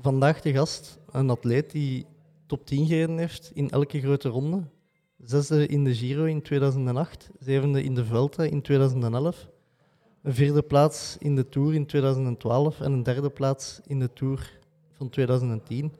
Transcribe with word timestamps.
Vandaag 0.00 0.40
de 0.40 0.52
gast, 0.52 0.98
een 1.10 1.30
atleet 1.30 1.70
die 1.70 2.06
top 2.46 2.66
10 2.66 2.86
gereden 2.86 3.18
heeft 3.18 3.50
in 3.54 3.70
elke 3.70 4.00
grote 4.00 4.28
ronde. 4.28 4.62
Zesde 5.16 5.66
in 5.66 5.84
de 5.84 5.94
Giro 5.94 6.24
in 6.24 6.42
2008, 6.42 7.30
zevende 7.38 7.82
in 7.82 7.94
de 7.94 8.04
Vuelta 8.04 8.42
in 8.42 8.62
2011, 8.62 9.48
een 10.22 10.34
vierde 10.34 10.62
plaats 10.62 11.16
in 11.18 11.36
de 11.36 11.48
Tour 11.48 11.74
in 11.74 11.86
2012 11.86 12.80
en 12.80 12.92
een 12.92 13.02
derde 13.02 13.30
plaats 13.30 13.80
in 13.86 13.98
de 13.98 14.12
Tour 14.12 14.60
van 14.92 15.08
2010. 15.08 15.92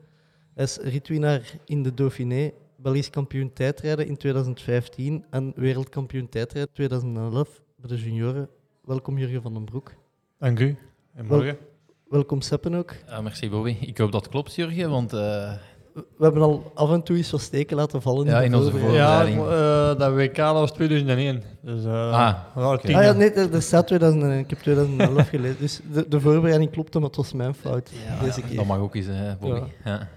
Hij 0.53 0.63
is 0.63 0.77
ritwinnaar 0.77 1.57
in 1.65 1.83
de 1.83 1.93
Dauphiné, 1.93 2.51
Belgisch 2.75 3.09
kampioen 3.09 3.53
tijdrijden 3.53 4.07
in 4.07 4.17
2015 4.17 5.25
en 5.29 5.53
wereldkampioen 5.55 6.29
tijdrijden 6.29 6.73
2011 6.73 7.61
bij 7.75 7.89
de 7.89 8.03
junioren. 8.03 8.49
Welkom 8.81 9.17
Jurgen 9.17 9.41
van 9.41 9.53
den 9.53 9.65
Broek. 9.65 9.93
Dank 10.37 10.59
u. 10.59 10.77
En 11.13 11.25
morgen. 11.25 11.57
Welkom 12.09 12.41
Seppen 12.41 12.73
ook. 12.75 12.95
Merci 13.23 13.49
Bobby. 13.49 13.77
Ik 13.79 13.97
hoop 13.97 14.11
dat 14.11 14.21
het 14.21 14.31
klopt, 14.31 14.55
Jurgen, 14.55 14.89
want 14.89 15.13
eh, 15.13 15.53
We 15.93 16.03
hebben 16.19 16.41
al 16.41 16.71
af 16.75 16.91
en 16.91 17.03
toe 17.03 17.17
eens 17.17 17.31
wat 17.31 17.41
steken 17.41 17.75
laten 17.75 18.01
vallen. 18.01 18.25
Ja, 18.25 18.41
in 18.41 18.55
onze 18.55 18.71
voorbereiding. 18.71 19.37
Ja, 19.37 19.91
eh, 19.91 19.99
dat 19.99 20.13
WK 20.13 20.35
dat 20.35 20.53
was 20.53 20.71
2001. 20.71 21.43
Dus, 21.61 21.85
eh 21.85 22.13
Ah, 22.13 22.79
tien 22.79 22.95
Ah 22.95 23.03
ja, 23.03 23.11
nee, 23.11 23.31
er 23.31 23.53
er 23.53 23.61
staat 23.61 23.87
2001. 23.87 24.39
Ik 24.39 24.49
heb 24.49 24.59
2011 24.59 25.29
gelezen. 25.29 25.59
Dus 25.59 25.79
de, 25.93 26.07
de 26.07 26.19
voorbereiding 26.19 26.71
klopte, 26.71 26.99
maar 26.99 27.07
het 27.07 27.17
was 27.17 27.33
mijn 27.33 27.53
fout 27.55 27.91
deze 28.21 28.41
keer. 28.41 28.55
dat 28.55 28.65
mag 28.65 28.77
ook 28.77 28.95
eens, 28.95 29.05
hè, 29.05 29.35
Bobby. 29.35 29.61
Ja. 29.85 30.07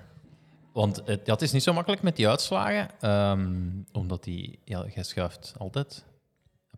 Want 0.73 1.03
het, 1.05 1.21
ja, 1.25 1.33
het 1.33 1.43
is 1.43 1.53
niet 1.53 1.63
zo 1.63 1.73
makkelijk 1.73 2.03
met 2.03 2.17
die 2.17 2.29
uitslagen, 2.29 2.89
ehm, 3.01 3.47
omdat 3.93 4.25
die, 4.25 4.59
ja, 4.65 4.85
jij 4.95 5.03
schuift 5.03 5.55
altijd 5.59 6.05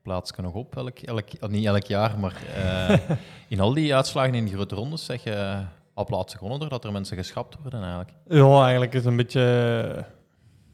plaatsje 0.04 0.42
nog 0.42 0.52
op, 0.54 0.76
elk, 0.76 0.98
elk, 0.98 1.28
ah, 1.40 1.50
niet 1.50 1.66
elk 1.66 1.84
jaar, 1.84 2.18
maar 2.18 2.36
eh, 2.54 3.16
in 3.48 3.60
al 3.60 3.74
die 3.74 3.94
uitslagen 3.94 4.34
in 4.34 4.44
die 4.44 4.54
grote 4.54 4.74
rondes 4.74 5.04
zeg 5.04 5.24
je 5.24 5.62
al 5.94 6.04
plaatsen 6.04 6.38
gewonnen 6.38 6.60
doordat 6.60 6.84
er 6.84 6.92
mensen 6.92 7.16
geschrapt 7.16 7.56
worden 7.62 7.80
eigenlijk. 7.80 8.10
Ja, 8.28 8.62
eigenlijk 8.62 8.92
is 8.92 8.98
het 8.98 9.08
een 9.08 9.16
beetje... 9.16 9.40
eh, 9.96 10.02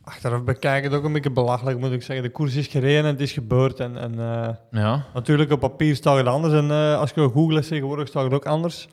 Achteraf 0.04 0.44
bekijken 0.44 0.90
het 0.90 0.98
ook 0.98 1.04
een 1.06 1.12
beetje 1.12 1.30
belachelijk, 1.30 1.78
moet 1.78 1.92
ik 1.92 2.02
zeggen. 2.02 2.24
De 2.24 2.30
koers 2.32 2.54
is 2.54 2.66
gereden 2.66 3.04
en 3.04 3.10
het 3.10 3.20
is 3.20 3.32
gebeurd. 3.32 3.80
En, 3.80 3.96
en 3.98 4.18
eh, 4.18 4.54
Ja, 4.70 5.04
natuurlijk, 5.14 5.52
op 5.52 5.60
papier 5.60 5.94
staat 5.96 6.16
het 6.16 6.26
anders. 6.26 6.54
En 6.54 6.70
als 6.98 7.10
je 7.10 7.28
googelt 7.28 7.68
tegenwoordig, 7.68 8.08
staat 8.08 8.24
het 8.24 8.32
ook 8.32 8.46
anders. 8.46 8.88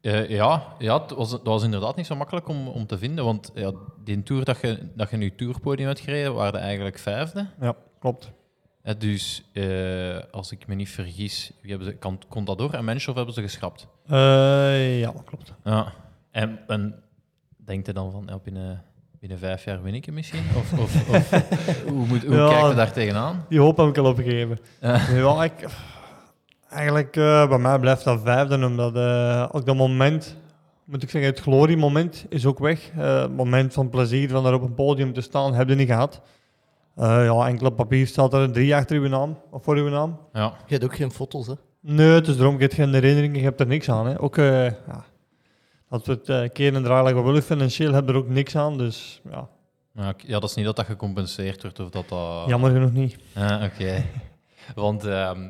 Ja, 0.00 0.62
ja 0.78 1.02
het, 1.02 1.10
was, 1.10 1.32
het 1.32 1.42
was 1.44 1.62
inderdaad 1.62 1.96
niet 1.96 2.06
zo 2.06 2.16
makkelijk 2.16 2.48
om, 2.48 2.68
om 2.68 2.86
te 2.86 2.98
vinden, 2.98 3.24
want 3.24 3.50
ja, 3.54 3.72
die 4.04 4.22
tour 4.22 4.44
dat 4.44 4.60
je, 4.60 4.78
dat 4.94 5.10
je 5.10 5.16
nu 5.16 5.34
tourpodium 5.34 5.86
hebt 5.86 6.00
gereden, 6.00 6.34
waren 6.34 6.60
eigenlijk 6.60 6.98
vijfde. 6.98 7.46
Ja, 7.60 7.76
klopt. 8.00 8.32
Eh, 8.82 8.94
dus 8.98 9.42
eh, 9.52 10.16
als 10.30 10.52
ik 10.52 10.66
me 10.66 10.74
niet 10.74 10.88
vergis, 10.88 11.52
wie 11.60 11.70
hebben 11.70 11.88
ze, 11.88 11.94
kan, 11.94 12.20
Contador 12.28 12.74
en 12.74 12.84
Menschov 12.84 13.16
hebben 13.16 13.34
ze 13.34 13.40
geschrapt. 13.42 13.86
Eh, 14.06 15.00
ja, 15.00 15.12
klopt. 15.24 15.52
Ja. 15.64 15.92
En, 16.30 16.58
en 16.66 17.02
denkt 17.56 17.86
je 17.86 17.92
dan 17.92 18.10
van, 18.12 18.24
ja, 18.26 18.38
binnen, 18.38 18.82
binnen 19.20 19.38
vijf 19.38 19.64
jaar 19.64 19.82
win 19.82 19.94
ik 19.94 20.04
hem 20.04 20.14
misschien? 20.14 20.44
Of, 20.56 20.72
of, 20.72 21.08
of 21.08 21.30
hoe, 21.88 22.06
moet, 22.06 22.24
hoe 22.24 22.34
Ja. 22.34 22.48
kijkt 22.48 22.68
je 22.68 22.74
daar 22.74 22.92
tegenaan? 22.92 23.44
Die 23.48 23.60
hoop 23.60 23.76
heb 23.76 23.86
ik 23.88 23.98
al 23.98 24.04
opgegeven. 24.06 24.58
Ja. 24.80 25.44
Ik, 25.44 25.52
eigenlijk 26.68 27.12
bij 27.12 27.58
mij 27.58 27.78
blijft 27.78 28.04
dat 28.04 28.20
vijfde, 28.24 28.66
omdat 28.66 28.96
ook 29.52 29.66
dat 29.66 29.76
moment, 29.76 30.36
moet 30.84 31.02
ik 31.02 31.10
zeggen, 31.10 31.30
het 31.30 31.40
gloriemoment 31.40 32.26
is 32.28 32.46
ook 32.46 32.58
weg. 32.58 32.90
Het 32.92 33.36
moment 33.36 33.72
van 33.72 33.88
plezier 33.90 34.28
van 34.28 34.42
daar 34.42 34.54
op 34.54 34.62
een 34.62 34.74
podium 34.74 35.12
te 35.12 35.20
staan, 35.20 35.54
heb 35.54 35.68
je 35.68 35.74
niet 35.74 35.88
gehad. 35.88 36.20
Eh, 36.96 37.24
ja, 37.24 37.46
enkel 37.48 37.66
op 37.66 37.76
papier 37.76 38.06
staat 38.06 38.34
er 38.34 38.40
een 38.40 38.52
drie 38.52 38.74
achter 38.76 38.96
uw 38.96 39.08
naam, 39.08 39.38
of 39.50 39.62
voor 39.64 39.76
uw 39.76 39.88
naam. 39.88 40.18
Ja. 40.32 40.54
Je 40.66 40.72
hebt 40.72 40.84
ook 40.84 40.96
geen 40.96 41.10
foto's, 41.12 41.46
hè? 41.46 41.52
Nee, 41.80 42.06
het 42.08 42.28
is 42.28 42.36
daarom, 42.36 42.54
je 42.54 42.60
hebt 42.60 42.74
geen 42.74 42.92
herinneringen, 42.94 43.38
je 43.38 43.44
hebt 43.44 43.60
er 43.60 43.66
niks 43.66 43.88
aan. 43.90 44.06
Hè. 44.06 44.20
Ook, 44.20 44.36
eh, 44.36 44.64
ja, 44.64 45.04
dat 45.88 46.06
we 46.06 46.12
het 46.12 46.28
uh, 46.28 46.48
keer 46.52 46.74
en 46.74 46.82
draaien 46.82 47.14
wat 47.14 47.24
willen, 47.24 47.42
financieel 47.42 47.92
hebben 47.92 48.14
we 48.14 48.20
er 48.20 48.24
ook 48.26 48.32
niks 48.32 48.56
aan, 48.56 48.78
dus 48.78 49.20
ja, 49.30 49.48
Ja, 49.94 50.08
ik- 50.08 50.22
ja, 50.26 50.38
dat 50.40 50.50
is 50.50 50.56
niet 50.56 50.64
dat 50.64 50.76
dat 50.76 50.86
gecompenseerd 50.86 51.62
wordt 51.62 51.80
of 51.80 51.90
dat 51.90 52.08
dat... 52.08 52.48
jammer 52.48 52.70
genoeg 52.70 52.92
niet. 52.92 53.16
Oké. 53.62 54.04
Want 54.74 55.04
ehm, 55.04 55.48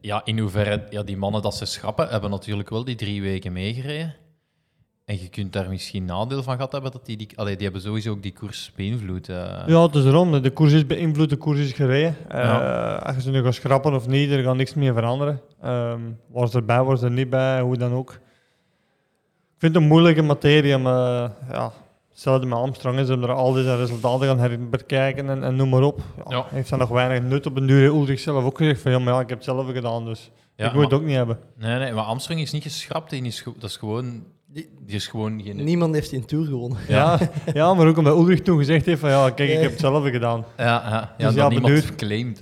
ja, 0.00 0.20
in 0.24 0.38
hoeverre 0.38 0.86
ja, 0.90 1.02
die 1.02 1.16
mannen 1.16 1.42
dat 1.42 1.54
ze 1.54 1.64
schrappen, 1.64 2.08
hebben 2.08 2.30
natuurlijk 2.30 2.70
wel 2.70 2.84
die 2.84 2.94
drie 2.94 3.22
weken 3.22 3.52
meegereden. 3.52 4.14
En 5.08 5.20
je 5.20 5.28
kunt 5.28 5.52
daar 5.52 5.68
misschien 5.68 6.04
nadeel 6.04 6.42
van 6.42 6.54
gehad 6.54 6.72
hebben 6.72 6.90
dat 6.90 7.06
die, 7.06 7.16
die, 7.16 7.28
allee, 7.34 7.54
die 7.54 7.64
hebben 7.64 7.82
sowieso 7.82 8.10
ook 8.10 8.22
die 8.22 8.32
koers 8.32 8.72
beïnvloed. 8.76 9.28
eh. 9.28 9.62
Ja, 9.66 9.82
het 9.82 9.94
is 9.94 10.04
erom. 10.04 10.42
De 10.42 10.50
koers 10.50 10.72
is 10.72 10.86
beïnvloed, 10.86 11.30
de 11.30 11.36
koers 11.36 11.58
is 11.58 11.72
gereden. 11.72 12.16
Eh, 12.28 12.38
Ja. 12.44 12.94
Als 12.96 13.14
je 13.16 13.22
ze 13.22 13.30
nu 13.30 13.42
gaat 13.42 13.54
schrappen 13.54 13.94
of 13.94 14.06
niet, 14.06 14.30
er 14.30 14.42
gaat 14.42 14.56
niks 14.56 14.74
meer 14.74 14.94
veranderen. 14.94 15.40
Ehm 15.62 16.00
was 16.26 16.54
erbij, 16.54 16.82
was 16.82 17.02
er 17.02 17.10
niet 17.10 17.30
bij, 17.30 17.60
hoe 17.60 17.76
dan 17.76 17.92
ook. 17.92 18.10
Ik 18.12 18.18
vind 19.64 19.74
het 19.74 19.82
een 19.82 19.88
moeilijke 19.88 20.22
materie, 20.22 20.76
maar 20.78 21.24
eh, 21.24 21.30
ja, 21.52 21.72
hetzelfde 22.10 22.46
met 22.46 22.58
Armstrong 22.58 22.98
is, 22.98 23.04
ze 23.06 23.10
hebben 23.10 23.28
er 23.28 23.34
al 23.34 23.52
deze 23.52 23.76
resultaten 23.76 24.26
gaan 24.26 24.38
herbekijken 24.38 25.28
en, 25.30 25.42
en 25.44 25.56
noem 25.56 25.68
maar 25.68 25.82
op. 25.82 26.00
Ja, 26.16 26.36
Ja. 26.36 26.46
Heeft 26.48 26.76
nog 26.76 26.88
weinig 26.88 27.28
nut 27.30 27.46
op 27.46 27.56
een 27.56 27.66
duur. 27.66 27.84
Ulrich 27.84 28.20
zelf 28.20 28.44
ook 28.44 28.56
gezegd 28.56 28.80
van 28.80 28.90
ja, 28.92 28.98
maar 28.98 29.14
ja, 29.14 29.20
ik 29.20 29.28
heb 29.28 29.38
het 29.38 29.46
zelf 29.46 29.70
gedaan, 29.72 30.04
dus 30.04 30.30
Ja, 30.56 30.66
ik 30.66 30.72
moet 30.72 30.84
het 30.84 30.92
ook 30.92 31.04
niet 31.04 31.16
hebben. 31.16 31.38
Nee, 31.56 31.78
nee, 31.78 31.92
maar 31.92 32.04
Armstrong 32.04 32.40
is 32.40 32.52
niet 32.52 32.62
geschrapt. 32.62 33.10
Die 33.10 33.22
is, 33.22 33.44
dat 33.58 33.70
is 33.70 33.76
gewoon... 33.76 34.22
Die- 34.52 34.68
Die 34.80 34.96
is 34.96 35.06
gewoon 35.06 35.42
geen... 35.42 35.64
Niemand 35.64 35.94
heeft 35.94 36.10
die 36.10 36.24
Tour 36.24 36.46
gewonnen. 36.46 36.78
Ja. 36.88 37.18
Ja, 37.54 37.74
maar 37.74 37.86
ook 37.86 37.96
omdat 37.96 38.16
Ulrich 38.16 38.40
toen 38.40 38.58
gezegd 38.58 38.86
heeft 38.86 39.00
van 39.00 39.10
ja, 39.10 39.30
kijk, 39.30 39.50
ik 39.50 39.60
heb 39.60 39.70
het 39.70 39.80
zelf 39.80 40.10
gedaan. 40.10 40.44
Ja, 40.56 40.64
ja, 40.64 40.90
ja 40.90 41.14
Dus 41.16 41.24
dat 41.26 41.34
ja, 41.34 41.48
niemand 41.48 41.72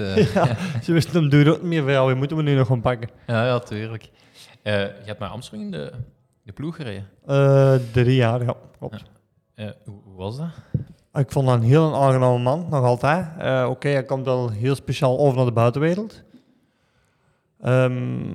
eh. 0.00 0.32
Ja, 0.34 0.56
ze 0.82 0.92
wisten 0.92 1.14
hem 1.20 1.28
duur 1.28 1.50
ook 1.50 1.60
niet 1.60 1.70
meer 1.70 1.82
van 1.82 1.92
ja, 1.92 2.06
wie 2.06 2.14
moeten 2.14 2.36
we 2.36 2.42
nu 2.42 2.54
nog 2.54 2.66
gaan 2.66 2.80
pakken? 2.80 3.08
ja, 3.26 3.44
ja, 3.46 3.58
tuurlijk. 3.58 4.10
Eh, 4.62 4.72
je 4.80 5.02
hebt 5.04 5.18
met 5.18 5.28
Armstrong 5.30 5.62
in 5.62 5.70
de, 5.70 5.92
de 6.42 6.52
ploeg 6.52 6.76
gereden. 6.76 7.08
Eh, 7.26 7.74
drie 7.92 8.14
jaar, 8.16 8.44
ja, 8.44 8.54
klopt. 8.78 9.02
Eh, 9.54 9.66
hoe, 9.84 10.00
hoe 10.04 10.16
was 10.16 10.36
dat? 10.36 10.48
Ik 11.22 11.30
vond 11.32 11.46
dat 11.46 11.56
een 11.56 11.62
heel 11.62 11.94
aangename 12.02 12.38
man, 12.38 12.66
nog 12.70 12.84
altijd. 12.84 13.26
Eh, 13.38 13.66
Oké, 13.70 13.88
hij 13.88 14.04
komt 14.04 14.24
wel 14.24 14.50
heel 14.50 14.74
speciaal 14.74 15.18
over 15.18 15.36
naar 15.36 15.44
de 15.46 15.52
buitenwereld. 15.52 16.22
Ehm, 17.60 18.34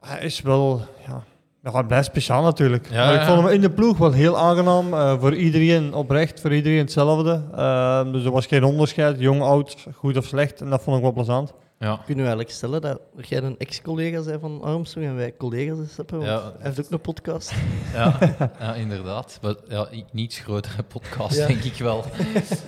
hij 0.00 0.20
is 0.20 0.40
wel, 0.40 0.80
ja, 1.06 1.22
ja, 1.62 1.82
blijft 1.82 2.06
speciaal 2.06 2.42
natuurlijk. 2.42 2.86
Ja, 2.90 3.04
maar 3.04 3.14
ik 3.14 3.20
ja. 3.20 3.26
vond 3.26 3.42
hem 3.42 3.52
in 3.52 3.60
de 3.60 3.70
ploeg 3.70 3.98
wel 3.98 4.12
heel 4.12 4.38
aangenaam. 4.38 4.92
eh, 4.94 5.20
voor 5.20 5.34
iedereen 5.34 5.94
oprecht, 5.94 6.40
voor 6.40 6.54
iedereen 6.54 6.78
hetzelfde. 6.78 7.42
Ehm, 7.54 8.12
dus 8.12 8.24
er 8.24 8.30
was 8.30 8.46
geen 8.46 8.64
onderscheid, 8.64 9.20
jong, 9.20 9.42
oud, 9.42 9.86
goed 9.94 10.16
of 10.16 10.24
slecht. 10.24 10.60
En 10.60 10.70
dat 10.70 10.82
vond 10.82 10.96
ik 10.96 11.02
wel 11.02 11.12
plezant. 11.12 11.52
Ja. 11.78 11.94
Kunnen 11.94 12.24
we 12.24 12.30
eigenlijk 12.30 12.50
stellen 12.50 12.80
dat 12.80 13.00
jij 13.28 13.42
een 13.42 13.58
ex-collega 13.58 14.22
bent 14.22 14.40
van 14.40 14.62
Armstrong 14.62 15.06
en 15.06 15.16
wij 15.16 15.34
collega's 15.36 15.96
hebben? 15.96 16.16
Want 16.18 16.28
Ja. 16.30 16.42
Hij 16.42 16.52
heeft 16.66 16.80
ook 16.84 16.90
een 16.90 17.00
podcast. 17.00 17.52
Ja, 17.94 18.18
ja 18.58 18.74
inderdaad. 18.74 19.38
Maar, 19.42 19.54
ja, 19.68 19.88
niets 20.12 20.38
grotere 20.38 20.82
podcast, 20.82 21.36
Ja. 21.36 21.46
denk 21.46 21.62
ik 21.64 21.74
wel. 21.74 22.04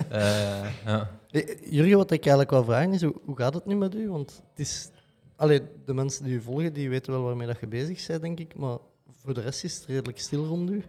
Eh, 0.09 0.21
ja. 0.85 1.09
Eh, 1.31 1.41
Jurgen, 1.69 1.97
wat 1.97 2.11
ik 2.11 2.19
eigenlijk 2.19 2.49
wil 2.49 2.63
vragen 2.63 2.93
is, 2.93 3.01
hoe, 3.01 3.15
hoe 3.25 3.37
gaat 3.37 3.53
het 3.53 3.65
nu 3.65 3.75
met 3.75 3.95
u? 3.95 4.09
Want 4.09 4.41
het 4.49 4.59
is... 4.67 4.89
Allee, 5.41 5.61
de 5.85 5.93
mensen 5.93 6.23
die 6.23 6.33
u 6.33 6.41
volgen, 6.41 6.73
die 6.73 6.89
weten 6.89 7.11
wel 7.11 7.23
waarmee 7.23 7.47
dat 7.47 7.59
je 7.59 7.67
bezig 7.67 8.07
bent, 8.07 8.21
denk 8.21 8.39
ik. 8.39 8.55
Maar 8.55 8.77
voor 9.21 9.33
de 9.33 9.41
rest 9.41 9.63
is 9.63 9.75
het 9.75 9.85
redelijk 9.85 10.19
stil 10.19 10.45
rond 10.45 10.69
u. 10.69 10.83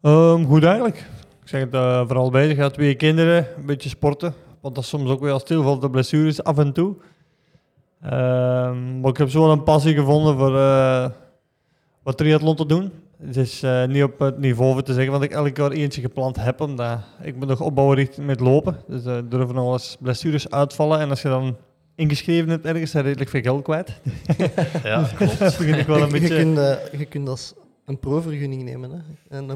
Ehm, 0.00 0.44
goed 0.44 0.64
eigenlijk. 0.64 0.96
Ik 1.42 1.48
zeg 1.48 1.60
het 1.60 1.74
eh, 1.74 2.06
vooral 2.06 2.30
bezig. 2.30 2.56
Ja, 2.56 2.70
twee 2.70 2.94
kinderen, 2.94 3.46
een 3.56 3.66
beetje 3.66 3.88
sporten. 3.88 4.34
Want 4.60 4.74
dat 4.74 4.84
is 4.84 4.90
soms 4.90 5.10
ook 5.10 5.20
wel 5.20 5.38
stilvalt 5.38 5.80
de 5.80 5.90
blessures 5.90 6.42
af 6.42 6.58
en 6.58 6.72
toe. 6.72 6.94
Ehm, 8.00 9.00
maar 9.00 9.10
ik 9.10 9.16
heb 9.16 9.30
zo 9.30 9.40
wel 9.40 9.52
een 9.52 9.62
passie 9.62 9.94
gevonden 9.94 10.36
voor 10.38 10.58
eh, 10.58 11.10
wat 12.02 12.16
triathlon 12.16 12.56
te 12.56 12.66
doen. 12.66 12.92
Het 13.18 13.36
is 13.36 13.62
eh, 13.62 13.86
niet 13.86 14.02
op 14.02 14.18
het 14.18 14.38
niveau 14.38 14.72
voor 14.72 14.82
te 14.82 14.94
zeggen, 14.94 15.12
want 15.12 15.24
ik 15.24 15.32
elk 15.32 15.56
jaar 15.56 15.70
eentje 15.70 16.00
gepland 16.00 16.36
heb. 16.36 16.60
Omdat 16.60 16.98
ik 17.22 17.36
moet 17.36 17.48
nog 17.48 17.60
opbouwen 17.60 17.96
richting 17.96 18.26
met 18.26 18.40
lopen. 18.40 18.76
Dus 18.88 19.04
er 19.04 19.28
durven 19.28 19.54
nog 19.54 19.72
eens 19.72 19.96
blessures 20.00 20.50
uitvallen. 20.50 21.00
En 21.00 21.10
als 21.10 21.22
je 21.22 21.28
dan 21.28 21.56
ingeschreven 21.94 22.50
hebt 22.50 22.66
ergens, 22.66 22.92
je 22.92 23.00
redelijk 23.00 23.30
veel 23.30 23.42
geld 23.42 23.62
kwijt. 23.62 24.00
ja, 24.84 25.02
klopt. 25.16 25.38
dat 25.38 25.56
begin 25.58 25.78
ik 25.78 25.86
wel 25.86 26.02
een 26.02 26.06
je, 26.06 26.12
beetje... 26.12 26.36
kunt, 26.36 26.58
eh, 26.58 26.98
je 26.98 27.04
kunt 27.04 27.28
als 27.28 27.54
een 27.84 27.98
pro-vergunning 27.98 28.62
nemen. 28.62 28.90
Hè? 28.90 29.36
En 29.38 29.46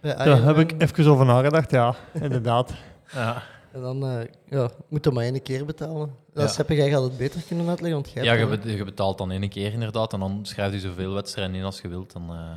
Daar 0.00 0.18
heb 0.18 0.26
Ironman. 0.26 0.58
ik 0.58 0.74
even 0.78 1.06
over 1.06 1.26
nagedacht, 1.26 1.70
ja, 1.70 1.94
inderdaad. 2.12 2.72
Ja. 3.12 3.42
En 3.74 3.80
dan 3.80 4.06
eh, 4.06 4.26
ja, 4.48 4.70
moet 4.88 5.04
je 5.04 5.10
maar 5.10 5.24
één 5.24 5.42
keer 5.42 5.64
betalen. 5.64 6.14
Ja. 6.34 6.40
Dat 6.40 6.52
Seppe, 6.52 6.74
jij 6.74 6.90
gaat 6.90 7.02
het 7.02 7.16
beter 7.16 7.42
kunnen 7.46 7.68
uitleggen, 7.68 8.00
want 8.00 8.12
jij 8.12 8.24
Ja, 8.24 8.32
je, 8.32 8.76
je 8.76 8.84
betaalt 8.84 9.18
dan 9.18 9.30
één 9.30 9.48
keer 9.48 9.72
inderdaad 9.72 10.12
en 10.12 10.20
dan 10.20 10.40
schrijf 10.42 10.72
je 10.72 10.80
zoveel 10.80 11.12
wedstrijden 11.12 11.54
in 11.54 11.64
als 11.64 11.80
je 11.80 11.88
wilt. 11.88 12.12
Dan, 12.12 12.30
eh, 12.30 12.50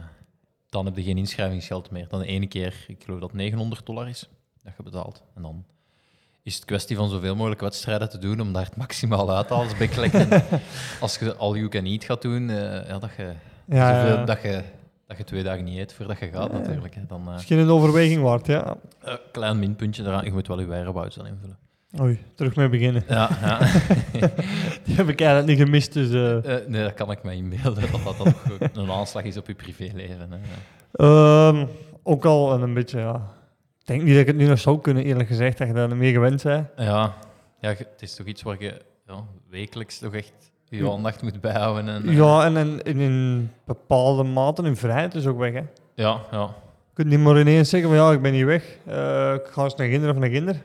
dan 0.70 0.86
heb 0.86 0.96
je 0.96 1.04
geen 1.04 1.18
inschrijvingsgeld 1.18 1.92
meer. 1.92 2.08
Dan 2.08 2.20
de 2.20 2.26
ene 2.26 2.48
keer, 2.48 2.86
ik 2.88 3.04
geloof 3.04 3.20
dat 3.20 3.30
het 3.30 3.38
900 3.38 3.86
dollar 3.86 4.10
is, 4.10 4.30
dat 4.64 4.74
je 4.78 4.84
betaalt. 4.84 5.24
En 5.36 5.42
dan 5.42 5.66
is 6.48 6.56
het 6.56 6.66
kwestie 6.66 6.96
van 6.96 7.10
zoveel 7.10 7.36
mogelijk 7.36 7.62
wedstrijden 7.62 8.10
te 8.10 8.18
doen 8.18 8.40
om 8.40 8.54
daar 8.54 8.64
het 8.66 8.76
maximaal 8.76 9.36
uit 9.36 9.48
te 9.48 9.54
halen. 9.54 9.70
Dus 9.78 9.98
een- 10.14 10.42
als 11.02 11.18
je 11.18 11.36
all 11.36 11.54
you 11.54 11.68
can 11.68 11.86
eat 11.86 12.04
gaat 12.04 12.22
doen, 12.22 12.50
eh, 12.50 12.88
ja, 12.88 13.00
dat, 13.00 13.10
je, 13.18 13.32
Ja, 13.66 14.02
zoveel- 14.08 14.26
dat, 14.26 14.42
je, 14.42 14.62
dat 15.08 15.18
je 15.18 15.24
twee 15.24 15.44
dagen 15.44 15.64
niet 15.64 15.78
eet 15.80 15.94
voordat 15.94 16.20
je 16.20 16.30
gaat 16.34 16.52
natuurlijk. 16.52 16.96
Hè. 16.96 17.02
Dan 17.08 17.22
eh, 17.28 17.34
Misschien 17.34 17.58
een 17.60 17.70
overweging 17.70 18.22
waard, 18.22 18.46
ja. 18.48 18.76
eh, 19.04 19.14
klein 19.32 19.60
minpuntje 19.60 20.04
eraan. 20.04 20.24
Je 20.26 20.32
moet 20.32 20.48
wel 20.48 20.60
je 20.60 20.66
whereabouts 20.66 21.16
dan 21.16 21.28
invullen. 21.28 21.58
Oei, 22.02 22.20
terug 22.36 22.56
mee 22.56 22.70
beginnen. 22.70 23.04
Ja, 23.08 23.30
ja. 23.42 23.58
Die 24.84 24.96
heb 24.96 25.10
ik 25.10 25.22
eigenlijk 25.22 25.46
niet 25.48 25.68
gemist, 25.68 25.94
dus... 25.94 26.10
nee, 26.68 26.84
dat 26.84 26.94
kan 26.94 27.12
ik 27.12 27.24
me 27.24 27.34
inbeelden, 27.36 27.92
dat 27.92 28.04
dat 28.04 28.20
ook 28.20 28.60
een 28.74 28.92
aanslag 28.92 29.24
is 29.24 29.38
op 29.38 29.48
je 29.48 29.54
privéleven. 29.54 30.30
Hè. 30.32 30.38
Ehm, 30.92 31.66
ook 32.04 32.26
al 32.26 32.62
een 32.62 32.74
beetje, 32.74 33.00
ja. 33.00 33.36
Ik 33.88 33.94
denk 33.94 34.06
niet 34.06 34.14
dat 34.14 34.22
ik 34.22 34.28
het 34.28 34.36
nu 34.36 34.48
nog 34.48 34.60
zou 34.60 34.82
kunnen, 34.82 35.04
eerlijk 35.04 35.28
gezegd, 35.28 35.58
dat 35.58 35.68
je 35.68 35.74
daar 35.74 35.98
mee 35.98 36.12
gewend 36.12 36.44
bent. 36.44 36.68
Ja, 36.78 37.14
ja, 37.60 37.70
het 37.70 37.88
is 38.00 38.16
toch 38.16 38.26
iets 38.26 38.42
waar 38.42 38.56
je 38.60 38.82
ja, 39.08 39.24
wekelijks 39.50 39.98
toch 39.98 40.14
echt 40.14 40.34
je 40.70 40.92
aandacht 40.92 41.22
moet 41.22 41.42
bijhouden. 41.42 41.88
En, 41.88 42.08
eh, 42.08 42.16
Ja, 42.16 42.46
en, 42.46 42.58
en 42.58 42.82
in, 42.82 43.00
in 43.00 43.52
bepaalde 43.66 44.24
mate 44.24 44.64
in 44.64 44.76
vrijheid 44.76 45.16
is 45.16 45.26
ook 45.26 45.38
weg, 45.38 45.54
hè. 45.54 45.62
ja, 45.94 46.22
ja. 46.32 46.42
Je 46.88 46.94
kunt 46.94 47.08
niet 47.08 47.20
maar 47.20 47.40
ineens 47.40 47.70
zeggen 47.70 47.90
van 47.90 47.98
ja, 47.98 48.12
ik 48.12 48.22
ben 48.22 48.32
niet 48.32 48.46
weg. 48.46 48.78
Eh, 48.86 49.34
ik 49.34 49.46
ga 49.46 49.64
eens 49.64 49.76
naar 49.76 49.88
Ginder 49.88 50.10
of 50.10 50.18
naar 50.18 50.30
Ginder. 50.30 50.64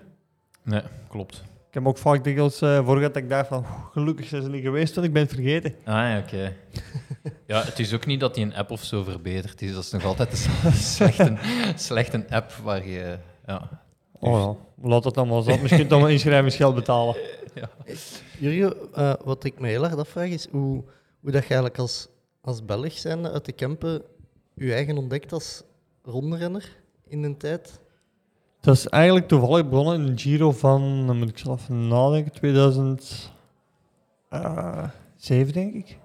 Nee, 0.63 0.83
klopt. 1.09 1.43
Ik 1.73 1.79
heb 1.79 1.87
ook 1.87 1.99
vaak 1.99 2.25
dikwijls 2.25 2.61
eh 2.61 2.85
voor 2.85 3.01
dat 3.01 3.17
ik 3.17 3.29
dacht 3.29 3.49
van 3.49 3.59
"Oeh, 3.59 3.87
gelukkig 3.93 4.27
zijn 4.27 4.43
ze 4.43 4.49
niet 4.49 4.63
geweest, 4.63 4.95
want 4.95 5.07
ik 5.07 5.13
ben 5.13 5.23
het 5.23 5.33
vergeten. 5.33 5.75
Ah 5.85 5.95
ja, 5.95 6.19
oké. 6.19 6.57
Ja, 7.47 7.63
het 7.65 7.79
is 7.79 7.95
ook 7.95 8.07
niet 8.07 8.21
dat 8.21 8.35
die 8.35 8.45
een 8.45 8.55
app 8.55 8.71
of 8.71 8.83
zo 8.85 9.03
verbeterd 9.03 9.63
is. 9.63 9.75
Dat 9.75 9.83
is 9.83 9.91
nog 9.91 10.05
altijd 10.05 10.49
een 10.65 10.73
slechte, 10.97 11.37
slechte 11.77 12.25
app 12.29 12.53
waar 12.53 12.87
je... 12.87 13.19
Ja, 13.47 13.69
Oh 14.13 14.57
ja, 14.81 14.89
laat 14.89 15.03
dat 15.03 15.15
dan 15.15 15.29
maar 15.29 15.43
zat. 15.43 15.61
Misschien 15.61 15.89
toch 15.89 16.01
maar 16.01 16.11
inschrijvingsgeld 16.11 16.75
betalen. 16.75 17.17
Jurgen, 18.39 18.93
eh, 18.95 19.15
wat 19.25 19.45
ik 19.45 19.59
me 19.61 19.69
heel 19.69 19.85
erg 19.85 19.97
afvraag 19.97 20.29
is 20.29 20.49
hoe, 20.51 20.85
hoe 21.21 21.31
dat 21.31 21.43
je 21.43 21.49
eigenlijk 21.49 21.79
als, 21.79 22.09
als 22.41 22.65
Belg 22.65 22.93
zijnde 22.93 23.31
uit 23.31 23.45
de 23.45 23.53
Kempen 23.53 24.03
je 24.55 24.75
eigen 24.75 24.97
ontdekt 24.97 25.33
als 25.33 25.63
rondrenner 26.03 26.77
in 27.07 27.23
een 27.23 27.37
tijd. 27.37 27.81
Dat 28.63 28.75
is 28.75 28.89
eigenlijk 28.89 29.29
toevallig 29.29 29.69
begonnen 29.69 29.95
in 29.95 30.09
een 30.09 30.19
Giro 30.19 30.53
van, 30.53 31.17
moet 31.19 31.29
ik 31.29 31.39
zelf 31.39 31.69
nadenken, 31.69 32.33
2007 32.33 33.33
denk 35.53 35.75
ik. 35.75 35.99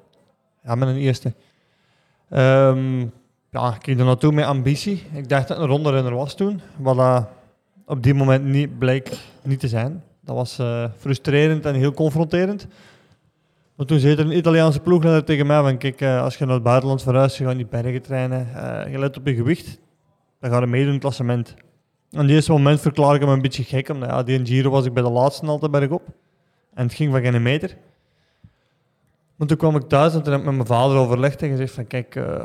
Ja, 0.63 0.75
met 0.75 0.88
een 0.88 0.95
eerste. 0.95 1.33
Ehm, 2.30 3.00
ja, 3.51 3.75
ik 3.75 3.83
ging 3.83 4.00
er 4.00 4.06
naartoe 4.06 4.31
met 4.31 4.45
ambitie. 4.45 5.04
Ik 5.13 5.30
dacht 5.30 5.48
dat 5.48 5.57
een 5.57 5.68
rondrenner 5.68 6.15
was 6.15 6.36
toen, 6.36 6.62
wat 6.77 7.27
op 7.86 8.04
die 8.04 8.13
moment 8.13 8.44
niet, 8.44 8.80
bleek 8.80 9.18
niet 9.44 9.59
te 9.59 9.68
zijn. 9.68 10.04
Dat 10.21 10.36
was 10.36 10.59
eh, 10.59 10.86
frustrerend 10.98 11.65
en 11.65 11.75
heel 11.75 11.94
confronterend. 11.94 12.68
Maar 13.75 13.86
toen 13.86 14.00
zei 14.00 14.13
er 14.13 14.19
een 14.19 14.38
Italiaanse 14.38 14.80
ploegleider 14.80 15.24
tegen 15.24 15.48
mij 15.48 15.62
van, 15.62 15.77
kijk, 15.77 16.01
eh, 16.01 16.21
als 16.21 16.38
je 16.38 16.45
naar 16.45 16.54
het 16.54 16.63
buitenland 16.63 17.04
verhuist, 17.04 17.38
je 17.38 17.45
gaat 17.45 17.56
niet 17.56 17.69
bergen 17.69 18.01
trainen, 18.01 18.48
eh, 18.56 18.92
je 18.92 19.00
let 19.00 19.18
op 19.18 19.27
je 19.27 19.36
gewicht, 19.36 19.80
dan 20.39 20.51
ga 20.51 20.59
je 20.59 20.65
meedoen 20.65 20.88
in 20.88 20.94
het 20.94 21.01
klassement. 21.01 21.56
Die 22.09 22.30
eerste 22.30 22.51
moment 22.51 22.81
verklaar 22.81 23.15
ik 23.15 23.21
hem 23.21 23.30
een 23.30 23.42
beetje 23.42 23.63
gek, 23.63 23.89
omdat 23.89 24.09
ja, 24.09 24.24
die 24.24 24.45
Giro 24.45 24.69
was 24.69 24.86
ik 24.86 24.94
bij 24.94 25.04
de 25.04 25.09
laatste 25.09 25.45
altijd 25.45 25.71
bergop. 25.71 26.07
En 26.74 26.83
het 26.83 26.94
ging 26.94 27.12
van 27.12 27.21
geen 27.21 27.42
meter. 27.42 27.77
Maar 29.36 29.48
toen 29.48 29.57
kwam 29.57 29.75
ik 29.75 29.81
thuis 29.81 30.13
en 30.13 30.24
toen 30.24 30.31
heb 30.31 30.42
ik 30.42 30.48
met 30.48 30.56
mijn 30.56 30.68
vader 30.68 30.98
overlegd 30.98 31.42
en 31.42 31.50
gezegd 31.50 31.74
van 31.74 31.88
kijk, 31.88 32.15
eh, 32.15 32.42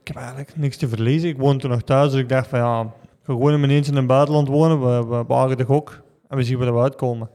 ik 0.00 0.08
heb 0.08 0.16
eigenlijk 0.16 0.56
niks 0.56 0.76
te 0.76 0.88
verliezen. 0.88 1.28
Ik 1.28 1.38
woon 1.38 1.58
toen 1.58 1.70
nog 1.70 1.82
thuis, 1.82 2.10
dus 2.10 2.20
ik 2.20 2.28
dacht 2.28 2.48
van 2.48 2.58
ja, 2.58 2.80
ik 2.82 2.88
ga 3.22 3.32
gewoon 3.32 3.64
in 3.64 3.94
het 3.96 4.06
buitenland 4.06 4.48
wonen. 4.48 4.80
We, 4.80 5.16
we 5.16 5.24
wagen 5.26 5.56
de 5.56 5.64
gok 5.64 6.00
en 6.28 6.36
we 6.36 6.44
zien 6.44 6.58
waar 6.58 6.74
we 6.74 6.80
uitkomen. 6.80 7.28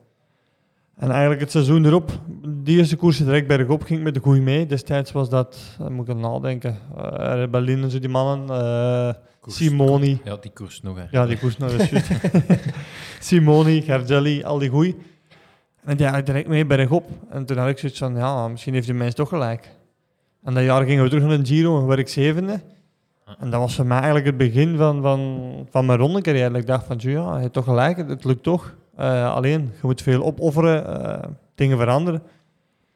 En 1.00 1.10
eigenlijk 1.12 1.42
het 1.42 1.52
seizoen 1.52 1.86
erop, 1.86 2.12
die 2.48 2.78
eerste 2.78 2.96
koers 2.96 3.18
direct 3.18 3.48
bergop, 3.48 3.84
ging 3.84 4.04
met 4.04 4.14
de 4.14 4.20
goeie 4.20 4.42
mee. 4.42 4.66
Destijds 4.66 5.12
was 5.12 5.30
dat, 5.30 5.76
dan 5.78 5.94
moet 5.94 6.08
ik 6.08 6.10
even 6.16 6.30
nadenken, 6.32 6.78
uh, 6.98 7.04
Rebellin 7.34 7.84
en 7.84 7.92
zo 7.92 8.00
die 8.00 8.10
mannen, 8.10 8.50
eh, 8.50 9.14
koers- 9.40 9.56
Simoni. 9.56 10.22
Ja, 10.24 10.36
die 10.36 10.52
koers 10.52 10.82
nog. 10.82 10.98
Hè. 10.98 11.04
Ja, 11.12 11.26
die 11.26 11.38
koers 11.38 11.56
de 11.58 11.66
juist. 11.78 12.12
Simoni, 13.28 13.82
Garzelli, 13.82 14.44
al 14.44 14.58
die 14.58 14.70
goeie. 14.70 14.96
En 15.84 15.98
die 15.98 16.06
eigenlijk 16.06 16.26
direct 16.26 16.48
mee 16.48 16.66
bergop. 16.66 17.10
En 17.30 17.46
toen 17.46 17.58
had 17.58 17.70
ik 17.70 17.78
zoiets 17.78 18.00
van, 18.00 18.16
ja, 18.16 18.48
misschien 18.48 18.74
heeft 18.74 18.86
die 18.86 18.96
mens 18.96 19.14
toch 19.14 19.30
gelijk. 19.30 19.70
En 20.44 20.54
dat 20.54 20.64
jaar 20.64 20.86
gingen 20.86 21.04
we 21.04 21.10
terug 21.10 21.24
naar 21.24 21.34
een 21.34 21.46
Giro 21.46 21.80
en 21.80 21.86
werd 21.88 22.00
ik 22.00 22.08
zevende. 22.08 22.62
En 23.40 23.50
dat 23.50 23.60
was 23.60 23.76
voor 23.76 23.86
mij 23.86 23.98
eigenlijk 23.98 24.26
het 24.26 24.38
begin 24.38 24.78
van, 24.78 25.02
van, 25.02 25.42
van 25.70 25.86
mijn 25.86 26.00
rondecarrière. 26.00 26.58
Ik 26.58 26.68
dacht 26.68 26.86
van, 26.86 26.98
ja, 27.00 27.36
je 27.36 27.42
hebt 27.42 27.54
toch 27.54 27.64
gelijk, 27.64 27.98
het, 27.98 28.10
het 28.10 28.24
lukt 28.24 28.44
toch. 28.44 28.76
Eh, 29.00 29.34
alleen, 29.34 29.62
je 29.62 29.80
moet 29.82 30.02
veel 30.02 30.24
opofferen, 30.24 31.04
eh, 31.04 31.30
dingen 31.56 31.78
veranderen. 31.78 32.22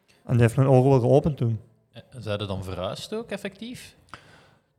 En 0.07 0.31
dat 0.31 0.39
heeft 0.39 0.55
mijn 0.55 0.67
ogen 0.67 0.89
wel 0.89 0.99
geopend 0.99 1.37
toen. 1.37 1.59
Eh, 1.91 2.01
Zijn 2.19 2.39
er 2.39 2.47
dan 2.47 2.63
verhuisd 2.63 3.13
ook, 3.13 3.29
effectief? 3.29 3.95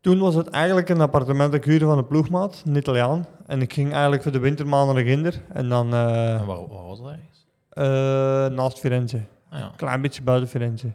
Toen 0.01 0.19
was 0.19 0.35
het 0.35 0.49
eigenlijk 0.49 0.89
een 0.89 1.01
appartement 1.01 1.53
dat 1.53 1.61
ik 1.61 1.67
huurde 1.67 1.85
van 1.85 1.99
een 1.99 2.07
ploegmaat, 2.07 2.63
een 2.67 2.77
Italiaan. 2.77 3.27
En 3.47 3.63
ik 3.63 3.73
ging 3.73 3.93
eigenlijk 3.93 4.23
voor 4.23 4.33
de 4.33 4.39
wintermaanden 4.39 4.95
naar 4.95 5.05
Ginder. 5.05 5.41
En 5.53 5.69
dan 5.69 5.95
En 5.95 6.47
waar, 6.47 6.69
waar 6.69 6.85
was 6.87 7.01
dat 7.01 7.11
ergens? 7.11 8.57
naast 8.57 8.79
Firenze. 8.79 9.21
Ah, 9.51 9.59
ja. 9.59 9.65
Een 9.65 9.77
klein 9.77 10.01
beetje 10.03 10.23
buiten 10.23 10.49
Firenze. 10.49 10.93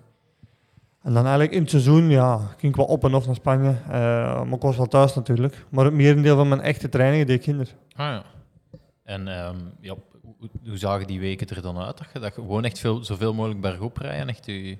En 1.01 1.13
dan 1.13 1.23
eigenlijk 1.23 1.51
in 1.51 1.61
het 1.61 1.69
seizoen, 1.69 2.09
ja, 2.09 2.37
ging 2.37 2.71
ik 2.71 2.75
wel 2.75 2.85
op 2.85 3.03
en 3.03 3.13
af 3.13 3.25
naar 3.25 3.35
Spanje. 3.35 3.75
Eh, 3.87 3.91
maar 4.43 4.53
ik 4.53 4.61
was 4.61 4.77
wel 4.77 4.85
thuis 4.87 5.15
natuurlijk. 5.15 5.65
Maar 5.69 5.85
het 5.85 5.93
merendeel 5.93 6.35
van 6.35 6.47
mijn 6.47 6.61
echte 6.61 6.89
trainingen 6.89 7.27
deed 7.27 7.37
ik 7.37 7.43
Ginder. 7.43 7.67
Ah, 7.95 8.05
ja. 8.05 8.23
En 9.03 9.27
ehm, 9.27 9.55
ja, 9.79 9.95
hoe, 10.39 10.49
hoe 10.67 10.77
zagen 10.77 11.07
die 11.07 11.19
weken 11.19 11.47
er 11.47 11.61
dan 11.61 11.77
uit? 11.77 11.97
Dat 11.97 12.07
je, 12.13 12.19
dat 12.19 12.33
gewoon 12.33 12.65
echt 12.65 12.79
veel, 12.79 13.03
zoveel 13.03 13.33
mogelijk 13.33 13.61
bergop 13.61 13.97
rijden? 13.97 14.27
Echt 14.27 14.45
je, 14.45 14.77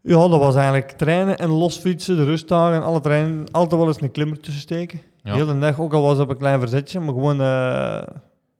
Ja, 0.00 0.28
dat 0.28 0.38
was 0.38 0.54
eigenlijk 0.54 0.90
trainen 0.90 1.38
en 1.38 1.48
losfietsen, 1.48 2.16
de 2.16 2.24
rustdagen 2.24 2.76
en 2.76 2.82
alle 2.82 3.00
trainen. 3.00 3.50
Altijd 3.50 3.80
wel 3.80 3.88
eens 3.88 4.00
een 4.00 4.10
klimmer 4.10 4.40
tussen 4.40 4.62
steken. 4.62 5.00
Ja. 5.22 5.34
Heel 5.34 5.46
de 5.46 5.58
dag, 5.58 5.80
ook 5.80 5.92
al 5.92 6.02
was 6.02 6.12
het 6.12 6.20
op 6.20 6.28
een 6.30 6.36
klein 6.36 6.60
verzetje, 6.60 7.00
maar 7.00 7.14
gewoon 7.14 7.40
eh, 7.40 8.02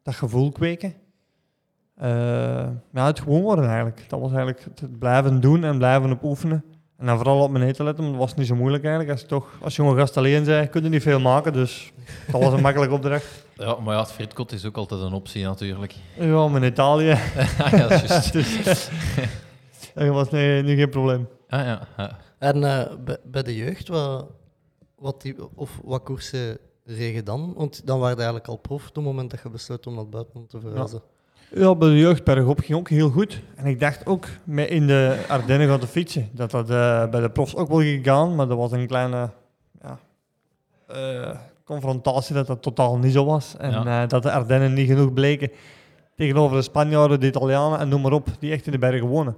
dat 0.02 0.14
gevoel 0.14 0.52
kweken. 0.52 0.94
Eh, 1.94 2.68
ja, 2.92 3.06
het 3.06 3.20
gewoon 3.20 3.42
worden 3.42 3.66
eigenlijk. 3.66 4.04
Dat 4.08 4.20
was 4.20 4.30
eigenlijk 4.30 4.64
het, 4.64 4.80
het 4.80 4.98
blijven 4.98 5.40
doen 5.40 5.64
en 5.64 5.78
blijven 5.78 6.12
op 6.12 6.22
oefenen. 6.22 6.64
En 6.96 7.06
dan 7.06 7.16
vooral 7.16 7.42
op 7.42 7.50
mijn 7.50 7.64
eten 7.64 7.84
letten, 7.84 8.04
want 8.04 8.16
dat 8.16 8.26
was 8.26 8.34
niet 8.34 8.46
zo 8.46 8.54
moeilijk 8.54 8.84
eigenlijk. 8.84 9.12
Als, 9.12 9.20
je 9.20 9.26
toch, 9.26 9.58
als 9.60 9.76
jonge 9.76 9.96
gast 9.96 10.16
alleen 10.16 10.44
zei, 10.44 10.66
kun 10.66 10.82
je 10.82 10.88
niet 10.88 11.02
veel 11.02 11.20
maken, 11.20 11.52
dus 11.52 11.92
dat 12.30 12.42
was 12.42 12.52
een 12.52 12.60
makkelijke 12.60 12.94
opdracht. 12.94 13.46
Ja, 13.58 13.80
maar 13.80 13.94
ja, 13.94 14.00
het 14.00 14.12
fritkot 14.12 14.52
is 14.52 14.64
ook 14.64 14.76
altijd 14.76 15.00
een 15.00 15.12
optie 15.12 15.44
natuurlijk. 15.44 15.94
Ja, 16.16 16.48
maar 16.48 16.62
in 16.62 16.68
Italië, 16.68 17.10
ah, 17.62 17.70
ja, 17.70 17.88
dat 17.88 18.02
is 18.02 18.08
juist. 18.08 18.32
dus, 18.38 18.88
dat 19.94 20.08
was 20.08 20.30
nu, 20.30 20.62
nu 20.62 20.76
geen 20.76 20.90
probleem. 20.90 21.28
Ah, 21.48 21.64
ja, 21.64 21.88
ja. 21.96 22.18
En 22.38 22.64
eh, 22.64 22.96
bij, 23.04 23.16
bij 23.24 23.42
de 23.42 23.56
jeugd, 23.56 23.88
wat, 23.88 24.26
wat, 24.98 25.22
die, 25.22 25.36
of 25.54 25.80
wat 25.84 26.02
koersen 26.02 26.58
regen 26.84 27.24
dan? 27.24 27.54
Want 27.56 27.86
dan 27.86 27.98
waren 27.98 28.16
je 28.16 28.22
eigenlijk 28.22 28.48
al 28.48 28.56
prof 28.56 28.88
op 28.88 28.94
het 28.94 29.04
moment 29.04 29.30
dat 29.30 29.40
je 29.42 29.50
besloot 29.50 29.86
om 29.86 29.92
naar 29.92 30.02
het 30.02 30.10
buitenland 30.10 30.50
te 30.50 30.60
verhuizen. 30.60 31.02
Ja, 31.54 31.74
bij 31.74 31.88
de 31.88 31.98
jeugd 31.98 32.24
bergop 32.24 32.58
ging 32.58 32.78
ook 32.78 32.88
heel 32.88 33.10
goed. 33.10 33.42
En 33.54 33.66
ik 33.66 33.80
dacht 33.80 34.06
ook 34.06 34.26
met 34.44 34.68
in 34.68 34.86
de 34.86 35.24
Ardennen 35.28 35.68
gaan 35.68 35.80
te 35.80 35.86
fietsen. 35.86 36.28
Dat 36.32 36.50
dat 36.50 36.70
eh, 36.70 37.08
bij 37.10 37.20
de 37.20 37.30
profs 37.30 37.56
ook 37.56 37.68
wel 37.68 37.78
ging 37.78 38.04
gaan. 38.04 38.34
Maar 38.34 38.48
dat 38.48 38.56
was 38.56 38.72
een 38.72 38.86
kleine 38.86 39.30
ja, 39.82 39.98
eh, 40.86 41.38
confrontatie 41.68 42.34
dat 42.34 42.46
dat 42.46 42.62
totaal 42.62 42.98
niet 42.98 43.12
zo 43.12 43.24
was. 43.24 43.54
En 43.58 43.70
Ja. 43.70 44.02
eh, 44.02 44.08
dat 44.08 44.22
de 44.22 44.32
Ardennen 44.32 44.72
niet 44.74 44.86
genoeg 44.88 45.12
bleken 45.12 45.50
tegenover 46.16 46.56
de 46.56 46.62
Spanjaarden, 46.62 47.20
de 47.20 47.26
Italianen 47.26 47.78
en 47.78 47.88
noem 47.88 48.00
maar 48.00 48.12
op. 48.12 48.28
Die 48.38 48.52
echt 48.52 48.66
in 48.66 48.72
de 48.72 48.78
bergen 48.78 49.06
wonen. 49.06 49.36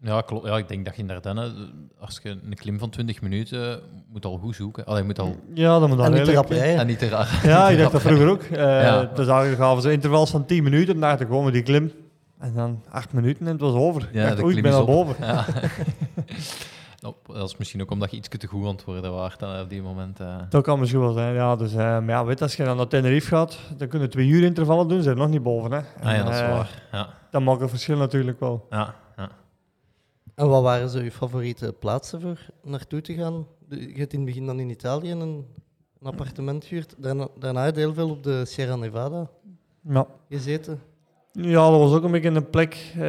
Ja, 0.00 0.20
klopt. 0.20 0.46
Ja, 0.46 0.56
ik 0.56 0.68
denk 0.68 0.84
dat 0.84 0.94
je 0.96 1.00
in 1.02 1.08
Dardenne, 1.08 1.52
als 2.00 2.20
je 2.22 2.28
een 2.30 2.54
klim 2.54 2.78
van 2.78 2.90
20 2.90 3.20
minuten, 3.22 3.80
moet 4.12 4.24
al 4.24 4.38
goed 4.38 4.54
zoeken. 4.54 4.84
Allee, 4.84 5.00
je 5.00 5.06
moet 5.06 5.18
al... 5.18 5.36
Ja, 5.54 5.78
dat 5.78 5.88
moet 5.88 5.96
dan 5.98 6.06
en 6.06 6.12
niet 6.24 6.34
rap 6.34 6.50
rijden. 6.50 6.78
En 6.80 6.86
niet 6.86 6.98
te 6.98 7.08
raar. 7.08 7.40
Ja, 7.44 7.68
ik 7.68 7.78
dacht 7.78 7.92
dat 7.92 8.00
vroeger 8.00 8.28
ook. 8.28 8.42
Eh 8.42 8.58
Ja. 8.58 9.10
Dus 9.14 9.26
daar 9.26 9.44
gaven 9.56 9.82
ze 9.82 9.92
intervals 9.92 10.30
van 10.30 10.44
10 10.46 10.62
minuten. 10.62 11.02
Ik 11.02 11.18
gewoon 11.18 11.44
met 11.44 11.52
die 11.52 11.62
klim. 11.62 11.92
En 12.38 12.52
dan 12.54 12.82
8 12.90 13.12
minuten 13.12 13.46
en 13.46 13.52
het 13.52 13.60
was 13.60 13.74
over. 13.74 14.02
ik 14.02 14.08
Ja, 14.12 14.24
dacht, 14.24 14.36
de 14.36 14.44
oei, 14.44 14.56
ik 14.56 14.62
ben 14.62 14.70
is 14.72 14.76
al 14.76 14.86
op. 14.86 14.88
boven. 15.06 15.26
Ja. 15.26 15.44
Dat 17.38 17.48
is 17.48 17.56
misschien 17.56 17.82
ook 17.82 17.90
omdat 17.90 18.10
je 18.10 18.16
iets 18.16 18.28
te 18.28 18.46
goed 18.46 18.64
aan 18.66 18.70
het 18.74 18.84
worden 18.84 19.12
waard 19.14 19.38
dan 19.38 19.60
op 19.60 19.68
die 19.68 19.82
moment. 19.82 20.20
eh. 20.20 20.36
Dat 20.48 20.62
kan 20.62 20.78
misschien 20.78 21.00
wel 21.00 21.12
zijn, 21.12 21.34
ja. 21.34 21.56
Dus, 21.56 21.70
eh, 21.72 21.76
maar 21.78 22.08
ja, 22.08 22.24
weet, 22.24 22.42
als 22.42 22.56
je 22.56 22.64
dan 22.64 22.76
naar 22.76 22.86
Tenerife 22.86 23.26
gaat, 23.28 23.58
dan 23.76 23.88
kunnen 23.88 24.10
twee 24.10 24.28
uur 24.28 24.42
intervallen 24.44 24.88
doen, 24.88 25.02
zijn 25.02 25.16
nog 25.16 25.28
niet 25.28 25.42
boven. 25.42 25.72
Hè. 25.72 25.78
Ah 25.78 26.16
ja, 26.16 26.22
dat 26.24 26.32
is 26.32 26.40
eh, 26.40 26.48
waar. 26.52 26.82
Ja, 26.92 27.08
Dat 27.30 27.42
maakt 27.42 27.60
een 27.60 27.68
verschil 27.68 27.96
natuurlijk 27.96 28.40
wel. 28.40 28.66
ja, 28.70 28.94
ja. 29.16 29.28
En 30.34 30.48
wat 30.48 30.62
waren 30.62 30.88
zo 30.88 30.98
je 31.00 31.10
favoriete 31.12 31.72
plaatsen 31.78 32.20
voor 32.20 32.38
naartoe 32.62 33.00
te 33.00 33.14
gaan? 33.14 33.46
Je 33.68 33.92
hebt 33.96 34.12
in 34.12 34.18
het 34.18 34.24
begin 34.28 34.46
dan 34.46 34.60
in 34.60 34.70
Italië 34.70 35.10
een, 35.10 35.20
een 35.20 35.46
appartement 36.06 36.64
gehuurd. 36.64 36.94
Daarna, 36.98 37.28
daarna 37.38 37.64
heb 37.64 37.74
je 37.74 37.80
heel 37.80 37.94
veel 37.94 38.10
op 38.10 38.22
de 38.22 38.44
Sierra 38.44 38.76
Nevada 38.76 39.28
Ja. 39.88 40.06
gezeten. 40.28 40.80
ja, 41.32 41.70
dat 41.70 41.78
was 41.80 41.92
ook 41.92 42.02
een 42.04 42.10
beetje 42.10 42.28
een 42.30 42.50
plek 42.50 42.92
eh, 42.94 43.00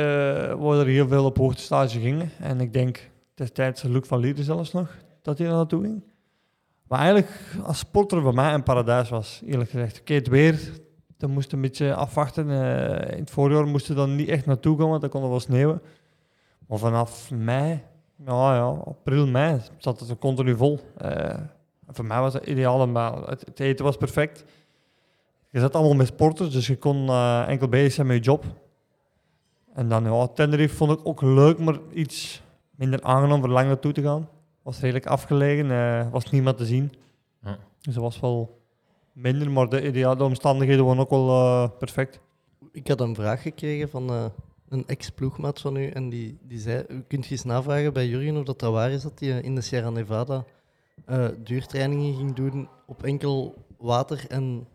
waar 0.53 0.79
er 0.79 0.85
heel 0.85 1.07
veel 1.07 1.25
op 1.25 1.37
hoogtestage 1.37 1.99
gingen. 1.99 2.31
En 2.39 2.61
ik 2.61 2.73
denk 2.73 3.09
destijds 3.37 3.83
Luc 3.83 4.07
van 4.07 4.19
Lieden 4.19 4.43
zelfs 4.43 4.71
nog, 4.71 4.97
dat 5.21 5.37
hij 5.37 5.47
er 5.47 5.53
naartoe 5.53 5.81
ging. 5.81 6.03
Wat 6.87 6.99
eigenlijk 6.99 7.29
als 7.63 7.77
sporter 7.77 8.21
voor 8.21 8.33
mij 8.33 8.53
een 8.53 8.63
paradijs 8.63 9.09
was, 9.09 9.41
eerlijk 9.45 9.69
gezegd. 9.69 9.99
Oké, 9.99 10.13
het 10.13 10.27
weer, 10.27 10.71
dan 11.17 11.31
moest 11.31 11.51
een 11.51 11.61
beetje 11.61 11.93
afwachten. 11.93 12.49
Eh, 12.49 13.11
in 13.13 13.19
het 13.19 13.31
voorjaar 13.31 13.67
moesten 13.67 13.93
we 13.93 13.99
dan 13.99 14.15
niet 14.15 14.29
echt 14.29 14.45
naartoe 14.45 14.75
komen, 14.75 14.89
want 14.89 15.01
dan 15.01 15.09
kon 15.09 15.23
er 15.23 15.29
wel 15.29 15.39
sneeuwen. 15.39 15.81
Maar 16.67 16.77
vanaf 16.77 17.31
mei, 17.31 17.83
ja, 18.25 18.55
ja, 18.55 18.65
april, 18.65 19.27
mei, 19.27 19.61
zat 19.77 19.99
het 19.99 20.19
continu 20.19 20.55
vol. 20.55 20.79
Eh, 20.97 21.37
voor 21.87 22.05
mij 22.05 22.19
was 22.19 22.33
het 22.33 22.45
ideaal, 22.45 22.87
maar 22.87 23.13
het, 23.13 23.45
het 23.45 23.59
eten 23.59 23.85
was 23.85 23.97
perfect. 23.97 24.45
Je 25.49 25.59
zat 25.59 25.75
allemaal 25.75 25.95
met 25.95 26.07
sporters, 26.07 26.51
dus 26.51 26.67
je 26.67 26.77
kon 26.77 27.07
eh, 27.07 27.47
enkel 27.47 27.67
bezig 27.67 27.93
zijn 27.93 28.07
met 28.07 28.15
je 28.15 28.23
job. 28.23 28.43
En 29.73 29.89
dan, 29.89 30.03
ja, 30.03 30.27
Tenerife 30.27 30.75
vond 30.75 30.91
ik 30.91 30.99
ook 31.03 31.21
leuk, 31.21 31.59
maar 31.59 31.79
iets 31.93 32.45
minder 32.77 33.01
aangenaam 33.01 33.39
voor 33.39 33.49
lang 33.49 33.67
naartoe 33.67 33.91
te 33.91 34.01
gaan. 34.01 34.29
Was 34.61 34.79
redelijk 34.79 35.05
afgelegen, 35.05 35.71
eh 35.71 36.11
was 36.11 36.29
niemand 36.31 36.57
te 36.57 36.65
zien. 36.65 36.91
Ja. 37.43 37.57
Dus 37.81 37.93
dat 37.93 38.03
was 38.03 38.19
wel 38.19 38.61
minder, 39.13 39.51
maar 39.51 39.69
de, 39.69 39.87
idea- 39.87 40.15
de 40.15 40.23
omstandigheden 40.23 40.85
waren 40.85 41.01
ook 41.01 41.09
wel 41.09 41.29
eh, 41.29 41.69
perfect. 41.79 42.19
Ik 42.71 42.87
had 42.87 43.01
een 43.01 43.15
vraag 43.15 43.41
gekregen 43.41 43.89
van 43.89 44.09
eh, 44.09 44.25
een 44.69 44.87
ex-ploegmaat 44.87 45.61
van 45.61 45.75
u 45.75 45.89
en 45.89 46.09
die, 46.09 46.37
die 46.41 46.59
zei, 46.59 46.83
u 46.89 47.03
kunt 47.07 47.25
je 47.25 47.31
eens 47.31 47.43
navragen 47.43 47.93
bij 47.93 48.07
Jurgen 48.07 48.37
of 48.37 48.43
dat, 48.43 48.59
dat 48.59 48.71
waar 48.73 48.91
is 48.91 49.01
dat 49.01 49.19
hij 49.19 49.41
in 49.41 49.55
de 49.55 49.61
Sierra 49.61 49.89
Nevada 49.89 50.45
eh, 51.05 51.27
duurtrainingen 51.43 52.15
ging 52.15 52.33
doen 52.33 52.69
op 52.85 53.03
enkel 53.03 53.65
water 53.77 54.25
en 54.29 54.67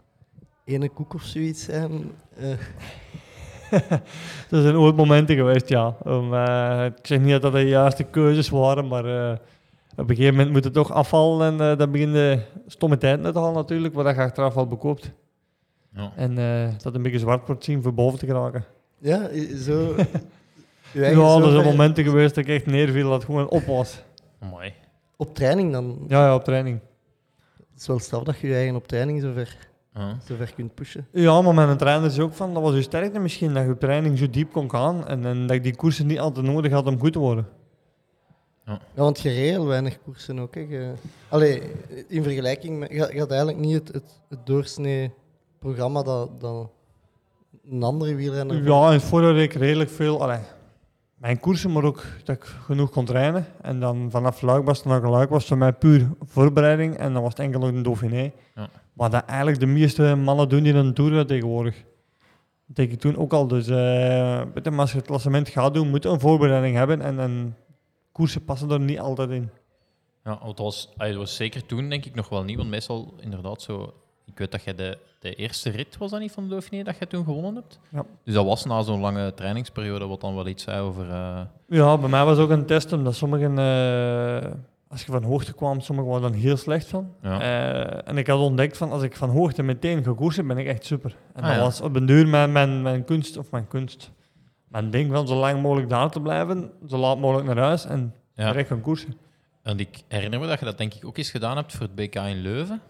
ene 0.65 0.89
koek 0.89 1.15
of 1.15 1.23
zoiets 1.23 1.65
zijn. 1.65 2.11
Dat 4.49 4.63
zijn 4.63 4.77
ooit 4.77 4.97
momenten 4.97 5.37
geweest, 5.37 5.69
ja. 5.69 5.97
Om, 6.03 6.35
eh, 6.35 6.85
ik 6.85 7.07
zeg 7.07 7.21
niet 7.21 7.31
dat 7.31 7.43
dat 7.43 7.53
de 7.53 7.69
juiste 7.69 8.05
keuzes 8.05 8.49
waren, 8.49 8.89
maar 8.89 9.05
eh, 9.05 9.37
op 9.97 10.11
een 10.11 10.17
gegeven 10.17 10.35
moment 10.35 10.53
moet 10.53 10.65
het 10.65 10.73
toch 10.73 10.93
afvallen 10.93 11.61
en 11.61 11.71
eh, 11.71 11.79
dan 11.79 11.91
begin 11.91 12.13
je 12.13 12.41
stomme 12.67 12.99
tijd 12.99 13.23
te 13.23 13.33
halen 13.33 13.55
natuurlijk, 13.55 13.95
wat 13.95 14.15
je 14.15 14.23
achteraf 14.23 14.57
al 14.57 14.67
bekoopt. 14.67 15.13
Ja. 15.95 16.13
En 16.17 16.39
eh, 16.39 16.69
dat 16.83 16.95
een 16.95 17.03
beetje 17.03 17.19
zwart 17.19 17.47
wordt 17.47 17.65
zien 17.65 17.83
voor 17.83 17.95
boven 17.95 18.19
te 18.19 18.27
geraken. 18.27 18.65
ja, 18.99 19.29
zo. 19.57 19.95
Ja, 20.93 21.03
er 21.03 21.51
zijn 21.51 21.65
momenten 21.65 22.05
geweest 22.05 22.35
dat 22.35 22.45
ik 22.45 22.51
echt 22.51 22.67
neerviel, 22.67 23.05
dat 23.05 23.13
het 23.13 23.25
gewoon 23.25 23.49
op 23.49 23.65
was. 23.65 24.03
Mooi. 24.51 24.73
Op 25.17 25.35
training 25.35 25.73
dan. 25.73 26.05
Ja, 26.09 26.27
ja, 26.27 26.35
op 26.35 26.45
training. 26.45 26.81
Het 27.57 27.81
is 27.81 27.87
wel 27.87 27.99
straf 27.99 28.23
dat 28.23 28.39
je 28.39 28.47
je 28.47 28.55
eigen 28.55 28.75
op 28.75 28.89
training 28.89 29.21
zover, 29.21 29.57
Ja. 29.95 30.17
zover 30.25 30.53
kunt 30.55 30.75
pushen. 30.75 31.07
Ja, 31.13 31.41
maar 31.43 31.55
mijn 31.55 31.77
trainer 31.77 32.11
is 32.11 32.19
ook 32.19 32.33
van, 32.35 32.55
dat 32.55 32.63
was 32.63 32.75
je 32.75 32.83
sterkte 32.83 33.19
misschien, 33.19 33.55
dat 33.55 33.65
je 33.65 33.71
op 33.71 33.81
training 33.81 34.19
zo 34.19 34.31
diep 34.31 34.53
kon 34.53 34.71
gaan 34.71 35.07
en, 35.07 35.25
en 35.27 35.47
dat 35.47 35.57
ik 35.57 35.63
die 35.63 35.77
koersen 35.77 36.07
niet 36.07 36.19
altijd 36.21 36.47
nodig 36.47 36.73
had 36.73 36.87
om 36.87 36.99
goed 37.01 37.13
te 37.13 37.19
worden. 37.19 37.49
Ja, 38.67 38.79
want 38.95 39.21
je 39.21 39.29
reed 39.29 39.39
heel 39.51 39.67
weinig 39.67 39.99
koersen 40.05 40.39
ook. 40.39 40.55
Hè. 40.55 40.61
Je- 40.61 40.93
Allee, 41.29 41.63
in 42.09 42.23
vergelijking 42.23 42.79
met... 42.79 42.91
Je, 42.91 43.09
je 43.13 43.19
had 43.19 43.29
eigenlijk 43.31 43.59
niet 43.61 43.75
het, 43.75 43.89
het, 43.93 44.21
het 44.29 44.47
doorsnee 44.47 45.11
programma 45.59 46.03
dat, 46.03 46.41
dat 46.41 46.71
een 47.71 47.83
andere 47.83 48.15
wielrenner... 48.15 48.65
Ja, 48.65 48.87
in 48.87 48.93
het 48.93 49.03
voorjaar 49.03 49.33
reed 49.33 49.53
ik 49.55 49.61
redelijk 49.61 49.91
veel. 49.91 50.23
Allee, 50.23 50.39
mijn 51.17 51.41
koersen, 51.41 51.73
maar 51.73 51.85
ook 51.85 52.05
dat 52.25 52.37
ik 52.37 52.45
genoeg 52.45 52.91
kon 52.91 53.05
trainen. 53.05 53.47
En 53.63 53.81
dan 53.81 54.11
vanaf 54.11 54.41
Luikbas 54.43 54.85
naar 54.85 55.09
Luik 55.11 55.31
was 55.31 55.47
voor 55.47 55.59
mij 55.59 55.73
puur 55.73 56.09
voorbereiding. 56.21 56.97
En 56.97 57.13
dan 57.13 57.23
was 57.23 57.31
het 57.31 57.41
enkel 57.41 57.61
nog 57.61 57.69
een 57.69 57.83
Dauphiné. 57.83 58.33
Ja. 58.55 58.69
Maar 58.93 59.11
dat 59.11 59.25
eigenlijk 59.25 59.61
de 59.61 59.67
meeste 59.67 60.15
mannen 60.15 60.49
doen 60.49 60.63
die 60.63 60.75
een 60.75 60.95
Tour 60.95 61.27
tegenwoordig. 61.27 61.75
Dat 62.67 62.77
deed 62.77 62.93
ik 62.93 63.01
toen 63.01 63.17
ook 63.17 63.33
al. 63.33 63.47
Dus 63.47 63.67
maar 63.67 64.79
als 64.79 64.91
je 64.91 64.97
het 64.97 65.07
klassement 65.07 65.49
gaat 65.49 65.75
doen, 65.75 65.89
moet 65.91 66.03
je 66.03 66.09
een 66.09 66.21
voorbereiding 66.21 66.77
hebben. 66.77 67.01
En, 67.01 67.19
en 67.21 67.57
koersen 68.13 68.45
passen 68.45 68.71
er 68.71 68.81
niet 68.81 68.99
altijd 69.01 69.31
in. 69.31 69.51
Ja, 70.25 70.39
het 70.45 70.59
was, 70.59 70.93
ah, 70.97 71.07
het 71.07 71.17
was 71.17 71.37
zeker 71.37 71.67
toen 71.67 71.89
denk 71.89 72.05
ik 72.05 72.15
nog 72.15 72.29
wel 72.29 72.43
niet, 72.45 72.57
want 72.57 72.69
meestal 72.69 73.15
inderdaad 73.21 73.63
zo... 73.63 73.95
Ik 74.25 74.39
weet 74.39 74.51
dat 74.51 74.63
jij 74.65 74.75
de, 74.75 74.99
de 75.19 75.35
eerste 75.35 75.71
rit 75.71 75.97
was 75.97 76.11
dat 76.11 76.21
niet 76.21 76.33
van 76.33 76.43
de 76.45 76.49
Dauphiné 76.51 76.83
dat 76.83 76.99
jij 76.99 77.07
toen 77.07 77.25
gewonnen 77.25 77.55
hebt. 77.55 77.81
Ja. 77.91 78.05
Dus 78.25 78.35
dat 78.35 78.45
was 78.45 78.65
na 78.65 78.83
zo'n 78.83 79.01
lange 79.01 79.35
trainingsperiode, 79.35 80.07
wat 80.07 80.21
dan 80.21 80.35
wel 80.35 80.47
iets 80.47 80.63
zei 80.63 80.81
over... 80.81 81.11
eh, 81.11 81.41
Ja, 81.69 81.99
bij 81.99 82.09
mij 82.09 82.25
was 82.25 82.39
ook 82.39 82.51
een 82.51 82.67
test, 82.67 82.93
omdat 82.93 83.15
sommigen, 83.15 83.59
eh, 83.59 84.51
als 84.93 85.05
je 85.05 85.13
van 85.13 85.23
hoogte 85.23 85.53
kwam, 85.55 85.81
sommigen 85.81 86.11
waren 86.11 86.31
dan 86.33 86.41
heel 86.41 86.57
slecht 86.57 86.87
van. 86.87 87.15
Ja. 87.23 87.41
Eh, 87.41 88.09
en 88.09 88.17
ik 88.17 88.27
had 88.27 88.39
ontdekt 88.39 88.77
van, 88.77 88.91
als 88.93 89.03
ik 89.03 89.17
van 89.17 89.31
hoogte 89.31 89.63
meteen 89.63 90.05
ga 90.05 90.13
koersen, 90.15 90.47
ben 90.47 90.59
ik 90.59 90.67
echt 90.67 90.85
super. 90.85 91.17
En 91.35 91.43
Ah, 91.43 91.49
dat 91.49 91.57
ja. 91.57 91.63
was 91.63 91.81
op 91.81 91.97
een 91.97 92.07
duur 92.07 92.29
mijn, 92.29 92.53
mijn, 92.53 92.83
mijn 92.83 93.05
kunst, 93.05 93.37
of 93.37 93.51
mijn 93.51 93.69
kunst, 93.69 94.11
mijn 94.69 94.91
ding 94.91 95.13
van 95.13 95.27
zo 95.27 95.35
lang 95.35 95.63
mogelijk 95.63 95.89
daar 95.89 96.11
te 96.11 96.21
blijven, 96.21 96.71
zo 96.89 96.97
laat 96.99 97.19
mogelijk 97.19 97.47
naar 97.47 97.65
huis 97.65 97.85
en 97.85 98.15
ja. 98.35 98.47
direct 98.47 98.69
gaan 98.69 98.81
koersen. 98.81 99.17
En 99.63 99.79
ik 99.79 100.03
herinner 100.09 100.41
me 100.41 100.47
dat 100.47 100.59
je 100.59 100.65
dat 100.65 100.79
denk 100.79 100.95
ik 100.95 101.05
ook 101.05 101.17
eens 101.19 101.31
gedaan 101.31 101.57
hebt 101.57 101.73
voor 101.73 101.87
het 101.87 101.95
BK 101.95 102.15
in 102.15 102.41
Leuven. 102.41 102.81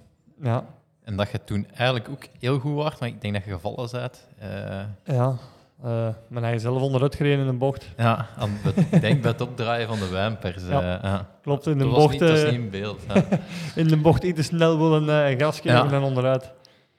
Ja, 0.42 0.64
En 1.04 1.16
dat 1.16 1.30
je 1.30 1.44
toen 1.44 1.66
eigenlijk 1.75 2.09
ook 2.09 2.26
heel 2.38 2.59
goed 2.59 2.75
was, 2.75 2.99
maar 2.99 3.09
ik 3.09 3.21
denk 3.21 3.35
dat 3.35 3.44
je 3.44 3.50
gevallen 3.50 3.88
bent. 3.92 4.28
Eh, 4.38 4.80
ja. 5.16 5.37
Eh 5.82 6.08
mijn 6.28 6.44
eigen 6.44 6.60
zelf 6.62 6.82
onderuit 6.82 7.14
gereden 7.14 7.38
in 7.40 7.46
een 7.46 7.58
bocht. 7.58 7.88
ja, 7.96 8.28
aan 8.36 8.50
het- 8.62 8.76
ik 8.90 9.00
denk 9.00 9.22
bij 9.22 9.30
het 9.30 9.40
opdraaien 9.40 9.88
van 9.88 9.98
de 9.98 10.08
wijnpers. 10.08 10.62
Ja. 10.68 10.80
eh, 10.96 11.02
ja. 11.02 11.28
Klopt, 11.42 11.66
in 11.66 11.78
de 11.78 11.84
Dat 11.84 11.92
bocht, 11.94 12.10
niet, 12.10 12.20
dat 12.20 12.30
is 12.30 12.42
eh, 12.42 12.50
niet 12.50 12.60
in 12.60 12.70
beeld. 12.70 13.00
Ja. 13.14 13.24
in 13.82 13.88
de 13.88 13.96
bocht 13.96 14.22
iets 14.22 14.36
te 14.36 14.42
snel 14.42 14.78
willen 14.78 15.26
eh 15.28 15.38
gas 15.38 15.60
geven 15.60 15.88
Ja. 15.88 15.92
en 15.92 16.02
onderuit. 16.02 16.52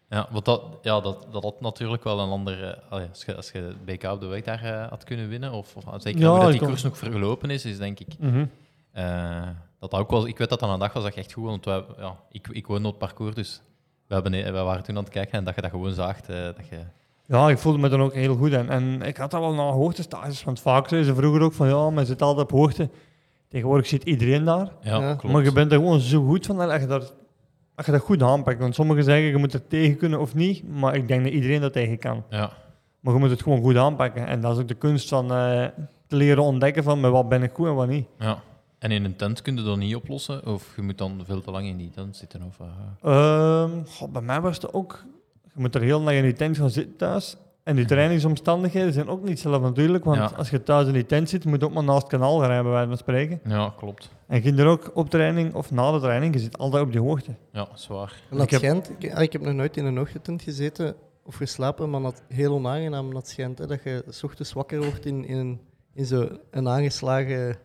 Ja, 0.09 0.27
want 0.31 0.45
dat, 0.45 0.61
ja, 0.81 0.99
dat, 0.99 1.27
dat 1.31 1.43
had 1.43 1.61
natuurlijk 1.61 2.03
wel 2.03 2.19
een 2.19 2.29
andere... 2.29 2.79
als, 2.89 3.25
je, 3.25 3.35
als 3.35 3.51
je 3.51 3.73
BK 3.85 4.03
op 4.03 4.19
de 4.19 4.25
weg 4.25 4.41
daar 4.41 4.87
had 4.89 5.03
kunnen 5.03 5.29
winnen, 5.29 5.51
of, 5.51 5.75
of 5.75 5.83
zeker 5.97 6.21
Ja, 6.21 6.29
hoe 6.29 6.39
dat 6.39 6.51
die 6.51 6.61
koers 6.61 6.83
nog 6.83 6.97
verlopen 6.97 7.49
is, 7.49 7.65
is 7.65 7.77
denk 7.77 7.99
ik... 7.99 8.07
Mhm. 8.19 8.45
dat 9.79 9.91
ook 9.93 10.09
wel, 10.11 10.27
ik 10.27 10.37
weet 10.37 10.49
dat 10.49 10.59
dat 10.59 10.69
een 10.69 10.79
dag 10.79 10.93
was 10.93 11.03
dat 11.03 11.13
echt 11.13 11.33
goed, 11.33 11.45
want 11.45 11.65
wij, 11.65 11.83
ja, 11.97 12.15
ik, 12.31 12.47
ik 12.51 12.67
woonde 12.67 12.87
op 12.87 12.99
het 12.99 13.07
parcours, 13.09 13.35
dus 13.35 13.61
we, 14.07 14.13
hebben, 14.13 14.65
waren 14.65 14.83
toen 14.83 14.97
aan 14.97 15.03
het 15.03 15.13
kijken 15.13 15.37
en 15.37 15.43
dat 15.43 15.55
je 15.55 15.61
dat 15.61 15.69
gewoon 15.69 15.93
zaagt. 15.93 16.27
dat 16.27 16.67
je, 16.69 16.79
Ja, 17.25 17.49
ik 17.49 17.57
voelde 17.57 17.77
me 17.79 17.89
dan 17.89 18.01
ook 18.01 18.13
heel 18.13 18.35
goed. 18.35 18.53
En, 18.53 18.69
en 18.69 19.01
ik 19.01 19.17
had 19.17 19.31
dat 19.31 19.39
wel 19.39 19.53
na 19.53 19.63
hoogtestages, 19.71 20.43
want 20.43 20.59
vaak 20.59 20.87
zeiden 20.87 21.09
ze 21.15 21.19
vroeger 21.21 21.41
ook 21.41 21.53
van 21.53 21.67
ja, 21.67 21.89
men 21.89 22.05
zit 22.05 22.21
altijd 22.21 22.51
op 22.51 22.57
hoogte. 22.57 22.89
Tegenwoordig 23.47 23.87
zit 23.87 24.03
iedereen 24.03 24.43
daar. 24.43 24.71
ja, 24.81 24.99
Ja. 24.99 25.15
klopt. 25.15 25.33
Maar 25.33 25.43
je 25.43 25.51
bent 25.51 25.71
er 25.71 25.77
gewoon 25.77 25.99
zo 25.99 26.25
goed 26.25 26.45
van 26.45 26.57
dat 26.57 26.81
je, 26.81 26.87
daar, 26.87 26.99
dat 27.75 27.85
je 27.85 27.91
dat 27.91 28.01
goed 28.01 28.23
aanpakt. 28.23 28.59
Want 28.59 28.75
sommigen 28.75 29.03
zeggen 29.03 29.25
je 29.27 29.37
moet 29.37 29.53
er 29.53 29.67
tegen 29.67 29.97
kunnen 29.97 30.19
of 30.19 30.35
niet, 30.35 30.69
maar 30.69 30.95
ik 30.95 31.07
denk 31.07 31.23
dat 31.23 31.33
iedereen 31.33 31.61
dat 31.61 31.73
tegen 31.73 31.97
kan. 31.99 32.23
Ja, 32.29 32.51
Maar 32.99 33.13
je 33.13 33.19
moet 33.19 33.29
het 33.29 33.41
gewoon 33.43 33.61
goed 33.61 33.77
aanpakken. 33.77 34.27
En 34.27 34.41
dat 34.41 34.55
is 34.55 34.61
ook 34.61 34.67
de 34.67 34.73
kunst 34.73 35.09
van 35.09 35.31
eh, 35.33 35.65
te 36.07 36.15
leren 36.15 36.43
ontdekken 36.43 36.83
van 36.83 36.99
met 36.99 37.11
wat 37.11 37.29
ben 37.29 37.43
ik 37.43 37.51
goed 37.53 37.67
en 37.67 37.75
wat 37.75 37.87
niet. 37.87 38.05
ja. 38.19 38.41
En 38.79 38.91
in 38.91 39.03
een 39.05 39.15
tent 39.15 39.41
kun 39.41 39.55
je 39.55 39.63
dat 39.63 39.77
niet 39.77 39.95
oplossen, 39.95 40.45
of 40.47 40.73
je 40.75 40.81
moet 40.81 40.97
dan 40.97 41.21
veel 41.25 41.41
te 41.41 41.51
lang 41.51 41.67
in 41.67 41.77
die 41.77 41.89
tent 41.89 42.15
zitten. 42.17 42.41
Of, 42.47 42.59
eh, 42.59 43.11
Ehm, 43.11 43.71
goh, 43.87 44.11
bij 44.11 44.21
mij 44.21 44.41
was 44.41 44.55
het 44.55 44.73
ook, 44.73 45.03
je 45.55 45.61
moet 45.61 45.75
er 45.75 45.81
heel 45.81 46.01
lang 46.01 46.17
in 46.17 46.23
die 46.23 46.33
tent 46.33 46.57
gaan 46.57 46.69
zitten 46.69 46.95
thuis. 46.95 47.35
En 47.63 47.75
die 47.75 47.85
trainingsomstandigheden 47.85 48.93
zijn 48.93 49.07
ook 49.07 49.23
niet 49.23 49.39
zelf 49.39 49.61
natuurlijk, 49.61 50.03
want 50.05 50.17
Ja. 50.17 50.31
als 50.37 50.49
je 50.49 50.63
thuis 50.63 50.87
in 50.87 50.93
die 50.93 51.05
tent 51.05 51.29
zit, 51.29 51.45
moet 51.45 51.59
je 51.59 51.65
ook 51.65 51.73
maar 51.73 51.83
naast 51.83 52.01
het 52.01 52.11
kanaal 52.11 52.37
gaan 52.37 52.45
rijden, 52.47 52.63
bij 52.63 52.71
wijze 52.73 52.87
van 52.87 52.97
spreken. 52.97 53.39
ja, 53.45 53.73
klopt. 53.77 54.09
En 54.27 54.43
je 54.43 54.53
er 54.55 54.65
ook 54.67 54.91
op 54.93 55.09
training 55.09 55.53
of 55.53 55.71
na 55.71 55.91
de 55.91 55.99
training, 55.99 56.33
je 56.33 56.39
zit 56.39 56.57
altijd 56.57 56.83
op 56.83 56.91
die 56.91 57.01
hoogte. 57.01 57.31
Ja, 57.51 57.67
zwaar. 57.73 58.13
En 58.29 58.37
dat 58.37 58.45
Ik 58.45 58.51
heb- 58.51 58.59
schijnt, 58.59 58.89
ik, 58.97 59.17
ik 59.19 59.31
heb 59.33 59.41
nog 59.41 59.53
nooit 59.53 59.77
in 59.77 59.85
een 59.85 59.99
ochtendtent 59.99 60.41
gezeten 60.41 60.95
of 61.25 61.35
geslapen, 61.35 61.89
maar 61.89 62.01
dat 62.01 62.23
heel 62.27 62.53
onaangenaam 62.53 63.13
dat 63.13 63.27
schijnt. 63.27 63.57
Hè, 63.57 63.67
dat 63.67 63.83
je 63.83 64.03
s 64.09 64.23
ochtends 64.23 64.53
wakker 64.53 64.79
wordt 64.83 65.05
in, 65.05 65.25
in, 65.25 65.37
een- 65.37 65.59
in 65.93 66.05
zo'n 66.05 66.39
een 66.51 66.67
aangeslagen... 66.67 67.55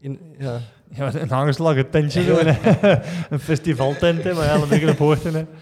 In, 0.00 0.18
ja. 0.38 0.58
Ja, 0.90 1.14
een 1.14 1.32
aangeslagen 1.32 1.90
tentje, 1.90 2.22
zo, 2.22 2.36
hè. 2.38 2.50
een 3.30 3.38
festivaltent, 3.40 4.22
hè, 4.22 4.34
maar 4.34 4.44
ja, 4.44 4.54
een 4.54 4.68
beetje 4.68 4.90
op 4.90 4.98
hoogte. 4.98 5.30
Hè. 5.30 5.44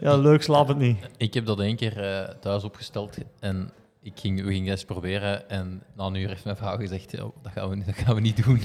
Ja, 0.00 0.16
leuk 0.16 0.42
slaap 0.42 0.68
het 0.68 0.76
niet. 0.78 0.98
Ik 1.16 1.34
heb 1.34 1.46
dat 1.46 1.60
één 1.60 1.76
keer 1.76 2.00
eh, 2.04 2.28
thuis 2.40 2.64
opgesteld 2.64 3.16
en 3.40 3.70
ik 4.02 4.12
ging, 4.16 4.42
we 4.44 4.52
gingen 4.52 4.70
eens 4.70 4.84
proberen. 4.84 5.48
En 5.50 5.82
na 5.96 6.04
een 6.04 6.14
uur 6.14 6.28
heeft 6.28 6.44
mijn 6.44 6.56
vrouw 6.56 6.76
gezegd: 6.76 7.10
"Ja, 7.10 7.18
dat, 7.42 7.52
gaan 7.52 7.68
we, 7.68 7.76
niet- 7.76 7.86
dat 7.86 7.94
gaan 7.94 8.14
we 8.14 8.20
niet 8.20 8.44
doen. 8.44 8.60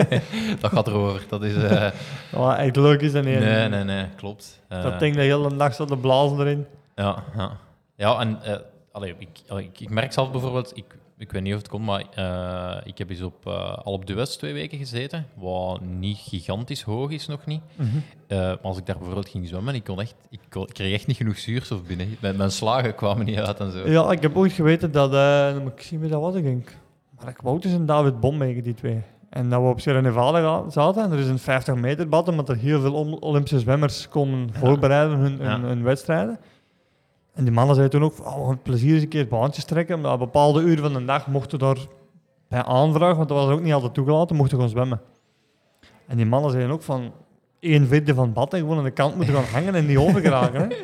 dat 0.60 0.70
gaat 0.72 0.86
erover. 0.86 1.24
Dat 1.28 1.42
is. 1.42 1.54
eh, 1.54 1.90
Ja, 2.32 2.56
echt 2.58 2.76
leuk 2.76 3.00
is 3.00 3.12
dat 3.12 3.24
niet. 3.24 3.38
nee, 3.38 3.68
nee, 3.68 3.84
nee, 3.84 4.06
klopt. 4.16 4.60
Eh, 4.68 4.82
Dat 4.82 4.98
ding 4.98 5.14
de 5.14 5.22
hele 5.22 5.50
nacht 5.50 5.76
zat 5.76 5.88
te 5.88 5.96
blazen 5.96 6.40
erin. 6.40 6.66
Ja, 6.94 7.24
ja. 7.36 7.56
ja 7.96 8.20
en 8.20 8.38
allee, 8.92 9.14
ik, 9.18 9.28
allee, 9.48 9.64
ik, 9.64 9.80
ik 9.80 9.90
merk 9.90 10.12
zelf 10.12 10.30
bijvoorbeeld, 10.30 10.76
ik, 10.76 10.84
ik 11.18 11.32
weet 11.32 11.42
niet 11.42 11.52
of 11.52 11.58
het 11.58 11.68
komt, 11.68 11.84
maar 11.84 12.04
eh, 12.14 12.76
ik 12.84 12.98
heb 12.98 13.10
eens 13.10 13.22
op, 13.22 13.46
eh, 13.46 13.76
al 13.78 13.92
op 13.92 14.06
Duets 14.06 14.36
twee 14.36 14.52
weken 14.52 14.78
gezeten, 14.78 15.26
wat 15.34 15.80
niet 15.80 16.18
gigantisch 16.18 16.82
hoog 16.82 17.10
is 17.10 17.26
nog 17.26 17.46
niet. 17.46 17.60
Eh, 18.26 18.38
maar 18.38 18.58
als 18.62 18.78
ik 18.78 18.86
daar 18.86 18.96
bijvoorbeeld 18.96 19.28
ging 19.28 19.48
zwemmen, 19.48 19.74
ik, 19.74 19.84
kon 19.84 20.00
echt, 20.00 20.14
ik, 20.30 20.40
kon- 20.50 20.66
ik 20.66 20.74
kreeg 20.74 20.92
echt 20.94 21.06
niet 21.06 21.16
genoeg 21.16 21.38
zuurstof 21.38 21.82
binnen. 21.82 22.16
Mijn, 22.20 22.36
mijn 22.36 22.50
slagen 22.50 22.94
kwamen 22.94 23.24
niet 23.26 23.38
uit 23.38 23.60
en 23.60 23.72
zo. 23.72 23.88
Ja, 23.88 24.10
ik 24.10 24.22
heb 24.22 24.36
ooit 24.36 24.52
geweten 24.52 24.92
dat, 24.92 25.10
moet 25.62 25.72
ik 25.72 25.80
zien 25.82 26.00
wie 26.00 26.10
dat 26.10 26.20
was, 26.20 26.34
ik 26.34 26.42
denk. 26.44 26.76
Maar 27.20 27.28
ik 27.28 27.40
Wouters 27.42 27.72
en 27.74 27.86
David 27.86 28.20
Bommegen, 28.20 28.62
die 28.62 28.74
twee. 28.74 29.02
En 29.30 29.48
dat 29.50 29.60
we 29.62 29.68
op 29.68 29.80
Sierra 29.80 30.00
Nevada 30.00 30.70
zaten, 30.70 31.02
en 31.02 31.12
er 31.12 31.18
is 31.18 31.26
een 31.28 31.38
50 31.38 31.74
meter 31.74 32.08
bad, 32.08 32.28
omdat 32.28 32.48
er 32.48 32.56
heel 32.56 32.80
veel 32.80 32.92
Ol- 32.94 33.16
Olympische 33.20 33.58
zwemmers 33.58 34.08
komen 34.08 34.48
voorbereiden 34.54 35.18
hun, 35.18 35.38
hun, 35.40 35.60
Ja. 35.60 35.60
hun 35.68 35.82
wedstrijden. 35.82 36.38
En 37.36 37.44
die 37.44 37.52
mannen 37.52 37.74
zeiden 37.74 38.00
toen 38.00 38.08
ook, 38.08 38.14
van, 38.14 38.34
oh, 38.34 38.52
plezier 38.62 38.94
eens 38.94 39.02
een 39.02 39.08
keer 39.08 39.28
baantjes 39.28 39.64
trekken, 39.64 39.96
omdat 39.96 40.12
op 40.12 40.18
bepaalde 40.18 40.60
uren 40.60 40.82
van 40.82 40.92
de 40.92 41.04
dag 41.04 41.26
mochten 41.26 41.58
daar 41.58 41.76
bij 42.48 42.62
aanvraag, 42.64 43.16
want 43.16 43.28
dat 43.28 43.38
was 43.38 43.54
ook 43.54 43.62
niet 43.62 43.72
altijd 43.72 43.94
toegelaten, 43.94 44.36
mochten 44.36 44.54
gewoon 44.54 44.70
zwemmen. 44.70 45.00
En 46.06 46.16
die 46.16 46.26
mannen 46.26 46.50
zeiden 46.50 46.72
ook 46.72 46.82
van, 46.82 47.12
één 47.60 47.86
vierde 47.86 48.14
van 48.14 48.24
het 48.24 48.34
bad 48.34 48.52
en 48.52 48.58
gewoon 48.58 48.78
aan 48.78 48.84
de 48.84 48.90
kant 48.90 49.16
moeten 49.16 49.34
gaan 49.34 49.44
hangen 49.44 49.74
en 49.74 49.86
niet 49.86 49.96
overgeraken. 49.98 50.60
hè. 50.60 50.76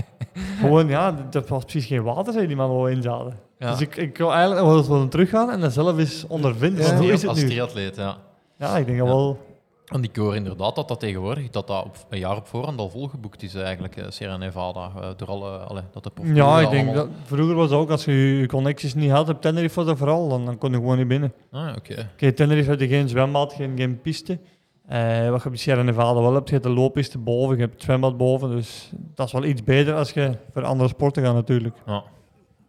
gewoon, 0.60 0.88
ja, 0.88 1.12
dat 1.30 1.48
was 1.48 1.62
precies 1.62 1.86
geen 1.86 2.02
water, 2.02 2.32
zei 2.32 2.46
die 2.46 2.56
man 2.56 2.68
wel 2.68 2.88
in 2.88 3.02
zaten. 3.02 3.38
Ja. 3.58 3.70
Dus 3.70 3.80
ik, 3.80 3.96
ik 3.96 4.18
wil 4.18 4.32
eigenlijk 4.32 4.66
nog 4.66 4.86
wel 4.86 5.00
eens 5.00 5.10
teruggaan 5.10 5.50
en 5.50 5.60
dat 5.60 5.72
zelf 5.72 5.98
eens 5.98 6.26
ondervinden. 6.26 6.84
Ja. 6.84 6.96
hoe 6.96 7.12
is 7.12 7.20
het 7.20 7.30
als 7.30 7.40
triatleet, 7.40 7.96
ja. 7.96 8.16
Ja, 8.58 8.76
ik 8.76 8.86
denk 8.86 8.98
dat 8.98 9.06
wel... 9.06 9.38
Want 9.86 10.04
ik 10.04 10.16
hoor 10.16 10.34
inderdaad 10.36 10.74
dat 10.74 10.88
dat 10.88 11.00
tegenwoordig 11.00 11.50
dat 11.50 11.66
dat 11.66 11.84
op 11.84 11.96
een 12.08 12.18
jaar 12.18 12.36
op 12.36 12.46
voorhand 12.46 12.78
al 12.78 12.90
volgeboekt 12.90 13.42
is, 13.42 13.54
eigenlijk, 13.54 13.96
eh, 13.96 14.04
Sierra 14.08 14.36
Nevada. 14.36 14.92
eh, 15.00 15.08
door 15.16 15.28
alle, 15.28 15.50
alle, 15.58 15.82
dat 15.92 16.04
de 16.04 16.10
Ja, 16.34 16.60
ik 16.60 16.70
denk 16.70 16.94
dat 16.94 17.08
vroeger 17.24 17.54
was 17.54 17.70
het 17.70 17.78
ook 17.78 17.90
als 17.90 18.04
je 18.04 18.12
je 18.12 18.46
connecties 18.46 18.94
niet 18.94 19.10
had 19.10 19.28
op 19.28 19.40
Tenerife 19.40 19.74
was 19.74 19.86
dat 19.86 19.98
vooral, 19.98 20.28
dan, 20.28 20.44
dan 20.44 20.58
kon 20.58 20.70
je 20.70 20.76
gewoon 20.76 20.96
niet 20.98 21.08
binnen. 21.08 21.32
Ah, 21.50 21.74
oké. 21.76 22.08
Oké, 22.12 22.32
Tenerife 22.32 22.70
had 22.70 22.80
je 22.80 22.88
geen 22.88 23.08
zwembad, 23.08 23.52
geen, 23.52 23.76
geen 23.76 24.00
piste. 24.00 24.38
Eh, 24.86 25.30
wat 25.30 25.42
je 25.42 25.48
op 25.48 25.56
Sierra 25.56 25.82
Nevada 25.82 26.20
wel 26.20 26.34
hebt, 26.34 26.48
je 26.48 26.54
hebt 26.54 26.66
de 26.66 26.72
looppiste 26.72 27.18
boven, 27.18 27.54
je 27.56 27.60
hebt 27.62 27.74
het 27.74 27.82
zwembad 27.82 28.16
boven. 28.16 28.50
Dus 28.50 28.90
dat 29.14 29.26
is 29.26 29.32
wel 29.32 29.44
iets 29.44 29.64
beter 29.64 29.94
als 29.94 30.10
je 30.12 30.32
voor 30.52 30.64
andere 30.64 30.88
sporten 30.88 31.22
gaat 31.24 31.34
natuurlijk. 31.34 31.76
Ja. 31.86 32.02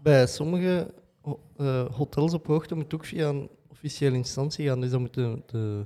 Bij 0.02 0.28
sommige 0.28 0.88
ho- 1.22 1.40
eh, 1.58 1.86
hotels 1.92 2.34
op 2.34 2.48
hoogte 2.48 2.76
moet 2.76 2.94
ook 2.94 3.06
via 3.06 3.28
een 3.30 3.50
officiële 3.72 4.16
instantie 4.16 4.68
gaan. 4.68 4.82
Dus 4.82 4.90
dan 4.92 5.02
moet 5.02 5.14
de, 5.14 5.42
de, 5.46 5.82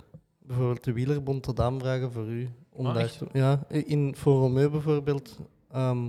bijvoorbeeld 0.52 0.84
de 0.84 0.94
wielerbond 0.94 1.46
dat 1.46 1.60
aanvragen 1.60 2.12
voor 2.12 2.26
u. 2.28 2.50
Om 2.74 2.86
Ah, 2.86 2.94
daar 2.94 3.04
echt? 3.04 3.18
te- 3.18 3.28
ja, 3.34 3.64
in 3.70 4.16
voor 4.16 4.40
Romeo 4.40 4.70
bijvoorbeeld. 4.70 5.40
ehm, 5.72 6.08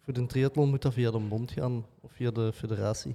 voor 0.00 0.12
de 0.12 0.26
triathlon 0.26 0.68
moet 0.70 0.82
dat 0.82 0.92
via 0.92 1.10
de 1.10 1.18
bond 1.18 1.50
gaan 1.50 1.84
of 2.00 2.12
via 2.12 2.30
de 2.30 2.52
federatie. 2.54 3.14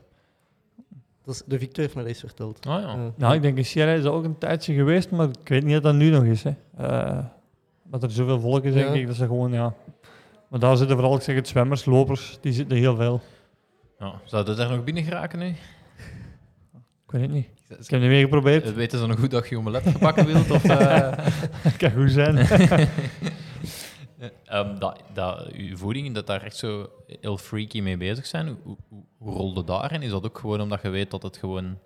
Dat 1.23 1.33
is, 1.35 1.43
de 1.45 1.59
Victor 1.59 1.81
heeft 1.83 1.93
mij 1.95 2.03
dat 2.03 2.11
eens 2.13 2.21
verteld. 2.21 2.65
Ah, 2.67 2.81
ja. 2.81 3.11
Nou, 3.15 3.35
ik 3.35 3.41
denk 3.41 3.57
in 3.57 3.65
Sierra 3.65 3.91
is 3.91 4.03
dat 4.03 4.13
ook 4.13 4.23
een 4.23 4.37
tijdje 4.37 4.73
geweest, 4.73 5.11
maar 5.11 5.29
ik 5.41 5.47
weet 5.47 5.63
niet 5.63 5.75
of 5.77 5.81
dat 5.83 5.93
nu 5.95 6.09
nog 6.09 6.23
is. 6.23 6.43
Hè. 6.43 6.53
Eh, 6.77 7.25
dat 7.83 8.03
er 8.03 8.11
zoveel 8.11 8.39
volk 8.39 8.63
is, 8.63 8.73
denk 8.73 8.87
Ja. 8.87 8.93
ik, 8.93 9.07
dat 9.07 9.15
ze 9.15 9.25
gewoon, 9.25 9.51
ja... 9.51 9.73
Maar 10.47 10.59
daar 10.59 10.77
zitten 10.77 10.95
vooral, 10.97 11.15
ik 11.15 11.21
zeg 11.21 11.35
het, 11.35 11.47
zwemmers, 11.47 11.85
lopers, 11.85 12.37
die 12.41 12.53
zitten 12.53 12.77
heel 12.77 12.95
veel. 12.95 13.21
ja. 13.99 14.21
Zou 14.25 14.45
dat 14.45 14.59
er 14.59 14.69
nog 14.69 14.83
binnen 14.83 15.03
geraken 15.03 15.39
nu? 15.39 15.45
Ik 15.45 15.55
weet 17.11 17.21
het 17.21 17.31
niet. 17.31 17.47
Ik 17.69 17.75
heb 17.75 17.89
het 17.89 17.99
niet 18.01 18.09
meer 18.09 18.21
geprobeerd. 18.21 18.65
Eh, 18.65 18.71
Weten 18.71 18.99
ze 18.99 19.05
nog 19.07 19.19
goed 19.19 19.31
dat 19.31 19.49
je 19.49 19.57
omelet 19.57 19.83
gebakken 19.87 20.25
wilt? 20.25 20.51
Of, 20.51 20.63
eh, 20.63 21.11
Het 21.67 21.77
kan 21.77 21.91
goed 21.91 22.11
zijn. 22.11 22.37
ehm, 24.45 24.79
dat, 24.79 24.99
dat 25.13 25.47
uw 25.51 25.77
voeding, 25.77 26.13
dat 26.15 26.27
daar 26.27 26.41
echt 26.43 26.55
zo 26.57 26.89
heel 27.21 27.37
freaky 27.37 27.81
mee 27.81 27.97
bezig 27.97 28.25
zijn. 28.25 28.47
Hoe, 28.63 28.75
hoe, 28.89 29.03
hoe 29.17 29.33
rolde 29.33 29.63
daarin? 29.63 30.01
Is 30.01 30.09
dat 30.11 30.25
ook 30.25 30.37
gewoon 30.37 30.61
omdat 30.61 30.81
je 30.81 30.89
weet 30.89 31.11
dat 31.11 31.23
het 31.23 31.37
gewoon... 31.37 31.77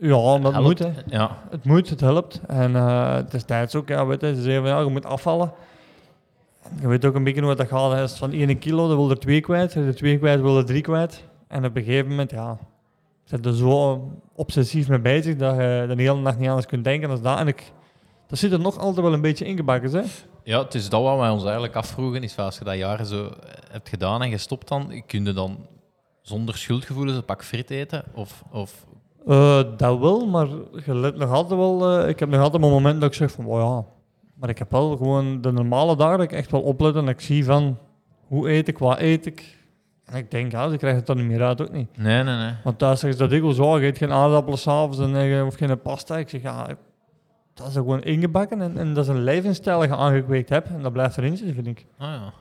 ja, 0.00 0.38
dat 0.38 0.52
helpt? 0.52 0.66
moet, 0.66 0.78
hè. 0.78 0.90
Ja, 1.06 1.38
Het 1.50 1.64
moet, 1.64 1.90
het 1.90 2.00
helpt. 2.00 2.40
En 2.46 2.76
eh 2.76 3.18
destijds 3.30 3.74
ook, 3.74 3.88
ja, 3.88 4.06
weet 4.06 4.20
je, 4.20 4.34
ze 4.34 4.42
zeiden 4.42 4.62
van 4.62 4.72
ja, 4.78 4.80
je 4.84 4.90
moet 4.90 5.06
afvallen. 5.06 5.52
Je 6.80 6.88
weet 6.88 7.04
ook 7.04 7.14
een 7.14 7.24
beetje 7.24 7.42
hoe 7.42 7.54
dat 7.54 7.68
gaat. 7.68 7.92
Als 7.92 8.10
het 8.10 8.18
van 8.18 8.32
1 8.32 8.58
kilo, 8.58 8.88
dan 8.88 8.96
wil 8.96 9.10
er 9.10 9.18
2 9.18 9.40
kwijt. 9.40 9.64
Als 9.64 9.74
je 9.74 9.80
er 9.90 9.94
2 9.94 10.18
kwijt, 10.18 10.40
wil 10.40 10.56
er 10.58 10.64
3 10.64 10.80
kwijt. 10.80 11.24
En 11.48 11.64
op 11.64 11.76
een 11.76 11.84
gegeven 11.84 12.08
moment, 12.08 12.30
ja, 12.30 12.58
zit 13.30 13.46
er 13.46 13.56
zo 13.56 14.00
obsessief 14.34 14.88
mee 14.88 15.00
bezig 15.00 15.36
dat 15.36 15.54
je 15.54 15.84
de 15.96 16.02
hele 16.02 16.20
nacht 16.20 16.38
niet 16.38 16.48
anders 16.48 16.66
kunt 16.66 16.84
denken 16.84 17.10
als 17.10 17.22
dat. 17.22 17.38
En 17.38 17.46
ik, 17.48 17.72
dat 18.26 18.38
zit 18.38 18.52
er 18.52 18.60
nog 18.60 18.78
altijd 18.78 19.06
wel 19.06 19.12
een 19.14 19.20
beetje 19.20 19.44
ingebakken, 19.44 19.90
hè. 19.90 20.02
ja, 20.44 20.62
het 20.62 20.74
is 20.74 20.88
dat 20.88 21.02
wat 21.02 21.18
wij 21.18 21.30
ons 21.30 21.42
eigenlijk 21.42 21.74
afvroegen. 21.74 22.22
Is 22.22 22.36
als 22.36 22.58
je 22.58 22.64
dat 22.64 22.76
jaren 22.76 23.06
zo 23.06 23.30
hebt 23.70 23.88
gedaan 23.88 24.22
en 24.22 24.30
gestopt 24.30 24.68
dan, 24.68 25.02
kun 25.06 25.24
je 25.24 25.32
dan 25.32 25.66
zonder 26.22 26.56
schuldgevoelens 26.56 27.16
een 27.16 27.24
pak 27.24 27.44
frit 27.44 27.70
eten? 27.70 28.04
Of, 28.14 28.42
of 28.52 28.86
Eh, 29.26 29.62
dat 29.76 29.98
wel, 29.98 30.26
maar 30.26 30.48
je 30.84 30.94
let 30.94 31.16
nog 31.16 31.30
altijd 31.30 31.58
wel... 31.60 31.98
eh, 32.00 32.08
ik 32.08 32.18
heb 32.18 32.28
nog 32.28 32.40
altijd 32.40 32.62
een 32.62 32.70
moment 32.70 33.00
dat 33.00 33.10
ik 33.10 33.16
zeg 33.16 33.30
van, 33.30 33.46
oh 33.46 33.60
ja... 33.60 33.84
Maar 34.34 34.48
ik 34.48 34.58
heb 34.58 34.70
wel 34.70 34.96
gewoon 34.96 35.40
de 35.40 35.52
normale 35.52 35.96
dagen 35.96 36.18
dat 36.18 36.26
ik 36.26 36.38
echt 36.38 36.50
wel 36.50 36.60
oplet 36.60 36.96
en 36.96 37.08
ik 37.08 37.20
zie 37.20 37.44
van... 37.44 37.78
Hoe 38.26 38.50
eet 38.50 38.68
ik, 38.68 38.78
wat 38.78 38.98
eet 38.98 39.26
ik? 39.26 39.58
En 40.10 40.16
ik 40.16 40.30
denk, 40.30 40.52
ja, 40.52 40.70
ze 40.70 40.76
krijgen 40.76 40.98
het 40.98 41.06
dan 41.06 41.16
niet 41.16 41.26
meer 41.26 41.42
uit, 41.42 41.60
ook 41.62 41.72
niet. 41.72 41.96
Nee, 41.96 42.22
nee, 42.22 42.36
nee. 42.36 42.52
Want 42.64 42.78
thuis 42.78 43.00
zeggen 43.00 43.18
ze 43.18 43.24
dat 43.24 43.36
ik 43.36 43.42
wel 43.42 43.52
zo, 43.52 43.78
je 43.78 43.86
eet 43.86 43.98
geen 43.98 44.12
aardappelen 44.12 44.58
s'avonds 44.58 44.98
en, 44.98 45.16
eh, 45.16 45.46
of 45.46 45.54
geen 45.54 45.80
pasta. 45.80 46.18
Ik 46.18 46.28
zeg, 46.28 46.42
ja, 46.42 46.66
dat 47.54 47.66
is 47.68 47.74
er 47.74 47.80
gewoon 47.82 48.02
ingebakken 48.02 48.60
en, 48.62 48.78
en 48.78 48.94
dat 48.94 49.04
is 49.04 49.10
een 49.10 49.22
levensstijl 49.22 49.78
dat 49.80 49.88
je 49.88 49.96
aangekweekt 49.96 50.48
hebt. 50.48 50.68
En 50.68 50.82
dat 50.82 50.92
blijft 50.92 51.16
erin 51.18 51.36
zitten, 51.36 51.54
vind 51.54 51.66
ik. 51.66 51.86
Ah 51.98 52.08
ja. 52.08 52.32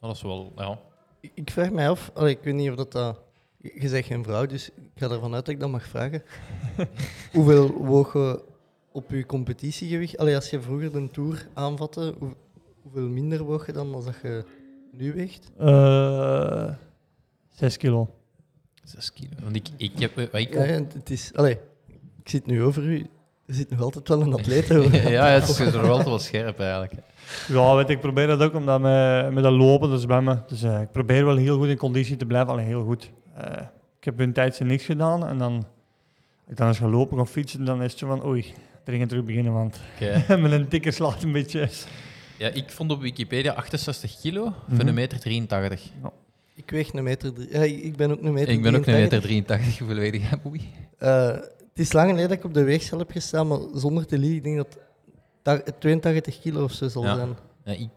Dat 0.00 0.14
is 0.16 0.22
wel, 0.22 0.52
ja. 0.56 0.78
Ik, 1.20 1.30
ik 1.34 1.50
vraag 1.50 1.70
mij 1.70 1.88
af, 1.90 2.10
allee, 2.14 2.30
ik 2.36 2.42
weet 2.42 2.54
niet 2.54 2.70
of 2.70 2.76
dat... 2.76 2.92
dat 2.92 3.20
je 3.58 3.88
zegt 3.88 4.06
geen 4.06 4.24
vrouw, 4.24 4.46
dus 4.46 4.68
ik 4.70 4.90
ga 4.94 5.10
ervan 5.10 5.34
uit 5.34 5.44
dat 5.44 5.54
ik 5.54 5.60
dat 5.60 5.70
mag 5.70 5.82
vragen. 5.86 6.22
Hoeveel 7.32 7.70
woog 7.84 8.12
je 8.12 8.44
op 8.92 9.10
je 9.10 9.26
competitiegewicht? 9.26 10.18
Allee, 10.18 10.34
als 10.34 10.50
je 10.50 10.60
vroeger 10.60 10.92
de 10.92 11.08
Tour 11.10 11.46
aanvatte, 11.54 12.14
hoe- 12.18 12.34
hoeveel 12.82 13.08
minder 13.08 13.42
woog 13.42 13.66
je 13.66 13.72
dan 13.72 13.94
als 13.94 14.04
dat 14.04 14.14
je 14.22 14.44
nu 14.96 15.12
weegt? 15.12 15.50
Eh 15.58 16.70
zes 17.62 17.76
kilo. 17.76 18.14
Zes 18.84 19.12
kilo. 19.12 19.30
Want 19.42 19.56
ik, 19.56 19.68
ik 19.76 19.98
heb... 19.98 20.16
wat 20.16 20.40
Ik, 20.40 20.54
Ja, 20.54 20.64
ja, 20.64 20.72
het 20.94 21.10
is... 21.10 21.30
Allee, 21.34 21.58
ik 22.22 22.28
zit 22.28 22.46
nu 22.46 22.62
over 22.62 22.82
u. 22.82 23.06
Er 23.46 23.54
zit 23.54 23.70
nog 23.70 23.80
altijd 23.80 24.08
wel 24.08 24.20
een 24.20 24.32
atleet 24.32 24.72
over. 24.76 25.10
ja, 25.10 25.26
het 25.26 25.48
is 25.48 25.58
er 25.58 25.82
wel 25.82 26.04
wel 26.04 26.18
scherp 26.18 26.60
eigenlijk. 26.60 26.92
Ja, 27.48 27.76
weet 27.76 27.90
ik 27.90 28.00
probeer 28.00 28.26
dat 28.26 28.42
ook 28.42 28.54
omdat 28.54 28.80
met, 28.80 29.32
met 29.32 29.42
dat 29.42 29.52
lopen, 29.52 29.90
dat 29.90 30.00
zwemmen. 30.00 30.44
Dus 30.46 30.62
eh, 30.62 30.80
ik 30.80 30.90
probeer 30.90 31.24
wel 31.24 31.36
heel 31.36 31.58
goed 31.58 31.68
in 31.68 31.76
conditie 31.76 32.16
te 32.16 32.26
blijven, 32.26 32.52
alleen 32.52 32.66
heel 32.66 32.84
goed. 32.84 33.10
Eh, 33.36 33.62
ik 33.98 34.04
heb 34.04 34.20
een 34.20 34.32
tijdje 34.32 34.64
niks 34.64 34.84
gedaan 34.84 35.26
en 35.26 35.38
dan, 35.38 35.66
ik 36.48 36.56
dan 36.56 36.66
eens 36.68 36.78
ga 36.78 36.88
lopen 36.88 37.20
of 37.20 37.30
fietsen, 37.30 37.64
dan 37.64 37.82
is 37.82 37.90
het 37.90 37.98
zo 37.98 38.06
van 38.06 38.26
oei, 38.26 38.54
dringend 38.84 39.08
terug 39.08 39.24
beginnen, 39.24 39.52
want 39.52 39.80
met 40.28 40.52
een 40.52 40.68
dikke 40.68 40.90
slaat 40.90 41.22
een 41.22 41.32
beetje. 41.32 41.68
Ja, 42.38 42.48
ik 42.48 42.70
vond 42.70 42.90
op 42.90 43.00
Wikipedia 43.00 43.52
68 43.52 44.20
kilo 44.20 44.52
Mhm. 44.66 44.86
een 44.88 44.94
meter 44.94 45.18
83. 45.20 45.90
Ik 46.54 46.70
weeg 46.70 46.92
een 46.92 47.02
meter... 47.04 47.32
drie- 47.32 47.48
Ja, 47.52 47.62
ik 47.62 47.96
ben 47.96 48.10
ook 48.10 48.22
een 48.22 48.32
meter 48.32 48.52
Ik 48.54 48.62
ben 48.62 48.70
ook 48.74 48.76
een 48.86 48.92
83. 48.92 49.30
meter 49.30 49.46
83. 49.46 49.78
Hoeveel 49.78 49.96
weet 49.96 50.14
ik? 50.14 50.22
Oei. 50.46 50.70
Eh, 50.98 51.26
het 51.26 51.78
is 51.80 51.92
lang 51.92 52.08
geleden 52.08 52.28
dat 52.28 52.38
ik 52.38 52.44
op 52.44 52.54
de 52.54 52.62
weegschaal 52.64 52.98
heb 52.98 53.10
gestaan, 53.10 53.46
maar 53.48 53.58
zonder 53.74 54.06
te 54.06 54.18
liegen, 54.18 54.36
ik 54.36 54.44
denk 54.44 54.56
dat 54.56 54.78
ta- 55.42 55.62
82 55.78 56.40
kilo 56.40 56.64
of 56.64 56.72
zo 56.72 56.88
zal 56.88 57.04
Ja. 57.04 57.14
zijn. 57.14 57.36
Ja, 57.64 57.72
ik, 57.72 57.88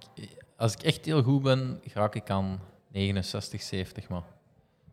als 0.58 0.74
ik 0.74 0.84
echt 0.84 1.06
heel 1.06 1.24
goed 1.24 1.42
ben, 1.44 1.80
raak 1.94 2.16
ik 2.16 2.30
aan 2.30 2.60
69, 2.92 3.62
70. 3.62 4.10
Maar 4.10 4.22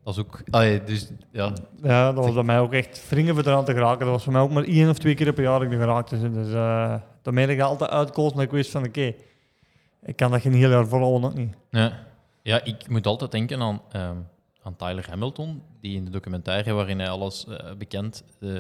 dat 0.05 0.15
is 0.15 0.21
ook... 0.21 0.43
Allee, 0.51 0.83
dus, 0.85 1.09
ja, 1.33 1.53
Ja, 1.83 2.13
dat 2.13 2.25
was 2.25 2.35
bij 2.35 2.43
mij 2.43 2.59
ook 2.61 2.73
echt 2.73 3.09
wringen 3.09 3.35
voor 3.35 3.45
eraan 3.47 3.65
te 3.65 3.73
geraken. 3.73 3.99
Dat 4.01 4.09
was 4.15 4.25
voor 4.25 4.33
mij 4.33 4.43
ook 4.43 4.51
maar 4.51 4.65
één 4.65 4.89
of 4.89 4.99
twee 4.99 5.15
keer 5.15 5.33
per 5.33 5.43
jaar 5.45 5.59
dat 5.59 5.69
ik 5.69 5.75
er 5.75 5.81
geraakt 5.85 6.13
is. 6.13 6.21
Dus 6.21 6.49
uh, 6.49 6.95
daarmee 7.23 7.47
dat 7.47 7.55
ik 7.55 7.61
altijd 7.61 7.91
uitkoos, 7.91 8.33
maar 8.35 8.45
ik 8.45 8.51
wist 8.51 8.71
van 8.71 8.85
oké, 8.85 9.15
ik 10.05 10.17
kan 10.17 10.31
dat 10.31 10.41
geen 10.41 10.53
heel 10.55 10.71
jaar 10.71 10.87
volhouden 10.87 11.31
ook 11.31 11.37
niet. 11.37 11.55
Ja, 11.71 11.93
ja 12.43 12.65
ik 12.65 12.89
moet 12.89 13.07
altijd 13.07 13.31
denken 13.31 13.61
aan, 13.63 13.81
ehm, 13.93 14.17
aan 14.63 14.77
Tyler 14.77 15.07
Hamilton, 15.09 15.63
die 15.81 15.97
in 15.97 16.05
de 16.05 16.11
documentaire 16.11 16.73
waarin 16.73 16.99
hij 16.99 17.09
alles 17.09 17.47
eh, 17.47 17.73
bekend 17.79 18.25
eh, 18.41 18.51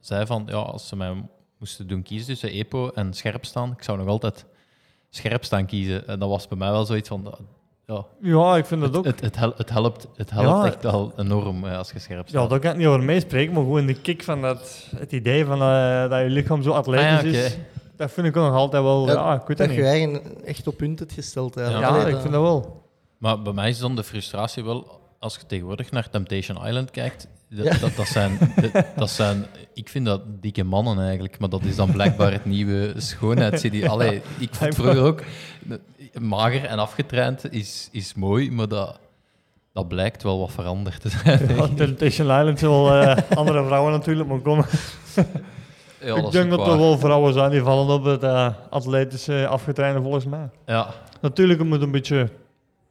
zei 0.00 0.26
van, 0.26 0.42
ja, 0.46 0.56
als 0.56 0.88
ze 0.88 0.96
mij 0.96 1.24
moesten 1.58 1.86
doen 1.86 2.02
kiezen 2.02 2.26
tussen 2.26 2.50
EPO 2.50 2.90
en 2.94 3.14
scherp 3.14 3.44
staan, 3.44 3.72
ik 3.76 3.82
zou 3.82 3.98
nog 3.98 4.06
altijd 4.06 4.44
scherp 5.10 5.44
staan 5.44 5.66
kiezen. 5.66 6.06
En 6.08 6.18
dat 6.18 6.28
was 6.28 6.48
bij 6.48 6.58
mij 6.58 6.70
wel 6.70 6.84
zoiets 6.84 7.08
van, 7.08 7.34
ja, 7.86 8.04
Ja, 8.22 8.56
ik 8.56 8.66
vind 8.66 8.80
dat 8.80 8.88
het, 8.90 8.98
ook. 8.98 9.04
het, 9.04 9.20
het, 9.20 9.36
hel- 9.36 9.54
het 9.56 9.70
helpt, 9.70 10.08
het 10.16 10.30
helpt 10.30 10.48
Ja. 10.48 10.64
echt 10.66 10.82
wel 10.82 11.12
enorm 11.16 11.64
eh, 11.64 11.76
als 11.78 11.90
je 11.92 11.98
scherp 11.98 12.22
Ja, 12.24 12.28
staat. 12.28 12.50
daar 12.50 12.58
kan 12.60 12.70
ik 12.70 12.76
niet 12.76 12.86
over 12.86 13.02
meespreken, 13.02 13.52
maar 13.54 13.62
gewoon 13.62 13.86
de 13.86 14.00
kick 14.00 14.22
van 14.22 14.40
dat, 14.42 14.88
het 14.96 15.12
idee 15.12 15.44
van 15.44 15.58
dat 16.08 16.20
je 16.20 16.26
lichaam 16.28 16.62
zo 16.62 16.70
atletisch 16.70 17.06
Ah 17.06 17.22
ja, 17.22 17.28
oké. 17.28 17.46
is, 17.46 17.56
dat 18.00 18.10
vind 18.12 18.26
ik 18.26 18.36
ook 18.36 18.44
nog 18.44 18.54
altijd 18.54 18.82
wel, 18.82 19.06
ja, 19.06 19.12
Ja, 19.12 19.34
ik 19.34 19.46
weet 19.46 19.58
dat 19.58 19.66
dat 19.66 19.76
je 19.76 19.82
niet. 19.82 19.90
eigen 19.90 20.44
echt 20.44 20.66
op 20.66 20.76
punt 20.76 20.98
hebt 20.98 21.12
gesteld. 21.12 21.54
Ja. 21.54 21.80
Allee, 21.82 22.14
ik 22.14 22.20
vind 22.20 22.32
dat 22.32 22.42
wel. 22.42 22.82
Maar 23.18 23.42
bij 23.42 23.52
mij 23.52 23.68
is 23.68 23.78
dan 23.78 23.96
de 23.96 24.04
frustratie 24.04 24.64
wel, 24.64 25.00
als 25.18 25.34
je 25.34 25.46
tegenwoordig 25.46 25.90
naar 25.90 26.10
Temptation 26.10 26.66
Island 26.66 26.90
kijkt, 26.90 27.28
dat, 27.50 27.64
Ja. 27.66 27.78
dat, 27.78 27.96
dat, 27.96 28.06
zijn, 28.06 28.38
dat, 28.72 28.84
dat 28.96 29.10
zijn, 29.10 29.46
ik 29.74 29.88
vind 29.88 30.06
dat 30.06 30.22
dikke 30.42 30.64
mannen 30.64 30.98
eigenlijk, 31.04 31.38
maar 31.38 31.48
dat 31.48 31.62
is 31.64 31.76
dan 31.76 31.92
blijkbaar 31.92 32.32
het 32.32 32.44
nieuwe 32.44 32.92
schoonheidsideaal. 32.96 33.90
Allee, 33.90 34.22
ik 34.38 34.54
vond 34.54 34.74
vroeger 34.74 35.02
ook, 35.02 35.22
mager 36.20 36.64
en 36.64 36.78
afgetraind 36.78 37.52
is, 37.52 37.88
is 37.92 38.14
mooi, 38.14 38.50
maar 38.50 38.68
dat, 38.68 38.98
dat 39.72 39.88
blijkt 39.88 40.22
wel 40.22 40.38
wat 40.38 40.52
veranderd 40.52 41.00
te 41.00 41.08
zijn. 41.08 41.56
Ja, 41.56 41.68
Temptation 41.74 42.26
Island 42.38 42.58
zullen 42.58 42.82
wel 42.82 43.02
eh, 43.02 43.36
andere 43.36 43.64
vrouwen 43.64 43.92
natuurlijk 43.92 44.28
maar 44.28 44.40
komen. 44.40 44.64
Ja, 46.00 46.16
ik 46.16 46.30
denk 46.30 46.50
dat 46.50 46.66
er 46.66 46.78
wel 46.78 46.98
vrouwen 46.98 47.32
zijn 47.32 47.50
die 47.50 47.60
vallen 47.62 47.94
op 47.94 48.04
het 48.04 48.22
eh, 48.22 48.48
atletische 48.70 49.46
afgetrainde 49.46 50.02
volgens 50.02 50.24
mij. 50.24 50.48
Ja. 50.66 50.88
Natuurlijk, 51.20 51.58
het 51.58 51.68
moet 51.68 51.82
een 51.82 51.90
beetje 51.90 52.28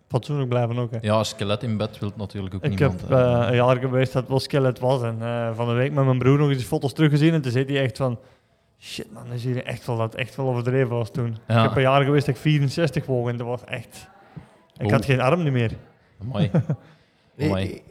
fatsoenlijk 0.08 0.50
blijven 0.50 0.78
ook. 0.78 0.91
Hè. 0.91 0.98
ja, 1.02 1.24
skelet 1.24 1.63
in 1.63 1.78
bed 1.78 2.00
wil 2.00 2.12
natuurlijk 2.15 2.56
ook 2.56 2.63
Ik 2.63 2.69
niemand. 2.69 3.02
heb 3.02 3.10
hè. 3.10 3.39
eh, 3.41 3.48
een 3.50 3.56
jaar 3.56 3.78
geweest 3.78 4.13
dat 4.13 4.22
het 4.22 4.32
wel 4.32 4.39
skelet 4.39 4.80
was. 4.80 5.02
En 5.02 5.17
eh, 5.22 5.50
van 5.56 5.67
de 5.67 5.74
week 5.74 5.91
met 5.93 6.06
mijn 6.06 6.17
broer 6.17 6.38
nog 6.38 6.50
eens 6.50 6.63
foto's 6.63 6.93
teruggezien. 6.93 7.34
En 7.34 7.41
toen 7.41 7.52
zei 7.52 7.65
hij 7.65 7.82
echt 7.84 7.98
van... 7.98 8.19
Shit 8.82 9.12
man, 9.13 9.24
dan 9.30 9.38
zie 9.38 9.54
je 9.54 9.63
echt 9.63 9.86
wel 9.86 9.98
dat 9.98 10.12
het 10.12 10.22
echt 10.22 10.36
wel 10.36 10.48
overdreven 10.48 10.89
was 10.89 11.12
toen. 11.12 11.38
Ja. 11.48 11.58
Ik 11.58 11.63
heb 11.67 11.76
een 11.76 11.82
jaar 11.82 12.04
geweest 12.04 12.26
dat 12.26 12.36
ik 12.36 12.41
64 12.41 13.06
woog. 13.06 13.30
En 13.30 13.38
dat 13.38 13.48
was 13.48 13.63
echt... 13.63 14.08
Ik 14.78 14.86
Oh. 14.86 14.91
had 14.91 15.06
geen 15.06 15.22
arm 15.22 15.52
meer. 15.52 15.72
Amai. 16.22 16.52
Nee, 17.36 17.63
ik, 17.74 17.84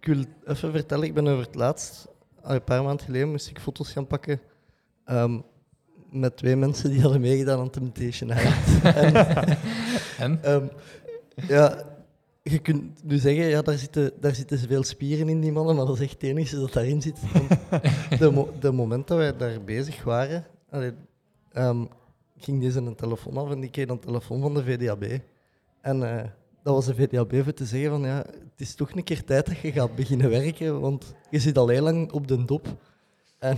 ik 0.00 0.06
wil 0.06 0.24
even 0.46 0.70
vertellen, 0.72 1.04
ik 1.04 1.14
ben 1.14 1.26
over 1.28 1.44
het 1.44 1.54
laatst, 1.54 2.08
een 2.54 2.64
paar 2.64 2.82
maanden 2.82 3.04
geleden, 3.04 3.30
moest 3.30 3.48
ik 3.48 3.60
foto's 3.60 3.92
gaan 3.92 4.06
pakken. 4.06 4.40
Ehm, 5.04 5.40
met 6.10 6.36
twee 6.36 6.56
mensen 6.56 6.90
die 6.90 7.00
hadden 7.00 7.20
meegedaan 7.20 7.58
aan 7.58 7.70
Temptation 7.70 8.30
Island. 8.30 8.84
en, 8.96 9.14
En? 10.18 10.42
ehm, 10.42 10.66
ja, 11.48 11.84
je 12.42 12.58
kunt 12.58 13.04
nu 13.04 13.16
zeggen, 13.16 13.44
ja, 13.44 13.62
daar 13.62 13.78
zitten, 13.78 14.12
daar 14.20 14.34
zitten 14.34 14.58
veel 14.58 14.82
spieren 14.82 15.28
in 15.28 15.40
die 15.40 15.52
mannen, 15.52 15.76
maar 15.76 15.86
dat 15.86 15.94
is 15.94 16.02
echt 16.02 16.12
het 16.12 16.22
enige 16.22 16.56
dat 16.56 16.72
daarin 16.72 17.02
zit. 17.02 17.18
De, 18.18 18.30
mo 18.30 18.52
de 18.60 18.72
moment 18.72 19.06
dat 19.08 19.18
wij 19.18 19.36
daar 19.36 19.64
bezig 19.64 20.02
waren, 20.02 20.46
allee, 20.70 20.92
ehm, 21.52 21.84
ging 22.36 22.60
deze 22.60 22.78
een 22.78 22.94
telefoon 22.94 23.36
af 23.36 23.50
en 23.50 23.62
ik 23.62 23.72
kreeg 23.72 23.88
een 23.88 23.98
telefoon 23.98 24.40
van 24.40 24.54
de 24.54 24.64
VDAB. 24.64 25.04
En 25.80 26.18
eh, 26.18 26.24
dat 26.62 26.74
was 26.74 26.86
de 26.86 27.42
voor 27.44 27.54
te 27.54 27.64
zeggen 27.64 27.90
van, 27.90 28.02
ja, 28.02 28.16
het 28.16 28.60
is 28.60 28.74
toch 28.74 28.90
een 28.90 29.04
keer 29.04 29.24
tijd 29.24 29.46
dat 29.46 29.58
je 29.58 29.72
gaat 29.72 29.94
beginnen 29.94 30.30
werken, 30.30 30.80
want 30.80 31.14
je 31.30 31.38
zit 31.38 31.58
al 31.58 31.68
heel 31.68 31.82
lang 31.82 32.12
op 32.12 32.28
de 32.28 32.44
dop. 32.44 32.66
En, 33.38 33.56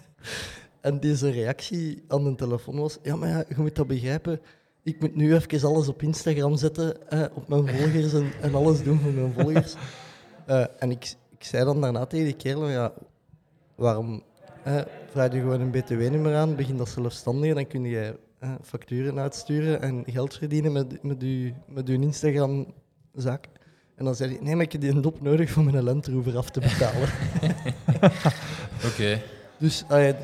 en 0.80 1.00
deze 1.00 1.30
reactie 1.30 2.04
aan 2.08 2.24
de 2.24 2.34
telefoon 2.34 2.78
was, 2.78 2.98
ja, 3.02 3.16
maar 3.16 3.28
ja, 3.28 3.44
je 3.48 3.54
moet 3.56 3.76
dat 3.76 3.86
begrijpen, 3.86 4.40
ik 4.82 5.00
moet 5.00 5.14
nu 5.14 5.34
even 5.34 5.68
alles 5.68 5.88
op 5.88 6.02
Instagram 6.02 6.56
zetten, 6.56 7.10
eh, 7.10 7.24
op 7.34 7.48
mijn 7.48 7.68
volgers 7.68 8.12
en, 8.12 8.32
en 8.40 8.54
alles 8.54 8.82
doen 8.82 8.98
voor 8.98 9.12
mijn 9.12 9.32
volgers. 9.32 9.74
Eh, 10.46 10.64
en 10.78 10.90
ik, 10.90 11.14
ik 11.38 11.44
zei 11.44 11.64
dan 11.64 11.80
daarna 11.80 12.06
tegen 12.06 12.24
die 12.24 12.36
kerel, 12.36 12.68
ja, 12.68 12.92
waarom 13.74 14.22
eh, 14.64 14.80
vraag 15.10 15.32
je 15.32 15.38
gewoon 15.38 15.60
een 15.60 15.70
btw-nummer 15.70 16.36
aan, 16.36 16.56
begin 16.56 16.76
dat 16.76 16.88
zelfstandig, 16.88 17.54
dan 17.54 17.66
kun 17.66 17.84
je 17.84 18.18
eh, 18.42 18.50
facturen 18.62 19.18
uitsturen 19.18 19.82
en 19.82 20.02
geld 20.06 20.34
verdienen 20.38 20.72
met, 20.72 21.02
met, 21.02 21.16
je, 21.20 21.52
met 21.66 21.88
uw 21.88 22.00
Instagram-zaak. 22.00 23.48
En 23.96 24.04
dan 24.04 24.14
zei 24.14 24.30
hij, 24.32 24.42
nee, 24.42 24.54
maar 24.54 24.64
ik 24.64 24.72
heb 24.72 24.80
die 24.80 25.00
dop 25.00 25.20
nodig 25.20 25.50
voor 25.50 25.64
mijn 25.64 25.82
Land 25.82 26.06
Rover 26.06 26.36
af 26.36 26.50
te 26.50 26.60
betalen. 26.60 27.08
Oké. 28.88 29.20
dus 29.58 29.84
ja, 29.88 30.14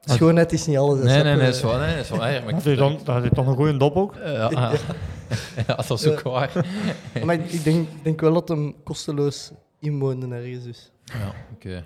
schoonheid 0.00 0.52
is 0.52 0.66
niet 0.66 0.76
alles. 0.76 1.04
Nee, 1.04 1.22
nee, 1.22 1.34
nee, 1.36 1.44
dat 1.44 1.54
is 1.54 1.62
waar. 1.62 1.86
Nee, 1.86 1.96
dat 1.96 2.04
is. 2.04 2.08
Ja, 2.08 2.16
maar 2.18 2.42
Had 2.42 2.52
ik- 2.52 2.62
hij 2.64 2.74
dan, 2.74 2.92
had 3.04 3.20
hij 3.20 3.30
toch 3.30 3.46
een 3.46 3.54
goede 3.56 3.76
dop 3.76 3.96
ook? 3.96 4.14
Eh, 4.16 4.32
ja, 4.32 4.50
ja. 4.50 4.72
ja, 5.66 5.74
dat 5.74 5.90
is 5.90 6.06
ook 6.06 6.22
waar. 6.22 6.66
Maar 7.24 7.34
ik, 7.34 7.64
denk, 7.64 7.88
denk 8.02 8.20
wel 8.20 8.32
dat 8.32 8.48
hem 8.48 8.74
kosteloos 8.82 9.52
inwoonde 9.80 10.34
ergens 10.36 10.64
dus. 10.64 10.90
Ja, 11.04 11.34
oké. 11.54 11.84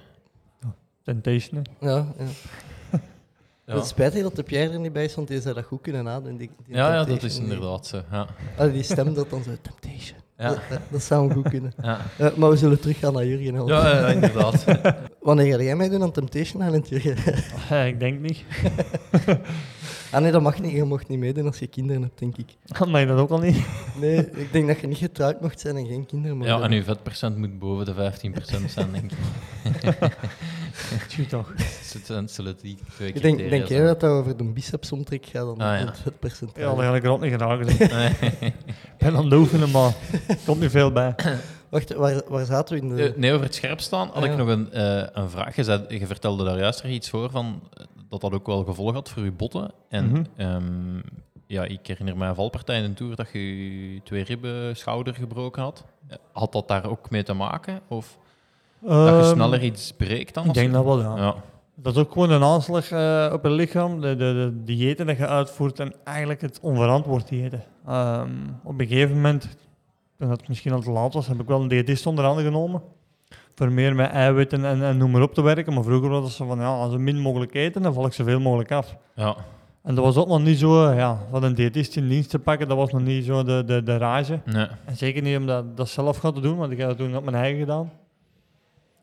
Temptation. 1.04 1.64
hè. 1.78 1.88
Ja, 1.90 2.06
ja. 2.18 2.24
Ja. 3.70 3.76
Het 3.76 3.84
is 3.84 3.90
spijtig 3.90 4.22
dat 4.22 4.36
de 4.36 4.42
Pierre 4.42 4.72
er 4.72 4.80
niet 4.80 4.92
bij 4.92 5.04
is, 5.04 5.14
want 5.14 5.28
die 5.28 5.40
zou 5.40 5.54
dat 5.54 5.64
goed 5.64 5.80
kunnen 5.80 6.04
nadoen. 6.04 6.36
Die, 6.36 6.50
die 6.66 6.76
Ja, 6.76 6.94
ja, 6.94 7.04
dat 7.04 7.22
is 7.22 7.38
inderdaad 7.38 7.86
zo. 7.86 8.02
Ja. 8.10 8.26
Ah, 8.56 8.72
die 8.72 8.82
stem 8.82 9.14
dat 9.14 9.30
dan 9.30 9.42
zo, 9.42 9.50
Temptation. 9.62 10.18
Ja. 10.38 10.48
Dat, 10.48 10.58
dat, 10.70 10.80
dat 10.88 11.02
zou 11.02 11.26
hem 11.26 11.32
goed 11.32 11.48
kunnen. 11.48 11.72
Ja. 11.82 12.00
Eh, 12.18 12.34
maar 12.34 12.50
we 12.50 12.56
zullen 12.56 12.80
teruggaan 12.80 13.12
naar 13.12 13.26
Jurgen. 13.26 13.66
Ja, 13.66 13.88
ja, 13.88 14.06
inderdaad. 14.06 14.64
Wanneer 15.20 15.56
ga 15.56 15.62
jij 15.62 15.76
meedoen 15.76 16.02
aan 16.02 16.12
Temptation 16.12 16.62
Island, 16.62 16.88
Jurgen? 16.88 17.16
Ik 17.92 18.00
denk 18.00 18.20
niet. 18.20 18.44
ah 20.12 20.20
nee, 20.20 20.32
dat 20.32 20.42
mag 20.42 20.60
niet. 20.60 20.72
Je 20.72 20.84
mocht 20.84 21.08
niet 21.08 21.18
meedoen 21.18 21.46
als 21.46 21.58
je 21.58 21.66
kinderen 21.66 22.02
hebt, 22.02 22.18
denk 22.18 22.36
ik. 22.36 22.56
Maar 22.88 23.06
dat 23.06 23.18
ook 23.18 23.30
al 23.30 23.38
niet. 23.38 23.64
Nee, 24.00 24.30
ik 24.30 24.52
denk 24.52 24.66
dat 24.66 24.80
je 24.80 24.86
niet 24.86 24.98
getrouwd 24.98 25.40
mocht 25.40 25.60
zijn 25.60 25.76
en 25.76 25.86
geen 25.86 26.06
kinderen 26.06 26.36
mocht 26.36 26.48
Ja, 26.48 26.60
en 26.60 26.72
uw 26.72 26.82
vetpercent 26.82 27.36
moet 27.36 27.58
boven 27.58 27.84
de 27.84 28.12
15% 28.64 28.64
zijn, 28.66 28.92
denk 28.92 29.12
ik. 29.12 29.18
Toch. 31.28 31.52
Het 31.92 32.60
die 32.60 32.78
twee 32.94 33.08
Ik 33.12 33.22
denk, 33.22 33.38
denk 33.38 33.66
jij 33.66 33.84
dat 33.84 34.00
dat 34.00 34.10
over 34.10 34.36
de 34.36 34.44
bicepsomtrek 34.44 35.26
gaat 35.26 35.44
dan 35.46 35.58
Ah, 35.60 35.80
ja. 35.80 35.92
het, 36.04 36.18
percentage? 36.18 36.60
Ja, 36.60 36.74
dat 36.74 36.84
heb 36.84 36.94
ik 36.94 37.04
er 37.04 37.10
ook 37.10 37.20
niet 37.20 37.30
gedaan. 37.32 37.60
Ik 37.68 38.54
ben 38.98 39.16
aan 39.16 39.24
het 39.24 39.32
oefenen, 39.34 39.70
maar 39.70 39.94
er 40.28 40.36
komt 40.46 40.60
niet 40.60 40.70
veel 40.70 40.92
bij. 40.92 41.14
Wacht, 41.70 41.94
waar, 41.94 42.22
waar 42.28 42.44
zaten 42.44 42.74
we 42.74 42.80
in 42.82 42.88
de... 42.96 43.08
Eh, 43.08 43.16
nee, 43.16 43.32
over 43.32 43.44
het 43.44 43.54
scherp 43.54 43.80
staan 43.80 44.06
had 44.06 44.16
Ah, 44.16 44.24
ik 44.24 44.30
ja. 44.30 44.36
nog 44.36 44.48
een, 44.48 44.72
eh, 44.72 45.06
een 45.12 45.30
vraag. 45.30 45.56
Je, 45.56 45.64
zei, 45.64 45.84
je 45.88 46.06
vertelde 46.06 46.44
daar 46.44 46.58
juist 46.58 46.80
er 46.80 46.90
iets 46.90 47.10
voor 47.10 47.30
van 47.30 47.62
eh, 47.74 47.84
dat 48.08 48.20
dat 48.20 48.32
ook 48.32 48.46
wel 48.46 48.64
gevolg 48.64 48.92
had 48.92 49.08
voor 49.10 49.24
je 49.24 49.32
botten. 49.32 49.72
En 49.88 50.10
Mhm. 50.10 50.22
ehm, 50.36 51.00
ja, 51.46 51.64
ik 51.64 51.86
herinner 51.86 52.16
mij 52.16 52.28
een 52.28 52.34
valpartij 52.34 52.78
in 52.78 52.84
een 52.84 52.94
tour 52.94 53.16
dat 53.16 53.28
je 53.32 53.92
je 53.94 54.02
twee 54.02 54.24
ribben 54.24 54.76
schouder 54.76 55.14
gebroken 55.14 55.62
had. 55.62 55.84
Had 56.32 56.52
dat 56.52 56.68
daar 56.68 56.90
ook 56.90 57.10
mee 57.10 57.22
te 57.22 57.32
maken? 57.32 57.80
Of 57.88 58.18
dat 58.80 59.08
je 59.08 59.20
Ehm, 59.20 59.34
sneller 59.34 59.62
iets 59.62 59.92
breekt 59.92 60.34
dan? 60.34 60.42
Ik 60.42 60.48
als 60.48 60.58
denk 60.58 60.68
je- 60.70 60.74
dat 60.76 60.84
wel, 60.84 61.00
ja. 61.00 61.16
Ja. 61.16 61.34
Dat 61.74 61.94
is 61.96 62.00
ook 62.02 62.12
gewoon 62.12 62.30
een 62.30 62.42
aanslag 62.42 62.90
eh, 62.90 63.30
op 63.32 63.42
het 63.42 63.52
lichaam, 63.52 64.00
de, 64.00 64.16
de, 64.16 64.16
de 64.16 64.64
diëten 64.64 65.06
dat 65.06 65.16
je 65.16 65.26
uitvoert 65.26 65.80
en 65.80 65.92
eigenlijk 66.04 66.40
het 66.40 66.58
onverantwoord 66.62 67.28
diëten. 67.28 67.62
Ehm, 67.86 68.28
op 68.64 68.80
een 68.80 68.86
gegeven 68.86 69.14
moment, 69.14 69.42
toen 70.18 70.28
dat 70.28 70.38
het 70.40 70.48
misschien 70.48 70.72
al 70.72 70.80
te 70.80 70.90
laat 70.90 71.14
was, 71.14 71.26
heb 71.26 71.40
ik 71.40 71.46
wel 71.46 71.60
een 71.60 71.68
diëtist 71.68 72.06
onder 72.06 72.24
handen 72.24 72.44
genomen. 72.44 72.82
Voor 73.54 73.72
meer 73.72 73.94
met 73.94 74.10
eiwitten 74.10 74.64
en, 74.64 74.82
en 74.82 74.96
noem 74.96 75.10
maar 75.10 75.22
op 75.22 75.34
te 75.34 75.42
werken. 75.42 75.74
Maar 75.74 75.82
vroeger 75.84 76.08
was 76.10 76.24
het 76.24 76.32
zo 76.32 76.46
van, 76.46 76.58
ja, 76.58 76.88
zo 76.90 76.98
min 76.98 77.18
mogelijk 77.18 77.54
eten, 77.54 77.82
dan 77.82 77.94
val 77.94 78.06
ik 78.06 78.12
zoveel 78.12 78.40
mogelijk 78.40 78.72
af. 78.72 78.96
Ja. 79.14 79.36
En 79.82 79.94
dat 79.94 80.04
was 80.04 80.16
ook 80.16 80.28
nog 80.28 80.42
niet 80.42 80.58
zo, 80.58 80.90
ja, 80.92 81.18
van 81.30 81.42
een 81.42 81.54
diëtist 81.54 81.96
in 81.96 82.08
dienst 82.08 82.30
te 82.30 82.38
pakken, 82.38 82.68
dat 82.68 82.76
was 82.76 82.92
nog 82.92 83.02
niet 83.02 83.24
zo 83.24 83.42
de, 83.42 83.62
de, 83.66 83.82
de 83.82 83.96
rage. 83.96 84.40
Nee. 84.44 84.66
En 84.84 84.96
zeker 84.96 85.22
niet 85.22 85.36
om 85.36 85.46
dat, 85.46 85.76
dat 85.76 85.88
zelf 85.88 86.16
gaan 86.16 86.34
te 86.34 86.40
doen, 86.40 86.56
want 86.56 86.72
ik 86.72 86.78
heb 86.78 86.88
dat 86.88 86.96
toen 86.98 87.16
op 87.16 87.24
mijn 87.24 87.36
eigen 87.36 87.58
gedaan. 87.60 87.90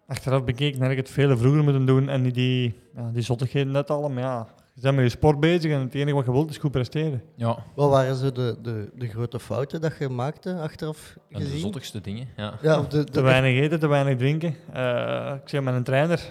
Achteraf 0.07 0.43
bekeken 0.43 0.81
heb 0.81 0.91
ik 0.91 0.97
het 0.97 1.09
veel 1.09 1.37
vroeger 1.37 1.63
moeten 1.63 1.85
doen 1.85 2.09
en 2.09 2.21
niet 2.21 2.33
die, 2.33 2.79
ja, 2.95 3.09
die 3.13 3.21
zottigheden 3.21 3.71
net 3.71 3.89
al. 3.89 4.09
Maar 4.09 4.23
ja, 4.23 4.47
je 4.73 4.81
bent 4.81 4.95
met 4.95 5.03
je 5.03 5.09
sport 5.11 5.39
bezig 5.39 5.71
en 5.71 5.79
het 5.79 5.93
enige 5.95 6.15
wat 6.15 6.25
je 6.25 6.31
wilt 6.31 6.49
is 6.49 6.57
goed 6.57 6.71
presteren. 6.71 7.23
Ja, 7.35 7.57
Wat 7.75 7.89
waren 7.89 8.15
zo 8.15 8.31
de, 8.31 8.57
de, 8.61 8.89
de 8.95 9.07
grote 9.07 9.39
fouten 9.39 9.81
dat 9.81 9.93
je 9.99 10.09
maakte 10.09 10.55
achteraf 10.59 11.17
en 11.29 11.39
de 11.39 11.45
gezien? 11.45 11.59
zottigste 11.59 12.01
dingen. 12.01 12.27
Ja. 12.35 12.53
Ja, 12.61 12.81
de, 12.81 12.87
de, 12.87 13.03
Te 13.03 13.21
weinig 13.21 13.61
eten, 13.61 13.79
te 13.79 13.87
weinig 13.87 14.17
drinken. 14.17 14.55
Eh, 14.73 15.33
ik 15.43 15.49
zeg 15.49 15.61
met 15.61 15.73
een 15.73 15.83
trainer, 15.83 16.21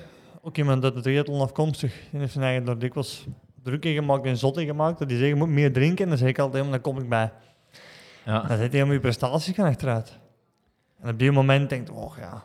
ook 0.42 0.56
iemand 0.56 0.84
uit 0.84 0.94
de 0.94 1.00
triathlon 1.00 1.40
afkomstig, 1.40 1.94
die 2.10 2.20
heeft 2.20 2.32
zijn 2.32 2.44
eigen 2.44 2.64
daar 2.64 2.78
dikwijls 2.78 3.26
druk 3.62 3.84
in 3.84 3.94
gemaakt 3.94 4.24
en 4.24 4.36
zot 4.36 4.56
in 4.56 4.66
gemaakt. 4.66 4.98
Dat 4.98 5.08
die 5.08 5.16
zeggen, 5.18 5.36
je 5.36 5.44
moet 5.44 5.54
meer 5.54 5.72
drinken. 5.72 6.02
En 6.04 6.08
dan 6.08 6.18
zeg 6.18 6.28
ik 6.28 6.38
altijd, 6.38 6.70
dan 6.70 6.80
kom 6.80 6.98
ik 6.98 7.08
bij. 7.08 7.32
Ja. 8.24 8.42
Dan 8.42 8.56
zit 8.58 8.72
hij 8.72 8.82
om 8.82 8.92
je 8.92 9.00
prestaties 9.00 9.54
gaan 9.54 9.66
achteruit. 9.66 10.18
En 11.00 11.10
op 11.10 11.18
die 11.18 11.32
moment 11.32 11.70
denk 11.70 11.88
ik, 11.88 11.96
oh 11.96 12.16
ja, 12.18 12.44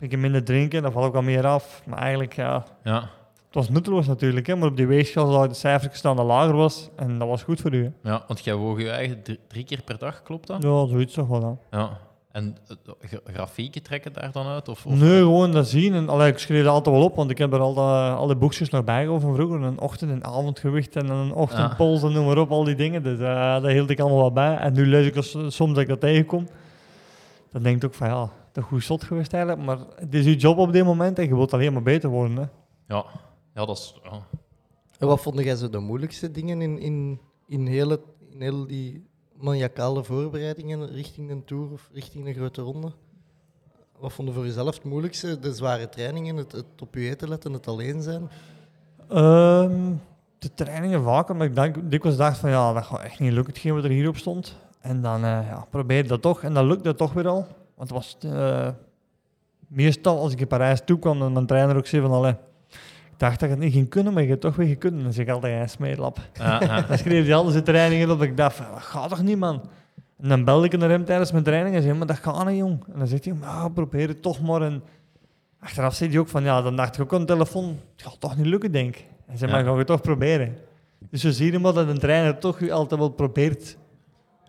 een 0.00 0.08
keer 0.08 0.18
minder 0.18 0.44
drinken, 0.44 0.82
dan 0.82 0.92
val 0.92 1.06
ik 1.06 1.14
al 1.14 1.22
meer 1.22 1.46
af. 1.46 1.82
Maar 1.86 1.98
eigenlijk, 1.98 2.32
ja, 2.32 2.64
Ja. 2.84 3.00
het 3.46 3.54
was 3.54 3.68
nutteloos 3.70 4.06
natuurlijk. 4.06 4.46
Hè, 4.46 4.56
maar 4.56 4.68
op 4.68 4.76
die 4.76 4.86
weegschaal 4.86 5.42
ik 5.44 5.48
de 5.50 5.54
cijfer 5.56 5.90
staan 5.92 6.16
dat 6.16 6.26
lager 6.26 6.56
was. 6.56 6.88
En 6.96 7.18
dat 7.18 7.28
was 7.28 7.42
goed 7.42 7.60
voor 7.60 7.72
u. 7.74 7.84
Hè. 7.84 8.10
ja, 8.10 8.24
want 8.26 8.44
jij 8.44 8.54
woog 8.54 8.80
je 8.80 8.90
eigen 8.90 9.22
drie, 9.22 9.38
drie 9.48 9.64
keer 9.64 9.82
per 9.82 9.98
dag, 9.98 10.22
klopt 10.22 10.46
dat? 10.46 10.62
Ja, 10.62 10.86
zoiets 10.86 11.14
toch 11.14 11.28
wel. 11.28 11.58
Hè. 11.70 11.78
Ja. 11.78 11.98
En 12.32 12.56
eh, 12.68 12.76
gra- 13.08 13.32
grafieken 13.32 13.82
trekken 13.82 14.12
daar 14.12 14.32
dan 14.32 14.46
uit? 14.46 14.68
Of, 14.68 14.86
of 14.86 14.94
Nee, 14.94 15.18
gewoon 15.18 15.52
dat 15.52 15.68
zien. 15.68 15.94
En, 15.94 16.08
allee, 16.08 16.30
ik 16.30 16.38
schreef 16.38 16.64
dat 16.64 16.72
altijd 16.72 16.94
wel 16.96 17.04
op, 17.04 17.16
want 17.16 17.30
ik 17.30 17.38
heb 17.38 17.52
er 17.52 17.60
al 17.60 17.74
de, 17.74 17.80
alle 18.16 18.36
boekjes 18.36 18.68
nog 18.70 18.84
bij 18.84 19.06
van 19.06 19.20
vroeger. 19.34 19.62
Een 19.62 19.80
ochtend- 19.80 20.10
en 20.10 20.24
avondgewicht 20.24 20.96
en 20.96 21.08
een 21.08 21.32
ochtendpols 21.34 22.02
en 22.02 22.12
noem 22.12 22.26
maar 22.26 22.38
op, 22.38 22.50
al 22.50 22.64
die 22.64 22.74
dingen. 22.74 23.02
Dus 23.02 23.18
eh 23.18 23.52
dat 23.62 23.70
hield 23.70 23.90
ik 23.90 24.00
allemaal 24.00 24.18
wel 24.18 24.32
bij. 24.32 24.56
En 24.56 24.72
nu 24.72 24.86
lees 24.86 25.06
ik 25.06 25.16
als, 25.16 25.30
soms 25.46 25.72
dat 25.72 25.78
ik 25.78 25.88
dat 25.88 26.00
tegenkom. 26.00 26.46
Dan 27.52 27.62
denk 27.62 27.76
ik 27.76 27.84
ook 27.84 27.94
van 27.94 28.08
ja, 28.08 28.28
goed 28.62 28.84
zot 28.84 29.04
geweest 29.04 29.32
eigenlijk. 29.32 29.64
Maar 29.66 29.78
het 29.94 30.14
is 30.14 30.24
je 30.24 30.36
job 30.36 30.58
op 30.58 30.72
dit 30.72 30.84
moment 30.84 31.18
en 31.18 31.28
je 31.28 31.34
wilt 31.34 31.52
alleen 31.52 31.72
maar 31.72 31.82
beter 31.82 32.10
worden. 32.10 32.36
Hè. 32.36 32.44
Ja. 32.94 33.04
ja, 33.54 33.64
dat 33.64 33.78
is... 33.78 34.00
Ja. 34.02 34.26
En 34.98 35.06
wat 35.06 35.20
vond 35.20 35.38
jij 35.38 35.56
zo 35.56 35.70
de 35.70 35.78
moeilijkste 35.78 36.30
dingen 36.30 36.62
in, 36.62 36.78
in, 36.78 37.20
in, 37.46 37.66
hele, 37.66 38.00
in 38.30 38.40
heel 38.40 38.66
die 38.66 39.06
maniacale 39.36 40.04
voorbereidingen 40.04 40.90
richting 40.90 41.30
een 41.30 41.44
tour 41.44 41.70
of 41.72 41.88
richting 41.92 42.26
een 42.26 42.34
grote 42.34 42.62
ronde? 42.62 42.92
Wat 43.98 44.12
vond 44.12 44.28
je 44.28 44.34
voor 44.34 44.44
jezelf 44.44 44.74
het 44.74 44.84
moeilijkste? 44.84 45.38
De 45.38 45.54
zware 45.54 45.88
trainingen, 45.88 46.36
het, 46.36 46.52
het 46.52 46.82
op 46.82 46.94
je 46.94 47.08
eten 47.08 47.28
letten, 47.28 47.52
het 47.52 47.68
alleen 47.68 48.02
zijn? 48.02 48.30
Ehm, 49.08 49.92
de 50.38 50.54
trainingen 50.54 51.02
vaker, 51.02 51.36
maar 51.36 51.46
ik 51.46 51.54
denk, 51.54 51.90
dikwijls 51.90 52.18
dacht 52.18 52.38
van 52.38 52.50
ja, 52.50 52.72
dat 52.72 52.84
gaat 52.84 53.00
echt 53.00 53.18
niet 53.18 53.32
lukken, 53.32 53.52
hetgeen 53.52 53.74
wat 53.74 53.84
er 53.84 53.90
hierop 53.90 54.16
stond. 54.16 54.56
En 54.80 55.00
dan 55.00 55.24
eh 55.24 55.46
ja, 55.48 55.66
probeer 55.70 56.06
dat 56.06 56.22
toch, 56.22 56.42
en 56.42 56.54
dan 56.54 56.66
lukt 56.66 56.84
dat 56.84 56.96
toch 56.96 57.12
weer 57.12 57.28
al. 57.28 57.46
Want 57.80 57.92
het 57.92 57.98
was 58.22 58.32
eh, 58.32 58.68
meestal 59.68 60.18
als 60.18 60.32
ik 60.32 60.40
in 60.40 60.46
Parijs 60.46 60.80
toekwam, 60.84 61.18
dan 61.18 61.32
mijn 61.32 61.46
trainer 61.46 61.76
ook 61.76 61.86
zei 61.86 62.02
van 62.02 62.10
allee, 62.10 62.34
ik 62.70 63.16
dacht 63.16 63.40
dat 63.40 63.48
ik 63.48 63.54
het 63.54 63.64
niet 63.64 63.72
ging 63.72 63.88
kunnen, 63.88 64.12
maar 64.12 64.22
je 64.22 64.28
hebt 64.28 64.42
het 64.42 64.52
toch 64.54 64.64
weer 64.64 64.74
gekund. 64.74 65.02
Dan 65.02 65.12
zeg 65.12 65.26
ik 65.26 65.32
altijd, 65.32 65.58
ja, 65.60 65.66
smeerlap. 65.66 66.18
Ja, 66.32 66.60
ja. 66.62 66.80
Dan 66.88 66.98
schreef 66.98 67.24
hij 67.24 67.34
al 67.34 67.48
zijn 67.50 67.64
trainingen 67.64 68.10
op, 68.10 68.22
ik 68.22 68.36
dacht 68.36 68.58
dat 68.58 68.66
gaat 68.82 69.08
toch 69.08 69.22
niet 69.22 69.38
man. 69.38 69.60
En 70.22 70.28
dan 70.28 70.44
belde 70.44 70.66
ik 70.66 70.76
naar 70.78 70.88
hem 70.88 71.04
tijdens 71.04 71.32
mijn 71.32 71.44
training 71.44 71.76
en 71.76 71.82
zei, 71.82 71.94
maar 71.98 72.06
dat 72.06 72.16
gaat 72.16 72.46
niet 72.46 72.56
jong. 72.58 72.84
En 72.92 72.98
dan 72.98 73.06
zegt 73.06 73.24
hij, 73.24 73.34
probeer 73.74 74.08
het 74.08 74.22
toch 74.22 74.40
maar. 74.40 74.62
En 74.62 74.82
achteraf 75.60 75.94
zei 75.94 76.10
hij 76.10 76.18
ook 76.18 76.28
van, 76.28 76.42
ja, 76.42 76.62
dan 76.62 76.76
dacht 76.76 76.94
ik 76.96 77.02
ook 77.02 77.14
aan 77.14 77.20
de 77.20 77.26
telefoon, 77.26 77.78
het 77.96 78.06
gaat 78.06 78.20
toch 78.20 78.36
niet 78.36 78.46
lukken, 78.46 78.72
denk 78.72 78.96
ik. 78.96 79.04
En 79.26 79.38
zei, 79.38 79.50
maar 79.50 79.64
Ja. 79.64 79.70
ga 79.72 79.78
je 79.78 79.84
toch 79.84 80.00
proberen. 80.00 80.56
Dus 81.10 81.20
zo 81.20 81.30
zie 81.30 81.52
je 81.52 81.58
maar 81.58 81.72
dat 81.72 81.88
een 81.88 81.98
trainer 81.98 82.38
toch 82.38 82.60
u 82.60 82.70
altijd 82.70 83.00
wel 83.00 83.08
probeert 83.10 83.76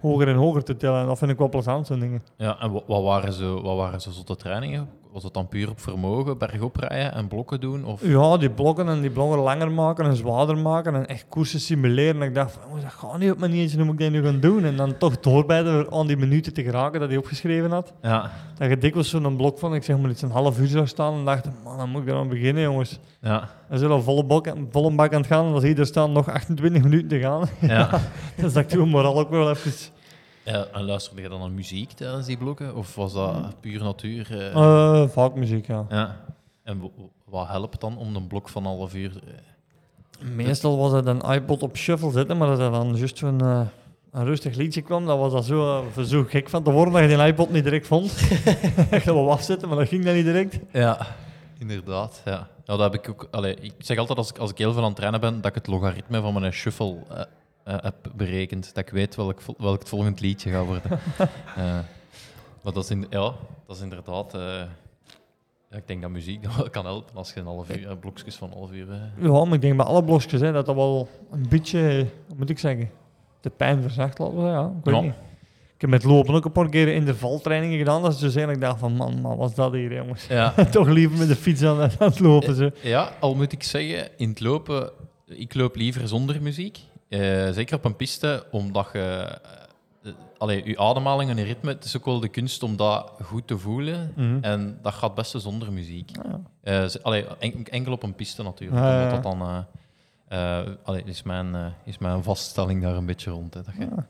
hoger 0.02 0.28
en 0.28 0.36
hoger 0.36 0.64
te 0.64 0.78
tellen. 0.78 1.02
En 1.02 1.08
dat 1.08 1.18
vind 1.18 1.32
ik 1.32 1.38
wel 1.38 1.50
plezant, 1.50 1.88
zo'n 1.88 2.00
dingen. 2.00 2.24
Ja, 2.38 2.60
en 2.60 2.72
wa- 2.72 2.82
wat 2.88 3.04
waren 3.04 3.34
zo, 3.34 3.62
wat 3.62 3.76
waren 3.78 4.02
zo 4.02 4.12
zotte 4.12 4.36
trainingen? 4.36 4.90
Was 5.12 5.24
het 5.24 5.34
dan 5.34 5.48
puur 5.48 5.70
op 5.70 5.80
vermogen, 5.80 6.38
bergop 6.38 6.76
rijden 6.76 7.14
en 7.14 7.28
blokken 7.28 7.60
doen? 7.60 7.86
Of... 7.86 8.06
Ja, 8.06 8.38
die 8.38 8.50
blokken 8.50 8.88
en 8.88 9.02
die 9.02 9.10
blokken 9.10 9.40
langer 9.40 9.72
maken 9.72 10.06
en 10.06 10.16
zwaarder 10.16 10.58
maken 10.58 10.96
en 10.96 11.08
echt 11.08 11.26
koersen 11.30 11.60
simuleren. 11.60 12.22
En 12.22 12.28
ik 12.28 12.36
dacht, 12.36 12.52
van, 12.52 12.62
oh, 12.72 12.82
dat 12.82 12.92
gaat 12.92 13.18
niet 13.18 13.32
op 13.32 13.38
mijn 13.40 13.52
eentje, 13.52 13.78
hoe 13.78 13.86
moet 13.86 13.94
ik 13.94 14.00
dat 14.00 14.12
nu 14.12 14.24
gaan 14.24 14.40
doen? 14.40 14.64
En 14.64 14.76
dan 14.76 14.98
toch 14.98 15.20
doorbijten 15.20 15.72
door 15.74 15.92
aan 15.92 16.08
die 16.08 16.18
minuten 16.18 16.54
te 16.54 16.64
geraken 16.64 17.00
dat 17.00 17.10
hij 17.10 17.18
opgeschreven 17.18 17.72
had. 17.72 17.94
Ja, 18.02 18.32
Dat 18.58 18.70
je 18.70 18.78
dikwijls 18.78 19.10
zo'n 19.10 19.36
blok 19.36 19.60
van, 19.60 19.76
ik 19.76 19.84
zeg 19.84 19.98
maar 19.98 20.10
iets 20.10 20.22
een 20.22 20.32
half 20.32 20.60
uur 20.60 20.68
zou 20.68 20.88
staan 20.88 21.14
en 21.14 21.26
dacht, 21.26 21.48
man, 21.64 21.78
dan 21.78 21.90
moet 21.90 22.02
ik 22.02 22.08
eraan 22.08 22.30
beginnen, 22.30 22.64
jongens. 22.64 23.00
ja, 23.22 23.50
We 23.68 23.78
zijn 23.78 23.92
al 23.92 24.02
volle, 24.02 24.24
bak, 24.24 24.54
volle 24.72 24.92
bak 24.96 25.14
aan 25.14 25.20
het 25.20 25.30
gaan 25.30 25.46
en 25.46 25.54
als 25.54 25.64
hier 25.64 25.80
er 25.80 25.86
staan 25.86 26.12
nog 26.12 26.30
28 26.30 26.84
minuten 26.84 27.08
te 27.08 27.20
gaan. 27.20 27.48
ja. 27.60 27.90
dus 28.36 28.54
dat 28.54 28.64
ik 28.64 28.70
toen 28.70 28.90
moraal 28.90 29.20
ook 29.20 29.30
wel 29.30 29.50
even... 29.50 29.72
En 30.74 30.84
luisterde 30.86 31.22
je 31.22 31.30
dan 31.30 31.40
naar 31.40 31.52
muziek 31.52 31.92
tijdens 31.92 32.26
die 32.26 32.38
blokken? 32.38 32.76
Of 32.76 32.96
was 32.96 33.14
dat 33.14 33.60
puur 33.60 33.84
natuur? 33.84 34.28
eh? 34.32 35.02
eh 35.02 35.10
vaak 35.10 35.36
muziek, 35.36 35.68
ja. 35.68 35.86
Ja. 35.90 36.18
En 36.64 36.92
wat 37.26 37.48
helpt 37.48 37.82
dan 37.82 37.98
om 37.98 38.16
een 38.16 38.28
blok 38.28 38.50
van 38.50 38.66
een 38.66 38.78
half 38.78 38.96
uur... 38.96 39.12
eh, 39.28 40.30
Meestal 40.36 40.78
was 40.78 40.92
het 40.92 41.06
een 41.06 41.22
iPod 41.22 41.64
op 41.64 41.78
shuffle 41.78 42.12
zetten, 42.12 42.38
maar 42.38 42.48
als 42.50 42.60
er 42.60 42.72
dan 42.72 42.96
juist 42.96 43.18
zo'n 43.18 43.40
een 44.12 44.26
rustig 44.26 44.56
liedje 44.56 44.82
kwam, 44.82 45.06
dan 45.06 45.20
was 45.20 45.32
dat 45.32 45.46
zo, 45.46 45.84
zo 46.06 46.24
gek 46.28 46.50
van 46.50 46.64
te 46.64 46.72
worden 46.72 46.94
dat 46.94 47.02
je 47.10 47.18
die 47.18 47.26
iPod 47.26 47.50
niet 47.52 47.64
direct 47.64 47.88
vond. 47.88 48.12
ik 48.92 49.02
ga 49.04 49.14
wel 49.14 49.32
afzetten, 49.32 49.68
maar 49.68 49.78
dat 49.78 49.88
ging 49.88 50.06
dan 50.06 50.16
niet 50.16 50.26
direct. 50.26 50.60
Ja, 50.72 51.08
inderdaad. 51.60 52.22
Ja. 52.26 52.48
Ja, 52.66 52.78
dat 52.78 52.92
heb 52.92 52.94
ik 53.04 53.10
ook. 53.10 53.28
Allee, 53.32 53.56
ik 53.56 53.74
zeg 53.78 53.98
altijd 53.98 54.18
als 54.18 54.30
ik, 54.30 54.38
als 54.38 54.52
ik 54.52 54.58
heel 54.58 54.72
veel 54.74 54.82
aan 54.82 54.88
het 54.88 54.96
trainen 54.96 55.20
ben, 55.20 55.36
dat 55.36 55.46
ik 55.46 55.56
het 55.56 55.68
logaritme 55.68 56.22
van 56.22 56.34
mijn 56.40 56.54
shuffle 56.54 56.98
eh, 57.72 57.84
heb 57.84 57.96
berekend. 58.16 58.74
Dat 58.74 58.86
ik 58.88 58.92
weet 58.94 59.16
welk, 59.16 59.40
welk 59.58 59.80
het 59.80 59.90
volgend 59.90 60.20
liedje 60.20 60.50
gaat 60.52 60.66
worden. 60.66 60.92
Eh, 61.56 61.80
maar 62.64 62.74
dat 62.74 62.84
is, 62.84 62.90
in, 62.90 63.06
ja, 63.10 63.34
dat 63.68 63.76
is 63.76 63.82
inderdaad. 63.82 64.34
eh, 64.34 64.62
ik 65.78 65.88
denk 65.88 66.02
dat 66.02 66.12
muziek 66.12 66.46
kan 66.72 66.86
helpen 66.86 67.16
als 67.16 67.34
je 67.34 67.40
een 67.40 67.46
half 67.46 67.78
uur, 67.78 67.98
blokjes 67.98 68.36
van 68.36 68.48
een 68.52 68.58
half 68.58 68.72
uur. 68.72 68.92
eh, 68.92 69.24
Ja, 69.26 69.44
maar 69.46 69.54
ik 69.54 69.62
denk 69.62 69.78
bij 69.78 69.86
alle 69.86 70.04
blokjes 70.04 70.42
hè, 70.42 70.52
dat 70.52 70.66
dat 70.66 70.76
wel 70.76 71.08
een 71.32 71.46
beetje, 71.50 72.06
hoe 72.28 72.38
moet 72.38 72.50
ik 72.50 72.60
zeggen, 72.60 72.90
de 73.42 73.50
pijn 73.50 73.82
verzacht, 73.82 74.20
laten 74.20 74.36
we 74.36 74.42
zeggen. 74.42 74.60
Ja, 74.62 74.68
ik 74.80 74.84
weet 74.86 74.96
Ja. 74.96 75.02
niet. 75.02 75.14
Ik 75.76 75.82
heb 75.82 75.90
met 75.90 76.04
lopen 76.12 76.34
ook 76.36 76.46
een 76.46 76.52
paar 76.52 76.70
keer 76.70 76.88
in 76.88 77.06
de 77.06 77.16
valtrainingen 77.16 77.78
gedaan, 77.78 78.02
dat 78.02 78.12
is 78.14 78.18
dus 78.20 78.36
eigenlijk 78.36 78.66
dacht 78.66 78.80
van, 78.80 78.94
man, 78.96 79.22
man, 79.22 79.38
wat 79.38 79.50
is 79.50 79.56
dat 79.56 79.72
hier, 79.74 79.94
jongens? 79.94 80.28
ja. 80.28 80.52
Toch 80.72 80.88
liever 80.88 81.18
met 81.18 81.28
de 81.28 81.36
fiets 81.36 81.64
aan, 81.64 81.80
aan 81.82 81.90
het 81.98 82.20
lopen, 82.20 82.56
zo. 82.56 82.70
Ja, 82.82 83.12
al 83.20 83.36
moet 83.36 83.52
ik 83.52 83.64
zeggen, 83.64 84.10
in 84.18 84.30
het 84.30 84.40
lopen, 84.40 84.92
ik 85.26 85.54
loop 85.54 85.76
liever 85.76 86.08
zonder 86.08 86.42
muziek. 86.42 86.80
Eh, 87.20 87.50
zeker 87.52 87.76
op 87.76 87.86
een 87.86 87.96
piste, 87.96 88.46
omdat 88.52 88.90
je... 88.94 89.00
eh, 90.04 90.12
allee, 90.38 90.66
je 90.66 90.78
ademhaling 90.80 91.30
en 91.30 91.38
je 91.38 91.44
ritme, 91.44 91.70
het 91.72 91.84
is 91.84 91.98
ook 91.98 92.06
wel 92.06 92.20
de 92.20 92.28
kunst 92.28 92.64
om 92.64 92.76
dat 92.78 93.12
goed 93.24 93.48
te 93.48 93.58
voelen. 93.58 94.14
Mhm. 94.16 94.38
En 94.42 94.80
dat 94.82 94.94
gaat 94.94 95.16
best 95.16 95.34
zonder 95.42 95.72
muziek. 95.74 96.12
Ah, 96.22 96.32
ja. 96.64 96.84
Eh, 96.84 96.90
allee, 97.02 97.26
en- 97.40 97.64
enkel 97.70 97.92
op 97.94 98.04
een 98.04 98.16
piste 98.16 98.44
natuurlijk. 98.44 98.82
Ah, 98.82 98.88
ja, 98.88 99.10
dat 99.10 99.24
dan... 99.24 99.66
allee, 100.84 101.04
is, 101.06 101.24
mijn, 101.24 101.74
is 101.86 101.98
mijn 101.98 102.24
vaststelling 102.24 102.82
daar 102.82 102.96
een 102.96 103.06
beetje 103.06 103.32
rond. 103.32 103.54
Hè, 103.54 103.62
dat 103.64 103.74
je- 103.78 103.82
Ja. 103.96 104.08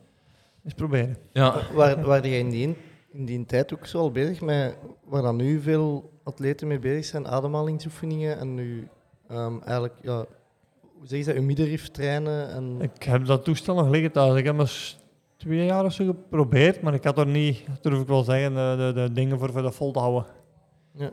Eens 0.64 0.74
proberen. 0.74 1.16
ja. 1.32 1.56
Waar, 1.74 2.02
waar 2.02 2.26
jij 2.28 2.38
in 2.38 2.50
die, 2.50 2.76
in 3.12 3.24
die 3.24 3.44
tijd 3.46 3.74
ook 3.74 3.86
zo 3.86 3.98
al 3.98 4.10
bezig 4.10 4.40
met, 4.40 4.76
waar 5.04 5.22
dan 5.22 5.36
nu 5.36 5.60
veel 5.60 6.10
atleten 6.24 6.66
mee 6.68 6.78
bezig 6.78 7.04
zijn, 7.04 7.28
ademhalingsoefeningen 7.28 8.38
en 8.38 8.54
nu 8.54 8.88
ehm, 9.28 9.54
eigenlijk, 9.60 9.94
ja, 10.02 10.24
zeg 11.04 11.18
je 11.18 11.24
dat, 11.24 11.34
je 11.34 11.40
middenrif 11.40 11.90
trainen 11.90 12.50
en... 12.50 12.76
Ik 12.80 13.02
heb 13.02 13.26
dat 13.26 13.44
toestel 13.44 13.74
nog 13.74 13.88
liggen 13.88 14.12
thuis. 14.12 14.38
Ik 14.38 14.44
heb 14.44 14.56
maar 14.56 14.94
twee 15.36 15.64
jaar 15.64 15.84
of 15.84 15.92
zo 15.92 16.04
geprobeerd, 16.04 16.82
maar 16.82 16.94
ik 16.94 17.04
had 17.04 17.18
er 17.18 17.26
niet, 17.26 17.64
durf 17.80 18.00
ik 18.00 18.06
wel 18.06 18.22
zeggen, 18.22 18.54
de, 18.54 18.92
de, 18.94 19.00
de 19.00 19.12
dingen 19.12 19.38
voor, 19.38 19.52
voor 19.52 19.62
dat 19.62 19.74
vol 19.74 19.92
te 19.92 19.98
houden. 19.98 20.26
Ja. 20.94 21.10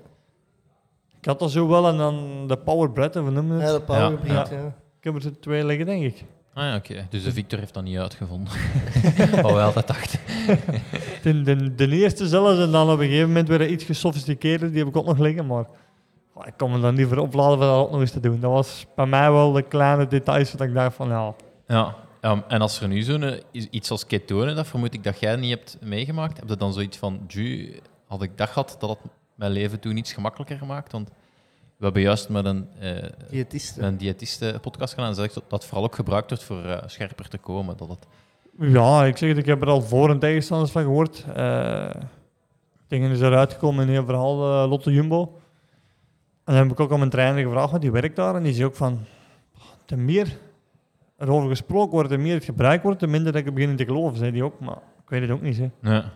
Ik 1.20 1.26
had 1.26 1.40
dat 1.40 1.52
zo 1.52 1.68
wel 1.68 1.88
en 1.88 1.98
dan 1.98 2.48
de 2.48 2.58
power 2.58 3.12
hoe 3.22 3.32
noemen 3.32 3.58
we 3.58 3.64
Ja, 3.64 3.72
het? 3.72 3.80
de 3.80 3.86
power 3.86 4.12
Ja, 4.12 4.16
breath, 4.18 4.50
ja. 4.50 4.58
ja. 4.58 4.76
Ik 4.98 5.04
heb 5.04 5.24
er 5.24 5.40
twee 5.40 5.66
liggen, 5.66 5.86
denk 5.86 6.04
ik. 6.04 6.24
Ah 6.54 6.64
ja, 6.64 6.76
oké. 6.76 7.08
Dus 7.10 7.24
de 7.24 7.32
Victor 7.32 7.60
heeft 7.60 7.74
dat 7.74 7.84
niet 7.84 7.98
uitgevonden. 7.98 8.54
Wat 9.42 9.52
wij 9.52 9.64
altijd 9.64 9.88
dachten. 9.88 10.20
De, 11.24 11.42
de, 11.42 11.76
de 11.76 11.88
eerste 11.90 12.28
zelfs, 12.28 12.60
en 12.60 12.72
dan 12.72 12.92
op 12.92 13.00
een 13.00 13.06
gegeven 13.06 13.28
moment 13.28 13.48
weer 13.48 13.68
iets 13.68 13.84
gesofisticeerder, 13.84 14.70
die 14.70 14.78
heb 14.78 14.88
ik 14.88 14.98
ook 14.98 15.06
nog 15.06 15.18
liggen, 15.18 15.46
maar 15.46 15.66
ik 16.46 16.54
kon 16.58 16.72
me 16.72 16.80
dan 16.80 16.96
liever 16.96 17.20
opladen 17.20 17.58
voor 17.58 17.68
dat 17.68 17.92
nog 17.92 18.00
eens 18.00 18.12
te 18.12 18.20
doen. 18.20 18.40
Dat 18.40 18.52
was 18.52 18.86
bij 18.96 19.06
mij 19.06 19.32
wel 19.32 19.52
de 19.52 19.62
kleine 19.62 20.08
details 20.08 20.52
dat 20.52 20.68
ik 20.68 20.74
dacht 20.74 20.96
van, 20.96 21.08
ja, 21.10 21.34
Ja, 21.68 21.96
ja, 22.22 22.44
en 22.48 22.62
als 22.62 22.82
er 22.82 22.88
nu 22.88 23.02
zo'n 23.02 23.24
eh, 23.24 23.42
iets 23.52 23.92
als 23.92 24.06
ketonen, 24.06 24.56
dat 24.56 24.68
vermoed 24.68 24.94
ik 24.94 25.04
dat 25.04 25.20
jij 25.20 25.36
niet 25.36 25.50
hebt 25.50 25.78
meegemaakt, 25.82 26.40
heb 26.40 26.50
je 26.50 26.56
dan 26.56 26.74
zoiets 26.74 26.98
van, 26.98 27.20
ju, 27.28 27.80
had 28.08 28.22
ik 28.22 28.38
dat 28.38 28.48
gehad, 28.50 28.76
dat 28.80 28.90
het 28.90 29.00
mijn 29.36 29.52
leven 29.52 29.80
toen 29.80 29.98
iets 29.98 30.14
gemakkelijker 30.14 30.58
gemaakt? 30.58 30.92
Want 30.92 31.10
we 31.78 31.84
hebben 31.86 32.02
juist 32.02 32.30
met 32.30 32.46
een, 32.46 32.68
eh 32.80 33.04
Diëtisten. 33.30 33.82
met 33.82 33.92
een 33.92 33.98
diëtiste 33.98 34.58
podcast 34.62 34.94
gedaan 34.94 35.10
en 35.10 35.16
zegt 35.16 35.34
dat 35.34 35.44
dat 35.50 35.66
vooral 35.66 35.84
ook 35.84 35.96
gebruikt 35.96 36.30
wordt 36.30 36.44
voor 36.44 36.64
eh, 36.66 36.78
scherper 36.86 37.28
te 37.30 37.38
komen. 37.38 37.78
Dat 37.78 37.90
het, 37.90 38.08
Ja, 38.60 39.06
ik 39.06 39.18
zeg 39.18 39.30
het, 39.30 39.38
ik 39.38 39.46
heb 39.46 39.62
er 39.62 39.68
al 39.68 39.82
voor- 39.82 40.10
en 40.10 40.20
tegenstanders 40.20 40.72
van 40.72 40.82
gehoord. 40.84 41.26
Eh 41.36 41.90
dingen 42.88 43.12
is 43.12 43.22
eruit 43.22 43.54
gekomen 43.54 43.88
in 43.90 43.96
een 43.96 44.06
verhaal, 44.06 44.68
Lotte 44.68 44.92
Jumbo. 44.92 45.39
En 46.50 46.56
dan 46.56 46.64
heb 46.64 46.72
ik 46.72 46.80
ook 46.80 46.92
aan 46.92 47.00
mijn 47.00 47.12
trainer 47.12 47.44
gevraagd, 47.44 47.70
want 47.70 47.82
die 47.82 47.92
werkt 47.92 48.16
daar. 48.16 48.36
En 48.36 48.44
die 48.44 48.54
zei 48.54 48.66
ook 48.66 48.76
van, 48.76 49.00
te 49.86 49.98
meer 49.98 50.38
erover 51.18 51.50
gesproken 51.50 51.92
wordt, 51.92 52.10
te 52.10 52.18
meer 52.18 52.34
het 52.34 52.44
gebruikt 52.44 52.84
wordt, 52.84 53.00
te 53.00 53.08
minder 53.08 53.32
dat 53.34 53.46
ik 53.46 53.54
begin 53.54 53.76
te 53.76 53.86
geloven, 53.86 54.18
zei 54.18 54.32
die 54.32 54.44
ook. 54.44 54.60
Maar 54.60 54.78
ik 55.04 55.10
weet 55.10 55.22
het 55.22 55.32
ook 55.32 55.42
niet, 55.42 55.58
hè. 55.58 55.70
ja. 55.82 56.12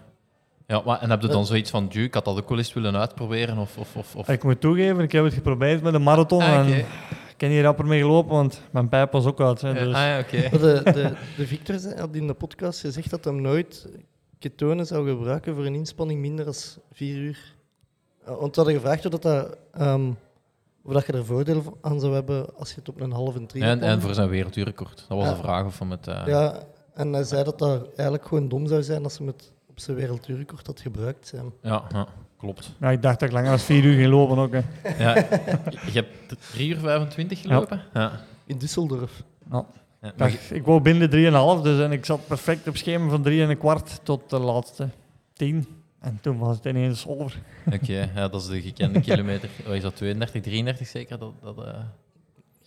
Ja, 0.67 0.81
maar, 0.85 1.01
en 1.01 1.09
heb 1.09 1.21
je 1.21 1.27
dan 1.27 1.45
zoiets 1.45 1.69
van, 1.69 1.87
ju, 1.89 2.03
ik 2.03 2.13
had 2.13 2.25
dat 2.25 2.37
ook 2.37 2.49
wel 2.49 2.57
eens 2.57 2.73
willen 2.73 2.95
uitproberen? 2.95 3.57
Of, 3.57 3.77
of, 3.77 3.95
of, 3.95 4.15
of... 4.15 4.29
Ik 4.29 4.43
moet 4.43 4.61
toegeven, 4.61 4.99
ik 5.03 5.11
heb 5.11 5.23
het 5.23 5.33
geprobeerd 5.33 5.81
met 5.81 5.93
een 5.93 6.03
marathon. 6.03 6.41
Ah. 6.41 6.53
En 6.53 6.67
ik 7.33 7.41
heb 7.41 7.49
hier 7.49 7.63
rapper 7.63 7.85
mee 7.85 8.01
gelopen, 8.01 8.31
want 8.31 8.61
mijn 8.71 8.89
pijp 8.89 9.11
was 9.11 9.25
ook 9.25 9.41
uit. 9.41 9.61
Hè, 9.61 9.73
dus. 9.73 9.95
ah, 9.95 10.01
ja, 10.01 10.19
oké. 10.19 10.49
Maar 10.51 10.59
De, 10.59 10.81
de, 10.83 11.13
de 11.37 11.47
Victor 11.47 11.79
zei- 11.79 11.99
had 11.99 12.15
in 12.15 12.27
de 12.27 12.33
podcast 12.33 12.79
gezegd 12.79 13.09
dat 13.09 13.23
hij 13.23 13.33
nooit 13.33 13.87
ketonen 14.39 14.85
zou 14.85 15.09
gebruiken 15.09 15.55
voor 15.55 15.65
een 15.65 15.75
inspanning 15.75 16.19
minder 16.19 16.45
dan 16.45 16.55
vier 16.93 17.17
uur. 17.17 17.52
Eh, 18.25 18.35
Want 18.39 18.55
we 18.55 18.61
hadden 18.61 18.73
gevraagd 18.81 19.05
of, 19.05 19.11
dat 19.11 19.21
dat, 19.21 19.57
ehm, 19.73 20.09
of 20.83 20.93
dat 20.93 21.05
je 21.05 21.13
er 21.13 21.25
voordeel 21.25 21.77
aan 21.81 21.99
zou 21.99 22.13
hebben 22.13 22.55
als 22.57 22.69
je 22.69 22.75
het 22.75 22.89
op 22.89 23.01
een 23.01 23.11
halve 23.11 23.45
drie 23.45 23.63
En, 23.63 23.81
en 23.81 24.01
voor 24.01 24.13
zijn 24.13 24.29
wereldrecord. 24.29 25.05
Dat 25.07 25.17
was 25.17 25.27
Ja. 25.27 25.33
de 25.33 25.39
vraag 25.41 25.65
of 25.65 25.79
hem 25.79 25.91
het... 25.91 26.07
eh, 26.07 26.23
Ja, 26.25 26.59
en 26.93 27.13
hij 27.13 27.23
zei 27.23 27.43
dat 27.43 27.59
dat 27.59 27.85
eigenlijk 27.95 28.25
gewoon 28.27 28.47
dom 28.49 28.67
zou 28.67 28.83
zijn 28.83 29.03
als 29.03 29.17
hij 29.17 29.27
het 29.27 29.51
op 29.69 29.79
zijn 29.79 29.97
wereldrecord 29.97 30.67
had 30.67 30.81
gebruikt. 30.81 31.27
Zijn. 31.27 31.51
ja, 31.61 31.83
ja, 31.91 32.07
klopt. 32.37 32.71
Ja, 32.79 32.89
ik 32.91 33.01
dacht 33.01 33.19
dat 33.19 33.29
ik 33.29 33.35
langer 33.35 33.49
dan 33.49 33.59
vier 33.59 33.83
uur 33.83 33.95
ging 33.97 34.09
lopen 34.11 34.37
ook. 34.37 34.51
Hè. 34.53 34.61
Ja, 35.03 35.15
je 35.85 35.91
hebt 35.91 36.39
3 36.51 36.69
uur 36.69 36.77
25 36.77 37.41
gelopen? 37.41 37.81
Ja. 37.93 38.11
In 38.45 38.57
Düsseldorf. 38.59 39.23
ja. 39.51 39.65
Ik 40.49 40.65
wou 40.65 40.81
binnen 40.81 41.09
de 41.09 41.57
3,5, 41.57 41.63
dus 41.63 41.79
en 41.79 41.91
ik 41.91 42.05
zat 42.05 42.27
perfect 42.27 42.67
op 42.67 42.77
schema 42.77 43.09
van 43.09 43.21
3 43.21 43.43
en 43.43 43.49
een 43.49 43.57
kwart 43.57 43.99
tot 44.03 44.29
de 44.29 44.39
laatste 44.39 44.89
10. 45.33 45.67
En 46.03 46.17
toen 46.21 46.37
was 46.37 46.55
het 46.55 46.65
ineens 46.65 47.07
over. 47.07 47.39
Oké, 47.81 48.09
ja, 48.15 48.27
dat 48.27 48.41
is 48.41 48.47
de 48.47 48.61
gekende 48.61 48.99
kilometer. 49.09 49.49
Wat 49.65 49.75
is 49.75 49.81
dat, 49.81 49.95
32, 49.95 50.41
33 50.41 50.87
zeker? 50.87 51.17
Dat, 51.19 51.31
dat, 51.41 51.57
eh, 51.65 51.73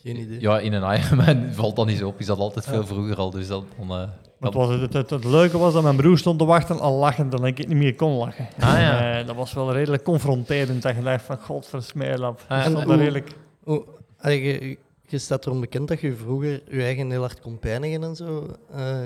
Geen 0.02 0.16
idee. 0.16 0.40
Ja, 0.40 0.58
in 0.58 0.72
een 0.72 0.98
Ironman 1.00 1.52
valt 1.54 1.76
dat 1.76 1.86
niet 1.86 1.98
zo 1.98 2.06
op. 2.08 2.20
Is 2.20 2.26
dat 2.26 2.38
altijd 2.38 2.64
veel 2.64 2.86
vroeger 2.86 3.16
al. 3.16 3.30
Dus 3.30 3.46
dat, 3.48 3.64
dan, 3.78 3.90
eh, 3.90 4.08
was, 4.52 4.68
het, 4.80 4.92
het, 4.92 5.10
het 5.10 5.24
leuke 5.24 5.58
was 5.58 5.72
dat 5.72 5.82
mijn 5.82 5.96
broer 5.96 6.18
stond 6.18 6.38
te 6.38 6.44
wachten 6.44 6.80
al 6.80 6.98
lachend 6.98 7.34
en 7.34 7.44
ik 7.44 7.58
niet 7.68 7.76
meer 7.76 7.94
kon 7.94 8.12
lachen. 8.12 8.48
Ah, 8.58 8.78
ja. 8.78 9.18
Eh, 9.20 9.26
dat 9.26 9.36
was 9.36 9.52
wel 9.52 9.72
redelijk 9.72 10.02
confronterend. 10.02 10.82
Dat 10.82 10.96
je 10.96 11.02
dacht 11.02 11.24
van, 11.24 11.38
godversmeerlap. 11.38 12.44
Ah, 12.48 12.64
ja. 12.64 12.84
Hoe- 12.84 12.96
redelijk... 12.96 13.30
Oh, 13.64 13.88
je, 14.22 14.78
je 15.08 15.18
staat 15.18 15.46
erom 15.46 15.60
bekend 15.60 15.88
dat 15.88 16.00
je 16.00 16.14
vroeger 16.16 16.62
je 16.70 16.82
eigen 16.82 17.10
heel 17.10 17.20
hard 17.20 17.40
kon 17.40 17.58
pijnigen 17.58 18.02
en 18.02 18.16
zo. 18.16 18.56
eh, 18.72 18.98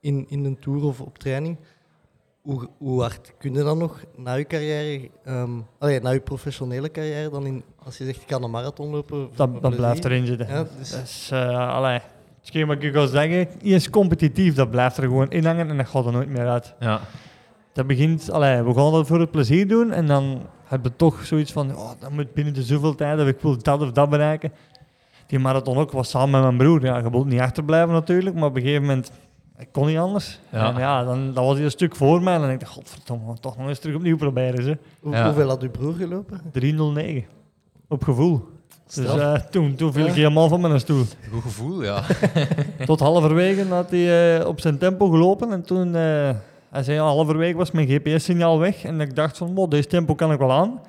in, 0.00 0.26
in 0.28 0.44
een 0.44 0.58
tour 0.58 0.84
of 0.84 1.00
op 1.00 1.18
training. 1.18 1.56
Hoe, 2.50 2.68
hoe 2.78 3.00
hard 3.00 3.32
kun 3.38 3.52
je 3.52 3.62
dan 3.62 3.78
nog 3.78 4.00
na 4.16 4.34
je 4.34 4.44
carrière, 4.44 5.08
ehm, 5.24 5.50
allee, 5.78 6.00
na 6.00 6.10
je 6.10 6.20
professionele 6.20 6.90
carrière, 6.90 7.30
dan 7.30 7.46
in, 7.46 7.62
als 7.84 7.98
je 7.98 8.04
zegt 8.04 8.20
ik 8.20 8.26
kan 8.26 8.42
een 8.42 8.50
marathon 8.50 8.90
lopen? 8.90 9.28
Dat, 9.34 9.76
blijft 9.76 10.04
erin 10.04 10.26
zitten. 10.26 10.48
Ja, 10.48 10.66
dus, 10.78 10.90
Dus, 10.90 11.30
eh 11.30 11.74
allee, 11.74 11.98
hetgeen 12.40 12.66
wat 12.66 12.82
ik 12.82 12.94
ga 12.94 13.06
zeggen, 13.06 13.48
is 13.60 13.90
competitief, 13.90 14.54
dat 14.54 14.70
blijft 14.70 14.96
er 14.96 15.02
gewoon 15.02 15.30
in 15.30 15.44
hangen 15.44 15.68
en 15.68 15.76
dat 15.76 15.88
gaat 15.88 16.06
er 16.06 16.12
nooit 16.12 16.28
meer 16.28 16.48
uit. 16.48 16.74
ja. 16.80 17.00
Dat 17.72 17.86
begint, 17.86 18.30
allee, 18.30 18.62
we 18.62 18.74
gaan 18.74 18.92
dat 18.92 19.06
voor 19.06 19.20
het 19.20 19.30
plezier 19.30 19.68
doen 19.68 19.92
en 19.92 20.06
dan 20.06 20.42
heb 20.64 20.84
je 20.84 20.96
toch 20.96 21.24
zoiets 21.24 21.52
van, 21.52 21.76
oh, 21.76 21.90
dat 21.98 22.10
moet 22.10 22.32
binnen 22.34 22.54
de 22.54 22.62
zoveel 22.62 22.94
tijd, 22.94 23.20
of 23.20 23.26
ik 23.26 23.40
wil 23.40 23.62
dat 23.62 23.80
of 23.82 23.92
dat 23.92 24.10
bereiken. 24.10 24.52
Die 25.26 25.38
marathon 25.38 25.76
ook 25.76 25.92
was 25.92 26.10
samen 26.10 26.30
met 26.30 26.42
mijn 26.42 26.56
broer. 26.56 26.84
Ja, 26.84 26.98
je 26.98 27.10
wilt 27.10 27.26
niet 27.26 27.40
achterblijven 27.40 27.92
natuurlijk, 27.92 28.36
maar 28.36 28.48
op 28.48 28.56
een 28.56 28.62
gegeven 28.62 28.82
moment, 28.82 29.12
ik 29.60 29.68
kon 29.72 29.86
niet 29.86 29.98
anders. 29.98 30.38
Ja. 30.52 30.72
En 30.74 30.78
ja, 30.80 31.04
dan, 31.04 31.34
dan 31.34 31.44
was 31.44 31.54
hij 31.56 31.64
een 31.64 31.70
stuk 31.70 31.96
voor 31.96 32.22
mij 32.22 32.34
en 32.34 32.40
dan 32.40 32.48
denk 32.48 32.60
ik, 32.60 32.66
godverdomme, 32.66 33.22
we 33.24 33.28
gaan 33.30 33.40
toch 33.40 33.56
nog 33.56 33.68
eens 33.68 33.78
terug 33.78 33.96
opnieuw 33.96 34.16
proberen. 34.16 34.62
Ze. 34.64 34.78
hoe- 35.00 35.12
Ja. 35.14 35.24
Hoeveel 35.24 35.48
had 35.48 35.62
uw 35.62 35.70
broer 35.70 35.94
gelopen? 35.94 36.40
309, 36.52 37.24
op 37.88 38.04
gevoel. 38.04 38.48
Dus 38.94 39.04
eh, 39.04 39.34
toen, 39.34 39.74
toen 39.74 39.92
viel 39.92 40.02
Ja. 40.04 40.08
ik 40.08 40.14
helemaal 40.14 40.48
van 40.48 40.60
mijn 40.60 40.80
stoel. 40.80 41.04
Goed 41.32 41.42
gevoel, 41.42 41.82
ja. 41.82 42.02
Tot 42.86 43.00
halverwege 43.00 43.64
had 43.68 43.90
hij 43.90 44.38
eh, 44.40 44.46
op 44.46 44.60
zijn 44.60 44.78
tempo 44.78 45.08
gelopen. 45.10 45.52
En 45.52 45.62
toen, 45.62 45.86
eh, 45.94 46.30
hij 46.70 46.82
zei, 46.82 46.96
ja, 46.96 47.02
halverwege 47.02 47.56
was 47.56 47.70
mijn 47.70 47.88
GPS-signaal 47.88 48.58
weg. 48.58 48.84
En 48.84 49.00
ik 49.00 49.16
dacht 49.16 49.36
van, 49.38 49.54
wow, 49.54 49.70
deze 49.70 49.88
tempo 49.88 50.14
kan 50.14 50.32
ik 50.32 50.38
wel 50.38 50.52
aan. 50.52 50.80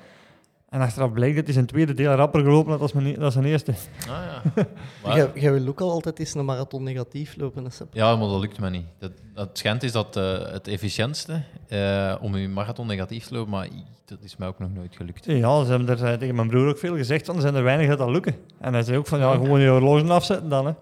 En 0.72 0.80
achteraf 0.80 1.12
bleek 1.12 1.34
dat 1.34 1.44
hij 1.44 1.52
zijn 1.52 1.66
tweede 1.66 1.94
deel 1.94 2.12
rapper 2.14 2.42
gelopen 2.42 2.70
had 2.72 2.80
als, 2.80 2.92
mijn, 2.92 3.22
als 3.22 3.32
zijn 3.32 3.44
eerste. 3.44 3.72
Ah, 3.72 4.06
ja. 4.06 4.42
Maar- 5.02 5.16
Jij, 5.16 5.30
jij 5.34 5.52
wil 5.52 5.68
ook 5.68 5.80
al 5.80 5.90
altijd 5.90 6.18
eens 6.18 6.34
een 6.34 6.44
marathon 6.44 6.82
negatief 6.82 7.36
lopen, 7.36 7.64
hè? 7.64 7.70
Ja, 7.92 8.16
maar 8.16 8.28
dat 8.28 8.40
lukt 8.40 8.60
me 8.60 8.70
niet. 8.70 8.86
Dat, 8.98 9.10
het 9.34 9.58
schijnt 9.58 9.82
is 9.82 9.92
dat 9.92 10.16
eh, 10.16 10.38
het 10.52 10.68
efficiëntste 10.68 11.42
eh, 11.68 12.14
om 12.20 12.36
je 12.36 12.48
marathon 12.48 12.86
negatief 12.86 13.26
te 13.26 13.34
lopen, 13.34 13.50
maar 13.50 13.68
dat 14.04 14.18
is 14.22 14.36
mij 14.36 14.48
ook 14.48 14.58
nog 14.58 14.72
nooit 14.74 14.96
gelukt. 14.96 15.24
Ja, 15.26 15.64
ze 15.64 15.70
hebben 15.70 15.88
er 15.88 16.04
eh, 16.04 16.18
tegen 16.18 16.34
mijn 16.34 16.48
broer 16.48 16.68
ook 16.68 16.78
veel 16.78 16.96
gezegd, 16.96 17.26
want 17.26 17.38
er 17.38 17.44
zijn 17.44 17.54
er 17.56 17.62
weinig 17.62 17.88
dat 17.88 17.98
dat 17.98 18.08
lukken. 18.10 18.34
En 18.60 18.72
hij 18.72 18.82
zei 18.82 18.96
ook 18.98 19.06
van, 19.06 19.18
ja, 19.18 19.32
gewoon 19.32 19.60
je 19.60 19.68
horloge 19.68 20.12
afzetten 20.12 20.48
dan, 20.48 20.66
hè. 20.66 20.72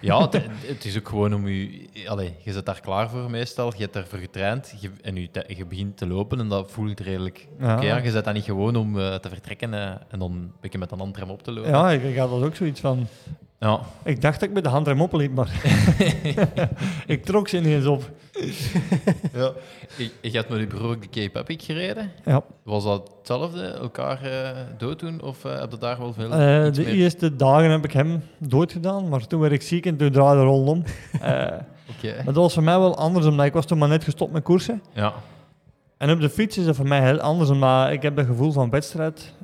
Ja, 0.00 0.20
het, 0.30 0.32
het 0.66 0.84
is 0.84 0.98
ook 0.98 1.08
gewoon 1.08 1.34
om 1.34 1.48
je... 1.48 1.88
Allee, 2.06 2.34
je 2.44 2.52
zit 2.52 2.66
daar 2.66 2.80
klaar 2.80 3.10
voor 3.10 3.30
meestal, 3.30 3.72
je 3.76 3.80
hebt 3.82 3.92
daarvoor 3.94 4.18
getraind 4.18 4.74
je, 4.80 4.90
en 5.02 5.16
je, 5.16 5.30
te- 5.30 5.44
je 5.56 5.66
begint 5.66 5.96
te 5.96 6.06
lopen 6.06 6.40
en 6.40 6.48
dat 6.48 6.70
voelt 6.70 7.00
redelijk 7.00 7.46
Ja. 7.58 7.76
oké. 7.76 7.96
Je 7.96 8.10
zit 8.10 8.24
daar 8.24 8.34
niet 8.34 8.44
gewoon 8.44 8.76
om 8.76 8.94
te 8.94 9.28
vertrekken 9.28 9.74
en 10.08 10.18
dan 10.18 10.30
een 10.32 10.52
beetje 10.60 10.78
met 10.78 10.90
een 10.92 10.98
handrem 10.98 11.30
op 11.30 11.42
te 11.42 11.52
lopen. 11.52 11.70
Ja, 11.70 11.90
ik, 11.90 12.02
ik 12.02 12.16
had 12.16 12.30
dat 12.30 12.42
ook 12.42 12.56
zoiets 12.56 12.80
van... 12.80 13.06
Ja. 13.62 13.80
Ik 14.04 14.20
dacht 14.20 14.40
dat 14.40 14.48
ik 14.48 14.54
met 14.54 14.64
de 14.64 14.70
handrem 14.70 15.00
opliep, 15.00 15.34
maar... 15.34 15.50
ik 17.06 17.24
trok 17.24 17.48
ze 17.48 17.56
ineens 17.56 17.86
op. 17.86 18.10
ja. 19.34 19.52
Je, 19.96 20.10
je 20.20 20.30
hebt 20.30 20.48
met 20.48 20.58
je 20.58 20.66
broer 20.66 20.90
ook 20.90 21.02
de 21.02 21.08
Cape 21.08 21.38
Epic 21.38 21.64
gereden. 21.66 22.10
Ja. 22.24 22.42
Was 22.62 22.84
dat 22.84 23.12
hetzelfde, 23.18 23.62
elkaar 23.66 24.22
eh 24.22 24.50
dood 24.78 25.00
doen, 25.00 25.22
of 25.22 25.44
eh, 25.44 25.60
heb 25.60 25.70
je 25.70 25.78
daar 25.78 25.98
wel 25.98 26.12
veel 26.12 26.66
iets 26.66 26.76
de 26.78 26.84
meer- 26.84 26.94
eerste 26.94 27.36
dagen 27.36 27.70
heb 27.70 27.84
ik 27.84 27.92
hem 27.92 28.22
doodgedaan, 28.38 29.08
maar 29.08 29.26
toen 29.26 29.40
werd 29.40 29.52
ik 29.52 29.62
ziek 29.62 29.86
en 29.86 29.96
toen 29.96 30.10
draaide 30.10 30.40
de 30.40 30.46
rol 30.46 30.66
om. 30.66 30.84
Oké. 31.96 32.14
maar 32.16 32.24
dat 32.24 32.34
was 32.34 32.54
voor 32.54 32.62
mij 32.62 32.78
wel 32.78 32.96
anders, 32.96 33.26
omdat 33.26 33.46
ik 33.46 33.52
was 33.52 33.66
toen 33.66 33.78
maar 33.78 33.88
net 33.88 34.04
gestopt 34.04 34.32
met 34.32 34.42
koersen. 34.42 34.82
Ja. 34.92 35.12
En 35.96 36.10
op 36.10 36.20
de 36.20 36.30
fiets 36.30 36.58
is 36.58 36.64
dat 36.64 36.76
voor 36.76 36.88
mij 36.88 37.02
heel 37.02 37.20
anders, 37.20 37.50
omdat 37.50 37.90
ik 37.90 38.02
heb 38.02 38.16
het 38.16 38.26
gevoel 38.26 38.52
van 38.52 38.70
wedstrijd, 38.70 39.34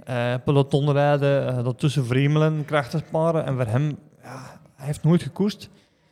pelotonrijden, 0.44 1.48
eh, 1.56 1.64
dat 1.64 1.78
tussen 1.78 2.06
vriemelen, 2.06 2.64
krachten 2.64 3.02
sparen. 3.08 3.44
En 3.46 3.54
voor 3.54 3.66
hem, 3.66 3.98
ja, 4.26 4.60
hij 4.76 4.86
heeft 4.86 5.04
nooit 5.04 5.22
gekoerst. 5.22 5.70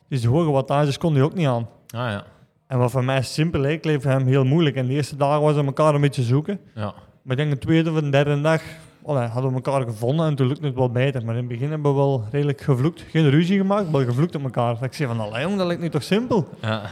Dus 0.08 0.20
de 0.20 0.28
hoge 0.28 0.50
wattages 0.50 0.98
kon 0.98 1.14
hij 1.14 1.22
ook 1.22 1.34
niet 1.34 1.46
aan. 1.46 1.68
Ah 1.90 2.10
ja. 2.10 2.24
En 2.66 2.78
wat 2.78 2.90
voor 2.90 3.04
mij 3.04 3.22
simpel 3.22 3.60
leek, 3.60 3.84
leek 3.84 4.02
voor 4.02 4.10
hem 4.10 4.26
heel 4.26 4.44
moeilijk. 4.44 4.76
En 4.76 4.86
de 4.86 4.92
eerste 4.92 5.16
dagen 5.16 5.42
was 5.42 5.54
we 5.54 5.64
elkaar 5.64 5.94
een 5.94 6.00
beetje 6.00 6.22
zoeken. 6.22 6.60
Ja. 6.74 6.94
Maar 7.22 7.36
ik 7.36 7.36
denk 7.36 7.50
de 7.50 7.58
tweede 7.58 7.90
of 7.90 8.00
de 8.00 8.10
derde 8.10 8.40
dag 8.40 8.62
allee, 9.04 9.26
hadden 9.26 9.50
we 9.50 9.56
elkaar 9.56 9.82
gevonden 9.82 10.26
en 10.26 10.34
toen 10.34 10.46
lukte 10.46 10.66
het 10.66 10.74
wel 10.74 10.90
beter. 10.90 11.24
Maar 11.24 11.34
in 11.34 11.40
het 11.40 11.48
begin 11.48 11.70
hebben 11.70 11.90
we 11.90 11.96
wel 11.96 12.24
redelijk 12.30 12.60
gevloekt. 12.60 13.00
Geen 13.00 13.30
ruzie 13.30 13.58
gemaakt, 13.58 13.90
maar 13.90 14.04
gevloekt 14.04 14.34
op 14.34 14.42
elkaar. 14.42 14.74
Dat 14.74 14.82
ik 14.82 14.92
zei 14.92 15.08
van, 15.08 15.20
allee 15.20 15.42
jong, 15.42 15.56
dat 15.56 15.66
lijkt 15.66 15.82
nu 15.82 15.90
toch 15.90 16.02
simpel? 16.02 16.48
Ja. 16.60 16.82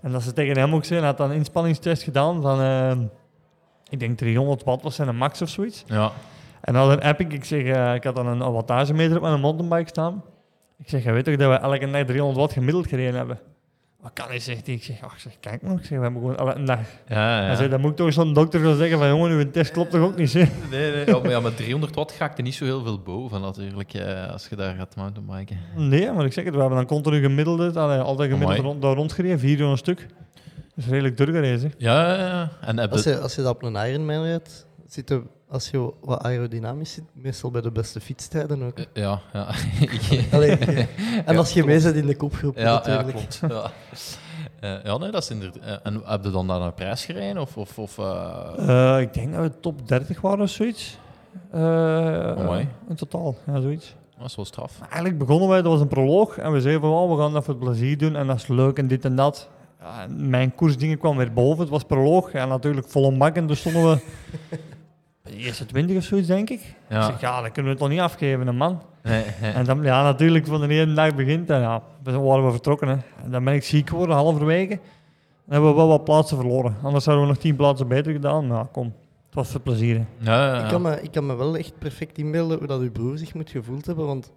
En 0.00 0.12
dat 0.12 0.22
ze 0.22 0.32
tegen 0.32 0.58
hem 0.58 0.74
ook 0.74 0.84
zei, 0.84 0.98
hij 0.98 1.08
had 1.08 1.18
dan 1.18 1.30
een 1.30 1.36
inspanningstest 1.36 2.02
gedaan 2.02 2.42
van, 2.42 2.60
eh, 2.60 2.96
ik 3.88 4.00
denk 4.00 4.18
300 4.18 4.64
watt 4.64 4.82
was 4.82 4.94
zijn 4.94 5.08
een 5.08 5.16
max 5.16 5.42
of 5.42 5.48
zoiets. 5.48 5.84
Ja. 5.86 6.12
En 6.60 6.72
dan 6.74 6.90
een 6.90 6.98
epic, 6.98 7.26
ik 7.28 7.44
zeg, 7.44 7.62
eh, 7.62 7.94
ik 7.94 8.04
had 8.04 8.16
dan 8.16 8.26
een 8.26 8.52
wattagemeter 8.52 9.16
op 9.16 9.22
mijn 9.22 9.40
mountainbike 9.40 9.88
staan. 9.88 10.22
Ik 10.78 10.88
zeg, 10.88 11.04
je 11.04 11.12
weet 11.12 11.24
toch 11.24 11.36
dat 11.36 11.50
we 11.50 11.56
elke 11.56 11.90
dag 11.90 12.04
300 12.04 12.38
watt 12.38 12.52
gemiddeld 12.52 12.86
gereden 12.86 13.14
hebben? 13.14 13.38
Wat 14.00 14.12
kan 14.12 14.28
hij, 14.28 14.38
zegt 14.38 14.66
hij. 14.66 14.74
Ik 14.74 14.82
zeg, 14.82 15.02
ach, 15.02 15.20
zeg, 15.20 15.32
kijk 15.40 15.62
nog. 15.62 15.78
Ik 15.78 15.84
zeg, 15.84 15.98
we 15.98 16.04
hebben 16.04 16.20
gewoon 16.20 16.36
elke 16.36 16.62
dag. 16.62 16.78
Ja, 17.08 17.40
ja. 17.40 17.46
Hij 17.46 17.56
zei, 17.56 17.68
dan 17.68 17.80
moet 17.80 17.90
ik 17.90 17.96
toch 17.96 18.12
zo'n 18.12 18.32
dokter 18.34 18.60
gaan 18.60 18.76
zeggen 18.76 18.98
van, 18.98 19.08
jongen, 19.08 19.30
uw 19.30 19.50
test 19.50 19.70
klopt 19.70 19.90
toch 19.90 20.00
ook 20.00 20.16
niet, 20.16 20.30
zeg? 20.30 20.48
Nee, 20.70 20.92
nee. 20.92 21.06
Ja, 21.06 21.18
maar 21.18 21.30
ja, 21.30 21.40
met 21.40 21.56
300 21.56 21.94
watt 21.94 22.12
ga 22.12 22.30
ik 22.30 22.36
er 22.36 22.42
niet 22.42 22.54
zo 22.54 22.64
heel 22.64 22.82
veel 22.82 22.98
boven 22.98 23.40
natuurlijk, 23.40 23.94
eh, 23.94 24.30
als 24.30 24.46
je 24.48 24.56
daar 24.56 24.74
gaat 24.74 24.96
mountainbiken. 24.96 25.58
Nee, 25.76 26.12
maar 26.12 26.24
ik 26.24 26.32
zeg 26.32 26.44
het, 26.44 26.54
we 26.54 26.60
hebben 26.60 26.78
dan 26.78 26.86
continu 26.86 27.20
gemiddelde, 27.20 27.80
allee, 27.80 27.98
altijd 27.98 28.30
gemiddeld 28.30 28.58
Amai. 28.58 28.68
rond, 28.70 28.82
daar 28.82 28.94
rondgereden, 28.94 29.38
vier 29.38 29.58
uur 29.60 29.66
een 29.66 29.76
stuk. 29.76 30.06
Dus 30.74 30.86
redelijk 30.86 31.16
doorgereden, 31.16 31.58
zeg. 31.58 31.72
Ja, 31.78 32.08
ja, 32.08 32.26
ja. 32.26 32.50
En 32.60 32.78
heb 32.78 32.92
Als 32.92 33.02
je... 33.04 33.18
als 33.18 33.34
je 33.34 33.42
dat 33.42 33.54
op 33.54 33.62
een 33.62 33.88
Ironman 33.88 34.22
rijdt, 34.22 34.66
zit 34.86 35.08
je, 35.08 35.22
als 35.54 35.70
je 35.70 35.92
wat 36.00 36.22
aerodynamisch 36.22 36.92
zit, 36.92 37.04
meestal 37.12 37.50
bij 37.50 37.60
de 37.60 37.70
beste 37.70 38.00
fietstijden 38.00 38.62
ook. 38.62 38.78
Eh, 38.78 38.84
Ja, 38.92 39.20
ja. 39.32 39.46
Allee, 40.32 40.56
en 40.58 40.88
Ja, 41.26 41.34
als 41.34 41.52
je 41.52 41.64
mee 41.64 41.80
zit 41.80 41.94
in 41.94 42.06
de 42.06 42.16
kopgroep 42.16 42.56
Ja, 42.56 42.62
ja, 42.62 42.72
natuurlijk. 42.72 43.10
klopt. 43.10 43.40
Ja. 43.48 43.70
Eh, 44.60 44.84
ja, 44.84 44.96
nee, 44.98 45.10
dat 45.10 45.22
is 45.22 45.30
inderdaad... 45.30 45.62
eh, 45.62 45.72
en 45.82 46.00
heb 46.04 46.24
je 46.24 46.30
dan 46.30 46.46
naar 46.46 46.60
een 46.60 46.74
prijs 46.74 47.04
gereden? 47.04 47.42
Of, 47.42 47.56
of, 47.56 47.78
of, 47.78 47.98
eh, 47.98 48.94
Eh, 48.96 49.00
ik 49.00 49.14
denk 49.14 49.32
dat 49.34 49.42
we 49.42 49.60
top 49.60 49.88
30 49.88 50.20
waren 50.20 50.40
of 50.40 50.50
zoiets. 50.50 50.98
Eh, 51.50 51.60
Amai. 52.36 52.68
in 52.88 52.94
totaal, 52.94 53.36
ja, 53.46 53.60
zoiets. 53.60 53.94
dat 54.18 54.26
is 54.28 54.36
wel 54.36 54.44
straf. 54.44 54.78
Maar 54.78 54.88
Eigenlijk 54.88 55.18
begonnen 55.18 55.48
wij, 55.48 55.62
dat 55.62 55.72
was 55.72 55.80
een 55.80 55.88
proloog, 55.88 56.38
en 56.38 56.52
we 56.52 56.60
zeiden 56.60 56.82
van, 56.82 56.90
oh, 56.90 57.16
we 57.16 57.22
gaan 57.22 57.32
dat 57.32 57.44
voor 57.44 57.54
het 57.54 57.62
plezier 57.62 57.98
doen, 57.98 58.16
en 58.16 58.26
dat 58.26 58.36
is 58.36 58.46
leuk, 58.46 58.78
en 58.78 58.86
dit 58.88 59.04
en 59.04 59.16
dat. 59.16 59.48
Ja, 59.80 60.06
mijn 60.16 60.54
koersdingen 60.54 60.98
kwam 60.98 61.16
weer 61.16 61.32
boven, 61.32 61.60
het 61.60 61.68
was 61.68 61.82
proloog, 61.84 62.32
en 62.32 62.48
natuurlijk 62.48 62.88
volle 62.88 63.16
bak, 63.16 63.36
en 63.36 63.46
dus 63.46 63.58
stonden 63.60 63.82
we 63.90 63.98
de 65.24 65.36
eerste 65.36 65.66
20 65.66 65.96
of 65.96 66.04
zoiets, 66.04 66.28
denk 66.28 66.50
ik. 66.50 66.60
Ik 66.60 66.74
Ja. 66.88 67.02
zeg, 67.06 67.20
ja, 67.20 67.40
dat 67.42 67.52
kunnen 67.52 67.72
we 67.72 67.78
toch 67.78 67.88
niet 67.88 68.00
afgeven, 68.00 68.46
een 68.46 68.56
man. 68.56 68.82
Nee, 69.02 69.24
nee. 69.40 69.52
En 69.58 69.64
dan, 69.64 69.82
ja, 69.82 70.02
natuurlijk, 70.02 70.46
van 70.46 70.60
de 70.60 70.68
ene 70.68 70.94
dag 70.94 71.14
begint, 71.14 71.50
en 71.50 71.60
ja, 71.60 71.82
dan 72.02 72.22
waren 72.24 72.44
we 72.44 72.50
vertrokken. 72.50 72.88
Hè. 72.88 72.96
En 73.24 73.30
dan 73.30 73.44
ben 73.44 73.54
ik 73.54 73.62
ziek 73.64 73.88
geworden, 73.88 74.16
halverwege. 74.16 74.68
Dan 75.44 75.52
hebben 75.52 75.70
we 75.70 75.76
wel 75.76 75.88
wat 75.88 76.04
plaatsen 76.04 76.36
verloren. 76.36 76.76
Anders 76.82 77.04
hadden 77.04 77.22
we 77.22 77.28
nog 77.28 77.38
tien 77.38 77.56
plaatsen 77.56 77.88
beter 77.88 78.12
gedaan. 78.12 78.46
Maar 78.46 78.56
ja, 78.58 78.68
kom, 78.72 78.84
het 79.26 79.34
was 79.34 79.50
voor 79.50 79.60
plezier. 79.60 79.96
hè. 79.96 80.04
Ja, 80.32 80.46
ja, 80.46 80.54
ja. 80.54 80.62
Ik, 80.62 80.68
kan 80.68 80.82
me, 80.82 81.02
ik 81.02 81.10
kan 81.10 81.26
me 81.26 81.34
wel 81.36 81.56
echt 81.56 81.78
perfect 81.78 82.18
inbeelden 82.18 82.58
hoe 82.58 82.66
dat 82.66 82.80
uw 82.80 82.90
broer 82.92 83.18
zich 83.18 83.34
moet 83.34 83.50
gevoeld 83.50 83.86
hebben. 83.86 84.06
Want 84.06 84.32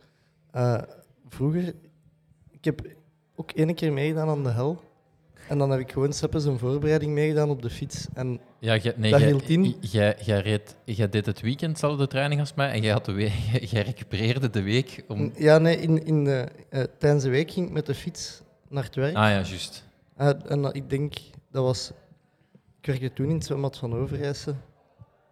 eh, 0.52 0.78
vroeger, 1.30 1.74
ik 2.52 2.66
heb 2.66 2.82
ook 3.36 3.52
één 3.52 3.76
keer 3.76 3.94
meegedaan 3.94 4.30
aan 4.30 4.44
de 4.44 4.50
hel. 4.50 4.82
En 5.50 5.58
dan 5.58 5.70
heb 5.72 5.80
ik 5.80 5.92
gewoon 5.92 6.14
Seppes 6.14 6.46
een 6.46 6.60
voorbereiding 6.60 7.12
meegedaan 7.14 7.50
op 7.50 7.62
de 7.62 7.70
fiets. 7.70 8.08
En 8.14 8.40
Ja, 8.60 8.78
nee, 8.96 9.12
Dat 9.12 9.20
jij- 9.20 9.30
hield 9.30 9.50
in. 9.50 9.76
Deed 11.10 11.26
het 11.26 11.42
weekend 11.42 11.74
dezelfde 11.74 12.08
training 12.08 12.40
als 12.40 12.54
mij 12.54 12.72
en 12.72 12.82
jij, 12.82 12.92
had 12.92 13.06
de 13.06 13.12
week, 13.12 13.32
jij 13.72 13.82
recupereerde 13.82 14.50
de 14.50 14.62
week 14.62 15.04
om... 15.08 15.32
ja, 15.36 15.58
nee, 15.58 15.78
in, 15.78 16.06
in 16.06 16.24
de, 16.24 16.48
eh, 16.70 16.84
tijdens 16.98 17.24
de 17.24 17.30
week 17.30 17.52
ging 17.52 17.68
ik 17.68 17.74
met 17.74 17.86
de 17.86 17.96
fiets 17.96 18.42
naar 18.70 18.84
het 18.84 18.96
werk. 18.96 19.16
Ah 19.16 19.24
ja, 19.24 19.30
juist. 19.30 19.86
Eh, 20.16 20.30
en 20.48 20.74
ik 20.74 20.90
denk, 20.90 21.14
dat 21.52 21.64
was... 21.64 21.92
Ik 22.82 22.86
werkte 22.86 23.14
toen 23.14 23.30
in 23.30 23.36
het 23.36 23.46
zwembad 23.46 23.78
van 23.78 23.94
Overijse. 23.94 24.56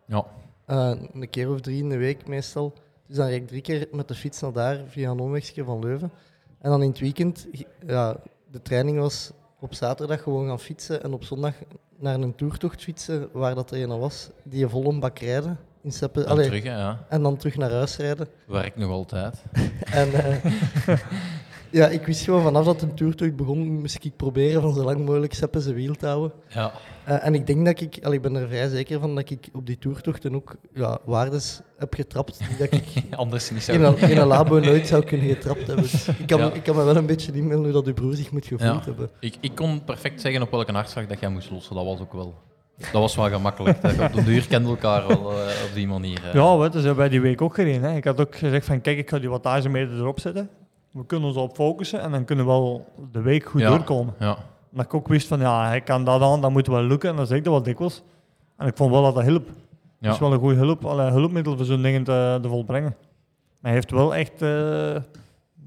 Ja. 0.07 0.25
Eh, 0.65 0.91
een 1.13 1.29
keer 1.29 1.49
of 1.51 1.61
drie 1.61 1.81
in 1.81 1.89
de 1.89 1.97
week 1.97 2.27
meestal. 2.27 2.73
Dus 3.07 3.15
dan 3.15 3.27
reed 3.27 3.41
ik 3.41 3.47
drie 3.47 3.61
keer 3.61 3.87
met 3.91 4.07
de 4.07 4.15
fiets 4.15 4.41
naar 4.41 4.53
daar 4.53 4.81
via 4.87 5.09
een 5.09 5.19
omwegje 5.19 5.63
van 5.63 5.79
Leuven. 5.79 6.11
En 6.59 6.69
dan 6.69 6.81
in 6.81 6.89
het 6.89 6.99
weekend, 6.99 7.47
ja, 7.87 8.17
de 8.51 8.61
training 8.61 8.97
was 8.97 9.31
op 9.59 9.73
zaterdag 9.73 10.21
gewoon 10.21 10.47
gaan 10.47 10.59
fietsen 10.59 11.03
en 11.03 11.13
op 11.13 11.23
zondag 11.23 11.53
naar 11.99 12.15
een 12.15 12.35
toertocht 12.35 12.81
fietsen 12.81 13.29
waar 13.31 13.55
dat 13.55 13.71
er 13.71 13.81
een 13.81 13.99
was, 13.99 14.29
die 14.43 14.59
je 14.59 14.69
vol 14.69 14.89
een 14.89 14.99
bak 14.99 15.19
rijden. 15.19 15.57
In 15.81 16.25
Allee, 16.25 16.45
terug, 16.45 16.63
hè, 16.63 16.77
ja. 16.77 17.05
en 17.09 17.21
dan 17.21 17.37
terug 17.37 17.57
naar 17.57 17.71
huis 17.71 17.97
rijden. 17.97 18.27
Werkt 18.47 18.77
nog 18.77 18.91
altijd. 18.91 19.43
En 19.91 20.13
eh, 20.13 20.35
ja, 21.75 21.87
ik 21.87 22.05
wist 22.05 22.23
gewoon 22.23 22.41
vanaf 22.41 22.65
dat 22.65 22.81
een 22.81 22.93
toertocht 22.93 23.35
begon, 23.35 23.79
moest 23.79 24.03
ik 24.05 24.15
proberen 24.15 24.61
van 24.61 24.73
zo 24.73 24.83
lang 24.83 25.05
mogelijk 25.05 25.33
Seppe 25.33 25.61
zijn 25.61 25.75
wiel 25.75 25.93
te 25.95 26.05
houden. 26.05 26.31
Ja. 26.47 26.71
Eh, 27.05 27.25
en 27.25 27.33
ik 27.35 27.47
denk 27.47 27.65
dat 27.65 27.81
ik, 27.81 27.99
al, 28.03 28.11
ik 28.13 28.21
ben 28.21 28.35
er 28.35 28.47
vrij 28.47 28.67
zeker 28.69 28.99
van 28.99 29.15
dat 29.15 29.29
ik 29.29 29.47
op 29.53 29.65
die 29.65 29.77
toertochten 29.77 30.35
ook 30.35 30.55
ja, 30.73 30.97
waardes 31.05 31.61
heb 31.77 31.93
getrapt 31.93 32.37
die 32.37 32.57
dat 32.57 32.71
ik 32.73 33.03
Anders 33.15 33.51
niet 33.51 33.63
zo. 33.63 33.71
in 33.71 33.83
een, 33.83 33.97
in 33.97 34.17
een 34.17 34.27
labo 34.27 34.59
nooit 34.59 34.87
zou 34.87 35.03
kunnen 35.03 35.27
getrapt 35.27 35.67
hebben. 35.67 35.83
Dus 35.83 36.07
ik, 36.07 36.27
kan, 36.27 36.39
Ja. 36.39 36.51
ik 36.53 36.63
kan 36.63 36.75
me 36.75 36.83
wel 36.83 36.95
een 36.95 37.05
beetje 37.05 37.31
inbeelden 37.31 37.63
hoe 37.63 37.73
dat 37.73 37.87
uw 37.87 37.93
broer 37.93 38.15
zich 38.15 38.31
moet 38.31 38.45
gevoeld 38.45 38.61
Ja. 38.79 38.81
hebben. 38.85 39.09
Ik, 39.19 39.35
ik 39.39 39.55
kon 39.55 39.83
perfect 39.83 40.21
zeggen 40.21 40.41
op 40.41 40.51
welke 40.51 40.71
hartslag 40.71 41.05
dat 41.07 41.19
jij 41.19 41.29
moest 41.29 41.51
lossen. 41.51 41.75
Dat 41.75 41.85
was 41.85 41.99
ook 41.99 42.13
wel... 42.13 42.33
Dat 42.77 43.01
was 43.01 43.15
wel 43.15 43.29
gemakkelijk. 43.29 43.81
Dat 43.81 43.99
op 43.99 44.13
de 44.13 44.23
duur 44.23 44.47
kende 44.47 44.69
elkaar 44.69 45.07
wel 45.07 45.31
eh, 45.31 45.47
op 45.69 45.73
die 45.73 45.87
manier. 45.87 46.19
Ja, 46.33 46.57
weet, 46.57 46.71
dus 46.71 46.81
hebben 46.81 46.99
wij 46.99 47.09
die 47.09 47.21
week 47.21 47.41
ook 47.41 47.55
gereden. 47.55 47.81
Hè. 47.89 47.95
Ik 47.97 48.03
had 48.03 48.19
ook 48.21 48.35
gezegd 48.35 48.65
van, 48.65 48.81
kijk, 48.81 48.97
ik 48.97 49.09
ga 49.09 49.19
die 49.19 49.29
wattagemeter 49.29 49.95
erop 49.97 50.19
zetten. 50.19 50.49
We 50.95 51.05
kunnen 51.05 51.27
ons 51.27 51.37
op 51.37 51.55
focussen 51.55 52.01
en 52.01 52.11
dan 52.11 52.25
kunnen 52.25 52.45
we 52.45 52.51
wel 52.51 52.85
de 53.11 53.21
week 53.21 53.45
goed 53.45 53.61
Ja. 53.61 53.69
doorkomen. 53.69 54.13
Ja. 54.19 54.37
Maar 54.69 54.85
ik 54.85 54.93
ook 54.93 55.07
wist 55.07 55.27
van, 55.27 55.39
ja, 55.39 55.67
hij 55.67 55.81
kan 55.81 56.03
dat 56.05 56.21
aan, 56.21 56.41
dat 56.41 56.51
moet 56.51 56.67
wel 56.67 56.81
lukken. 56.83 57.09
En 57.09 57.15
dan 57.15 57.27
zeg 57.27 57.37
ik 57.37 57.43
dat 57.43 57.53
wel 57.53 57.63
dikwijls. 57.63 58.03
En 58.57 58.67
ik 58.67 58.77
vond 58.77 58.91
wel 58.91 59.01
dat 59.03 59.15
dat 59.15 59.23
hielp. 59.23 59.47
Ja. 59.47 59.53
Dat 59.99 60.13
is 60.13 60.19
wel 60.19 60.33
een 60.33 60.39
goede 60.39 60.55
hulp, 60.55 60.85
allee, 60.85 61.09
hulpmiddel 61.11 61.57
voor 61.57 61.65
zo'n 61.65 61.81
dingen 61.81 62.03
te, 62.03 62.39
te 62.41 62.47
volbrengen. 62.47 62.95
Maar 63.59 63.71
hij 63.71 63.73
heeft 63.73 63.91
wel 63.91 64.15
echt 64.15 64.41
eh, 64.41 64.49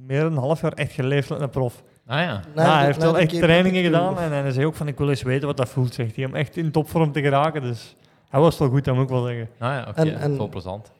meer 0.06 0.20
dan 0.22 0.32
een 0.32 0.38
half 0.38 0.60
jaar 0.60 0.72
echt 0.72 0.92
geleefd 0.92 1.28
met 1.30 1.40
een 1.40 1.50
prof. 1.50 1.82
Ah 2.06 2.20
ja. 2.20 2.40
Hij 2.54 2.84
heeft 2.84 3.02
wel 3.02 3.18
echt 3.18 3.38
trainingen 3.38 3.82
gedaan 3.84 4.18
en, 4.18 4.32
en 4.32 4.42
hij 4.42 4.50
zei 4.52 4.66
ook 4.66 4.74
van 4.74 4.88
ik 4.88 4.98
wil 4.98 5.08
eens 5.08 5.22
weten 5.22 5.46
wat 5.46 5.56
dat 5.56 5.68
voelt, 5.68 5.94
zegt 5.94 6.16
hij. 6.16 6.24
Om 6.24 6.34
echt 6.34 6.56
in 6.56 6.70
topvorm 6.70 7.12
te 7.12 7.20
geraken, 7.20 7.62
dus 7.62 7.96
hij 8.28 8.40
was 8.40 8.58
wel 8.58 8.68
goed, 8.68 8.84
dat 8.84 8.94
moet 8.94 9.04
ik 9.04 9.10
wel 9.10 9.24
zeggen. 9.24 9.48
Ah 9.58 9.68
ja, 9.68 9.84
oké. 9.88 10.00
En- 10.00 10.16
en- 10.18 10.36
Wel 10.36 10.48
plezant. 10.48 10.90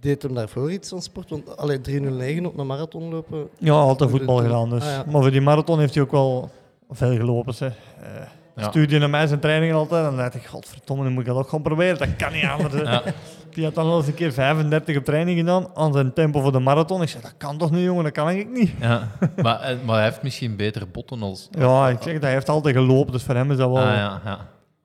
Deed 0.00 0.22
hem 0.22 0.34
daarvoor 0.34 0.72
iets 0.72 0.88
van 0.88 1.02
sport? 1.02 1.30
Want 1.30 1.56
allee, 1.56 1.80
309 1.80 2.46
op 2.46 2.58
een 2.58 2.66
marathon 2.66 3.10
lopen. 3.10 3.48
Ja, 3.58 3.72
altijd 3.72 4.10
voetbal 4.10 4.36
gedaan, 4.36 4.70
dus. 4.70 4.82
Ah, 4.82 4.90
ja. 4.90 5.04
maar 5.10 5.22
voor 5.22 5.30
die 5.30 5.40
marathon 5.40 5.78
heeft 5.78 5.94
hij 5.94 6.02
ook 6.02 6.10
wel 6.10 6.50
veel 6.90 7.16
gelopen. 7.16 7.54
Zeg. 7.54 7.72
Eh 8.02 8.08
Ja. 8.56 8.68
Stuurde 8.68 8.98
naar 8.98 9.10
mij 9.10 9.26
zijn 9.26 9.40
trainingen 9.40 9.76
altijd 9.76 10.04
en 10.04 10.08
dan 10.08 10.16
dacht 10.16 10.34
ik, 10.34 10.46
godverdomme, 10.46 11.04
nu 11.04 11.10
moet 11.10 11.20
ik 11.20 11.26
dat 11.26 11.36
ook 11.36 11.48
gaan 11.48 11.62
proberen, 11.62 11.98
dat 11.98 12.16
kan 12.16 12.32
niet 12.32 12.44
anders. 12.44 12.74
Ja. 12.74 13.02
Die 13.50 13.64
had 13.64 13.74
dan 13.74 13.86
wel 13.86 13.96
eens 13.96 14.06
een 14.06 14.14
keer 14.14 14.32
35 14.32 14.96
op 14.96 15.04
training 15.04 15.38
gedaan 15.38 15.66
aan 15.74 15.92
zijn 15.92 16.12
tempo 16.12 16.40
voor 16.40 16.52
de 16.52 16.58
marathon. 16.58 17.02
Ik 17.02 17.08
zei, 17.08 17.22
dat 17.22 17.34
kan 17.36 17.58
toch 17.58 17.70
niet 17.70 17.84
jongen, 17.84 18.04
dat 18.04 18.12
kan 18.12 18.30
ik 18.30 18.50
niet. 18.50 18.70
Ja. 18.80 19.08
Maar, 19.42 19.60
eh, 19.60 19.76
maar 19.84 19.94
hij 19.96 20.04
heeft 20.04 20.22
misschien 20.22 20.56
betere 20.56 20.86
botten 20.86 21.22
als... 21.22 21.48
Ja, 21.58 21.88
ik 21.88 22.02
zeg, 22.02 22.12
dat 22.12 22.22
hij 22.22 22.32
heeft 22.32 22.48
altijd 22.48 22.76
gelopen, 22.76 23.12
dus 23.12 23.22
voor 23.22 23.34
hem 23.34 23.50
is 23.50 23.56
dat 23.56 23.70
wel... 23.70 23.78
Ah 23.78 23.94
ja, 23.94 24.20
ja. 24.24 24.38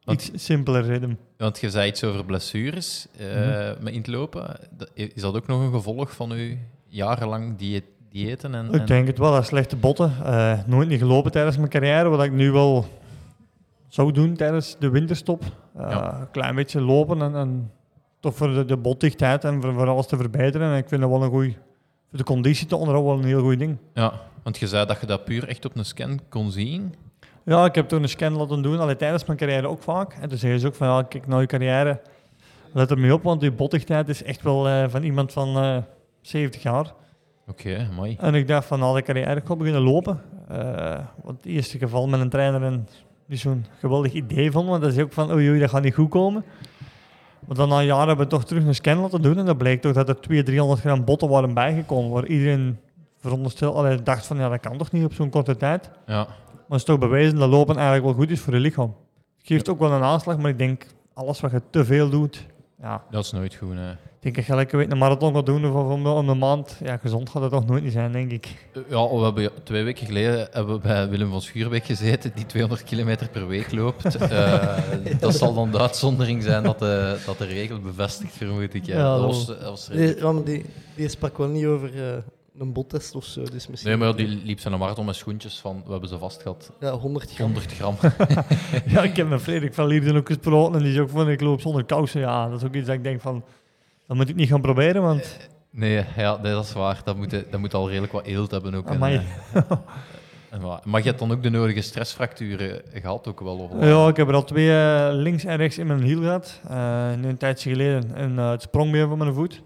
Want- 0.05 0.27
Iets 0.27 0.45
simpeler 0.45 0.83
ritme. 0.85 1.15
Want 1.37 1.59
je 1.59 1.69
zei 1.69 1.87
iets 1.89 2.03
over 2.03 2.25
blessures 2.25 3.07
eh, 3.17 3.25
Mhm. 3.27 3.83
met 3.83 3.93
in 3.93 3.97
het 3.99 4.07
lopen. 4.07 4.55
Is 4.93 5.21
dat 5.21 5.35
ook 5.35 5.47
nog 5.47 5.61
een 5.61 5.71
gevolg 5.71 6.11
van 6.15 6.31
uw 6.31 6.55
jarenlang 6.87 7.57
die 7.57 7.83
diëten? 8.09 8.55
En, 8.55 8.65
Ik 8.65 8.73
en- 8.79 8.85
denk 8.85 9.07
het 9.07 9.17
wel, 9.17 9.31
dat 9.31 9.45
slechte 9.45 9.75
botten. 9.75 10.13
Eh, 10.23 10.59
nooit 10.65 10.87
niet 10.89 10.99
gelopen 10.99 11.31
tijdens 11.31 11.57
mijn 11.57 11.69
carrière, 11.69 12.09
wat 12.09 12.23
ik 12.23 12.31
nu 12.31 12.51
wel 12.51 12.85
zou 13.87 14.11
doen 14.11 14.35
tijdens 14.35 14.75
de 14.79 14.89
winterstop. 14.89 15.43
Eh, 15.75 15.89
Ja. 15.89 16.19
Een 16.19 16.31
klein 16.31 16.55
beetje 16.55 16.81
lopen 16.81 17.21
en, 17.21 17.35
en 17.35 17.71
toch 18.19 18.35
voor 18.35 18.53
de, 18.53 18.65
de 18.65 18.77
botdichtheid 18.77 19.43
en 19.43 19.61
voor, 19.61 19.73
voor 19.73 19.87
alles 19.87 20.07
te 20.07 20.17
verbeteren. 20.17 20.71
En 20.71 20.77
ik 20.77 20.87
vind 20.87 21.01
dat 21.01 21.09
wel 21.09 21.23
een 21.23 21.29
goeie, 21.29 21.57
voor 22.09 22.17
de 22.17 22.23
conditie 22.23 22.67
te 22.67 22.75
onderhouden 22.75 23.13
wel 23.13 23.21
een 23.23 23.29
heel 23.29 23.41
goed 23.49 23.59
ding. 23.59 23.77
Ja, 23.93 24.21
want 24.43 24.57
je 24.57 24.67
zei 24.67 24.85
dat 24.85 24.99
je 24.99 25.05
dat 25.05 25.25
puur 25.25 25.47
echt 25.47 25.65
op 25.65 25.75
een 25.75 25.85
scan 25.85 26.19
kon 26.29 26.51
zien. 26.51 26.95
Ja, 27.45 27.65
ik 27.65 27.75
heb 27.75 27.87
toen 27.87 28.03
een 28.03 28.09
scan 28.09 28.37
laten 28.37 28.61
doen, 28.61 28.79
alleen 28.79 28.97
tijdens 28.97 29.25
mijn 29.25 29.37
carrière 29.37 29.67
ook 29.67 29.83
vaak. 29.83 30.13
En 30.13 30.29
toen 30.29 30.37
zeggen 30.37 30.59
ze 30.59 30.67
ook 30.67 30.75
van, 30.75 30.87
ja, 30.87 31.03
kijk 31.03 31.27
naar 31.27 31.41
je 31.41 31.47
carrière, 31.47 32.01
let 32.71 32.91
er 32.91 32.99
mee 32.99 33.13
op, 33.13 33.23
want 33.23 33.41
je 33.41 33.51
botdichtheid 33.51 34.09
is 34.09 34.23
echt 34.23 34.41
wel 34.41 34.67
eh, 34.67 34.83
van 34.87 35.03
iemand 35.03 35.33
van 35.33 35.57
eh 35.57 35.77
70 36.21 36.61
jaar. 36.61 36.93
Oké, 37.47 37.87
mooi. 37.95 38.15
En 38.19 38.35
ik 38.35 38.47
dacht 38.47 38.67
van, 38.67 38.79
na 38.79 38.93
de 38.93 39.01
carrière, 39.01 39.35
ik 39.35 39.45
ga 39.45 39.55
beginnen 39.55 39.81
lopen. 39.81 40.21
Eh, 40.47 40.99
want 41.23 41.37
het 41.37 41.45
eerste 41.45 41.77
geval 41.77 42.07
met 42.07 42.19
een 42.19 42.29
trainer 42.29 42.79
niet 43.25 43.39
zo'n 43.39 43.65
geweldig 43.79 44.13
idee 44.13 44.51
vond, 44.51 44.67
want 44.67 44.81
dat 44.81 44.91
is 44.91 45.03
ook 45.03 45.13
van, 45.13 45.31
oei, 45.31 45.49
oei, 45.49 45.59
dat 45.59 45.69
gaat 45.69 45.83
niet 45.83 45.93
goed 45.93 46.09
komen. 46.09 46.43
Maar 47.47 47.55
dan 47.55 47.69
na 47.69 47.81
jaren 47.81 48.07
hebben 48.07 48.25
we 48.25 48.31
toch 48.31 48.45
terug 48.45 48.65
een 48.65 48.75
scan 48.75 48.97
laten 48.97 49.21
doen 49.21 49.37
en 49.37 49.45
dat 49.45 49.57
bleek 49.57 49.81
toch 49.81 49.93
dat 49.93 50.09
er 50.09 50.19
200, 50.19 50.45
300 50.45 50.81
gram 50.81 51.03
botten 51.03 51.29
waren 51.29 51.53
bijgekomen, 51.53 52.11
waar 52.11 52.25
iedereen 52.25 52.77
veronderstel, 53.19 53.77
allee, 53.77 54.03
dacht 54.03 54.25
van, 54.25 54.37
ja, 54.37 54.49
dat 54.49 54.59
kan 54.59 54.77
toch 54.77 54.91
niet 54.91 55.05
op 55.05 55.13
zo'n 55.13 55.29
korte 55.29 55.57
tijd. 55.57 55.89
Ja, 56.05 56.27
Maar 56.68 56.78
het 56.80 56.89
is 56.89 56.95
toch 56.95 56.99
bewezen 57.09 57.36
dat 57.36 57.49
lopen 57.49 57.76
eigenlijk 57.76 58.05
wel 58.05 58.13
goed 58.13 58.30
is 58.32 58.39
voor 58.39 58.53
je 58.53 58.59
lichaam. 58.59 58.95
Het 59.38 59.47
geeft 59.47 59.70
ook 59.70 59.80
wel 59.80 59.91
een 59.91 60.03
aanslag, 60.03 60.38
maar 60.38 60.49
ik 60.49 60.57
denk, 60.57 60.86
alles 61.13 61.39
wat 61.39 61.51
je 61.51 61.61
te 61.70 61.86
veel 61.86 62.09
doet, 62.09 62.45
ja, 62.82 63.03
dat 63.11 63.24
is 63.26 63.32
nooit 63.32 63.55
goed. 63.55 63.74
hè. 63.76 63.91
ik 63.91 63.97
denk 64.20 64.36
dat 64.36 64.45
je 64.45 64.53
elke 64.53 64.78
week 64.78 64.91
een 64.91 64.97
marathon 64.97 65.34
gaat 65.36 65.45
doen 65.45 65.66
of 65.66 65.91
om, 65.91 66.07
om 66.07 66.30
een 66.30 66.38
maand, 66.38 66.78
ja, 66.84 66.97
gezond 66.97 67.30
gaat 67.30 67.41
het 67.41 67.51
toch 67.51 67.66
nooit 67.66 67.84
niet 67.84 67.91
zijn, 67.91 68.11
denk 68.11 68.32
ik. 68.32 68.68
Eh, 68.74 68.82
Ja, 68.89 69.09
we 69.09 69.24
hebben 69.24 69.49
twee 69.63 69.84
weken 69.84 70.05
geleden 70.05 70.47
hebben 70.51 70.76
we 70.76 70.82
bij 70.82 71.09
Willem 71.09 71.30
van 71.30 71.41
Schuurbeek 71.41 71.86
gezeten, 71.86 72.32
die 72.36 72.45
200 72.45 72.84
kilometer 72.84 73.30
per 73.30 73.47
week 73.47 73.72
loopt. 73.72 74.16
Eh, 74.18 75.20
dat 75.20 75.36
zal 75.36 75.53
dan 75.53 75.72
de 75.72 75.80
uitzondering 75.80 76.43
zijn 76.43 76.63
dat 76.63 76.80
de, 76.80 77.18
dat 77.26 77.38
de 77.38 77.45
regel 77.45 77.80
bevestigt, 77.80 78.34
vermoed 78.34 78.74
ik. 78.74 78.86
Ja. 78.86 78.97
Ja, 78.97 79.03
dat 79.18 79.20
dat 79.22 79.26
was, 79.26 79.45
dat 79.45 79.61
was 79.63 79.88
Die, 79.88 80.16
ja, 80.18 80.32
maar 80.32 80.43
die, 80.43 80.66
die 80.95 81.09
sprak 81.09 81.38
wel 81.38 81.47
niet 81.47 81.66
over 81.66 82.07
eh, 82.07 82.18
een 82.59 82.73
bottest 82.73 83.15
of 83.15 83.25
zo. 83.25 83.43
Dus 83.43 83.67
misschien 83.67 83.91
Nee, 83.91 83.99
maar 83.99 84.15
die 84.15 84.27
liep 84.27 84.59
zijn 84.59 84.79
marathon 84.79 85.05
met 85.05 85.15
schoentjes 85.15 85.59
van, 85.59 85.81
we 85.85 85.91
hebben 85.91 86.09
ze 86.09 86.17
vast 86.17 86.41
gehad, 86.41 86.71
ja, 86.79 86.91
100 86.91 87.33
gram. 87.33 87.45
100 87.45 87.73
gram. 87.73 87.95
Ja, 88.93 89.03
ik 89.03 89.15
heb 89.15 89.29
met 89.29 89.41
Frederik 89.41 89.73
van 89.73 89.87
Lierde 89.87 90.15
ook 90.15 90.27
gesproken 90.27 90.75
en 90.75 90.83
die 90.83 90.93
is 90.93 90.99
ook 90.99 91.09
van, 91.09 91.29
ik 91.29 91.41
loop 91.41 91.61
zonder 91.61 91.83
kousen. 91.85 92.19
Ja, 92.21 92.49
dat 92.49 92.61
is 92.61 92.67
ook 92.67 92.75
iets 92.75 92.85
dat 92.85 92.95
ik 92.95 93.03
denk 93.03 93.21
van, 93.21 93.43
dat 94.07 94.17
moet 94.17 94.29
ik 94.29 94.35
niet 94.35 94.49
gaan 94.49 94.61
proberen, 94.61 95.01
want... 95.01 95.37
Nee, 95.69 96.05
ja, 96.15 96.37
nee, 96.41 96.51
dat 96.51 96.63
is 96.63 96.73
waar. 96.73 97.01
Dat 97.03 97.17
moet, 97.17 97.29
dat 97.29 97.59
moet 97.59 97.73
al 97.73 97.87
redelijk 97.89 98.13
wat 98.13 98.25
eelt 98.25 98.51
hebben 98.51 98.75
ook. 98.75 98.87
En, 98.87 98.95
Amai. 98.95 99.21
eh, 99.53 99.61
en 100.49 100.61
maar 100.83 101.01
je 101.01 101.07
hebt 101.07 101.19
dan 101.19 101.31
ook 101.31 101.43
de 101.43 101.49
nodige 101.49 101.81
stressfracturen 101.81 102.81
gehad 102.93 103.27
ook 103.27 103.39
wel? 103.39 103.57
Of? 103.57 103.71
Ja, 103.79 104.07
ik 104.07 104.17
heb 104.17 104.27
er 104.27 104.33
al 104.33 104.43
twee 104.43 104.71
eh, 104.77 105.07
links 105.11 105.43
en 105.43 105.57
rechts 105.57 105.77
in 105.77 105.87
mijn 105.87 106.01
hiel 106.03 106.21
gehad. 106.21 106.59
Eh, 106.69 107.13
nu 107.13 107.27
een 107.27 107.37
tijdje 107.37 107.69
geleden 107.69 108.15
en 108.15 108.37
het 108.37 108.61
sprongbeen 108.61 109.07
van 109.07 109.17
mijn 109.17 109.33
voet. 109.33 109.61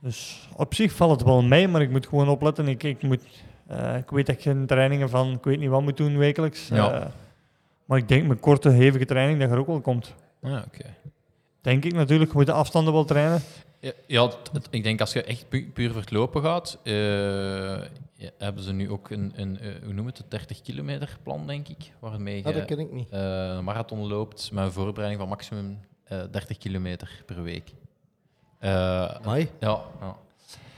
Dus 0.00 0.48
op 0.56 0.74
zich 0.74 0.92
valt 0.92 1.10
het 1.10 1.22
wel 1.22 1.42
mee, 1.42 1.68
maar 1.68 1.82
ik 1.82 1.90
moet 1.90 2.06
gewoon 2.06 2.28
opletten. 2.28 2.68
Ik, 2.68 2.82
ik, 2.82 3.02
moet, 3.02 3.22
eh, 3.66 3.96
ik 3.96 4.10
weet 4.10 4.26
dat 4.26 4.34
ik 4.36 4.42
geen 4.42 4.66
trainingen 4.66 5.08
van, 5.08 5.32
ik 5.32 5.44
weet 5.44 5.58
niet 5.58 5.68
wat 5.68 5.82
moet 5.82 5.96
doen 5.96 6.18
wekelijks. 6.18 6.68
Ja. 6.68 6.92
Eh, 7.00 7.06
maar 7.84 7.98
ik 7.98 8.08
denk 8.08 8.26
met 8.26 8.40
korte, 8.40 8.68
hevige 8.70 9.04
training 9.04 9.40
dat 9.40 9.50
er 9.50 9.58
ook 9.58 9.66
wel 9.66 9.80
komt. 9.80 10.14
Ah, 10.42 10.52
oké. 10.66 10.84
Denk 11.60 11.84
ik 11.84 11.92
natuurlijk, 11.92 12.30
je 12.30 12.36
moet 12.36 12.46
de 12.46 12.52
afstanden 12.52 12.92
wel 12.92 13.04
trainen. 13.04 13.40
Ja, 13.80 13.92
ja 14.06 14.24
het- 14.52 14.68
ik 14.70 14.82
denk 14.82 15.00
als 15.00 15.12
je 15.12 15.22
echt 15.22 15.48
pu- 15.48 15.70
puur 15.74 15.90
voor 15.92 16.00
het 16.00 16.10
lopen 16.10 16.42
gaat, 16.42 16.78
eh, 16.82 16.92
ja, 18.14 18.30
hebben 18.38 18.62
ze 18.62 18.72
nu 18.72 18.90
ook 18.90 19.10
een, 19.10 19.32
een 19.36 19.58
eh, 19.60 19.68
hoe 19.84 19.92
noem 19.92 20.06
het, 20.06 20.18
het 20.18 20.30
30 20.30 20.62
kilometer 20.62 21.18
plan, 21.22 21.46
denk 21.46 21.68
ik, 21.68 21.92
waarmee 21.98 22.44
Ah, 22.44 22.52
je 22.52 22.58
dat 22.58 22.64
ken 22.68 22.78
ik 22.78 22.92
niet. 22.92 23.08
eh, 23.10 23.20
een 23.46 23.64
marathon 23.64 24.06
loopt 24.06 24.50
met 24.52 24.64
een 24.64 24.72
voorbereiding 24.72 25.20
van 25.20 25.28
maximum 25.28 25.78
eh 26.04 26.18
30 26.30 26.58
kilometer 26.58 27.22
per 27.26 27.42
week. 27.42 27.70
Eh, 28.58 29.10
Mai, 29.24 29.48
ja, 29.60 29.78
ja. 30.00 30.16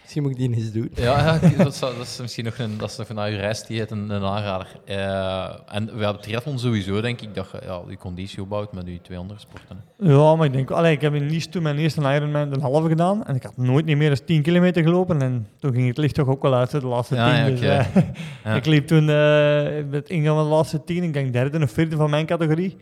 misschien 0.03 0.23
moet 0.23 0.31
ik 0.33 0.39
die 0.39 0.55
eens 0.55 0.73
doen. 0.73 0.91
Ja, 0.95 1.39
ja 1.41 1.65
dat, 1.65 1.75
zou- 1.77 1.97
dat 1.97 2.07
is 2.07 2.19
misschien 2.21 2.45
nog 2.45 2.59
een, 2.59 2.79
dat 2.79 2.91
is 2.91 2.97
nog 2.97 3.09
na 3.09 3.25
je 3.25 3.37
reisdieet 3.37 3.91
een, 3.91 4.11
een 4.11 4.23
aanrader. 4.25 4.67
Eh, 4.85 5.75
en 5.77 5.85
we 5.97 6.05
hebben 6.05 6.23
triathlon 6.23 6.59
sowieso, 6.59 7.01
denk 7.01 7.21
ik, 7.21 7.35
dat 7.35 7.49
je 7.53 7.59
ja, 7.67 7.81
je 7.89 7.97
conditie 7.97 8.43
opbouwt 8.43 8.73
met 8.73 8.87
die 8.87 9.01
twee 9.03 9.19
andere 9.19 9.39
sporten. 9.41 9.85
Ja, 9.99 10.35
maar 10.37 10.47
ik 10.47 10.53
denk, 10.53 10.71
allee, 10.71 10.93
ik 10.93 11.01
heb 11.01 11.15
in 11.15 11.27
Nice 11.27 11.49
toen 11.49 11.63
mijn 11.63 11.79
eerste 11.79 12.01
Ironman 12.01 12.53
een 12.53 12.61
halve 12.61 12.89
gedaan. 12.89 13.25
En 13.27 13.35
ik 13.35 13.43
had 13.43 13.57
nooit 13.57 13.85
niet 13.85 13.97
meer 13.97 14.09
dan 14.17 14.25
10 14.25 14.43
kilometer 14.43 14.83
gelopen. 14.83 15.23
En 15.23 15.49
toen 15.59 15.73
ging 15.73 15.87
het 15.89 15.99
licht 15.99 16.15
toch 16.15 16.29
ook 16.29 16.43
wel 16.43 16.55
uit, 16.55 16.71
de 16.71 16.87
laatste 16.87 17.15
Ja, 17.15 17.35
10. 17.35 17.37
ja, 17.45 17.51
dus, 17.51 17.61
eh, 17.61 18.03
Ja. 18.45 18.55
Ik 18.55 18.67
liep 18.67 18.87
toen 18.87 19.09
eh, 19.09 19.85
met 19.91 20.09
ingang 20.09 20.37
van 20.37 20.45
de 20.49 20.55
laatste 20.55 20.85
10. 20.85 21.03
Ik 21.03 21.13
denk 21.13 21.33
derde 21.33 21.63
of 21.63 21.71
vierde 21.71 21.97
van 21.97 22.11
mijn 22.11 22.27
categorie. 22.27 22.77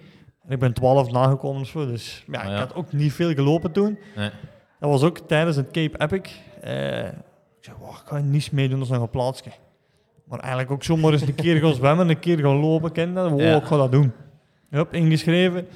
En 0.47 0.53
ik 0.53 0.59
ben 0.59 0.73
12 0.73 1.11
nagekomen 1.11 1.61
of 1.61 1.69
zo. 1.69 1.87
Dus 1.87 2.25
ja, 2.33 2.43
ja. 2.45 2.53
ik 2.53 2.59
had 2.59 2.75
ook 2.75 2.93
niet 2.93 3.13
veel 3.13 3.33
gelopen 3.35 3.73
toen. 3.73 3.99
Nee. 4.17 4.31
Dat 4.81 4.91
was 4.91 5.03
ook 5.03 5.19
tijdens 5.19 5.57
het 5.57 5.71
Cape 5.71 5.99
Epic. 6.01 6.33
Eh, 6.61 7.07
ik 7.07 7.13
zei, 7.61 7.77
wow, 7.81 7.91
ik 7.91 8.03
ga 8.05 8.19
niet 8.19 8.53
meedoen, 8.53 8.79
dat 8.79 8.87
is 8.89 8.93
nog 8.95 9.03
een 9.03 9.11
plaatsje. 9.11 9.51
Maar 10.25 10.39
eigenlijk 10.39 10.71
ook 10.71 10.83
zomaar 10.85 11.13
eens 11.13 11.23
een 11.23 11.35
keer 11.35 11.57
gaan 11.61 11.75
zwemmen, 11.75 12.09
een 12.09 12.19
keer 12.19 12.39
gaan 12.39 12.57
lopen, 12.61 12.93
ken 12.93 13.15
dat? 13.15 13.31
Wow, 13.31 13.41
Ja. 13.41 13.57
ik 13.57 13.65
ga 13.65 13.77
dat 13.77 13.93
doen. 13.93 14.13
Hup, 14.71 14.95
ingeschreven. 14.95 15.67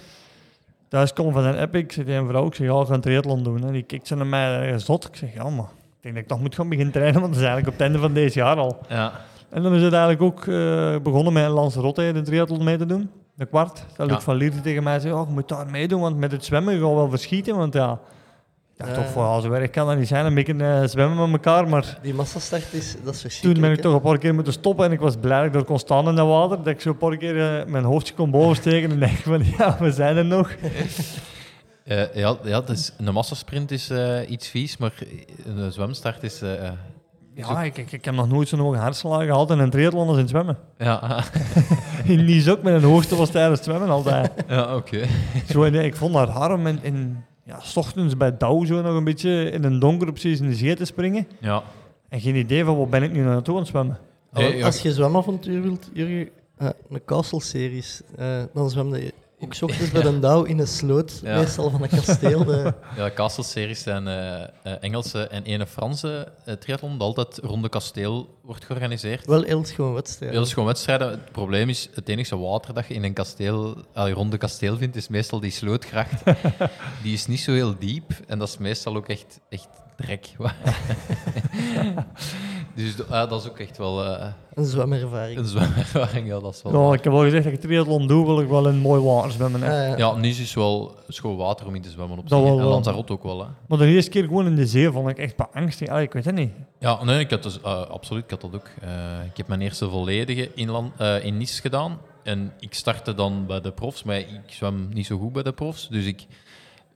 Thuis 0.88 1.12
kom 1.12 1.32
van 1.32 1.44
een 1.44 1.60
Epic, 1.60 1.94
tegen 1.94 2.12
een 2.14 2.28
vrouw, 2.28 2.46
ik 2.46 2.54
zeg, 2.54 2.66
ja, 2.66 2.80
ik 2.80 2.86
ga 2.86 2.94
een 2.94 3.00
triathlon 3.00 3.42
doen. 3.42 3.64
En 3.66 3.72
die 3.72 3.82
kijkt 3.82 4.06
zo 4.06 4.16
naar 4.16 4.26
mij, 4.26 4.72
eh, 4.72 4.78
zot. 4.78 5.08
Ik 5.08 5.16
zeg, 5.16 5.34
ja, 5.34 5.48
maar 5.50 5.64
ik 5.64 6.02
denk 6.02 6.14
dat 6.14 6.22
ik 6.22 6.28
toch 6.28 6.40
moet 6.40 6.54
gaan 6.54 6.68
beginnen 6.68 6.92
trainen, 6.92 7.20
want 7.20 7.32
dat 7.32 7.42
is 7.42 7.48
eigenlijk 7.48 7.66
op 7.66 7.72
het 7.72 7.82
einde 7.82 7.98
van 7.98 8.12
deze 8.14 8.38
jaar 8.38 8.56
al. 8.56 8.78
Ja. 8.88 9.12
En 9.50 9.62
dan 9.62 9.74
is 9.74 9.82
het 9.82 9.92
eigenlijk 9.92 10.22
ook 10.22 10.46
eh, 10.46 10.96
begonnen 11.02 11.32
met 11.32 11.44
een 11.44 11.50
Lanzarote, 11.50 12.10
de 12.12 12.22
triathlon 12.22 12.64
mee 12.64 12.76
te 12.76 12.86
doen. 12.86 13.10
De 13.34 13.46
kwart. 13.46 13.84
Dat 13.96 14.08
Ja. 14.08 14.14
Luc 14.14 14.22
van 14.22 14.34
Lierde 14.36 14.60
tegen 14.60 14.82
mij 14.82 15.00
zei, 15.00 15.14
oh, 15.14 15.26
je 15.28 15.32
moet 15.34 15.48
daar 15.48 15.70
meedoen, 15.70 16.00
want 16.00 16.16
met 16.16 16.32
het 16.32 16.44
zwemmen 16.44 16.72
ga 16.78 16.86
je 16.86 16.94
wel 16.94 17.08
verschieten. 17.10 17.56
Want 17.56 17.74
ja, 17.74 17.98
dacht 18.80 18.94
toch, 18.94 19.12
van, 19.12 19.24
ja, 19.34 19.40
zo 19.40 19.48
werk 19.48 19.72
kan 19.72 19.86
dat 19.86 19.98
niet 19.98 20.08
zijn, 20.08 20.26
een 20.26 20.34
beetje 20.34 20.54
eh, 20.64 20.82
zwemmen 20.88 21.30
met 21.30 21.44
elkaar. 21.44 21.68
Maar 21.68 21.98
Die 22.02 22.14
massastart 22.14 22.72
is, 22.72 22.96
dat 23.04 23.14
is 23.14 23.20
toen 23.20 23.30
verschrikkelijk. 23.30 23.60
ben 23.60 23.70
ik 23.72 23.80
toch 23.80 23.94
een 23.94 24.00
paar 24.00 24.18
keer 24.18 24.34
moeten 24.34 24.52
stoppen 24.52 24.84
en 24.86 24.92
ik 24.92 25.00
was 25.00 25.16
blij 25.16 25.38
dat 25.38 25.48
ik 25.48 25.54
er 25.54 25.64
kon 25.64 25.78
staan 25.78 26.08
in 26.08 26.14
dat 26.14 26.26
water. 26.26 26.56
Dat 26.56 26.66
ik 26.66 26.80
zo 26.80 26.88
een 26.90 26.96
paar 26.96 27.16
keer 27.16 27.60
eh, 27.60 27.66
mijn 27.66 27.84
hoofdje 27.84 28.14
kon 28.14 28.30
bovensteken 28.30 28.90
en 28.90 28.98
denk 29.08 29.16
van, 29.16 29.42
ja, 29.58 29.76
we 29.80 29.90
zijn 29.92 30.16
er 30.16 30.24
nog. 30.24 30.50
Eh, 31.84 32.14
ja, 32.14 32.36
ja 32.44 32.60
dus 32.60 32.92
een 32.98 33.12
massasprint 33.12 33.70
is 33.70 33.90
iets 34.28 34.48
vies, 34.48 34.76
maar 34.76 34.92
een 35.44 35.72
zwemstart 35.72 36.22
is... 36.22 36.42
Ja, 37.34 37.62
ik, 37.62 37.76
ik, 37.76 37.92
ik 37.92 38.04
heb 38.04 38.14
nog 38.14 38.28
nooit 38.28 38.48
zo'n 38.48 38.58
hoge 38.58 38.76
hartslag 38.78 39.24
gehad 39.24 39.50
in 39.50 39.58
een 39.58 39.70
triathlon 39.70 40.06
als 40.06 40.14
in 40.16 40.20
het 40.20 40.28
zwemmen. 40.30 40.58
ja, 40.78 41.24
In 42.04 42.24
Nice 42.24 42.50
ook, 42.50 42.62
met 42.62 42.74
een 42.74 42.82
hoogte 42.88 43.16
was 43.16 43.30
tijdens 43.30 43.58
het 43.58 43.68
zwemmen 43.68 43.88
altijd. 43.90 44.32
ja 44.48 44.76
oké. 44.76 45.06
Zo, 45.48 45.62
en 45.62 45.74
ik 45.74 45.96
vond 45.96 46.14
dat 46.14 46.28
harm 46.28 46.66
in, 46.66 46.78
in 46.82 47.24
ja, 47.50 47.60
s 47.60 47.76
ochtends 47.76 48.16
bij 48.16 48.36
Douw 48.36 48.64
zo 48.64 48.82
nog 48.82 48.96
een 48.96 49.04
beetje 49.04 49.50
in 49.50 49.64
een 49.64 49.78
donker 49.78 50.12
precies 50.12 50.40
in 50.40 50.48
de 50.48 50.54
zee 50.54 50.76
te 50.76 50.84
springen. 50.84 51.26
Ja. 51.40 51.62
En 52.08 52.20
geen 52.20 52.36
idee 52.36 52.64
van 52.64 52.76
waar 52.76 52.88
ben 52.88 53.02
ik 53.02 53.12
nu 53.12 53.22
naartoe 53.22 53.54
aan 53.54 53.60
het 53.60 53.68
zwemmen. 53.68 53.98
Ja. 54.32 54.64
Als 54.64 54.82
je 54.82 54.92
zwemavontuur 54.92 55.62
wilt, 55.62 55.90
Jurgen, 55.92 56.28
eh, 56.56 56.68
een 56.90 57.04
castle-series, 57.04 58.02
eh, 58.16 58.42
dan 58.54 58.70
zwemde 58.70 59.04
je 59.04 59.14
ook 59.40 59.54
's 59.54 59.62
ochtends 59.62 59.90
bij 59.90 60.04
een 60.04 60.20
dauw 60.20 60.42
in 60.42 60.58
een 60.58 60.66
sloot, 60.66 61.20
Ja. 61.22 61.36
meestal 61.38 61.70
van 61.70 61.82
een 61.82 61.88
kasteel. 61.88 62.52
eh. 62.54 62.72
Ja, 62.96 63.10
Castle-series 63.14 63.82
zijn 63.82 64.08
eh, 64.08 64.72
Engelse 64.80 65.26
en 65.26 65.42
ene 65.42 65.66
Franse 65.66 66.32
uh, 66.46 66.54
triathlon, 66.54 66.98
dat 66.98 67.06
altijd 67.06 67.38
rond 67.42 67.62
de 67.62 67.68
kasteel 67.68 68.38
wordt 68.42 68.64
georganiseerd. 68.64 69.26
wel 69.26 69.42
heel 69.42 69.64
schoon 69.64 69.94
wedstrijd. 69.94 70.32
Heel 70.32 70.46
gewoon 70.46 70.64
wedstrijden. 70.66 71.10
Het 71.10 71.32
probleem 71.32 71.68
is, 71.68 71.88
het 71.94 72.08
enige 72.08 72.38
water 72.38 72.74
dat 72.74 72.86
je 72.86 72.94
in 72.94 73.04
een 73.04 73.12
kasteel, 73.12 73.84
allee, 73.94 74.12
rond 74.12 74.30
de 74.30 74.38
kasteel 74.38 74.76
vindt, 74.76 74.96
is 74.96 75.08
meestal 75.08 75.40
die 75.40 75.50
slootgracht. 75.50 76.22
die 77.02 77.12
is 77.12 77.26
niet 77.26 77.40
zo 77.40 77.52
heel 77.52 77.74
diep 77.78 78.10
en 78.26 78.38
dat 78.38 78.48
is 78.48 78.58
meestal 78.58 78.96
ook 78.96 79.08
echt, 79.08 79.40
echt 79.48 79.68
drek. 79.96 80.26
dus 82.74 83.08
ah, 83.08 83.30
dat 83.30 83.42
is 83.42 83.48
ook 83.48 83.58
echt 83.58 83.78
wel 83.78 84.04
eh, 84.04 84.26
Een 84.54 84.64
zwemervaring. 84.64 85.38
een 85.38 85.44
zwemervaring. 85.44 86.26
Ja, 86.26 86.40
dat 86.40 86.54
is 86.54 86.62
wel 86.62 86.88
Ja, 86.88 86.94
ik 86.94 87.04
heb 87.04 87.12
al 87.12 87.22
gezegd 87.22 87.44
dat 87.44 87.52
ik 87.52 87.60
triathlon 87.60 88.06
doe, 88.06 88.26
wil 88.26 88.40
ik 88.40 88.48
wel 88.48 88.68
in 88.68 88.78
mooi 88.78 89.02
water 89.02 89.30
zwemmen. 89.30 89.62
hè. 89.62 89.68
Ah, 89.92 89.98
ja. 89.98 90.06
Ja, 90.06 90.16
Nice 90.16 90.42
is 90.42 90.54
wel 90.54 90.94
schoon 91.08 91.36
water 91.36 91.66
om 91.66 91.74
in 91.74 91.82
te 91.82 91.90
zwemmen 91.90 92.18
op 92.18 92.28
zich. 92.28 92.38
wel 92.38 92.46
En 92.48 92.56
wel. 92.56 92.68
Lanzarote 92.68 93.12
ook 93.12 93.22
wel. 93.22 93.40
Hè. 93.40 93.46
Maar 93.68 93.78
de 93.78 93.86
eerste 93.86 94.10
keer 94.10 94.24
gewoon 94.24 94.46
in 94.46 94.56
de 94.56 94.66
zee 94.66 94.90
vond 94.90 95.08
ik 95.08 95.18
echt 95.18 95.36
beangstig. 95.36 95.88
Allee, 95.88 96.04
ik 96.04 96.12
weet 96.12 96.24
het 96.24 96.34
niet. 96.34 96.52
Ja, 96.78 97.04
nee, 97.04 97.18
ik 97.18 97.30
had 97.30 97.42
dus, 97.42 97.60
eh, 97.60 97.80
absoluut, 97.86 98.24
ik 98.24 98.30
had 98.30 98.40
dat 98.40 98.54
ook. 98.54 98.68
Eh, 98.80 98.90
ik 99.30 99.36
heb 99.36 99.48
mijn 99.48 99.60
eerste 99.60 99.88
volledige 99.88 100.54
inland, 100.54 100.92
eh, 100.96 101.24
in 101.24 101.36
Nice 101.36 101.60
gedaan. 101.60 101.98
En 102.22 102.52
ik 102.58 102.74
startte 102.74 103.14
dan 103.14 103.46
bij 103.46 103.60
de 103.60 103.70
profs, 103.72 104.02
maar 104.02 104.18
ik 104.18 104.40
zwem 104.46 104.88
niet 104.92 105.06
zo 105.06 105.18
goed 105.18 105.32
bij 105.32 105.42
de 105.42 105.52
profs. 105.52 105.88
Dus 105.88 106.04
ik 106.06 106.26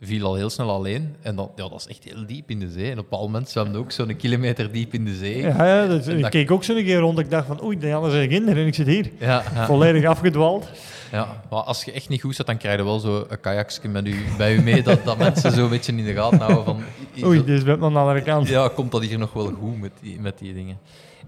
viel 0.06 0.26
al 0.26 0.34
heel 0.34 0.50
snel 0.50 0.70
alleen. 0.70 1.14
En 1.22 1.36
dan, 1.36 1.50
ja, 1.56 1.68
dat 1.68 1.80
is 1.80 1.86
echt 1.86 2.04
heel 2.04 2.26
diep 2.26 2.50
in 2.50 2.58
de 2.58 2.70
zee. 2.70 2.84
En 2.84 2.90
op 2.92 2.96
een 2.98 3.02
bepaald 3.10 3.22
moment 3.26 3.48
zwemde 3.48 3.78
ook 3.78 3.92
zo'n 3.92 4.16
kilometer 4.16 4.72
diep 4.72 4.94
in 4.94 5.04
de 5.04 5.14
zee. 5.14 5.36
Ja, 5.40 5.66
ja 5.66 5.82
ik 5.82 6.20
dat- 6.20 6.30
keek 6.30 6.50
ook 6.50 6.64
zo 6.64 6.76
een 6.76 6.84
keer 6.84 6.98
rond. 6.98 7.18
Ik 7.18 7.30
dacht 7.30 7.46
van, 7.46 7.64
oei, 7.64 7.78
de 7.78 7.94
anderen 7.94 8.10
zijn 8.16 8.28
kinderen 8.28 8.60
en 8.62 8.66
ik 8.66 8.74
zit 8.74 8.86
hier. 8.86 9.10
Ja, 9.18 9.42
ja, 9.54 9.66
Volledig 9.66 10.04
afgedwaald. 10.04 10.68
ja. 11.12 11.42
Maar 11.50 11.60
als 11.62 11.84
je 11.84 11.92
echt 11.92 12.08
niet 12.08 12.20
goed 12.20 12.34
zit, 12.34 12.46
dan 12.46 12.56
krijg 12.56 12.76
je 12.78 12.84
wel 12.84 12.98
zo 12.98 13.24
een 13.28 13.40
kajakje 13.40 13.88
met 13.88 14.06
u, 14.06 14.14
bij 14.36 14.54
u 14.54 14.62
mee, 14.62 14.82
dat, 14.82 15.04
dat 15.04 15.18
mensen 15.18 15.52
zo 15.52 15.64
een 15.64 15.70
beetje 15.70 15.92
in 15.92 16.04
de 16.04 16.12
gaten 16.14 16.38
houden 16.40 16.64
van... 16.64 16.82
Oei, 17.24 17.44
dus 17.44 17.62
hebben 17.62 17.86
aan 17.86 17.92
de 17.92 17.98
andere 17.98 18.22
kant. 18.22 18.48
Ja, 18.48 18.68
komt 18.74 18.92
dat 18.92 19.02
hier 19.04 19.18
nog 19.18 19.32
wel 19.32 19.52
goed 19.60 19.80
met 19.80 19.92
die, 20.00 20.20
met 20.20 20.38
die 20.38 20.54
dingen? 20.54 20.78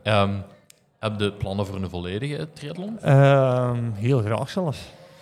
Ehm, 0.03 0.31
heb 1.01 1.21
je 1.21 1.33
plannen 1.33 1.67
voor 1.67 1.77
een 1.77 1.91
volledige 1.91 2.49
triathlon? 2.53 2.99
Ehm, 3.03 3.79
heel 3.95 4.21
graag 4.21 4.51
zelfs. 4.51 4.79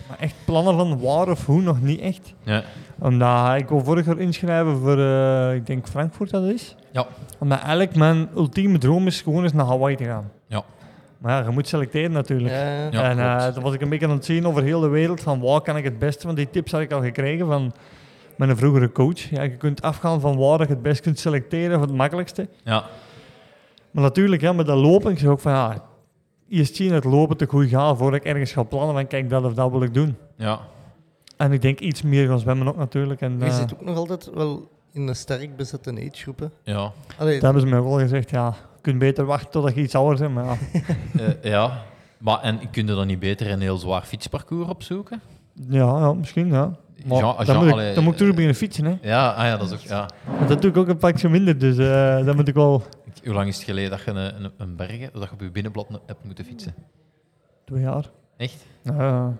Maar 0.08 0.18
echt 0.18 0.34
plannen 0.44 0.76
van 0.76 1.00
waar 1.00 1.28
of 1.28 1.46
hoe 1.46 1.60
nog 1.62 1.80
niet 1.80 2.00
echt. 2.00 2.34
Ja. 2.42 2.62
Omdat 2.98 3.54
ik 3.56 3.68
wil 3.68 3.84
vorig 3.84 4.06
jaar 4.06 4.18
inschrijven 4.18 4.78
voor, 4.78 4.98
eh, 4.98 5.54
ik 5.54 5.66
denk 5.66 5.88
Frankfurt 5.88 6.30
dat 6.30 6.44
is. 6.44 6.76
Ja. 6.92 7.06
Omdat 7.38 7.58
eigenlijk 7.58 7.94
mijn 7.96 8.28
ultieme 8.36 8.78
droom 8.78 9.06
is 9.06 9.22
gewoon 9.22 9.42
eens 9.42 9.52
naar 9.52 9.66
Hawaii 9.66 9.96
te 9.96 10.04
gaan. 10.04 10.30
Ja. 10.46 10.62
Maar 11.18 11.32
ja, 11.40 11.46
je 11.48 11.52
moet 11.54 11.68
selecteren 11.68 12.12
natuurlijk. 12.12 12.54
Ja, 12.54 12.88
Ja, 12.90 13.02
en 13.10 13.18
eh 13.18 13.36
klopt. 13.38 13.54
toen 13.54 13.62
was 13.62 13.74
ik 13.74 13.80
een 13.80 13.88
beetje 13.88 14.06
aan 14.06 14.12
het 14.12 14.24
zien 14.24 14.46
over 14.46 14.62
heel 14.62 14.80
de 14.80 14.88
wereld 14.88 15.20
van 15.20 15.40
waar 15.40 15.60
kan 15.60 15.76
ik 15.76 15.84
het 15.84 15.98
beste, 15.98 16.24
want 16.26 16.38
die 16.38 16.50
tips 16.50 16.72
had 16.72 16.80
ik 16.80 16.92
al 16.92 17.02
gekregen 17.02 17.46
van 17.46 17.72
mijn 18.36 18.56
vroegere 18.56 18.92
coach. 18.92 19.18
Ja, 19.30 19.42
je 19.42 19.56
kunt 19.56 19.82
afgaan 19.82 20.20
van 20.20 20.36
waar 20.36 20.60
je 20.60 20.66
het 20.66 20.82
best 20.82 21.00
kunt 21.00 21.18
selecteren 21.18 21.78
voor 21.78 21.86
het 21.86 21.96
makkelijkste. 21.96 22.48
Ja, 22.64 22.84
Maar 23.90 24.02
natuurlijk, 24.02 24.42
ja, 24.42 24.52
met 24.52 24.66
dat 24.66 24.78
lopen, 24.78 25.10
ik 25.12 25.18
zeg 25.18 25.28
ook 25.28 25.40
van 25.40 25.52
ja, 25.52 25.82
eerst 26.54 26.76
zien 26.76 26.92
het 26.92 27.04
lopen 27.04 27.36
te 27.36 27.46
goed 27.46 27.68
gaan 27.68 27.96
voordat 27.96 28.20
ik 28.20 28.26
ergens 28.26 28.52
ga 28.52 28.62
plannen 28.62 28.94
van 28.94 29.06
kijk, 29.06 29.30
dat 29.30 29.44
of 29.44 29.54
dat 29.54 29.70
wil 29.70 29.82
ik 29.82 29.94
doen. 29.94 30.16
ja. 30.36 30.60
En 31.36 31.52
ik 31.52 31.62
denk 31.62 31.80
iets 31.80 32.02
meer 32.02 32.28
gaan 32.28 32.38
zwemmen 32.38 32.68
ook 32.68 32.76
natuurlijk. 32.76 33.20
En, 33.20 33.38
Je 33.38 33.44
eh, 33.44 33.56
zit 33.56 33.74
ook 33.74 33.84
nog 33.84 33.96
altijd 33.96 34.30
wel 34.34 34.68
in 34.92 35.08
een 35.08 35.16
sterk 35.16 35.56
bezette 35.56 35.90
agegroep. 35.92 36.38
hè. 36.38 36.72
ja. 36.72 36.92
Allee, 37.18 37.32
dat 37.34 37.42
hebben 37.42 37.60
ze 37.62 37.68
mij 37.68 37.82
wel 37.82 37.98
gezegd, 37.98 38.30
ja, 38.30 38.46
je 38.74 38.80
kunt 38.80 38.98
beter 38.98 39.24
wachten 39.24 39.50
totdat 39.50 39.74
je 39.74 39.80
iets 39.80 39.94
ouder 39.94 40.18
bent. 40.18 40.34
Maar 40.34 40.44
ja, 40.44 40.80
Eh, 41.42 41.50
ja. 41.50 41.82
Maar 42.18 42.40
en 42.40 42.70
kun 42.70 42.86
je 42.86 42.94
dan 42.94 43.06
niet 43.06 43.18
beter 43.18 43.50
een 43.50 43.60
heel 43.60 43.76
zwaar 43.76 44.02
fietsparcours 44.02 44.68
opzoeken? 44.68 45.20
ja, 45.68 45.98
ja 45.98 46.12
misschien 46.12 46.46
ja. 46.46 46.76
Maar 47.06 47.18
Ja, 47.18 47.34
dan, 47.44 47.46
ja, 47.46 47.54
moet 47.54 47.66
ik, 47.66 47.72
allee, 47.72 47.94
dan 47.94 48.02
moet 48.04 48.12
ik 48.12 48.18
terug 48.18 48.30
eh, 48.32 48.36
beginnen 48.36 48.58
fietsen. 48.60 48.84
Hè. 48.84 48.94
Ja, 49.02 49.30
ah 49.30 49.44
ja, 49.44 49.56
dat 49.56 49.66
is 49.70 49.72
ook... 49.72 49.80
Ja. 49.80 50.08
Dat 50.48 50.62
doe 50.62 50.70
ik 50.70 50.76
ook 50.76 50.88
een 50.88 50.96
pakje 50.96 51.28
minder, 51.28 51.58
dus 51.58 51.76
eh 51.78 52.24
dan 52.24 52.36
moet 52.36 52.48
ik 52.48 52.54
wel 52.54 52.82
Hoe 53.24 53.34
lang 53.34 53.48
is 53.48 53.56
het 53.56 53.64
geleden 53.64 53.90
dat 53.90 54.00
je 54.02 54.10
een, 54.10 54.44
een, 54.44 54.52
een 54.56 54.76
bergen, 54.76 55.10
dat 55.12 55.22
je 55.22 55.30
op 55.32 55.40
je 55.40 55.50
binnenblad 55.50 55.90
ne- 55.90 56.00
hebt 56.06 56.24
moeten 56.24 56.44
fietsen? 56.44 56.74
twee 57.64 57.82
jaar. 57.82 58.10
Echt? 58.36 58.66
Ja, 58.82 59.32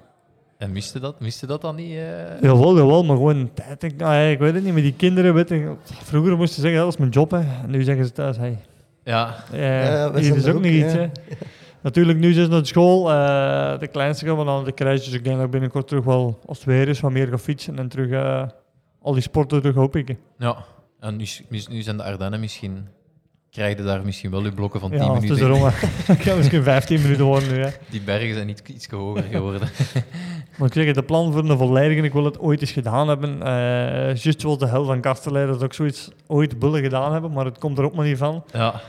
En 0.59 0.73
miste 0.73 1.01
dat, 1.01 1.21
miste 1.21 1.47
dat 1.47 1.61
dan 1.61 1.77
niet? 1.77 1.91
eh? 1.97 2.41
Jawel, 2.41 2.77
jawel, 2.77 3.05
maar 3.05 3.17
gewoon 3.17 3.51
tijd. 3.55 3.83
Ik, 3.83 3.97
nou, 3.97 4.15
ja, 4.15 4.21
ik 4.29 4.39
weet 4.39 4.55
het 4.55 4.65
niet, 4.65 4.75
met 4.75 4.83
die 4.83 4.95
kinderen. 4.95 5.35
Weet 5.35 5.49
je, 5.49 5.75
vroeger 5.85 6.37
moesten 6.37 6.55
ze 6.55 6.61
zeggen, 6.61 6.81
dat 6.81 6.93
is 6.93 6.97
mijn 6.99 7.11
job. 7.11 7.31
Hè. 7.31 7.39
En 7.39 7.71
nu 7.71 7.83
zeggen 7.83 8.05
ze 8.05 8.13
thuis, 8.13 8.37
hey, 8.37 8.59
Ja, 9.05 9.35
Ja, 9.53 10.13
hier 10.19 10.37
is 10.37 10.47
ook 10.47 10.55
ook, 10.55 10.63
niet 10.63 10.85
iets. 10.85 10.93
Hè. 10.93 11.09
Natuurlijk, 11.81 12.19
nu 12.19 12.33
zijn 12.33 12.45
ze 12.47 12.51
naar 12.51 12.67
school. 12.67 13.11
eh, 13.11 13.79
de 13.79 13.87
kleinste 13.87 14.27
gaan 14.27 14.39
we 14.39 14.45
dan 14.45 14.65
de 14.65 14.73
kruisjes. 14.73 15.15
Ik 15.15 15.25
denk 15.25 15.37
dat 15.37 15.45
ik 15.45 15.51
binnenkort 15.51 15.89
terug 15.89 16.05
wel, 16.05 16.39
als 16.47 16.59
het 16.59 16.67
weer 16.67 16.89
is, 16.89 17.01
wat 17.01 17.13
meer 17.13 17.27
ga 17.29 17.39
fietsen. 17.39 17.79
En 17.79 17.89
terug 17.89 18.11
eh, 18.11 18.49
al 19.03 19.13
die 19.13 19.23
sporten 19.23 19.61
terug 19.61 19.77
oppikken. 19.77 20.19
ja. 20.39 20.57
En 21.01 21.17
nu, 21.17 21.23
is- 21.49 21.69
nu 21.69 21.83
zijn 21.83 21.97
de 21.97 22.03
Ardennen 22.03 22.41
misschien... 22.41 22.89
Krijg 23.55 23.77
je 23.77 23.83
daar 23.83 24.05
misschien 24.05 24.31
wel 24.31 24.45
je 24.45 24.53
blokken 24.53 24.81
van 24.81 24.91
10 24.91 24.99
Ja, 24.99 25.13
minuten? 25.13 25.53
hè. 25.53 25.69
Het 26.13 26.19
kan 26.23 26.37
misschien 26.37 26.63
15 26.63 27.03
minuten 27.03 27.25
worden 27.25 27.53
nu. 27.53 27.63
Hè. 27.63 27.69
Die 27.91 28.01
bergen 28.01 28.35
zijn 28.35 28.49
iets, 28.49 28.63
iets 28.67 28.87
hoger 28.89 29.23
geworden. 29.23 29.61
Maar 30.59 30.69
ik 30.69 30.75
zeg, 30.75 30.87
het, 30.87 30.95
de 30.95 31.03
plan 31.03 31.33
voor 31.33 31.45
een 31.51 31.59
volledige, 31.59 32.03
ik 32.03 32.13
wil 32.13 32.25
het 32.25 32.39
ooit 32.39 32.61
eens 32.61 32.73
gedaan 32.73 33.09
hebben. 33.09 33.43
eh 33.43 34.15
juist 34.17 34.41
zoals 34.41 34.59
de 34.59 34.67
hel 34.67 34.85
van 34.85 35.01
Kastelein, 35.01 35.47
dat 35.47 35.63
ook 35.65 35.73
zoiets 35.75 36.11
ooit 36.27 36.55
willen 36.59 36.83
gedaan 36.83 37.13
hebben, 37.13 37.33
maar 37.33 37.45
het 37.45 37.59
komt 37.59 37.79
er 37.79 37.85
ook 37.85 37.95
maar 37.95 38.07
niet 38.07 38.19
van. 38.19 38.45
ja. 38.53 38.81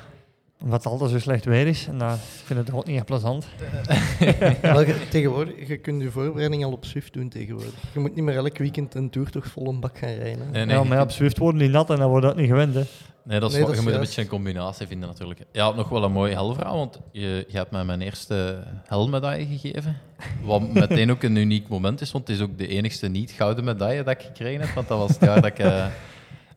Omdat 0.63 0.83
het 0.83 0.91
altijd 0.91 1.11
zo 1.11 1.19
slecht 1.19 1.45
weer 1.45 1.67
is. 1.67 1.87
En 1.87 1.97
dat 1.97 2.13
ik 2.13 2.19
vind 2.45 2.59
het 2.59 2.73
ook 2.73 2.85
niet 2.85 2.95
echt 2.95 3.05
plezant. 3.05 3.47
Maar 4.61 4.87
je- 4.87 5.07
tegenwoordig, 5.09 5.67
je 5.67 5.77
kunt 5.77 6.01
je 6.01 6.11
voorbereiding 6.11 6.63
al 6.65 6.71
op 6.71 6.85
Swift 6.85 7.13
doen 7.13 7.29
tegenwoordig. 7.29 7.73
Je 7.93 7.99
moet 7.99 8.15
niet 8.15 8.23
meer 8.23 8.35
elk 8.35 8.57
weekend 8.57 8.95
een 8.95 9.09
tour 9.09 9.29
toch 9.29 9.45
vol 9.47 9.67
een 9.67 9.79
bak 9.79 9.97
gaan 9.97 10.09
rijden. 10.13 10.51
Nee, 10.51 10.65
nee, 10.65 10.75
ja, 10.75 10.83
maar 10.83 10.97
ja, 10.97 11.03
op 11.03 11.11
Zwift 11.11 11.37
worden 11.37 11.59
die 11.61 11.69
nat 11.69 11.89
en 11.89 11.97
dan 11.97 12.09
wordt 12.09 12.25
dat 12.25 12.35
niet 12.35 12.47
gewend. 12.49 12.73
Hè. 12.73 12.81
Nee, 13.23 13.39
dat 13.39 13.49
is 13.49 13.55
Nee, 13.55 13.65
dat 13.65 13.71
je 13.73 13.77
is 13.79 13.83
moet 13.85 13.93
een 13.93 13.99
beetje 13.99 14.21
een 14.21 14.27
combinatie 14.27 14.87
vinden 14.87 15.09
natuurlijk. 15.09 15.39
Je 15.51 15.59
had 15.61 15.75
nog 15.75 15.89
wel 15.89 16.03
een 16.03 16.11
mooi 16.11 16.33
helverhaal, 16.33 16.77
want 16.77 16.99
je, 17.11 17.45
je 17.47 17.57
hebt 17.57 17.71
mij 17.71 17.83
mijn 17.83 18.01
eerste 18.01 18.63
helmedaille 18.85 19.45
gegeven. 19.57 19.97
Wat 20.43 20.73
meteen 20.73 21.11
ook 21.11 21.23
een 21.23 21.35
uniek 21.35 21.67
moment 21.67 22.01
is, 22.01 22.11
want 22.11 22.27
het 22.27 22.37
is 22.37 22.43
ook 22.43 22.57
de 22.57 22.67
enigste 22.67 23.07
niet-gouden 23.07 23.63
medaille 23.63 24.03
dat 24.03 24.13
ik 24.13 24.21
gekregen 24.25 24.61
heb. 24.65 24.75
Want 24.75 24.87
dat 24.87 24.97
was 24.97 25.09
het 25.09 25.19
jaar 25.19 25.35
dat 25.41 25.45
ik, 25.45 25.59
eh, 25.59 25.85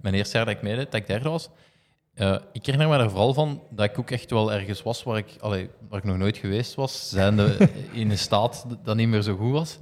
mijn 0.00 0.14
eerste 0.14 0.36
jaar 0.36 0.46
dat 0.46 0.54
ik 0.54 0.62
meedeed, 0.62 0.84
dat 0.90 1.00
ik 1.00 1.06
derde 1.06 1.28
was. 1.28 1.48
Eh, 2.18 2.36
ik 2.52 2.66
herinner 2.66 2.88
me 2.88 3.02
er 3.02 3.10
vooral 3.10 3.34
van 3.34 3.62
dat 3.70 3.84
ik 3.84 3.98
ook 3.98 4.10
echt 4.10 4.30
wel 4.30 4.52
ergens 4.52 4.82
was 4.82 5.02
waar 5.02 5.16
ik, 5.16 5.36
allee, 5.40 5.70
waar 5.88 5.98
ik 5.98 6.04
nog 6.04 6.16
nooit 6.16 6.36
geweest 6.36 6.74
was, 6.74 7.08
zijnde 7.08 7.56
in 7.92 8.10
een 8.10 8.18
staat 8.18 8.66
dat 8.84 8.96
niet 8.96 9.08
meer 9.08 9.22
zo 9.22 9.36
goed 9.36 9.52
was. 9.52 9.78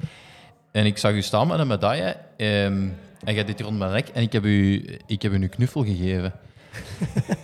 En 0.70 0.86
ik 0.86 0.98
zag 0.98 1.12
u 1.12 1.22
staan 1.22 1.46
met 1.46 1.58
een 1.58 1.66
medaille 1.66 2.16
ehm, 2.36 2.88
en 3.24 3.34
jij 3.34 3.44
dit 3.44 3.60
rond 3.60 3.78
mijn 3.78 3.92
nek 3.92 4.08
en 4.08 4.22
ik 4.22 4.32
heb 4.32 4.44
u, 4.44 4.86
ik 5.06 5.22
heb 5.22 5.32
u 5.32 5.34
een 5.34 5.48
knuffel 5.48 5.84
gegeven. 5.84 6.32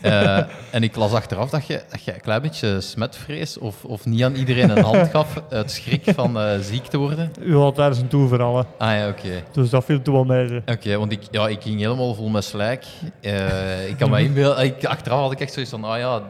Eh, 0.00 0.38
en 0.70 0.82
ik 0.82 0.96
las 0.96 1.12
achteraf 1.12 1.50
dat 1.50 1.66
je, 1.66 1.82
dat 1.90 2.04
je 2.04 2.14
een 2.14 2.20
klein 2.20 2.42
beetje 2.42 2.80
smetvrees 2.80 3.58
of, 3.58 3.84
of 3.84 4.04
niet 4.04 4.22
aan 4.22 4.34
iedereen 4.34 4.70
een 4.70 4.84
hand 4.84 5.08
gaf 5.10 5.42
uit 5.50 5.70
schrik 5.70 6.02
van 6.14 6.38
eh, 6.40 6.58
ziek 6.60 6.84
te 6.86 6.96
worden. 6.98 7.32
U 7.40 7.56
had 7.56 7.74
tijdens 7.74 7.98
een 7.98 8.08
tour 8.08 8.28
voor 8.28 8.42
alle. 8.42 8.64
Ah 8.78 8.90
ja, 8.96 9.08
oké. 9.08 9.42
Dus 9.52 9.70
dat 9.70 9.84
viel 9.84 10.02
toen 10.02 10.14
wel 10.14 10.24
mee. 10.24 10.62
Oké, 10.66 10.96
want 10.98 11.12
ik, 11.12 11.20
ja, 11.30 11.48
ik 11.48 11.62
ging 11.62 11.80
helemaal 11.80 12.14
vol 12.14 12.28
met 12.28 12.44
slijk. 12.44 12.84
Eh, 13.20 13.88
ik 13.88 13.96
kan 13.96 14.10
me 14.10 14.22
inbeelden, 14.22 14.64
ik, 14.64 14.84
achteraf 14.84 15.20
had 15.20 15.32
ik 15.32 15.40
echt 15.40 15.52
zoiets 15.52 15.70
van, 15.70 15.84
ah 15.84 15.98
ja, 15.98 16.22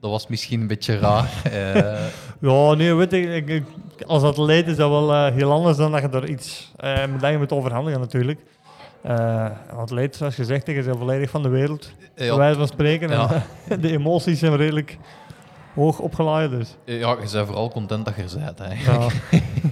dat 0.00 0.10
was 0.10 0.26
misschien 0.26 0.60
een 0.60 0.66
beetje 0.66 0.98
raar. 0.98 1.30
Ja, 2.40 2.74
nee, 2.74 2.94
weet 2.94 3.10
je, 3.10 3.34
ik, 3.34 3.48
ik- 3.48 3.64
als 4.06 4.22
atleet 4.22 4.66
is 4.66 4.76
dat 4.76 4.88
wel 4.90 5.24
heel 5.32 5.52
anders 5.52 5.76
dan 5.76 5.92
dat 5.92 6.00
je 6.00 6.08
er 6.08 6.28
iets 6.28 6.72
medaille 7.12 7.38
moet 7.38 7.52
overhandigen 7.52 8.00
natuurlijk. 8.00 8.40
Eh 9.02 9.50
een 9.70 9.76
atleet, 9.76 10.16
zoals 10.16 10.34
gezegd, 10.34 10.68
is 10.68 10.84
volledig 10.84 11.30
van 11.30 11.42
de 11.42 11.48
wereld. 11.48 11.92
ja, 12.00 12.08
Bij 12.14 12.36
wijze 12.36 12.58
van 12.58 12.66
spreken. 12.66 13.10
Ja. 13.10 13.46
En 13.68 13.80
de 13.84 13.90
emoties 13.90 14.38
zijn 14.38 14.56
redelijk 14.56 14.98
hoog 15.74 15.98
opgeladen. 15.98 16.58
Dus. 16.58 16.76
ja, 16.84 17.10
je 17.10 17.16
bent 17.16 17.30
vooral 17.30 17.70
content 17.70 18.04
dat 18.04 18.14
je 18.16 18.22
er 18.22 18.44
bent. 18.44 18.60
Eigenlijk. 18.60 19.12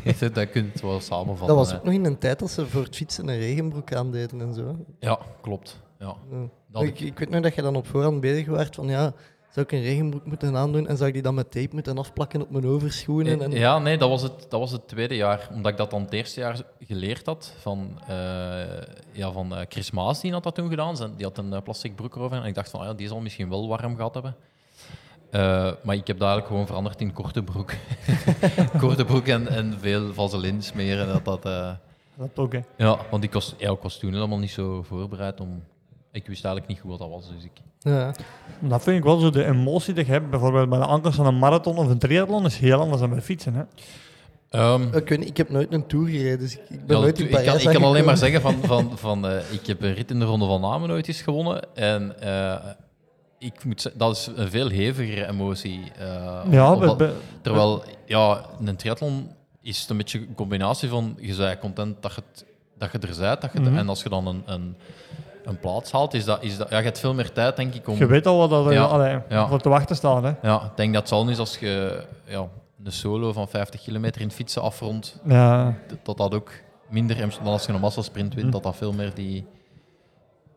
Ja. 0.05 0.29
dat 0.33 0.51
kun 0.51 0.63
je 0.65 0.71
het 0.73 0.81
wel 0.81 1.01
samenvatten. 1.01 1.47
Dat 1.47 1.57
was 1.57 1.71
hè. 1.71 1.77
ook 1.77 1.85
nog 1.85 1.95
in 1.95 2.05
een 2.05 2.19
tijd 2.19 2.39
dat 2.39 2.51
ze 2.51 2.67
voor 2.67 2.83
het 2.83 2.97
fietsen 2.97 3.29
een 3.29 3.39
regenbroek 3.39 3.95
aandeden 3.95 4.41
en 4.41 4.55
zo. 4.55 4.77
Ja, 4.99 5.19
klopt. 5.41 5.81
Ja. 5.99 6.15
Ja. 6.31 6.49
Dat 6.67 6.83
ik, 6.83 7.01
ik 7.01 7.19
weet 7.19 7.31
nog 7.31 7.43
dat 7.43 7.55
je 7.55 7.63
dan 7.63 7.77
op 7.77 7.87
voorhand 7.87 8.21
bezig 8.21 8.47
was 8.47 8.69
van 8.71 8.89
ja, 8.89 9.13
zou 9.57 9.67
ik 9.67 9.73
een 9.73 9.83
regenbroek 9.83 10.27
moeten 10.27 10.57
aandoen 10.57 10.87
en 10.87 10.97
zou 10.97 11.09
ik 11.09 11.15
die 11.15 11.23
dan 11.23 11.35
met 11.35 11.51
tape 11.51 11.69
moeten 11.73 11.99
afplakken 11.99 12.41
op 12.41 12.51
mijn 12.51 12.67
overschoenen? 12.67 13.41
En, 13.43 13.53
Eh, 13.53 13.59
Ja, 13.59 13.79
nee, 13.79 13.99
dat 13.99 14.09
was, 14.09 14.23
het, 14.23 14.47
dat 14.49 14.61
was 14.61 14.73
het 14.73 14.89
tweede 14.89 15.17
jaar. 15.17 15.49
Omdat 15.53 15.73
ik 15.73 15.79
dat 15.79 15.91
dan 15.91 16.03
het 16.03 16.13
eerste 16.13 16.41
jaar 16.41 16.63
geleerd 16.81 17.27
had 17.27 17.55
van, 17.59 18.01
eh, 18.09 18.17
ja, 19.13 19.33
van 19.33 19.57
eh, 19.57 19.67
Chris 19.69 19.91
Maas, 19.91 20.21
die 20.21 20.33
had 20.33 20.43
dat 20.43 20.55
toen 20.55 20.69
gedaan. 20.69 20.95
Die 21.17 21.27
had 21.27 21.39
een 21.39 21.63
plastic 21.63 21.97
broek 21.97 22.17
erover. 22.17 22.37
En 22.37 22.45
ik 22.45 22.55
dacht 22.55 22.71
van, 22.71 22.81
ah 22.81 22.87
ja, 22.87 22.95
die 22.95 23.09
zal 23.09 23.21
misschien 23.21 23.49
wel 23.49 23.69
warm 23.69 23.97
gehad 23.97 24.15
hebben. 24.15 24.37
Eh, 25.31 25.73
maar 25.83 25.95
ik 25.95 26.07
heb 26.07 26.19
dat 26.19 26.29
eigenlijk 26.29 26.47
gewoon 26.47 26.67
veranderd 26.67 27.01
in 27.01 27.13
korte 27.13 27.43
broek. 27.43 27.73
korte 28.79 29.05
broek 29.05 29.27
en, 29.27 29.49
en 29.49 29.79
veel 29.81 30.15
vaseline 30.15 30.61
smeren. 30.61 31.07
Dat, 31.07 31.25
dat, 31.25 31.45
eh, 31.45 31.73
Dat 32.15 32.31
ook, 32.35 32.53
hè. 32.53 32.61
ja, 32.77 32.99
want 33.11 33.25
ik 33.25 33.33
was, 33.33 33.55
ja, 33.59 33.71
ik 33.71 33.83
was 33.83 33.99
toen 33.99 34.13
helemaal 34.13 34.39
niet 34.39 34.51
zo 34.51 34.83
voorbereid 34.83 35.41
om... 35.41 35.65
Ik 36.13 36.27
wist 36.27 36.45
eigenlijk 36.45 36.67
niet 36.75 36.81
goed 36.81 36.91
wat 36.91 36.99
dat 36.99 37.09
was, 37.09 37.29
dus 37.29 37.45
ik... 37.45 37.66
ja. 37.91 38.13
Dat 38.61 38.83
vind 38.83 38.97
ik 38.99 39.05
wel 39.05 39.19
zo, 39.19 39.31
de 39.31 39.45
emotie 39.45 39.95
die 39.95 40.05
je 40.07 40.11
hebt, 40.13 40.31
bijvoorbeeld 40.31 40.69
bij 40.69 40.79
de 40.79 40.87
aankomst 40.87 41.17
van 41.17 41.27
een 41.27 41.39
marathon 41.39 41.77
of 41.77 41.89
een 41.89 41.99
triathlon, 41.99 42.45
is 42.45 42.57
heel 42.59 42.81
anders 42.81 43.01
dan 43.01 43.11
bij 43.11 43.21
fietsen. 43.23 43.55
Hè. 43.55 43.63
Ehm, 44.51 44.83
Ik, 44.97 45.09
weet 45.09 45.19
niet, 45.19 45.29
ik 45.29 45.37
heb 45.37 45.51
nooit 45.51 45.73
een 45.73 45.87
tour 45.87 46.09
gereden, 46.09 46.39
dus 46.39 46.55
ik, 46.57 46.61
ik 46.69 46.87
ben 46.87 46.97
Ja, 46.97 47.03
nooit 47.03 47.19
in 47.19 47.25
ik, 47.25 47.31
kan, 47.31 47.43
Parijs 47.45 47.65
ik 47.65 47.71
kan 47.71 47.83
alleen 47.85 48.05
maar 48.05 48.17
zeggen 48.17 48.41
van, 48.41 48.55
van, 48.63 48.99
van 48.99 49.27
eh, 49.29 49.53
ik 49.53 49.67
heb 49.67 49.83
een 49.83 49.95
rit 49.95 50.11
in 50.11 50.19
de 50.19 50.25
Ronde 50.25 50.47
van 50.47 50.61
Namen 50.61 50.89
nooit 50.89 51.09
eens 51.09 51.23
gewonnen. 51.23 51.75
En 51.77 52.21
eh, 52.21 52.55
ik 53.39 53.65
moet 53.65 53.81
zeggen, 53.81 54.01
dat 54.01 54.17
is 54.17 54.31
een 54.37 54.49
veel 54.51 54.69
hevigere 54.69 55.29
emotie. 55.29 55.81
eh, 55.99 56.41
Ja, 56.51 56.75
of 56.75 56.97
terwijl 57.43 57.83
ja, 58.07 58.41
een 58.65 58.77
triathlon 58.77 59.29
is 59.63 59.87
een 59.89 59.97
beetje 59.97 60.19
een 60.19 60.35
combinatie 60.35 60.89
van 60.89 61.17
je 61.21 61.35
bent 61.37 61.59
content 61.59 62.03
dat 62.03 62.15
je, 62.15 62.23
dat 62.79 62.93
je 62.93 62.99
er 62.99 63.17
bent. 63.19 63.41
Dat 63.41 63.51
je, 63.53 63.61
Mhm. 63.61 63.77
En 63.77 63.89
als 63.89 64.03
je 64.03 64.09
dan 64.09 64.27
een, 64.27 64.43
een, 64.47 64.77
een 65.47 65.59
plaats 65.61 65.93
haalt, 65.93 66.15
is 66.15 66.25
dat, 66.25 66.43
is 66.43 66.57
dat, 66.57 66.71
ja, 66.71 66.79
je 66.79 66.85
hebt 66.85 66.99
veel 66.99 67.15
meer 67.15 67.33
tijd, 67.33 67.57
denk 67.57 67.75
ik, 67.75 67.89
om... 67.89 67.97
je 67.97 68.07
weet 68.07 68.27
al 68.27 68.39
wat 68.39 68.51
dat 68.51 68.67
er 68.67 68.73
Ja, 68.73 68.85
allee, 68.85 69.19
ja. 69.29 69.49
voor 69.49 69.61
te 69.61 69.69
wachten 69.69 69.97
staat. 69.97 70.23
Hè. 70.23 70.33
Ja, 70.43 70.57
ik 70.63 70.77
denk 70.77 70.93
dat 70.93 71.01
het 71.03 71.09
zal 71.11 71.29
is 71.29 71.39
als 71.39 71.59
je 71.59 72.03
ja, 72.25 72.47
een 72.85 72.93
solo 72.93 73.33
van 73.33 73.49
50 73.49 73.83
kilometer 73.83 74.21
in 74.21 74.27
het 74.27 74.37
fietsen 74.37 74.63
afrondt, 74.63 75.19
Ja, 75.25 75.75
dat 76.03 76.17
dat 76.17 76.35
ook 76.35 76.51
minder 76.91 77.17
dan 77.43 77.53
als 77.53 77.67
je 77.67 77.73
een 77.73 77.81
massasprint 77.81 78.35
wint, 78.35 78.45
Mhm. 78.47 78.53
dat 78.55 78.63
dat 78.63 78.77
veel 78.77 78.93
meer 78.93 79.11
die... 79.15 79.47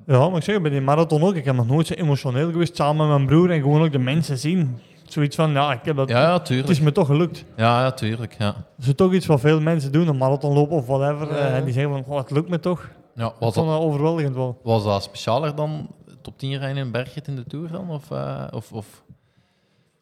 ja, 0.07 0.27
maar 0.29 0.37
ik 0.37 0.43
zeg, 0.43 0.61
bij 0.61 0.71
die 0.71 0.81
marathon 0.81 1.23
ook, 1.23 1.35
ik 1.35 1.45
heb 1.45 1.55
nog 1.55 1.67
nooit 1.67 1.87
zo 1.87 1.93
emotioneel 1.93 2.51
geweest 2.51 2.75
samen 2.75 3.07
met 3.07 3.15
mijn 3.15 3.27
broer 3.27 3.51
en 3.51 3.61
gewoon 3.61 3.81
ook 3.83 3.91
de 3.91 3.99
mensen 3.99 4.37
zien. 4.37 4.79
Zoiets 5.07 5.35
van, 5.35 5.51
ja, 5.51 5.71
ik 5.73 5.79
heb 5.83 5.95
dat, 5.95 6.09
Ja, 6.09 6.21
ja, 6.21 6.33
het 6.33 6.45
tuurlijk. 6.45 6.69
is 6.69 6.79
me 6.79 6.91
toch 6.91 7.05
gelukt. 7.07 7.45
Ja, 7.55 7.81
ja, 7.81 7.91
tuurlijk. 7.91 8.35
Ja. 8.39 8.45
Dat 8.77 8.87
is 8.87 8.93
toch 8.95 9.13
iets 9.13 9.25
wat 9.25 9.39
veel 9.39 9.61
mensen 9.61 9.91
doen, 9.91 10.07
een 10.07 10.17
marathon 10.17 10.53
lopen 10.53 10.75
of 10.75 10.85
whatever. 10.85 11.27
Ja. 11.27 11.35
eh, 11.35 11.55
en 11.55 11.63
die 11.63 11.73
zeggen 11.73 11.91
van, 11.91 12.03
oh, 12.13 12.17
het 12.19 12.31
lukt 12.31 12.49
me 12.49 12.59
toch. 12.59 12.89
Ja, 13.13 13.25
Ik 13.27 13.33
was, 13.39 13.53
vond 13.53 13.67
dat, 13.67 13.77
dat 13.77 13.85
overweldigend 13.87 14.35
wel. 14.35 14.59
was 14.63 14.83
dat 14.83 15.03
specialer 15.03 15.55
dan 15.55 15.87
top 16.21 16.37
10 16.37 16.57
rijden 16.57 16.83
in 16.83 16.91
Bergrit 16.91 17.27
in 17.27 17.35
de 17.35 17.45
Tour 17.45 17.71
dan? 17.71 17.89
Of, 17.89 18.11
eh, 18.11 18.43
of, 18.51 18.71
of 18.73 19.03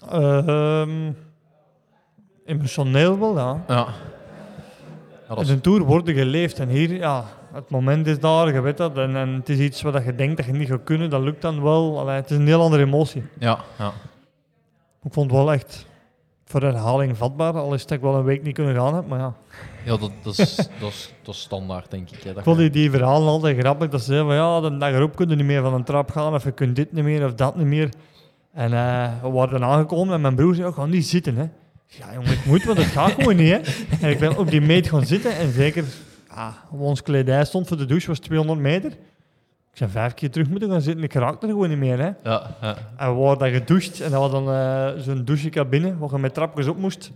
Ehm, 0.09 1.11
emotioneel 2.45 3.19
wel, 3.19 3.37
ja. 3.37 3.63
ja. 3.67 3.87
In 5.35 5.49
een 5.49 5.61
tour 5.61 5.83
wordt 5.83 6.07
er 6.07 6.13
geleefd 6.13 6.59
en 6.59 6.69
hier, 6.69 6.93
ja, 6.93 7.23
het 7.53 7.69
moment 7.69 8.07
is 8.07 8.19
daar, 8.19 8.53
je 8.53 8.61
weet 8.61 8.77
dat. 8.77 8.97
En, 8.97 9.15
en 9.15 9.29
het 9.33 9.49
is 9.49 9.59
iets 9.59 9.81
wat 9.81 10.03
je 10.03 10.15
denkt 10.15 10.37
dat 10.37 10.45
je 10.45 10.51
niet 10.51 10.67
gaat 10.67 10.83
kunnen, 10.83 11.09
dat 11.09 11.21
lukt 11.21 11.41
dan 11.41 11.63
wel. 11.63 11.99
Allee, 11.99 12.15
het 12.15 12.31
is 12.31 12.37
een 12.37 12.47
heel 12.47 12.61
andere 12.61 12.83
emotie. 12.83 13.23
ja, 13.39 13.59
ja. 13.77 13.91
Ik 15.03 15.13
vond 15.13 15.31
het 15.31 15.39
wel 15.39 15.53
echt 15.53 15.85
voor 16.45 16.61
herhaling 16.61 17.17
vatbaar, 17.17 17.53
al 17.53 17.73
is 17.73 17.81
het 17.81 17.91
ik 17.91 18.01
wel 18.01 18.15
een 18.15 18.23
week 18.23 18.43
niet 18.43 18.53
kunnen 18.53 18.75
gaan 18.75 18.95
heb, 18.95 19.07
maar 19.07 19.19
ja. 19.19 19.33
Ja 19.88 19.97
dat, 19.97 20.11
dat, 20.21 20.38
is, 20.38 20.55
dat, 20.81 20.91
is, 20.91 21.13
dat 21.23 21.35
is 21.35 21.41
standaard, 21.41 21.91
denk 21.91 22.09
ik. 22.09 22.23
Hè, 22.23 22.29
dat 22.29 22.38
Ik 22.38 22.43
vond 22.43 22.57
die, 22.57 22.69
die 22.69 22.91
verhalen 22.91 23.27
altijd 23.27 23.57
grappig, 23.57 23.89
dat 23.89 23.99
ze 23.99 24.05
zeiden 24.05 24.27
van 24.27 24.35
ja, 24.35 24.61
de 24.61 24.77
dag 24.77 24.91
erop 24.91 25.15
kun 25.15 25.29
je 25.29 25.35
niet 25.35 25.45
meer 25.45 25.61
van 25.61 25.73
een 25.73 25.83
trap 25.83 26.11
gaan, 26.11 26.33
of 26.33 26.43
je 26.43 26.51
kunt 26.51 26.75
dit 26.75 26.93
niet 26.93 27.03
meer, 27.03 27.25
of 27.25 27.33
dat 27.33 27.55
niet 27.55 27.65
meer. 27.65 27.89
En 28.53 28.73
eh, 28.73 29.21
we 29.21 29.29
waren 29.29 29.63
aangekomen 29.63 30.13
en 30.13 30.21
mijn 30.21 30.35
broer 30.35 30.55
zei, 30.55 30.67
oh, 30.67 30.73
ga 30.73 30.85
niet 30.85 31.07
zitten, 31.07 31.35
hè. 31.35 31.43
Ik 31.43 31.49
zei, 31.88 32.09
Ja, 32.09 32.15
jongen, 32.15 32.31
ik 32.31 32.45
moet, 32.45 32.63
want 32.63 32.77
het 32.77 32.88
gaat 32.88 33.11
gewoon 33.11 33.35
niet, 33.35 33.51
hè. 33.51 33.59
En 34.05 34.09
ik 34.09 34.19
ben 34.19 34.38
op 34.38 34.49
die 34.49 34.61
meet 34.61 34.89
gaan 34.89 35.05
zitten 35.05 35.35
en 35.35 35.51
zeker, 35.51 35.83
ah, 36.27 36.53
ons 36.71 37.03
kledij 37.03 37.45
stond 37.45 37.67
voor 37.67 37.77
de 37.77 37.85
douche 37.85 38.07
was 38.07 38.19
200 38.19 38.59
meter. 38.59 38.91
Ik 39.71 39.83
zei 39.83 39.89
vijf 39.91 40.13
keer 40.13 40.31
terug 40.31 40.49
moeten 40.49 40.69
gaan 40.69 40.81
zitten, 40.81 41.03
ik 41.03 41.13
raakte 41.13 41.45
er 41.45 41.51
gewoon 41.51 41.69
niet 41.69 41.77
meer, 41.77 41.99
hè. 41.99 42.11
Ja, 42.23 42.55
ja. 42.61 42.77
En 42.97 43.13
we 43.13 43.19
waren 43.19 43.39
dan 43.39 43.51
gedoucht 43.51 44.01
en 44.01 44.11
dat 44.11 44.19
was 44.19 44.31
dan 44.31 44.51
eh, 44.51 44.89
zo'n 44.97 45.25
douchecabine 45.25 45.97
waar 45.97 46.11
je 46.11 46.17
met 46.17 46.33
trapjes 46.33 46.67
op 46.67 46.77
moest. 46.77 47.11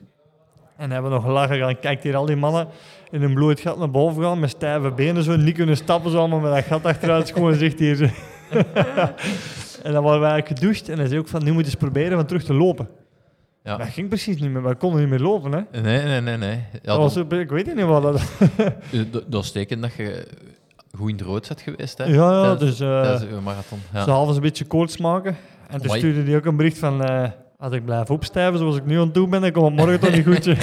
En 0.82 0.91
hebben 0.91 1.11
we 1.11 1.17
nog 1.17 1.25
gelachen 1.25 1.57
gaan. 1.57 1.79
Kijk 1.79 2.03
hier 2.03 2.15
al 2.15 2.25
die 2.25 2.36
mannen 2.36 2.67
in 3.11 3.21
een 3.21 3.34
bloed 3.34 3.59
gat 3.59 3.77
naar 3.77 3.91
boven 3.91 4.23
gaan 4.23 4.39
met 4.39 4.49
stijve 4.49 4.91
benen 4.91 5.23
zo, 5.23 5.36
niet 5.36 5.55
kunnen 5.55 5.77
stappen 5.77 6.11
zo 6.11 6.17
allemaal 6.17 6.39
met 6.39 6.53
dat 6.53 6.63
gat 6.63 6.86
achteruit. 6.86 7.32
Gewoon 7.32 7.53
zegt 7.53 7.79
hier. 7.79 8.01
en 9.84 9.93
dan 9.93 10.03
waren 10.03 10.19
we 10.21 10.25
eigenlijk 10.25 10.47
gedoucht 10.47 10.89
en 10.89 10.97
hij 10.97 11.07
zei 11.07 11.19
ook 11.19 11.27
van, 11.27 11.43
nu 11.43 11.51
moet 11.51 11.59
je 11.59 11.65
eens 11.65 11.75
proberen 11.75 12.17
van 12.17 12.25
terug 12.25 12.43
te 12.43 12.53
lopen. 12.53 12.89
Ja. 13.63 13.77
Dat 13.77 13.88
ging 13.88 14.07
precies 14.07 14.39
niet 14.39 14.51
meer, 14.51 14.61
wij 14.61 14.75
konden 14.75 14.99
niet 14.99 15.09
meer 15.09 15.19
lopen. 15.19 15.51
Hè. 15.51 15.82
Nee, 15.82 16.03
nee, 16.03 16.21
nee. 16.21 16.38
nee. 16.38 16.63
Ja, 16.71 16.97
dat 16.97 16.97
was, 16.97 17.15
ik 17.15 17.49
weet 17.49 17.75
niet 17.75 17.86
wat 17.86 18.03
dat... 18.13 18.21
dat, 19.11 19.23
dat 19.27 19.43
is 19.43 19.51
teken 19.51 19.82
dat 19.82 19.93
je 19.93 20.27
goed 20.97 21.09
in 21.09 21.15
het 21.15 21.25
rood 21.25 21.47
bent 21.47 21.61
geweest, 21.61 21.97
hè? 21.97 22.03
Ja, 22.03 22.43
ja, 22.43 22.55
dus 22.55 22.79
eh 22.79 23.21
marathon. 23.43 23.79
Ja. 23.93 24.03
ze 24.03 24.09
half 24.09 24.36
een 24.36 24.41
beetje 24.41 24.65
koorts 24.65 24.97
maken. 24.97 25.38
En 25.69 25.82
toen 25.82 25.95
stuurde 25.97 26.23
hij 26.23 26.36
ook 26.36 26.45
een 26.45 26.55
bericht 26.55 26.77
van... 26.77 27.03
eh, 27.03 27.29
als 27.62 27.74
ik 27.74 27.86
blijf 27.86 28.09
opstijven 28.09 28.59
zoals 28.59 28.76
ik 28.76 28.86
nu 28.86 28.95
aan 28.97 29.05
het 29.05 29.14
doen 29.14 29.30
ben, 29.30 29.41
dan 29.41 29.51
komt 29.51 29.66
het 29.66 29.76
morgen 29.76 29.99
toch 29.99 30.12
niet 30.12 30.26
goed. 30.26 30.45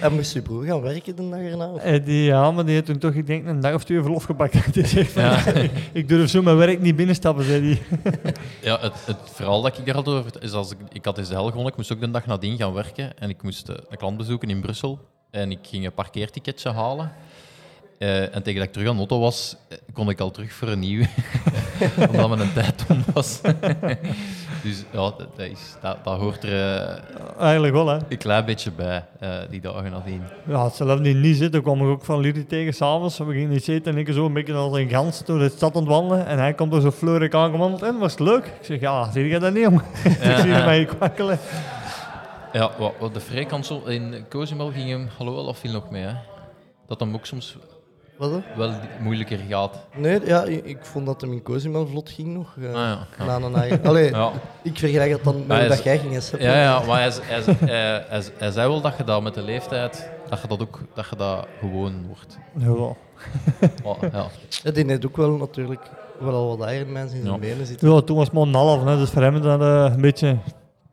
En 0.00 0.14
moest 0.14 0.32
je 0.32 0.42
broer 0.42 0.64
gaan 0.64 0.80
werken 0.80 1.16
de 1.16 1.28
dag 1.28 1.40
erna? 1.40 1.72
Eh, 1.74 2.04
die, 2.04 2.22
ja, 2.22 2.50
maar 2.50 2.64
die 2.64 2.74
heeft 2.74 2.86
toen 2.86 2.98
toch, 2.98 3.12
ik 3.12 3.26
denk, 3.26 3.46
een 3.46 3.60
dag 3.60 3.74
of 3.74 3.84
twee 3.84 4.00
verlof 4.00 4.24
gepakt. 4.24 4.72
Die 4.74 4.86
zegt 4.86 5.12
van, 5.12 5.22
Ja. 5.22 5.42
ik 5.92 6.08
durf 6.08 6.30
zo 6.30 6.42
mijn 6.42 6.56
werk 6.56 6.80
niet 6.80 6.96
binnenstappen, 6.96 7.44
zei 7.44 7.78
hij. 7.92 8.02
Ja, 8.62 8.78
het, 8.80 8.94
het 9.06 9.30
verhaal 9.32 9.62
dat 9.62 9.78
ik 9.78 9.86
daar 9.86 9.94
had 9.94 10.08
over 10.08 10.42
is 10.42 10.52
als 10.52 10.70
ik, 10.70 10.78
ik 10.92 11.04
had 11.04 11.16
deze 11.16 11.32
hel 11.32 11.44
gewonnen, 11.44 11.70
ik 11.70 11.76
moest 11.76 11.92
ook 11.92 12.00
de 12.00 12.10
dag 12.10 12.26
nadien 12.26 12.56
gaan 12.56 12.72
werken 12.72 13.18
en 13.18 13.28
ik 13.28 13.42
moest 13.42 13.68
eh, 13.68 13.76
een 13.88 13.96
klant 13.96 14.16
bezoeken 14.16 14.50
in 14.50 14.60
Brussel 14.60 14.98
en 15.30 15.50
ik 15.50 15.58
ging 15.62 15.84
een 15.84 15.94
parkeerticketje 15.94 16.70
halen. 16.70 17.12
Eh, 17.98 18.34
en 18.34 18.42
tegen 18.42 18.54
dat 18.54 18.68
ik 18.68 18.72
terug 18.72 18.88
aan 18.88 18.94
de 18.94 18.98
auto 18.98 19.20
was, 19.20 19.56
kon 19.92 20.10
ik 20.10 20.20
al 20.20 20.30
terug 20.30 20.52
voor 20.52 20.68
een 20.68 20.78
nieuw, 20.78 21.04
omdat 22.08 22.36
mijn 22.36 22.52
tijd 22.52 22.84
om 22.88 23.04
was. 23.12 23.40
Dus 24.64 24.84
ja, 24.90 24.98
dat, 24.98 25.18
dat 25.18 25.46
is, 25.46 25.76
dat, 25.80 25.96
dat 26.04 26.18
hoort 26.18 26.42
er 26.42 26.52
eh, 26.52 27.38
Eigenlijk 27.38 27.74
wel, 27.74 27.88
hè. 27.88 27.98
een 28.08 28.18
klein 28.18 28.44
beetje 28.44 28.70
bij, 28.70 29.04
eh, 29.20 29.30
die 29.50 29.60
dagen 29.60 29.90
nadien. 29.90 30.22
Ja, 30.46 30.68
zelf 30.68 31.00
niet, 31.00 31.16
niet 31.16 31.36
zitten, 31.36 31.62
kwam 31.62 31.80
ik 31.80 31.86
ook 31.86 32.04
van 32.04 32.20
Liri 32.20 32.46
tegen 32.46 32.74
s'avonds. 32.74 33.18
We 33.18 33.32
gingen 33.32 33.48
niet 33.48 33.64
zitten 33.64 33.92
en 33.92 33.98
ik 33.98 34.12
zo 34.12 34.26
een 34.26 34.32
beetje 34.32 34.54
als 34.54 34.76
een 34.76 34.88
gans 34.88 35.24
door 35.24 35.38
de 35.38 35.48
stad 35.48 35.74
aan 35.74 35.80
het 35.80 35.90
wandelen. 35.90 36.26
En 36.26 36.38
hij 36.38 36.54
komt 36.54 36.72
er 36.74 36.80
zo 36.80 36.90
fleurig 36.90 37.32
aangewandeld 37.32 37.82
en 37.82 37.98
was 37.98 38.10
het 38.10 38.20
leuk? 38.20 38.46
Ik 38.46 38.64
zeg, 38.64 38.80
ja, 38.80 39.10
zie 39.12 39.28
je 39.28 39.38
dat 39.38 39.52
niet, 39.52 39.66
om? 39.66 39.74
ik 40.04 40.36
zie 40.38 40.50
je 40.50 40.62
mij 40.64 40.84
kwakkelen. 40.84 41.38
Ja, 42.52 42.70
wat, 42.78 42.92
wat 42.98 43.14
de 43.14 43.20
vrijkansel 43.20 43.86
in 43.86 44.24
Cozumel 44.28 44.70
ging 44.70 44.88
hem 44.88 45.08
hallo 45.16 45.34
of 45.34 45.58
viel 45.58 45.72
nog 45.72 45.90
mee, 45.90 46.02
hè? 46.02 46.14
Dat 46.86 47.00
hem 47.00 47.14
ook 47.14 47.26
soms 47.26 47.56
Wat 48.30 48.42
dan? 48.42 48.42
wel 48.56 48.72
moeilijker 49.00 49.38
gaat. 49.48 49.78
Nee, 49.96 50.20
ja, 50.26 50.42
ik, 50.42 50.64
ik 50.64 50.78
vond 50.80 51.06
dat 51.06 51.20
hem 51.20 51.32
in 51.32 51.42
Cozumel 51.42 51.86
vlot 51.86 52.10
ging 52.10 52.28
nog. 52.28 52.54
eh, 52.60 52.66
Ah, 52.68 52.72
ja, 52.74 52.98
ja. 53.18 53.24
Na 53.38 53.46
een 53.46 53.54
eigen. 53.54 53.84
Allee, 53.84 54.10
Ja. 54.10 54.30
ik 54.62 54.78
vergelijk 54.78 55.10
dat 55.10 55.24
dan 55.24 55.44
met 55.46 55.68
dat 55.68 55.78
is- 55.78 55.84
jij 55.84 55.98
ging. 55.98 56.22
Ja, 56.38 56.56
ja, 56.62 56.82
maar 56.86 57.00
hij, 57.00 57.12
hij, 57.22 57.42
hij, 57.58 58.04
hij, 58.08 58.22
hij 58.36 58.50
zei 58.50 58.68
wel 58.68 58.80
dat 58.80 58.96
je 58.96 59.04
dat 59.04 59.22
met 59.22 59.34
de 59.34 59.42
leeftijd, 59.42 60.10
dat 60.28 60.40
je 60.42 60.48
dat 60.48 60.60
ook 60.62 60.80
dat 60.94 61.06
je 61.10 61.16
dat 61.16 61.46
gewoon 61.60 62.06
wordt. 62.06 62.38
Ja, 62.56 62.64
wel. 62.72 62.96
Maar, 63.84 64.10
ja. 64.12 64.26
Ja, 64.62 64.70
die 64.70 64.84
heeft 64.86 65.06
ook 65.06 65.16
wel 65.16 65.30
natuurlijk 65.30 65.80
wel 66.20 66.32
al 66.34 66.56
wat 66.58 66.70
Ironmans 66.70 67.12
in 67.12 67.20
zijn 67.22 67.32
Ja. 67.32 67.38
benen 67.38 67.66
zitten. 67.66 67.90
Ja, 67.94 68.00
toen 68.00 68.16
was 68.16 68.24
het 68.24 68.34
maar 68.34 68.42
een 68.46 68.54
half, 68.54 68.84
hè, 68.84 68.96
dus 68.96 69.10
voor 69.10 69.22
hem 69.22 69.40
dat 69.42 69.60
eh, 69.60 69.92
een 69.94 70.00
beetje... 70.00 70.36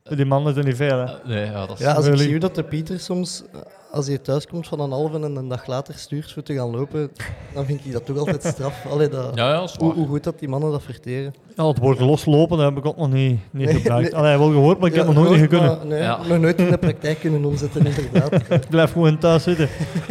Die 0.03 0.25
man 0.25 0.47
is 0.49 0.55
er 0.55 0.63
niet 0.65 0.75
veel, 0.75 0.97
hè. 0.99 1.05
Nee, 1.25 1.45
ja, 1.45 1.65
dat 1.65 1.79
is... 1.79 1.86
Ja, 1.86 1.93
als 1.93 2.05
ik 2.05 2.17
zie 2.17 2.39
dat 2.39 2.55
de 2.55 2.63
Pieter 2.63 2.99
soms, 2.99 3.43
eh, 3.53 3.59
als 3.91 4.07
hij 4.07 4.17
thuis 4.17 4.47
komt 4.47 4.67
van 4.67 4.79
een 4.79 4.91
halve 4.91 5.15
en 5.15 5.35
een 5.35 5.47
dag 5.47 5.67
later 5.67 5.93
stuurt 5.97 6.31
voor 6.31 6.43
te 6.43 6.53
gaan 6.53 6.69
lopen, 6.69 7.11
dan 7.53 7.65
vind 7.65 7.85
ik 7.85 7.91
dat 7.91 8.05
toch 8.05 8.17
altijd 8.17 8.43
straf. 8.43 8.85
Allee, 8.91 9.07
dat, 9.09 9.35
Ja, 9.35 9.49
ja, 9.49 9.67
hoe, 9.77 10.07
goed 10.07 10.23
dat 10.23 10.39
die 10.39 10.47
mannen 10.49 10.71
dat 10.71 10.83
verteren. 10.83 11.33
Ja, 11.55 11.67
het 11.67 11.77
woord 11.77 11.99
loslopen, 11.99 12.57
dat 12.57 12.65
heb 12.69 12.77
ik 12.77 12.85
ook 12.85 12.97
nog 12.97 13.11
niet, 13.11 13.39
niet 13.51 13.65
Nee, 13.65 13.75
gebruikt. 13.75 14.11
nee. 14.11 14.19
Allee, 14.19 14.37
wel 14.37 14.49
gehoord, 14.51 14.79
maar 14.79 14.89
ik 14.89 14.95
heb 14.95 15.07
Ja, 15.07 15.11
nog 15.11 15.23
nooit 15.23 15.47
kunnen. 15.47 15.87
Nee, 15.87 16.01
Ja. 16.01 16.17
nog 16.27 16.39
nooit 16.39 16.59
in 16.59 16.69
de 16.71 16.77
praktijk 16.77 17.19
kunnen 17.19 17.45
omzetten, 17.45 17.85
inderdaad. 17.85 18.33
Ik 18.63 18.69
blijf 18.69 18.91
gewoon 18.91 19.17
thuis 19.17 19.43
zitten. 19.43 19.69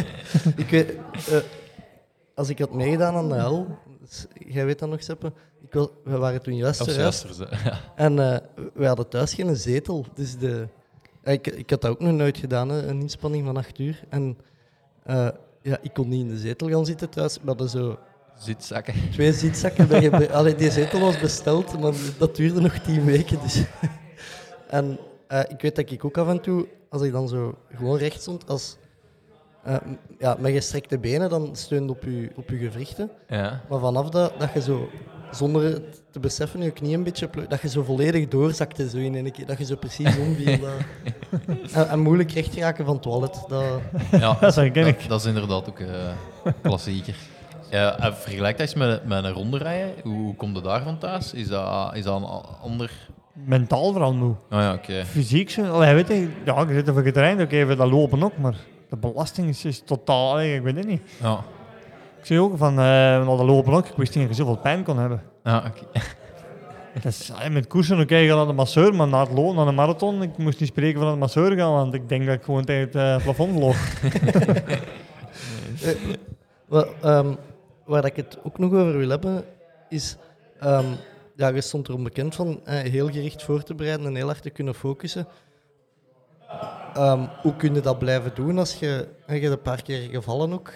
ik 0.56 0.70
weet, 0.70 0.90
eh, 1.30 1.36
als 2.34 2.48
ik 2.48 2.58
had 2.58 2.72
meegedaan 2.74 3.14
aan 3.14 3.28
de 3.28 3.34
hel, 3.34 3.66
dus 4.00 4.26
jij 4.48 4.64
weet 4.66 4.78
dat 4.78 4.88
nog, 4.88 5.02
Seppe, 5.02 5.32
ik 5.66 5.72
was, 5.74 5.88
we 6.04 6.16
waren 6.16 6.42
toen 6.42 6.56
juist. 6.56 6.80
En 7.96 8.18
eh, 8.32 8.36
we 8.74 8.86
hadden 8.86 9.08
thuis 9.08 9.34
geen 9.34 9.56
zetel. 9.56 10.06
Dus 10.14 10.38
de, 10.38 10.66
ik, 11.24 11.46
ik 11.46 11.70
had 11.70 11.80
dat 11.80 11.90
ook 11.90 12.00
nog 12.00 12.12
nooit 12.12 12.38
gedaan, 12.38 12.68
hè, 12.68 12.86
een 12.86 13.00
inspanning 13.00 13.44
van 13.44 13.56
acht 13.56 13.78
uur. 13.78 14.04
En 14.08 14.38
eh, 15.02 15.28
ja, 15.62 15.78
ik 15.82 15.92
kon 15.92 16.08
niet 16.08 16.20
in 16.20 16.28
de 16.28 16.38
zetel 16.38 16.68
gaan 16.68 16.86
zitten 16.86 17.10
thuis. 17.10 17.34
We 17.34 17.46
hadden 17.46 17.68
zo 17.68 17.98
Zitzakken. 18.38 18.94
twee 19.10 19.32
zitzakken 19.32 19.88
bij 19.88 20.02
gebruikt. 20.02 20.32
Allee, 20.38 20.54
die 20.54 20.70
zetel 20.70 21.00
was 21.00 21.20
besteld, 21.20 21.80
maar 21.80 21.92
dat 22.18 22.36
duurde 22.36 22.60
nog 22.60 22.78
tien 22.78 23.04
weken. 23.04 23.38
Dus. 23.42 23.64
en 24.68 24.98
eh, 25.26 25.40
ik 25.48 25.60
weet 25.60 25.76
dat 25.76 25.90
ik 25.90 26.04
ook 26.04 26.18
af 26.18 26.28
en 26.28 26.40
toe, 26.40 26.68
als 26.88 27.02
ik 27.02 27.12
dan 27.12 27.28
zo 27.28 27.58
gewoon 27.74 27.98
recht 27.98 28.20
stond, 28.20 28.48
als, 28.48 28.76
eh, 29.62 29.76
ja, 30.18 30.36
met 30.38 30.52
gestrekte 30.52 30.98
benen, 30.98 31.30
dan 31.30 31.56
steunde 31.56 31.92
op 31.92 32.02
je, 32.02 32.30
op 32.36 32.48
je 32.50 32.56
gewrichten. 32.56 33.10
Ja. 33.28 33.64
Maar 33.68 33.80
vanaf 33.80 34.08
dat, 34.08 34.32
dat 34.38 34.52
je 34.52 34.60
zo, 34.62 34.88
zonder 35.32 35.62
het 35.62 36.02
te 36.10 36.20
beseffen, 36.20 36.62
je 36.62 36.70
knie 36.70 36.94
een 36.96 37.02
beetje 37.02 37.28
pleu- 37.28 37.46
dat 37.48 37.60
je 37.60 37.68
zo 37.68 37.82
volledig 37.82 38.28
doorzakte 38.28 38.88
zo 38.88 38.96
in 38.96 39.30
keer. 39.32 39.46
Dat 39.46 39.58
je 39.58 39.64
zo 39.64 39.76
precies 39.76 40.18
omviel. 40.18 40.58
dat- 40.60 40.70
en, 41.74 41.88
en 41.88 42.00
moeilijk 42.00 42.30
recht 42.32 42.54
raken 42.56 42.84
van 42.84 42.94
het 42.94 43.02
toilet. 43.02 43.44
Dat, 43.48 43.64
Ja, 44.20 44.36
Dat 44.40 44.54
herken 44.54 44.86
ik. 44.86 44.98
dat, 45.00 45.08
dat 45.08 45.20
is 45.20 45.26
inderdaad 45.26 45.68
ook 45.68 45.78
eh 45.78 45.88
klassieker. 46.62 47.14
Ja, 47.70 47.98
en 47.98 48.14
vergelijk 48.16 48.58
dat 48.58 48.66
eens 48.66 48.74
met, 48.76 49.04
met 49.04 49.24
een 49.24 49.32
ronde 49.32 49.58
rijden. 49.58 49.92
Hoe, 50.02 50.12
hoe 50.14 50.34
komt 50.34 50.56
je 50.56 50.62
daarvan 50.62 50.98
thuis? 50.98 51.32
Is 51.32 51.48
dat, 51.48 51.94
is 51.96 52.04
dat 52.04 52.16
een 52.16 52.24
a- 52.28 52.44
ander... 52.62 52.90
Mentaal 53.32 53.92
vooral 53.92 54.12
moe. 54.14 54.30
Oh 54.30 54.36
ja, 54.58 54.72
oké. 54.74 55.04
Fysiek, 55.04 55.50
zo, 55.50 55.64
allee, 55.72 55.94
weet 55.94 56.08
je, 56.08 56.28
ja, 56.44 56.60
je 56.68 56.74
zit 56.74 56.88
even 56.88 57.02
getraind, 57.02 57.40
oké, 57.40 57.56
even 57.56 57.76
dat 57.76 57.90
lopen 57.90 58.22
ook, 58.22 58.36
maar 58.38 58.54
de 58.88 58.96
belasting 58.96 59.48
is, 59.48 59.64
is 59.64 59.82
totaal, 59.84 60.30
allee, 60.30 60.54
ik 60.54 60.62
weet 60.62 60.76
het 60.76 60.86
niet. 60.86 61.02
Ja. 61.22 61.44
Ik 62.20 62.26
zie 62.26 62.40
ook 62.40 62.56
van, 62.56 62.78
eh 62.78 63.26
dat 63.26 63.38
lopen 63.40 63.72
ook, 63.72 63.86
ik 63.86 63.96
wist 63.96 64.14
niet 64.14 64.28
dat 64.28 64.36
je 64.36 64.42
zoveel 64.42 64.62
pijn 64.62 64.82
kon 64.84 64.98
hebben. 64.98 65.22
Ja, 65.44 65.64
oké. 65.66 65.84
Dat 66.94 67.04
is, 67.04 67.32
allee, 67.32 67.50
met 67.50 67.66
koersen, 67.66 68.00
oké, 68.00 68.16
je 68.16 68.28
gaat 68.28 68.36
naar 68.36 68.46
de 68.46 68.52
masseur, 68.52 68.94
maar 68.94 69.08
na 69.08 69.20
het 69.20 69.32
lopen, 69.32 69.54
naar 69.56 69.66
de 69.66 69.72
marathon, 69.72 70.22
ik 70.22 70.36
moest 70.38 70.60
niet 70.60 70.68
spreken 70.68 71.00
van 71.00 71.10
de 71.12 71.18
masseur 71.18 71.56
gaan, 71.56 71.72
want 71.72 71.94
ik 71.94 72.08
denk 72.08 72.26
dat 72.26 72.34
ik 72.34 72.42
gewoon 72.42 72.64
tegen 72.64 72.82
het 72.82 72.94
eh, 72.94 73.22
plafond 73.22 73.58
loop. 73.58 73.74
Wel, 76.68 76.86
ehm, 77.02 77.34
waar 77.84 78.04
ik 78.04 78.16
het 78.16 78.38
ook 78.42 78.58
nog 78.58 78.72
over 78.72 78.96
wil 78.98 79.08
hebben, 79.08 79.44
is... 79.88 80.16
ehm, 80.60 80.84
ja, 81.36 81.48
je 81.48 81.60
stond 81.60 81.88
erom 81.88 82.02
bekend 82.02 82.34
van 82.34 82.60
eh, 82.64 82.78
heel 82.78 83.06
gericht 83.10 83.42
voor 83.42 83.62
te 83.62 83.74
bereiden 83.74 84.06
en 84.06 84.14
heel 84.14 84.26
hard 84.26 84.42
te 84.42 84.50
kunnen 84.50 84.74
focussen. 84.74 85.26
Ehm, 86.94 87.26
hoe 87.42 87.56
kun 87.56 87.74
je 87.74 87.80
dat 87.80 87.98
blijven 87.98 88.30
doen 88.34 88.58
als 88.58 88.74
je... 88.74 89.08
eh, 89.26 89.42
Je 89.42 89.48
een 89.48 89.62
paar 89.62 89.82
keer 89.82 90.08
gevallen 90.10 90.52
ook 90.52 90.72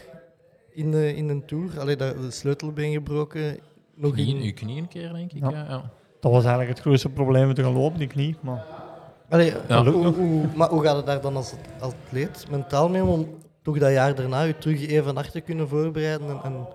in, 0.75 0.91
de, 0.91 1.17
in 1.17 1.29
een 1.29 1.45
tour. 1.45 1.81
Allee, 1.81 1.97
dat, 1.97 2.21
de 2.21 2.31
sleutelbeen 2.31 2.93
gebroken. 2.93 3.59
Nog 3.95 4.13
Knie, 4.13 4.37
in, 4.37 4.43
uw 4.43 4.53
knie 4.53 4.79
een 4.81 4.89
keer, 4.89 5.13
denk 5.13 5.33
ik. 5.33 5.41
Ja. 5.43 5.51
Ja. 5.51 5.65
Ja, 5.69 5.83
Dat 6.21 6.33
was 6.33 6.41
eigenlijk 6.45 6.69
het 6.71 6.81
grootste 6.81 7.09
probleem 7.09 7.47
met 7.47 7.57
te 7.57 7.63
gaan 7.63 7.73
lopen, 7.73 7.99
die 7.99 8.09
knie. 8.09 8.37
Maar 8.41 8.65
Allee, 9.29 9.53
Ja. 9.69 9.85
hoe, 9.85 10.07
hoe- 10.07 10.47
maar 10.57 10.69
hoe 10.69 10.83
gaat 10.83 10.97
het 10.97 11.07
daar 11.07 11.21
dan 11.21 11.37
als, 11.37 11.55
atleet 11.81 12.47
mentaal 12.51 12.89
mee 12.89 13.05
om, 13.05 13.29
toch 13.63 13.79
dat 13.79 13.93
jaar 13.93 14.15
daarna 14.15 14.43
je 14.43 14.59
terug 14.59 14.87
even 14.89 15.15
hard 15.15 15.31
te 15.33 15.41
kunnen 15.41 15.69
voorbereiden? 15.69 16.29
En, 16.29 16.41
en 16.45 16.67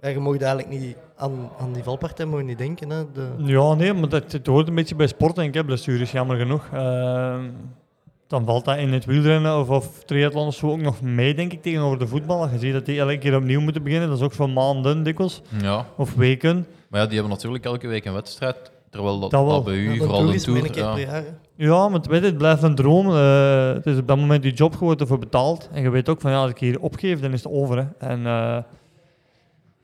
ja, 0.00 0.08
je 0.08 0.18
mocht 0.18 0.42
eigenlijk 0.42 0.80
niet 0.80 0.96
aan, 1.16 1.50
aan 1.58 1.72
die 1.72 1.82
valpartij 1.82 2.26
mogen 2.26 2.46
niet 2.46 2.58
denken. 2.58 2.90
Hè? 2.90 3.04
De, 3.12 3.28
ja, 3.38 3.74
nee, 3.74 3.92
maar 3.92 4.08
dat, 4.08 4.32
het 4.32 4.46
hoort 4.46 4.68
een 4.68 4.74
beetje 4.74 4.94
bij 4.94 5.06
sport, 5.06 5.34
denk 5.34 5.48
ik, 5.48 5.54
hè, 5.54 5.64
blessures, 5.64 6.12
jammer 6.12 6.36
genoeg. 6.36 6.68
Ehm, 6.72 7.44
dan 8.26 8.44
valt 8.44 8.64
dat 8.64 8.76
in 8.76 8.92
het 8.92 9.04
wielrennen 9.04 9.58
of, 9.58 9.68
of 9.68 10.04
triathlon 10.04 10.46
of 10.46 10.54
zo 10.54 10.70
ook 10.70 10.80
nog 10.80 11.00
mee, 11.02 11.34
denk 11.34 11.52
ik, 11.52 11.62
tegenover 11.62 11.98
de 11.98 12.06
voetbal. 12.06 12.48
Je 12.48 12.58
ziet 12.58 12.72
dat 12.72 12.86
die 12.86 13.00
elke 13.00 13.18
keer 13.18 13.36
opnieuw 13.36 13.60
moeten 13.60 13.82
beginnen. 13.82 14.08
Dat 14.08 14.18
is 14.18 14.24
ook 14.24 14.32
voor 14.32 14.50
maanden 14.50 15.02
dikwijls, 15.02 15.42
Ja, 15.62 15.86
of 15.96 16.14
weken. 16.14 16.66
maar 16.88 17.00
ja, 17.00 17.06
die 17.06 17.14
hebben 17.18 17.32
natuurlijk 17.34 17.64
elke 17.64 17.86
week 17.88 18.04
een 18.04 18.12
wedstrijd. 18.12 18.70
Terwijl 18.90 19.20
dat, 19.20 19.30
Dat 19.30 19.44
wel. 19.44 19.50
dat 19.52 19.64
bij 19.64 19.74
u 19.74 19.90
Ja, 19.92 19.96
vooral 19.96 20.26
de 20.26 20.40
Tour... 20.40 20.64
een 20.64 20.70
keer 20.70 20.82
ja. 20.82 20.98
jaar. 20.98 21.24
Ja, 21.56 21.88
maar 21.88 22.00
weet 22.08 22.20
je, 22.20 22.26
het 22.26 22.38
blijft 22.38 22.62
een 22.62 22.74
droom. 22.74 23.06
Eh, 23.10 23.72
het 23.72 23.86
is 23.86 23.98
op 23.98 24.06
dat 24.08 24.16
moment 24.16 24.44
je 24.44 24.50
job 24.52 24.76
gewoon 24.76 24.96
ervoor 24.96 25.18
betaald. 25.18 25.68
En 25.72 25.82
je 25.82 25.90
weet 25.90 26.08
ook 26.08 26.20
van, 26.20 26.30
ja, 26.30 26.36
als 26.40 26.50
ik 26.50 26.58
hier 26.58 26.80
opgeef, 26.80 27.20
dan 27.20 27.32
is 27.32 27.42
het 27.42 27.52
over. 27.52 27.76
Hè. 27.76 28.08
En 28.08 28.20
uh, 28.20 28.56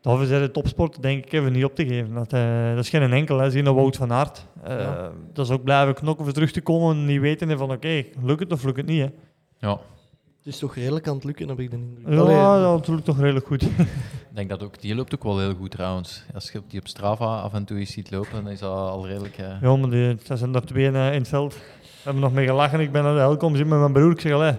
daarvoor 0.03 0.27
zijn 0.27 0.43
de 0.43 0.51
topsport, 0.51 1.03
denk 1.03 1.25
ik, 1.25 1.33
even 1.33 1.53
niet 1.53 1.65
op 1.65 1.75
te 1.75 1.87
geven. 1.87 2.15
Dat, 2.15 2.33
eh, 2.33 2.69
dat 2.75 2.79
is 2.85 2.89
geen 2.91 3.13
enkel, 3.13 3.39
hè. 3.39 3.51
Zie 3.51 3.63
je 3.65 3.73
Wout 3.75 3.97
van 3.97 4.13
Aert. 4.13 4.47
Ja. 4.67 5.11
Dat 5.33 5.47
is 5.47 5.53
ook 5.53 5.65
blijven 5.65 5.95
knokken 5.95 6.25
voor 6.25 6.35
terug 6.35 6.53
te 6.53 6.61
komen 6.61 6.97
en 6.97 7.05
niet 7.05 7.21
weten 7.21 7.59
van, 7.59 7.71
oké, 7.73 8.05
lukt 8.23 8.41
het 8.41 8.53
of 8.53 8.65
lukt 8.65 8.77
het 8.77 8.87
niet, 8.87 9.01
hè. 9.01 9.09
Ja, 9.69 9.71
Het 10.39 10.47
is 10.53 10.59
toch 10.59 10.75
redelijk 10.75 11.09
aan 11.09 11.15
het 11.15 11.25
lukken, 11.25 11.49
heb 11.49 11.61
ik 11.61 11.71
de 11.71 11.77
indruk. 11.77 12.15
Ja, 12.15 12.21
Allee, 12.21 12.63
dat 12.63 12.89
lukt 12.89 13.05
toch 13.05 13.21
redelijk 13.21 13.47
goed. 13.47 13.63
ik 14.33 14.35
denk 14.35 14.49
dat 14.49 14.63
ook, 14.63 14.81
die 14.81 14.95
loopt 14.95 15.15
ook 15.15 15.23
wel 15.23 15.39
heel 15.39 15.55
goed 15.55 15.71
trouwens. 15.71 16.25
Als 16.35 16.51
je 16.53 16.63
die 16.69 16.81
op 16.81 16.89
Strava 16.89 17.25
af 17.41 17.55
en 17.55 17.65
toe 17.65 17.79
eens 17.79 17.93
ziet 17.93 18.11
lopen, 18.11 18.45
dan 18.45 18.49
is 18.53 18.59
dat 18.59 18.71
al 18.71 19.07
redelijk... 19.07 19.39
eh, 19.39 19.61
Ja, 19.63 19.77
maar 19.77 19.91
die, 19.91 20.17
dat 20.27 20.39
zijn 20.39 20.55
er 20.55 20.67
twee 20.67 20.85
in 20.87 20.95
het 20.95 21.29
veld. 21.29 21.55
We 21.55 21.61
hebben 22.03 22.23
nog 22.23 22.33
mee 22.33 22.47
gelachen. 22.47 22.81
Ik 22.81 22.93
ben 22.93 23.03
naar 23.03 23.15
de 23.15 23.19
hel 23.21 23.37
komen 23.37 23.57
zitten 23.57 23.79
met 23.81 23.91
mijn 23.93 24.03
broer. 24.03 24.13
Ik 24.13 24.21
zeg, 24.21 24.59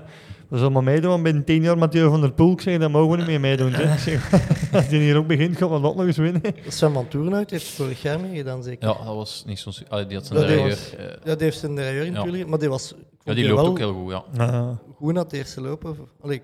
we 0.54 0.60
zullen 0.60 0.74
maar 0.74 0.84
meedoen. 0.84 1.10
want 1.10 1.24
Binnen 1.24 1.43
tien 1.43 1.62
jaar 1.62 1.78
Mathieu 1.78 2.10
van 2.10 2.22
der 2.22 2.32
Poel. 2.32 2.51
Ik 2.51 2.62
zeg, 2.62 2.80
daar 2.80 2.91
mogen 2.91 3.10
we 3.12 3.18
niet 3.18 3.26
meer 3.26 3.39
meedoen. 3.39 3.72
zeg, 3.97 4.30
als 4.74 4.88
die 4.88 4.99
hier 4.99 5.18
ook 5.18 5.28
begint, 5.28 5.58
gaan 5.58 5.72
we 5.72 5.82
dat 5.82 5.95
nog 5.95 6.06
eens 6.06 6.18
winnen. 6.18 6.41
Sven 6.68 6.93
van 6.93 7.08
Toornhout 7.08 7.49
heeft 7.49 7.68
vorig 7.68 8.01
jaar 8.01 8.20
meegedaan, 8.20 8.64
zeker. 8.64 8.88
Ja, 8.89 8.93
dat 9.06 9.16
was 9.16 9.43
niet 9.45 9.60
zo... 9.60 9.70
Allee, 9.89 10.06
die 10.06 10.18
had 10.18 10.26
zijn 10.26 10.39
Ja, 10.39 10.47
die 10.47 10.58
was- 10.70 10.95
eh, 10.95 11.06
Ja, 11.24 11.36
die 11.36 11.43
heeft 11.43 11.58
zijn 11.60 11.76
derailleur 11.76 12.06
in 12.06 12.12
Ja. 12.12 12.18
natuurlijk, 12.18 12.47
maar 12.49 12.60
die 12.60 12.70
was 12.70 12.93
ja, 13.24 13.34
die 13.34 13.47
loopt 13.47 13.62
wel 13.62 13.70
ook 13.70 13.78
heel 13.78 13.93
goed, 13.93 14.12
ja. 14.38 14.80
Goed 14.95 15.14
naar 15.14 15.24
het 15.24 15.34
eerste 15.34 15.62
lopen. 15.62 15.95
Allee, 16.22 16.41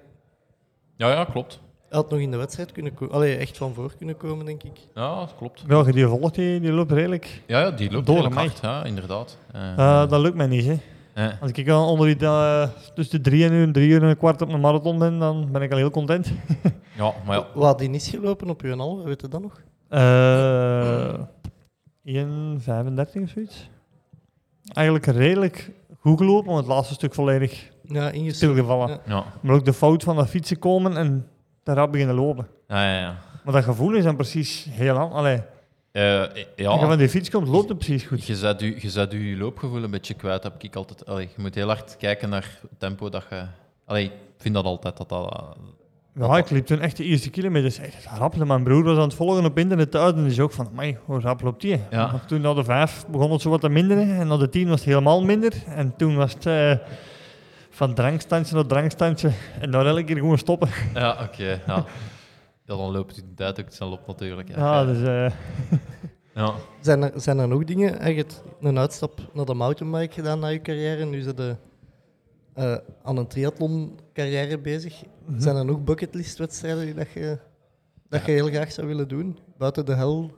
Ja, 0.97 1.11
ja, 1.11 1.25
klopt. 1.25 1.59
hij 1.89 1.97
had 1.97 2.09
nog 2.09 2.19
in 2.19 2.31
de 2.31 2.37
wedstrijd 2.37 2.71
kunnen 2.71 2.93
komen. 2.93 3.13
Allee, 3.15 3.35
echt 3.35 3.57
van 3.57 3.73
voor 3.73 3.91
kunnen 3.97 4.17
komen, 4.17 4.45
denk 4.45 4.63
ik. 4.63 4.77
Ja, 4.93 5.15
dat 5.19 5.33
klopt. 5.37 5.63
ja, 5.67 5.83
die 5.83 6.05
volgt, 6.07 6.35
die, 6.35 6.59
die 6.59 6.71
loopt 6.71 6.91
redelijk. 6.91 7.41
Ja, 7.47 7.59
ja 7.59 7.71
die 7.71 7.91
loopt 7.91 8.05
Door 8.05 8.15
redelijk 8.15 8.35
hard, 8.41 8.59
ja, 8.61 8.83
inderdaad. 8.83 9.37
Eh, 9.51 9.61
Uh, 9.77 10.09
dat 10.09 10.21
lukt 10.21 10.35
mij 10.35 10.47
niet, 10.47 10.65
hè. 10.65 10.77
Eh, 11.13 11.41
Als 11.41 11.51
ik 11.51 11.69
al 11.69 11.91
onder 11.91 12.07
die, 12.07 12.27
uh, 12.27 12.67
tussen 12.95 13.23
de 13.23 13.29
drie 13.29 13.45
en 13.45 13.53
een, 13.53 13.71
drie 13.71 13.89
uur 13.89 14.03
en 14.03 14.09
een 14.09 14.17
kwart 14.17 14.41
op 14.41 14.49
een 14.49 14.59
marathon 14.59 14.99
ben, 14.99 15.19
dan 15.19 15.51
ben 15.51 15.61
ik 15.61 15.71
al 15.71 15.77
heel 15.77 15.91
content. 15.91 16.31
ja, 16.97 17.13
maar 17.25 17.37
ja, 17.37 17.45
Wat 17.53 17.63
had 17.63 17.79
die 17.79 17.89
niet 17.89 18.03
gelopen 18.03 18.49
op 18.49 18.61
uw 18.61 18.77
halve, 18.77 19.03
weet 19.03 19.21
je 19.21 19.27
dat 19.27 19.41
nog? 19.41 19.61
Uh, 19.89 21.13
1,35 22.03 23.21
of 23.23 23.29
zoiets. 23.29 23.69
Eigenlijk 24.73 25.05
redelijk 25.05 25.71
goed 25.99 26.17
gelopen, 26.17 26.47
maar 26.47 26.57
het 26.57 26.67
laatste 26.67 26.93
stuk 26.93 27.13
volledig 27.13 27.69
Ja, 27.83 28.11
stilgevallen. 28.31 28.89
Ja. 28.89 28.99
ja. 29.05 29.23
Maar 29.41 29.55
ook 29.55 29.65
de 29.65 29.73
fout 29.73 30.03
van 30.03 30.15
dat 30.15 30.29
fietsen 30.29 30.59
komen 30.59 30.97
en 30.97 31.27
daarop 31.63 31.91
beginnen 31.91 32.15
lopen. 32.15 32.47
Ja, 32.67 32.91
ja, 32.91 32.99
ja. 32.99 33.17
Maar 33.43 33.53
dat 33.53 33.63
gevoel 33.63 33.93
is 33.93 34.03
dan 34.03 34.15
precies 34.15 34.67
heel 34.69 34.97
anders. 34.97 35.41
Eh, 35.99 36.21
als 36.67 36.79
je 36.79 36.79
van 36.79 36.89
ja. 36.89 36.95
die 36.95 37.09
fiets 37.09 37.29
komt, 37.29 37.47
loopt 37.47 37.69
het 37.69 37.77
precies 37.77 38.03
goed. 38.03 38.25
Je 38.25 38.35
zet, 38.35 38.59
je, 38.59 38.75
je 38.81 38.89
zet 38.89 39.11
je 39.11 39.35
loopgevoel 39.37 39.83
een 39.83 39.91
beetje 39.91 40.13
kwijt, 40.13 40.43
heb 40.43 40.63
ik 40.63 40.75
altijd. 40.75 41.05
Allee, 41.05 41.29
je 41.35 41.41
moet 41.41 41.55
heel 41.55 41.67
hard 41.67 41.97
kijken 41.97 42.29
naar 42.29 42.59
het 42.61 42.79
tempo 42.79 43.09
dat 43.09 43.25
je... 43.29 43.43
Allee, 43.85 44.05
ik 44.05 44.11
vind 44.37 44.53
dat 44.53 44.65
altijd, 44.65 44.97
dat 44.97 45.09
dat... 45.09 45.57
Ja, 46.13 46.37
ik 46.37 46.49
liep 46.49 46.65
toen 46.65 46.79
echt 46.79 46.97
de 46.97 47.03
eerste 47.03 47.29
kilometers 47.29 47.77
echt 47.77 48.05
rap. 48.17 48.35
Mijn 48.35 48.63
broer 48.63 48.83
was 48.83 48.95
aan 48.97 49.03
het 49.03 49.13
volgen 49.13 49.45
op 49.45 49.57
internet 49.57 49.95
uit 49.95 50.15
en 50.15 50.31
zei 50.31 50.41
ook 50.41 50.51
van, 50.51 50.67
"Amai, 50.67 50.97
hoe 51.05 51.19
rap 51.19 51.41
loopt 51.41 51.61
die? 51.61 51.79
Ja. 51.91 52.11
Maar 52.11 52.25
Toen 52.25 52.41
na 52.41 52.53
de 52.53 52.63
vijf 52.63 53.05
begon 53.07 53.31
het 53.31 53.41
zo 53.41 53.49
wat 53.49 53.61
te 53.61 53.69
minderen 53.69 54.19
en 54.19 54.27
na 54.27 54.37
de 54.37 54.49
tien 54.49 54.67
was 54.67 54.79
het 54.79 54.89
helemaal 54.89 55.23
minder. 55.23 55.53
En 55.67 55.95
toen 55.97 56.15
was 56.15 56.33
het 56.33 56.45
eh, 56.45 56.71
van 57.69 57.93
drankstandje 57.93 58.55
naar 58.55 58.65
drankstandje 58.65 59.31
en 59.59 59.71
dan 59.71 59.85
elke 59.85 60.03
keer 60.03 60.17
gewoon 60.17 60.37
stoppen. 60.37 60.69
Ja, 60.93 61.17
oké. 61.23 61.61
ja. 61.67 61.85
Ja, 62.69 62.75
dan 62.77 62.91
loopt 62.91 63.15
die 63.15 63.23
tijd 63.35 63.59
ook 63.59 63.69
snel 63.69 63.91
op 63.91 64.07
natuurlijk. 64.07 64.47
Ja, 64.49 64.55
Ja, 64.57 64.85
dus... 64.85 65.01
eh, 65.07 65.31
ja. 66.33 66.53
Zijn, 66.81 67.01
er, 67.03 67.11
zijn 67.15 67.37
er 67.39 67.47
nog 67.47 67.63
dingen? 67.63 67.93
Heb 68.01 68.07
je 68.11 68.17
hebt 68.17 68.43
een 68.61 68.77
uitstap 68.79 69.19
naar 69.33 69.45
de 69.45 69.53
mountainbike 69.53 70.13
gedaan 70.13 70.39
na 70.39 70.47
je 70.47 70.61
carrière. 70.61 71.05
Nu 71.05 71.21
zit 71.21 71.37
je 71.37 71.55
eh, 72.53 72.75
aan 73.03 73.17
een 73.17 73.27
triathlon 73.27 73.99
carrière 74.13 74.57
bezig. 74.59 75.01
Mhm. 75.25 75.39
Zijn 75.39 75.55
er 75.55 75.65
nog 75.65 75.83
bucketlist-wedstrijden 75.83 76.85
die 76.85 76.93
dat 76.93 77.11
je, 77.13 77.37
dat 78.09 78.25
je 78.25 78.31
heel 78.31 78.47
graag 78.47 78.71
zou 78.71 78.87
willen 78.87 79.07
doen? 79.07 79.37
Buiten 79.57 79.85
de 79.85 79.93
hel? 79.95 80.31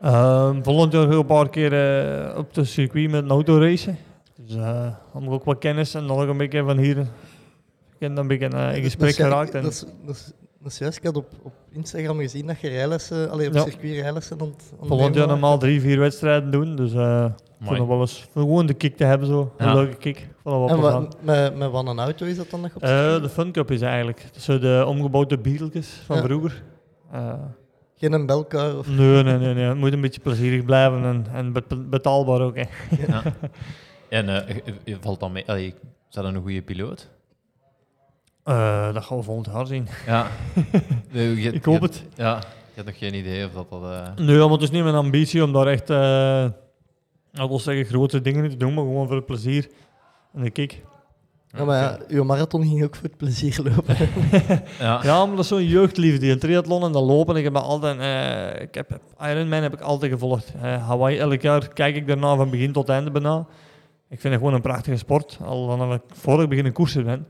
Ehm, 0.00 0.62
volgend 0.62 0.92
jaar 0.92 1.08
een 1.10 1.26
paar 1.26 1.48
keer 1.50 1.72
eh, 1.72 2.38
op 2.38 2.54
de 2.54 2.64
circuit 2.64 3.10
met 3.10 3.22
een 3.24 3.30
auto 3.30 3.58
racen. 3.58 3.96
Dus 4.36 4.56
uh, 4.56 4.94
ook 5.14 5.44
wat 5.44 5.58
kennis 5.58 5.94
en 5.94 6.06
dan 6.06 6.16
nog 6.18 6.28
een 6.28 6.36
beetje 6.36 6.64
van 6.64 6.78
hier. 6.78 6.98
Ik 6.98 7.06
dan 7.98 8.16
een 8.16 8.26
beetje 8.26 8.46
in 8.74 8.82
gesprek 8.82 8.98
dat 8.98 9.08
is- 9.08 9.24
geraakt. 9.24 9.54
En, 9.54 9.62
Dat 9.62 9.72
is, 9.72 9.84
dat, 10.04 10.14
is, 10.14 10.32
dat 10.62 10.72
is 10.72 10.78
juist. 10.78 10.96
Ik 10.98 11.04
had 11.04 11.16
op, 11.16 11.26
op 11.42 11.52
Instagram 11.72 12.18
gezien 12.18 12.46
dat 12.46 12.60
je 12.60 12.68
rijlessen, 12.68 13.30
allee, 13.30 13.46
op 13.48 13.54
Ja. 13.54 13.62
circuit 13.62 13.92
rijlessen 14.00 14.40
aan 14.40 14.54
volgend 14.80 15.14
jaar 15.14 15.26
normaal 15.26 15.58
drie, 15.58 15.80
vier 15.80 15.98
wedstrijden 15.98 16.50
doen. 16.50 16.76
Dus 16.76 16.92
eh 16.94 17.26
ik 17.60 17.68
vond 17.68 17.88
wel 17.88 18.00
eens 18.00 18.28
gewoon 18.32 18.66
de 18.66 18.74
kick 18.74 18.96
te 18.96 19.04
hebben 19.04 19.28
zo. 19.28 19.52
Een 19.56 19.74
leuke 19.74 19.96
kick. 19.96 20.18
En 20.18 20.50
wel 20.50 20.64
plezant. 20.66 21.14
wat, 21.14 21.16
met, 21.22 21.56
met 21.56 21.70
wat 21.70 21.86
een 21.86 21.98
auto 21.98 22.26
is 22.26 22.36
dat 22.36 22.50
dan 22.50 22.60
nog 22.60 22.74
op 22.74 22.82
Eh, 22.82 22.88
circuit? 22.88 23.22
de 23.22 23.28
Fun 23.28 23.52
Cup 23.52 23.70
is 23.70 23.80
eigenlijk. 23.80 24.26
Zijn 24.36 24.60
de 24.60 24.84
omgebouwde 24.86 25.38
Beetles 25.38 25.88
van 26.06 26.16
Ja. 26.16 26.22
vroeger. 26.22 26.62
Eh, 27.12 27.32
Geen 27.96 28.12
een 28.12 28.26
belkar 28.26 28.78
of... 28.78 28.88
nee, 28.88 29.22
nee, 29.22 29.38
nee, 29.38 29.54
nee. 29.54 29.64
Het 29.64 29.76
moet 29.76 29.92
een 29.92 30.00
beetje 30.00 30.20
plezierig 30.20 30.64
blijven 30.64 31.04
en, 31.04 31.26
en 31.32 31.52
bet- 31.52 31.90
betaalbaar 31.90 32.40
ook. 32.40 32.56
Hè. 32.56 32.64
Ja. 33.06 33.22
En 34.08 34.28
eh, 34.46 34.56
je- 34.64 34.74
je 34.84 34.96
valt 35.00 35.20
dan 35.20 35.32
mee... 35.32 35.44
Allee, 35.46 35.66
is 36.08 36.14
dat 36.14 36.24
een 36.24 36.36
goede 36.42 36.62
piloot? 36.62 37.08
Eh, 38.44 38.94
dat 38.94 39.04
gaan 39.04 39.16
we 39.16 39.22
volgend 39.22 39.46
jaar 39.46 39.66
zien. 39.66 39.88
Ja. 40.06 40.26
Nee, 41.12 41.40
je- 41.42 41.52
Ik 41.52 41.64
hoop 41.64 41.74
je- 41.80 41.86
het. 41.86 42.04
Ja, 42.14 42.36
je 42.36 42.42
hebt 42.74 42.86
nog 42.86 42.98
geen 42.98 43.14
idee 43.14 43.46
of 43.46 43.52
dat 43.52 43.70
dat... 43.70 43.82
eh, 43.82 44.24
Nee, 44.26 44.38
maar 44.38 44.48
het 44.48 44.62
is 44.62 44.70
niet 44.70 44.82
mijn 44.82 44.94
ambitie 44.94 45.44
om 45.44 45.52
daar 45.52 45.66
echt, 45.66 45.90
eh 45.90 46.44
ik 47.32 47.48
wil 47.48 47.58
zeggen, 47.58 47.84
grote 47.84 48.20
dingen 48.20 48.44
in 48.44 48.50
te 48.50 48.56
doen, 48.56 48.74
maar 48.74 48.84
gewoon 48.84 49.06
voor 49.06 49.16
het 49.16 49.26
plezier 49.26 49.68
en 50.34 50.42
de 50.42 50.50
kick. 50.50 50.82
Ja, 51.56 51.64
maar 51.64 51.80
ja, 51.82 51.98
uw 52.08 52.24
marathon 52.24 52.62
ging 52.62 52.84
ook 52.84 52.94
voor 52.94 53.04
het 53.08 53.16
plezier 53.16 53.58
lopen. 53.62 53.96
Ja. 54.78 55.00
Ja, 55.02 55.18
maar 55.26 55.30
dat 55.36 55.44
is 55.44 55.48
zo'n 55.48 55.64
jeugdliefde. 55.66 56.30
Een 56.30 56.38
triathlon 56.38 56.82
en 56.84 56.92
dat 56.92 57.02
lopen. 57.02 57.36
Ik 57.36 57.44
heb 57.44 57.56
altijd, 57.56 57.98
eh, 57.98 58.62
ik 58.62 58.74
heb, 58.74 58.98
Ironman 59.20 59.62
heb 59.62 59.72
ik 59.72 59.80
altijd 59.80 60.12
gevolgd. 60.12 60.52
Eh, 60.62 60.86
Hawaii, 60.86 61.18
elk 61.18 61.40
jaar 61.40 61.68
kijk 61.68 61.96
ik 61.96 62.06
daarna 62.06 62.36
van 62.36 62.50
begin 62.50 62.72
tot 62.72 62.88
einde 62.88 63.10
bijna. 63.10 63.38
Ik 64.08 64.20
vind 64.20 64.32
het 64.34 64.42
gewoon 64.42 64.54
een 64.54 64.60
prachtige 64.62 64.96
sport. 64.96 65.38
Al 65.44 65.68
vanaf 65.68 65.94
ik 65.94 66.00
voor 66.12 66.42
ik 66.42 66.48
beginnen 66.48 66.72
koersen 66.72 67.04
ben. 67.04 67.26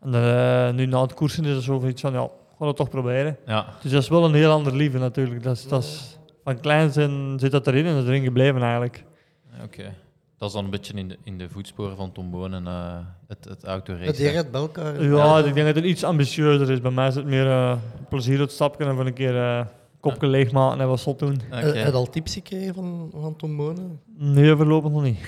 En 0.00 0.14
eh, 0.14 0.74
nu 0.74 0.86
na 0.86 1.02
het 1.02 1.14
koersen 1.14 1.44
is 1.44 1.54
het 1.54 1.64
zoiets 1.64 2.00
van, 2.00 2.12
ja, 2.12 2.28
ga 2.58 2.66
het 2.66 2.76
toch 2.76 2.88
proberen. 2.88 3.36
ja. 3.46 3.66
Dus 3.82 3.90
dat 3.90 4.02
is 4.02 4.08
wel 4.08 4.24
een 4.24 4.34
heel 4.34 4.50
ander 4.50 4.76
liefde 4.76 4.98
natuurlijk. 4.98 5.42
Dat 5.42 5.56
is, 5.56 5.68
dat 5.68 5.82
is, 5.82 6.18
van 6.44 6.60
klein 6.60 6.92
zijn 6.92 7.38
zit 7.38 7.50
dat 7.50 7.66
erin 7.66 7.86
en 7.86 7.94
dat 7.94 8.02
is 8.02 8.08
erin 8.08 8.22
gebleven 8.22 8.62
eigenlijk. 8.62 9.04
Oké. 9.64 9.94
Dat 10.36 10.48
is 10.48 10.54
dan 10.54 10.64
een 10.64 10.70
beetje 10.70 10.92
in 10.92 11.08
de, 11.08 11.18
in 11.22 11.38
de 11.38 11.48
voetsporen 11.48 11.96
van 11.96 12.12
Tom 12.12 12.30
Boon 12.30 12.54
en 12.54 12.66
eh, 12.66 12.96
het, 13.28 13.44
het 13.44 13.64
autoracen. 13.64 14.06
Dat 14.06 14.16
die 14.16 14.28
rijdt 14.28 14.50
belkar. 14.50 15.02
Ja, 15.04 15.38
ik 15.38 15.54
denk 15.54 15.66
dat 15.66 15.74
het 15.74 15.84
iets 15.84 16.04
ambitieuzer 16.04 16.70
is. 16.70 16.80
Bij 16.80 16.90
mij 16.90 17.08
is 17.08 17.14
het 17.14 17.24
meer 17.24 17.46
eh, 17.46 17.76
plezier 18.08 18.40
het 18.40 18.52
stapje 18.52 18.84
en 18.84 18.96
van 18.96 19.06
een 19.06 19.12
keer 19.12 19.66
eh 20.00 20.10
kopje 20.12 20.26
leegmaken 20.26 20.80
en 20.80 20.88
wat 20.88 21.00
zot 21.00 21.18
doen. 21.18 21.40
Oké. 21.46 21.56
Heb 21.56 21.74
je 21.86 21.92
al 21.92 22.10
tips 22.10 22.32
gekregen 22.34 22.74
van, 22.74 23.10
van 23.20 23.36
Tom 23.36 23.56
Bonen? 23.56 24.00
Nee, 24.18 24.56
voorlopig 24.56 24.90
nog 24.90 25.02
niet. 25.02 25.18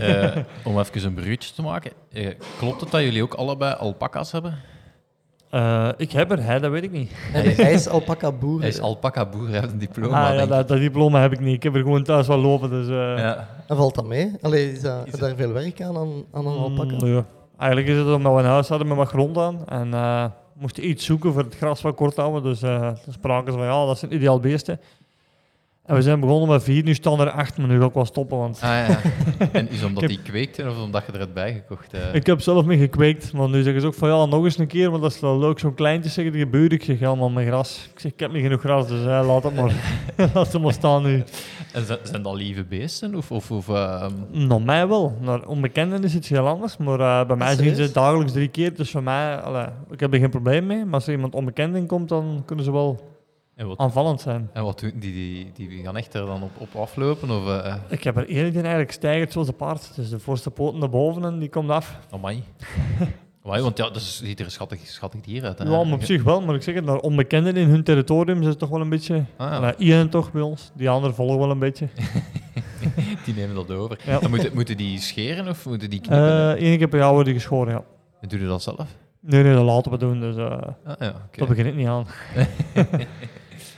Eh, 0.00 0.36
om 0.64 0.78
even 0.78 1.04
een 1.04 1.14
bruutje 1.14 1.54
te 1.54 1.62
maken. 1.62 1.92
eh, 2.12 2.28
klopt 2.58 2.80
het 2.80 2.90
dat 2.90 3.00
jullie 3.02 3.22
ook 3.22 3.34
allebei 3.34 3.74
alpaca's 3.74 4.32
hebben? 4.32 4.58
Eh, 5.50 5.88
ik 5.96 6.12
heb 6.12 6.30
er, 6.30 6.42
hè, 6.44 6.60
dat 6.60 6.70
weet 6.70 6.82
ik 6.82 6.90
niet. 6.90 7.12
Nee, 7.32 7.48
hij 7.54 7.72
is 7.72 7.88
alpaca 7.88 8.32
boer. 8.32 8.60
Hij 8.60 8.68
is 8.68 8.80
alpaca 8.80 9.26
boer, 9.26 9.48
hij 9.48 9.58
heeft 9.60 9.72
een 9.72 9.78
diploma, 9.78 10.28
ah, 10.30 10.34
ja, 10.34 10.46
dat, 10.46 10.68
dat 10.68 10.78
diploma 10.78 11.20
heb 11.20 11.32
ik 11.32 11.40
niet. 11.40 11.54
Ik 11.54 11.62
heb 11.62 11.74
er 11.74 11.80
gewoon 11.82 12.02
thuis 12.02 12.26
wel 12.26 12.38
lopen. 12.38 12.70
Dus, 12.70 12.86
eh. 12.88 12.94
Ja. 13.18 13.48
En 13.66 13.76
valt 13.76 13.94
dat 13.94 14.06
mee? 14.06 14.32
Allee, 14.42 14.72
is, 14.72 14.80
dat, 14.80 15.06
Is 15.06 15.12
is 15.12 15.18
daar 15.18 15.34
veel 15.36 15.52
werk 15.52 15.82
aan, 15.82 15.96
aan, 15.96 16.24
aan 16.32 16.46
een 16.46 16.52
mm, 16.52 16.78
alpaca? 16.78 17.06
ja. 17.06 17.24
Eigenlijk 17.58 17.90
is 17.92 17.96
het 18.04 18.14
omdat 18.14 18.32
we 18.34 18.38
een 18.38 18.44
huis 18.44 18.68
hadden 18.68 18.88
met 18.88 18.96
wat 18.96 19.08
grond 19.08 19.38
aan. 19.38 19.66
En 19.68 19.94
eh 19.94 20.24
moesten 20.54 20.88
iets 20.88 21.04
zoeken 21.04 21.32
voor 21.32 21.42
het 21.42 21.56
gras 21.56 21.82
wat 21.82 21.94
kort 21.94 22.16
houden. 22.16 22.42
Dus 22.42 22.62
eh 22.62 22.92
spraken 23.08 23.52
ze 23.52 23.58
van 23.58 23.66
ja, 23.66 23.86
dat 23.86 23.98
zijn 23.98 24.14
ideaal 24.14 24.40
beesten. 24.40 24.80
En 25.86 25.94
we 25.94 26.02
zijn 26.02 26.20
begonnen 26.20 26.48
met 26.48 26.62
vier, 26.62 26.84
nu 26.84 26.94
staan 26.94 27.20
er 27.20 27.30
acht, 27.30 27.58
maar 27.58 27.68
nu 27.68 27.78
ga 27.80 27.86
ik 27.86 27.92
wel 27.92 28.04
stoppen. 28.04 28.38
Want 28.38 28.60
Ah, 28.62 28.68
ja. 28.68 28.98
En 29.52 29.70
is 29.70 29.84
omdat 29.84 30.02
Ik 30.02 30.08
die 30.08 30.22
kweekte 30.22 30.68
of 30.70 30.82
omdat 30.82 31.02
je 31.06 31.12
er 31.12 31.18
hebt 31.18 31.34
bijgekocht? 31.34 31.92
eh? 31.92 32.14
Ik 32.14 32.26
heb 32.26 32.40
zelf 32.40 32.64
mee 32.64 32.78
gekweekt, 32.78 33.32
maar 33.32 33.48
nu 33.48 33.62
zeggen 33.62 33.80
ze 33.80 33.86
ook 33.86 33.94
van 33.94 34.08
ja, 34.08 34.24
nog 34.24 34.44
eens 34.44 34.58
een 34.58 34.66
keer, 34.66 34.90
maar 34.90 35.00
dat 35.00 35.12
is 35.12 35.20
wel 35.20 35.38
leuk, 35.38 35.58
zo'n 35.58 35.74
kleintje 35.74 36.10
zeggen 36.10 36.32
de 36.32 36.38
gebuur. 36.38 36.72
Ik 36.72 36.82
zeg 36.84 37.02
allemaal 37.02 37.30
met 37.30 37.46
gras. 37.46 37.88
Ik 37.94 38.00
zeg, 38.00 38.12
ik 38.12 38.20
heb 38.20 38.32
niet 38.32 38.42
genoeg 38.42 38.60
gras, 38.60 38.88
dus 38.88 39.04
laat 39.04 39.42
het 39.42 39.54
maar. 39.54 39.72
laat 40.34 40.52
het 40.52 40.62
maar 40.62 40.72
staan 40.72 41.02
nu. 41.02 41.22
En 41.72 41.84
zijn, 42.04 42.22
dat 42.22 42.34
lieve 42.34 42.64
beesten? 42.64 43.14
Of, 43.14 43.30
of, 43.30 43.50
of 43.50 43.68
ehm, 43.68 44.12
Naar 44.30 44.62
mij 44.62 44.88
wel. 44.88 45.16
Naar 45.20 45.46
onbekenden 45.46 46.04
is 46.04 46.14
het 46.14 46.26
heel 46.26 46.46
anders, 46.48 46.76
maar 46.76 47.00
eh, 47.00 47.26
bij 47.26 47.36
mij 47.36 47.54
zien 47.56 47.74
ze 47.74 47.82
het 47.82 47.94
dagelijks 47.94 48.32
drie 48.32 48.48
keer. 48.48 48.74
Dus 48.76 48.90
voor 48.90 49.02
mij, 49.02 49.36
allee, 49.40 49.66
ik 49.90 50.00
heb 50.00 50.12
er 50.12 50.18
geen 50.18 50.30
probleem 50.30 50.66
mee. 50.66 50.84
Maar 50.84 50.94
als 50.94 51.06
er 51.06 51.12
iemand 51.12 51.34
onbekend 51.34 51.76
in 51.76 51.86
komt, 51.86 52.08
dan 52.08 52.42
kunnen 52.46 52.64
ze 52.64 52.72
wel 52.72 53.12
wat, 53.56 53.78
aanvallend 53.78 54.20
zijn. 54.20 54.50
en 54.52 54.62
wat 54.64 54.78
doen 54.80 54.92
die, 54.94 55.12
die? 55.54 55.68
Die 55.68 55.82
gaan 55.84 55.96
echt 55.96 56.14
er 56.14 56.26
dan 56.26 56.42
op, 56.42 56.50
op 56.58 56.74
aflopen? 56.74 57.30
Of, 57.30 57.48
eh 57.48 57.74
Ik 57.88 58.04
heb 58.04 58.16
er 58.16 58.28
één 58.28 58.50
die 58.50 58.60
eigenlijk 58.60 58.92
stijgt 58.92 59.32
zoals 59.32 59.48
een 59.48 59.56
paard. 59.56 59.92
Dus 59.96 60.08
de 60.10 60.18
voorste 60.18 60.50
poten 60.50 60.78
naar 60.80 60.90
boven 60.90 61.24
en 61.24 61.38
die 61.38 61.48
komt 61.48 61.70
af. 61.70 61.98
amai. 62.10 62.42
amai, 63.44 63.62
want 63.62 63.76
ja, 63.76 63.84
dat 63.84 63.96
is- 63.96 64.16
ziet 64.24 64.38
er 64.38 64.44
een 64.44 64.50
schattig, 64.50 64.80
schattig 64.86 65.20
dier 65.20 65.44
uit. 65.44 65.58
Hè? 65.58 65.64
Ja, 65.64 65.84
maar 65.84 65.92
op 65.94 66.04
zich 66.04 66.22
wel, 66.22 66.40
maar 66.42 66.54
ik 66.54 66.62
zeg 66.62 66.74
het, 66.74 66.84
naar 66.84 66.98
onbekenden 66.98 67.56
in 67.56 67.68
hun 67.68 67.84
territorium 67.84 68.40
is 68.40 68.46
het 68.46 68.58
toch 68.58 68.68
wel 68.68 68.80
een 68.80 68.88
beetje... 68.88 69.24
Ah, 69.36 69.50
ja. 69.50 69.74
Ian 69.76 70.08
toch 70.08 70.32
bij 70.32 70.42
ons, 70.42 70.70
die 70.74 70.90
anderen 70.90 71.14
volgen 71.16 71.38
wel 71.38 71.50
een 71.50 71.58
beetje. 71.58 71.88
Die 73.24 73.34
nemen 73.34 73.54
dat 73.54 73.70
over. 73.70 73.98
Ja. 74.06 74.20
En 74.20 74.30
moeten, 74.30 74.50
moeten 74.54 74.76
die 74.76 74.98
scheren 75.00 75.48
of 75.48 75.66
moeten 75.66 75.90
die 75.90 76.00
knippen? 76.00 76.64
Eén 76.64 76.78
keer 76.78 76.88
per 76.88 76.98
jaar 76.98 77.08
worden 77.12 77.32
die 77.32 77.34
geschoren, 77.42 77.72
ja. 77.72 77.84
En 78.20 78.28
doe 78.28 78.40
je 78.40 78.46
dat 78.46 78.62
zelf? 78.62 78.86
Nee, 79.20 79.42
nee, 79.42 79.54
dat 79.54 79.64
laten 79.64 79.90
we 79.90 79.98
doen, 79.98 80.20
dus 80.20 80.36
eh 80.36 80.44
Ah, 80.84 80.94
ja, 80.98 81.14
dat 81.36 81.48
begin 81.48 81.66
ik 81.66 81.74
niet 81.74 81.86
aan. 81.86 82.06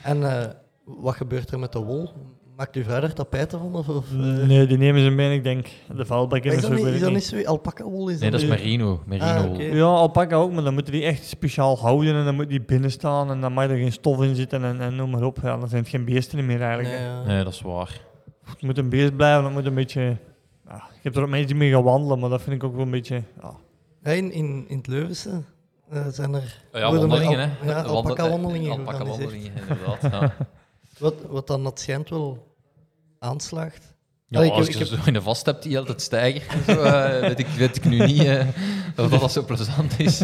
En 0.06 0.22
eh, 0.22 0.50
wat 0.84 1.14
gebeurt 1.14 1.50
er 1.50 1.58
met 1.58 1.72
de 1.72 1.78
wol? 1.78 2.10
Maakt 2.56 2.76
uw 2.76 2.82
vrouw 2.82 3.00
er 3.00 3.14
tapijten 3.14 3.58
van? 3.58 3.74
Of, 3.74 3.88
of, 3.88 4.12
eh, 4.12 4.18
Nee, 4.18 4.66
die 4.66 4.78
nemen 4.78 5.00
ze 5.00 5.10
mee, 5.10 5.36
ik 5.36 5.44
denk. 5.44 5.66
De 5.96 6.06
vuilbakken 6.06 6.50
en 6.50 6.56
is 6.56 6.62
zo, 6.62 6.68
dat 6.68 6.78
niet, 6.78 6.86
is 6.86 7.00
dat 7.00 7.12
niet. 7.12 7.24
zo? 7.24 7.42
Alpaca-wol 7.42 8.08
is 8.08 8.20
Nee, 8.20 8.30
dat 8.30 8.40
is 8.40 8.48
merino. 8.48 9.02
merino 9.06 9.26
Ah. 9.26 9.72
Ja, 9.72 9.84
alpaca 9.84 10.36
ook, 10.36 10.52
maar 10.52 10.64
dan 10.64 10.74
moeten 10.74 10.92
die 10.92 11.02
echt 11.02 11.24
speciaal 11.24 11.78
houden 11.78 12.14
en 12.14 12.24
dan 12.24 12.34
moet 12.34 12.48
die 12.48 12.62
binnen 12.62 12.90
staan 12.90 13.30
en 13.30 13.40
dan 13.40 13.52
mag 13.52 13.64
er 13.70 13.76
geen 13.76 13.92
stof 13.92 14.22
in 14.22 14.34
zitten 14.34 14.64
en, 14.64 14.80
en 14.80 14.96
noem 14.96 15.10
maar 15.10 15.22
op. 15.22 15.38
Ja, 15.42 15.56
dan 15.56 15.68
zijn 15.68 15.82
het 15.82 15.90
geen 15.90 16.04
beesten 16.04 16.46
meer 16.46 16.60
eigenlijk. 16.60 16.88
Nee, 16.88 16.98
hè. 16.98 17.06
ja. 17.06 17.24
Nee, 17.24 17.44
dat 17.44 17.52
is 17.52 17.60
waar. 17.60 18.00
Het 18.44 18.62
moet 18.62 18.78
een 18.78 18.88
beest 18.88 19.16
blijven, 19.16 19.44
het 19.44 19.52
moet 19.52 19.66
een 19.66 19.74
beetje... 19.74 20.16
Ja, 20.66 20.76
ik 20.76 21.02
heb 21.02 21.16
er 21.16 21.22
ook 21.22 21.28
mensen 21.28 21.46
die 21.46 21.56
mee 21.56 21.70
gaan 21.70 21.82
wandelen, 21.82 22.18
maar 22.18 22.30
dat 22.30 22.42
vind 22.42 22.56
ik 22.56 22.64
ook 22.64 22.74
wel 22.74 22.84
een 22.84 22.90
beetje... 22.90 23.22
Ja. 23.42 23.54
Ja, 24.02 24.10
in, 24.10 24.32
in, 24.32 24.64
in 24.68 24.76
het 24.76 24.86
Leuvense 24.86 25.42
eh, 25.90 26.06
zijn 26.10 26.34
er... 26.34 26.60
Oh 26.72 26.80
Ja, 26.80 26.92
wandelingen, 26.92 27.38
al- 27.38 27.66
hè? 27.66 27.70
Ja, 27.70 27.82
Alpaca 27.82 28.28
wandelingen, 28.28 28.72
inderdaad. 28.78 30.02
Ja. 30.02 30.34
Wat, 30.98 31.14
wat 31.28 31.46
dan 31.46 31.62
dat 31.64 31.80
schijnt 31.80 32.08
wel 32.08 32.54
aanslaagt. 33.18 33.94
Ja, 34.28 34.38
Allee, 34.38 34.50
ik 34.50 34.56
als 34.56 34.66
heb- 34.66 34.74
je 34.76 34.80
ik 34.94 35.00
zo 35.00 35.06
in 35.06 35.12
de 35.12 35.22
vast 35.22 35.46
hebt 35.46 35.62
die 35.62 35.78
altijd 35.78 36.02
stijgen, 36.02 36.48
en 36.48 36.74
zo, 36.74 36.82
eh, 36.82 37.20
weet, 37.20 37.38
ik, 37.38 37.46
weet 37.46 37.76
ik 37.76 37.84
nu 37.84 38.06
niet 38.06 38.24
eh, 38.24 38.46
of 38.96 39.08
dat, 39.10 39.20
dat 39.20 39.32
zo 39.32 39.44
plezant 39.44 39.98
is. 39.98 40.20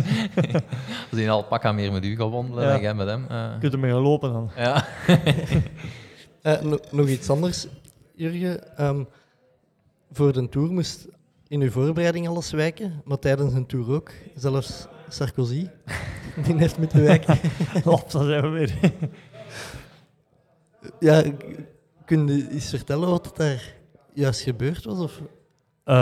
als 1.10 1.10
die 1.10 1.24
een 1.24 1.30
alpaca 1.30 1.72
meer 1.72 1.92
met 1.92 2.04
u 2.04 2.16
gaat 2.16 2.30
wandelen 2.30 2.64
Ja. 2.64 2.72
dan 2.72 2.80
jij 2.80 2.94
met 2.94 3.06
hem. 3.06 3.26
eh. 3.28 3.50
Je 3.52 3.58
kunt 3.60 3.72
ermee 3.72 3.92
gaan 3.92 4.00
lopen 4.00 4.32
dan. 4.32 4.50
ja. 4.56 4.84
Eh, 6.42 6.60
no- 6.60 6.78
nog 6.90 7.06
iets 7.08 7.30
anders, 7.30 7.66
Jurgen. 8.14 8.76
Ehm, 8.76 9.04
voor 10.12 10.32
de 10.32 10.48
Tour 10.48 10.70
moest 10.72 11.06
in 11.48 11.60
uw 11.60 11.70
voorbereiding 11.70 12.28
alles 12.28 12.50
wijken, 12.50 13.02
maar 13.04 13.18
tijdens 13.18 13.52
een 13.54 13.66
Tour 13.66 13.90
ook. 13.94 14.10
Zelfs 14.34 14.86
Sarkozy, 15.12 15.68
die 16.44 16.56
heeft 16.56 16.78
moeten 16.78 17.02
wijken. 17.02 17.38
Op, 17.84 18.10
dan 18.10 18.24
zijn 18.24 18.42
we 18.42 18.48
weer. 18.48 18.72
ja, 21.08 21.22
kun 22.04 22.26
je 22.26 22.48
eens 22.50 22.68
vertellen 22.68 23.08
wat 23.08 23.26
er 23.26 23.32
daar 23.36 23.74
juist 24.14 24.40
gebeurd 24.40 24.84
was? 24.84 24.98
Of? 24.98 25.20
Eh, 25.84 25.94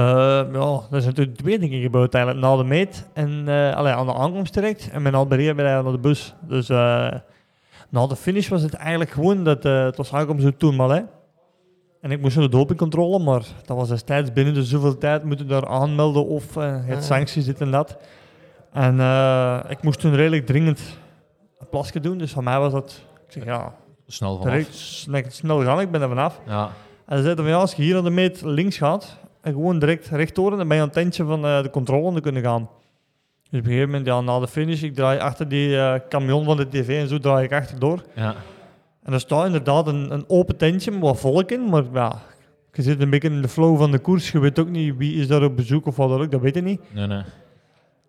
ja, 0.53 0.81
er 0.91 1.01
zijn 1.01 1.05
natuurlijk 1.05 1.37
twee 1.39 1.59
dingen 1.59 1.81
gebeurd 1.83 2.15
eigenlijk. 2.15 2.45
Na 2.47 2.57
de 2.57 2.65
meet 2.65 3.07
en 3.13 3.49
eh, 3.49 3.77
allee, 3.77 3.93
aan 3.93 4.07
de 4.07 4.15
aankomst 4.15 4.55
direct. 4.55 4.91
En 4.91 5.03
mijn 5.03 5.15
Alberia 5.15 5.55
ben 5.55 5.65
naar 5.65 5.93
de 5.93 5.99
bus. 5.99 6.35
Dus 6.49 6.69
eh, 6.69 7.13
na 7.91 8.07
de 8.07 8.17
finish 8.17 8.49
was 8.49 8.63
het 8.63 8.75
eigenlijk 8.75 9.11
gewoon 9.11 9.45
dat 9.45 9.65
eh, 9.65 9.85
het 9.85 9.97
was 9.97 10.13
aankomst 10.13 10.45
zo 10.45 10.51
toen 10.57 10.77
maar 10.77 11.05
En 12.01 12.11
ik 12.11 12.21
moest 12.21 12.37
naar 12.37 12.45
de 12.45 12.57
dopingcontrole, 12.57 13.19
maar 13.19 13.43
dat 13.65 13.77
was 13.77 13.89
destijds 13.89 14.33
binnen 14.33 14.55
de 14.55 14.65
zoveel 14.65 14.99
tijd 14.99 15.25
moeten 15.25 15.49
daar 15.49 15.67
aanmelden 15.67 16.27
of 16.27 16.57
eh, 16.57 16.77
het 16.85 16.99
Ah. 16.99 17.03
sancties 17.03 17.45
dit 17.45 17.61
en 17.61 17.71
dat. 17.71 17.97
En 18.73 19.01
eh, 19.01 19.61
ik 19.69 19.83
moest 19.83 20.01
toen 20.01 20.15
redelijk 20.15 20.47
dringend 20.47 20.81
een 21.59 21.69
plasje 21.69 22.01
doen, 22.01 22.19
dus 22.19 22.33
van 22.33 22.45
mij 22.45 22.59
was 22.59 22.73
dat, 22.73 23.05
ik 23.27 23.33
zeg 23.33 23.45
ja, 23.45 23.75
Snel 24.07 24.37
vanaf. 24.39 24.53
direct, 24.53 25.33
snel, 25.35 25.63
gaan, 25.63 25.81
ik 25.81 25.91
ben 25.91 26.03
er 26.03 26.09
vanaf. 26.09 26.41
Ja. 26.47 26.71
En 27.07 27.17
ze 27.17 27.23
zeiden 27.23 27.45
van 27.45 27.53
ja, 27.55 27.61
als 27.61 27.75
je 27.75 27.83
hier 27.83 27.97
aan 27.97 28.05
de 28.05 28.11
meet 28.11 28.43
links 28.45 28.77
gaat 28.77 29.19
en 29.41 29.53
gewoon 29.53 29.79
direct 29.79 30.09
rechtdoor, 30.09 30.51
dan 30.57 30.69
ben 30.69 30.77
je 30.77 30.83
aan 30.83 30.89
het 30.89 30.93
tentje 30.97 31.25
van 31.25 31.45
eh, 31.45 31.63
de 31.63 31.71
controle 31.71 32.21
kunnen 32.21 32.43
gaan. 32.43 32.69
Dus 33.51 33.59
op 33.61 33.65
een 33.67 33.71
gegeven 33.73 33.89
moment, 33.89 34.07
ja, 34.07 34.21
na 34.21 34.39
de 34.39 34.49
finish, 34.49 34.83
ik 34.83 34.95
draai 34.95 35.19
achter 35.19 35.49
die 35.49 35.77
eh, 35.79 36.01
camion 36.09 36.45
van 36.45 36.57
de 36.57 36.69
tv 36.69 37.01
en 37.01 37.09
zo 37.09 37.19
draai 37.19 37.45
ik 37.45 37.53
achterdoor. 37.53 38.03
ja. 38.15 38.35
En 39.03 39.13
er 39.13 39.21
staat 39.21 39.47
inderdaad 39.47 39.87
een, 39.87 40.13
een 40.13 40.25
open 40.29 40.57
tentje 40.57 40.91
met 40.91 41.01
wat 41.01 41.21
volk 41.21 41.51
in, 41.51 41.65
maar 41.69 41.85
ja, 41.93 42.13
je 42.73 42.83
zit 42.83 43.01
een 43.01 43.11
beetje 43.11 43.29
in 43.29 43.43
de 43.43 43.49
flow 43.49 43.79
van 43.79 43.91
de 43.91 43.99
koers. 43.99 44.31
Je 44.33 44.39
weet 44.39 44.59
ook 44.59 44.69
niet 44.69 44.97
wie 44.97 45.21
is 45.21 45.27
daar 45.29 45.43
op 45.43 45.57
bezoek 45.57 45.87
of 45.87 45.97
wat 45.97 46.09
dan 46.09 46.21
ook, 46.21 46.31
dat 46.31 46.41
weet 46.41 46.55
je 46.55 46.61
niet. 46.63 46.81
Nee, 46.93 47.07
nee. 47.07 47.23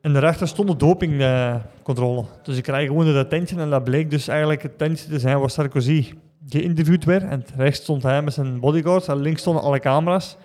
En 0.01 0.13
daarachter 0.13 0.47
stond 0.47 0.67
de 0.67 0.75
dopingcontrole. 0.75 2.25
dus 2.43 2.57
ik 2.57 2.63
krijg 2.63 2.87
gewoon 2.87 3.13
dat 3.13 3.29
tentje 3.29 3.59
en 3.59 3.69
dat 3.69 3.83
bleek 3.83 4.09
dus 4.09 4.27
eigenlijk 4.27 4.61
het 4.61 4.77
tentje 4.77 5.09
te 5.09 5.19
zijn 5.19 5.39
waar 5.39 5.49
Sarkozy 5.49 6.13
geïnterviewd 6.49 7.05
werd. 7.05 7.23
En 7.23 7.45
rechts 7.55 7.81
stond 7.81 8.03
hij 8.03 8.21
met 8.21 8.33
zijn 8.33 8.59
bodyguards 8.59 9.07
en 9.07 9.21
links 9.21 9.41
stonden 9.41 9.63
alle 9.63 9.79
camera's. 9.79 10.37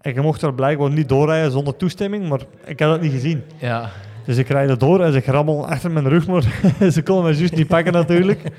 En 0.00 0.14
je 0.14 0.20
mocht 0.20 0.42
er 0.42 0.54
blijkbaar 0.54 0.90
niet 0.90 1.08
doorrijden 1.08 1.52
zonder 1.52 1.76
toestemming, 1.76 2.28
maar 2.28 2.40
ik 2.64 2.80
had 2.80 2.90
dat 2.90 3.00
niet 3.00 3.12
gezien. 3.12 3.42
Ja. 3.58 3.90
Dus 4.26 4.36
ik 4.36 4.48
rijd 4.48 4.70
er 4.70 4.78
door 4.78 5.00
en 5.00 5.12
ze 5.12 5.20
grabbel 5.20 5.66
achter 5.66 5.90
mijn 5.90 6.08
rug, 6.08 6.26
maar 6.26 6.42
ze 6.92 7.02
konden 7.02 7.24
me 7.24 7.38
juist 7.38 7.56
niet 7.56 7.68
pakken 7.68 7.92
natuurlijk. 7.92 8.42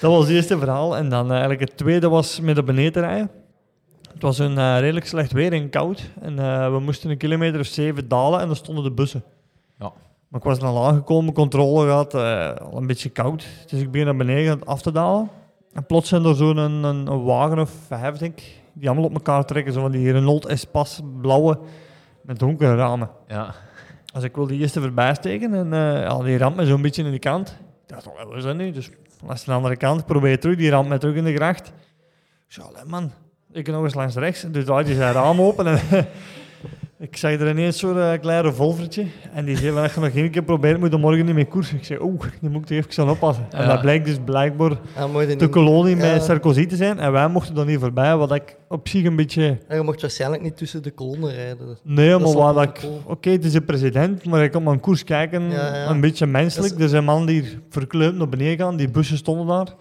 Dat 0.00 0.10
was 0.10 0.26
het 0.26 0.34
eerste 0.34 0.58
verhaal. 0.58 0.96
En 0.96 1.08
dan 1.08 1.30
eigenlijk 1.30 1.60
het 1.60 1.76
tweede 1.76 2.08
was 2.08 2.40
met 2.40 2.54
de 2.54 2.62
beneden 2.62 3.02
rijden. 3.02 3.30
Het 4.20 4.28
was 4.28 4.38
een 4.38 4.58
eh, 4.58 4.78
redelijk 4.78 5.06
slecht 5.06 5.32
weer 5.32 5.52
en 5.52 5.70
koud. 5.70 6.10
En 6.20 6.38
eh, 6.38 6.72
we 6.72 6.80
moesten 6.80 7.10
een 7.10 7.16
kilometer 7.16 7.60
of 7.60 7.66
zeven 7.66 8.08
dalen 8.08 8.40
en 8.40 8.46
dan 8.46 8.56
stonden 8.56 8.84
de 8.84 8.90
bussen. 8.90 9.22
Ja. 9.78 9.92
Maar 10.28 10.40
ik 10.40 10.46
was 10.46 10.58
dan 10.58 10.76
aangekomen, 10.76 11.32
controle 11.32 11.86
gehad, 11.86 12.14
eh, 12.14 12.54
al 12.54 12.76
een 12.76 12.86
beetje 12.86 13.08
koud. 13.08 13.46
Dus 13.66 13.80
ik 13.80 13.90
ben 13.90 14.04
naar 14.04 14.16
beneden 14.16 14.64
af 14.64 14.82
te 14.82 14.92
dalen. 14.92 15.28
En 15.72 15.86
plots 15.86 16.08
zijn 16.08 16.24
er 16.24 16.34
zo'n 16.34 16.56
een, 16.56 16.82
een, 16.82 17.06
een 17.06 17.24
wagen 17.24 17.58
of 17.58 17.70
vijf, 17.86 18.16
denk 18.16 18.38
ik, 18.38 18.60
die 18.72 18.88
allemaal 18.88 19.06
op 19.08 19.14
elkaar 19.14 19.44
trekken. 19.44 19.72
Zo 19.72 19.80
van 19.80 19.90
die 19.90 20.12
Renault 20.12 20.46
Espace 20.46 21.02
blauwe 21.20 21.58
met 22.22 22.38
donkere 22.38 22.76
ramen. 22.76 23.10
Ja. 23.28 23.54
Dus 24.12 24.22
ik 24.22 24.34
wil 24.34 24.46
die 24.46 24.60
eerste 24.60 24.80
voorbij 24.80 25.14
steken 25.14 25.54
en 25.54 25.70
ja, 26.00 26.22
die 26.22 26.38
ramt 26.38 26.56
me 26.56 26.66
zo'n 26.66 26.82
beetje 26.82 27.04
in 27.04 27.10
de 27.10 27.18
kant. 27.18 27.48
Ik 27.82 27.88
dacht, 27.94 28.04
wat 28.04 28.36
is 28.36 28.42
dat 28.42 28.56
nu? 28.56 28.70
Dus 28.70 28.90
langs 29.26 29.44
de 29.44 29.52
andere 29.52 29.76
kant, 29.76 30.00
ik 30.00 30.06
probeer 30.06 30.40
terug, 30.40 30.56
die 30.56 30.70
ramt 30.70 30.88
me 30.88 30.98
terug 30.98 31.14
in 31.14 31.24
de 31.24 31.34
gracht. 31.34 31.72
Allee, 32.58 32.84
man, 32.86 33.12
ik 33.52 33.66
nog 33.66 33.82
eens 33.84 33.94
langs 33.94 34.14
rechts. 34.14 34.44
Dus 34.50 34.64
draait 34.64 34.86
hij 34.86 34.96
zijn 34.96 35.12
raam 35.12 35.40
open 35.40 35.66
en 35.66 35.78
ik 36.98 37.16
zag 37.16 37.32
er 37.32 37.48
ineens 37.50 37.78
zo'n 37.78 37.98
eh, 37.98 38.20
klein 38.20 38.42
revolvertje. 38.42 39.04
En 39.34 39.44
die 39.44 39.56
zei, 39.56 39.76
als 39.76 39.94
je 39.94 40.00
nog 40.00 40.08
één 40.14 40.30
keer 40.30 40.42
probeert, 40.42 40.80
moet 40.80 40.92
je 40.92 40.98
morgen 40.98 41.24
niet 41.26 41.34
meer 41.34 41.46
koersen. 41.46 41.76
Ik 41.76 41.84
zei, 41.84 41.98
oeh, 42.02 42.20
die 42.40 42.50
moet 42.50 42.62
ik 42.62 42.70
er 42.70 42.76
even 42.76 43.02
aan 43.02 43.10
oppassen. 43.10 43.46
En 43.50 43.68
dat 43.68 43.80
blijkt 43.80 44.04
dus 44.04 44.16
blijkbaar 44.24 44.70
de 45.38 45.48
kolonie 45.50 45.96
Ja. 45.96 46.12
met 46.12 46.22
Sarkozy 46.22 46.66
te 46.66 46.76
zijn. 46.76 46.98
En 46.98 47.12
wij 47.12 47.28
mochten 47.28 47.54
dan 47.54 47.66
niet 47.66 47.78
voorbij, 47.78 48.16
wat 48.16 48.32
ik 48.34 48.56
op 48.68 48.88
zich 48.88 49.04
een 49.04 49.16
beetje... 49.16 49.58
Je 49.68 49.82
mocht 49.82 50.00
waarschijnlijk 50.00 50.42
niet 50.42 50.56
tussen 50.56 50.82
de 50.82 50.90
kolonnen 50.90 51.32
rijden. 51.34 51.78
Nee, 51.82 52.18
maar 52.18 52.54
de 52.54 52.62
ik... 52.62 52.86
Oké, 53.06 53.30
het 53.30 53.44
is 53.44 53.54
een 53.54 53.64
president, 53.64 54.24
maar 54.24 54.44
ik 54.44 54.52
kom 54.52 54.66
aan 54.66 54.72
een 54.72 54.80
koers 54.80 55.04
kijken, 55.04 55.50
Ja, 55.50 55.74
ja. 55.76 55.90
een 55.90 56.00
beetje 56.00 56.26
menselijk. 56.26 56.72
Dat 56.72 56.82
Er 56.82 56.88
zijn 56.88 57.04
mannen 57.04 57.26
die 57.26 57.58
verkleumd 57.70 58.16
naar 58.16 58.28
beneden 58.28 58.58
gaan, 58.66 58.76
die 58.76 58.90
bussen 58.90 59.16
stonden 59.16 59.46
daar. 59.46 59.74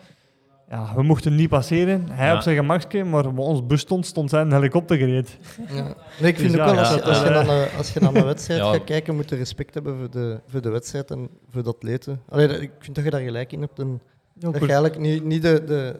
Ja, 0.69 0.91
we 0.95 1.03
mochten 1.03 1.35
niet 1.35 1.49
passeren. 1.49 2.07
Hij 2.09 2.27
Ja. 2.27 2.35
op 2.35 2.41
zijn 2.41 2.55
gemakje, 2.55 3.03
maar 3.03 3.23
waar 3.23 3.33
ons 3.45 3.65
bus 3.65 3.79
stond, 3.81 4.05
stond 4.05 4.29
zijn 4.29 4.51
helikopter 4.53 4.97
gereed. 4.97 5.37
Ja. 5.69 5.95
Nee, 6.19 6.31
ik 6.31 6.37
vind 6.37 6.51
Dus 6.51 6.61
ook 6.61 6.67
ja, 6.67 6.73
wel, 6.75 6.79
als, 6.79 6.89
ja, 6.89 6.95
je, 6.95 7.01
als, 7.03 7.21
je 7.23 7.29
naar 7.29 7.47
een, 7.47 7.67
als 7.77 7.93
je 7.93 7.99
naar 7.99 8.15
een 8.15 8.25
wedstrijd 8.33 8.59
Ja. 8.59 8.71
gaat 8.71 8.83
kijken, 8.83 9.15
moet 9.15 9.29
je 9.29 9.35
respect 9.35 9.73
hebben 9.73 9.97
voor 9.97 10.09
de, 10.09 10.39
voor 10.47 10.61
de 10.61 10.69
wedstrijd 10.69 11.11
en 11.11 11.29
voor 11.51 11.63
de 11.63 11.69
atleten. 11.69 12.21
Allee, 12.29 12.47
ik 12.47 12.71
vind 12.79 12.95
dat 12.95 13.05
je 13.05 13.09
daar 13.11 13.21
gelijk 13.21 13.51
in 13.51 13.61
hebt. 13.61 13.79
En 13.79 14.01
dat 14.33 14.53
je 14.53 14.59
eigenlijk 14.59 14.97
niet, 14.99 15.23
niet 15.23 15.41
de, 15.41 15.63
de, 15.63 15.99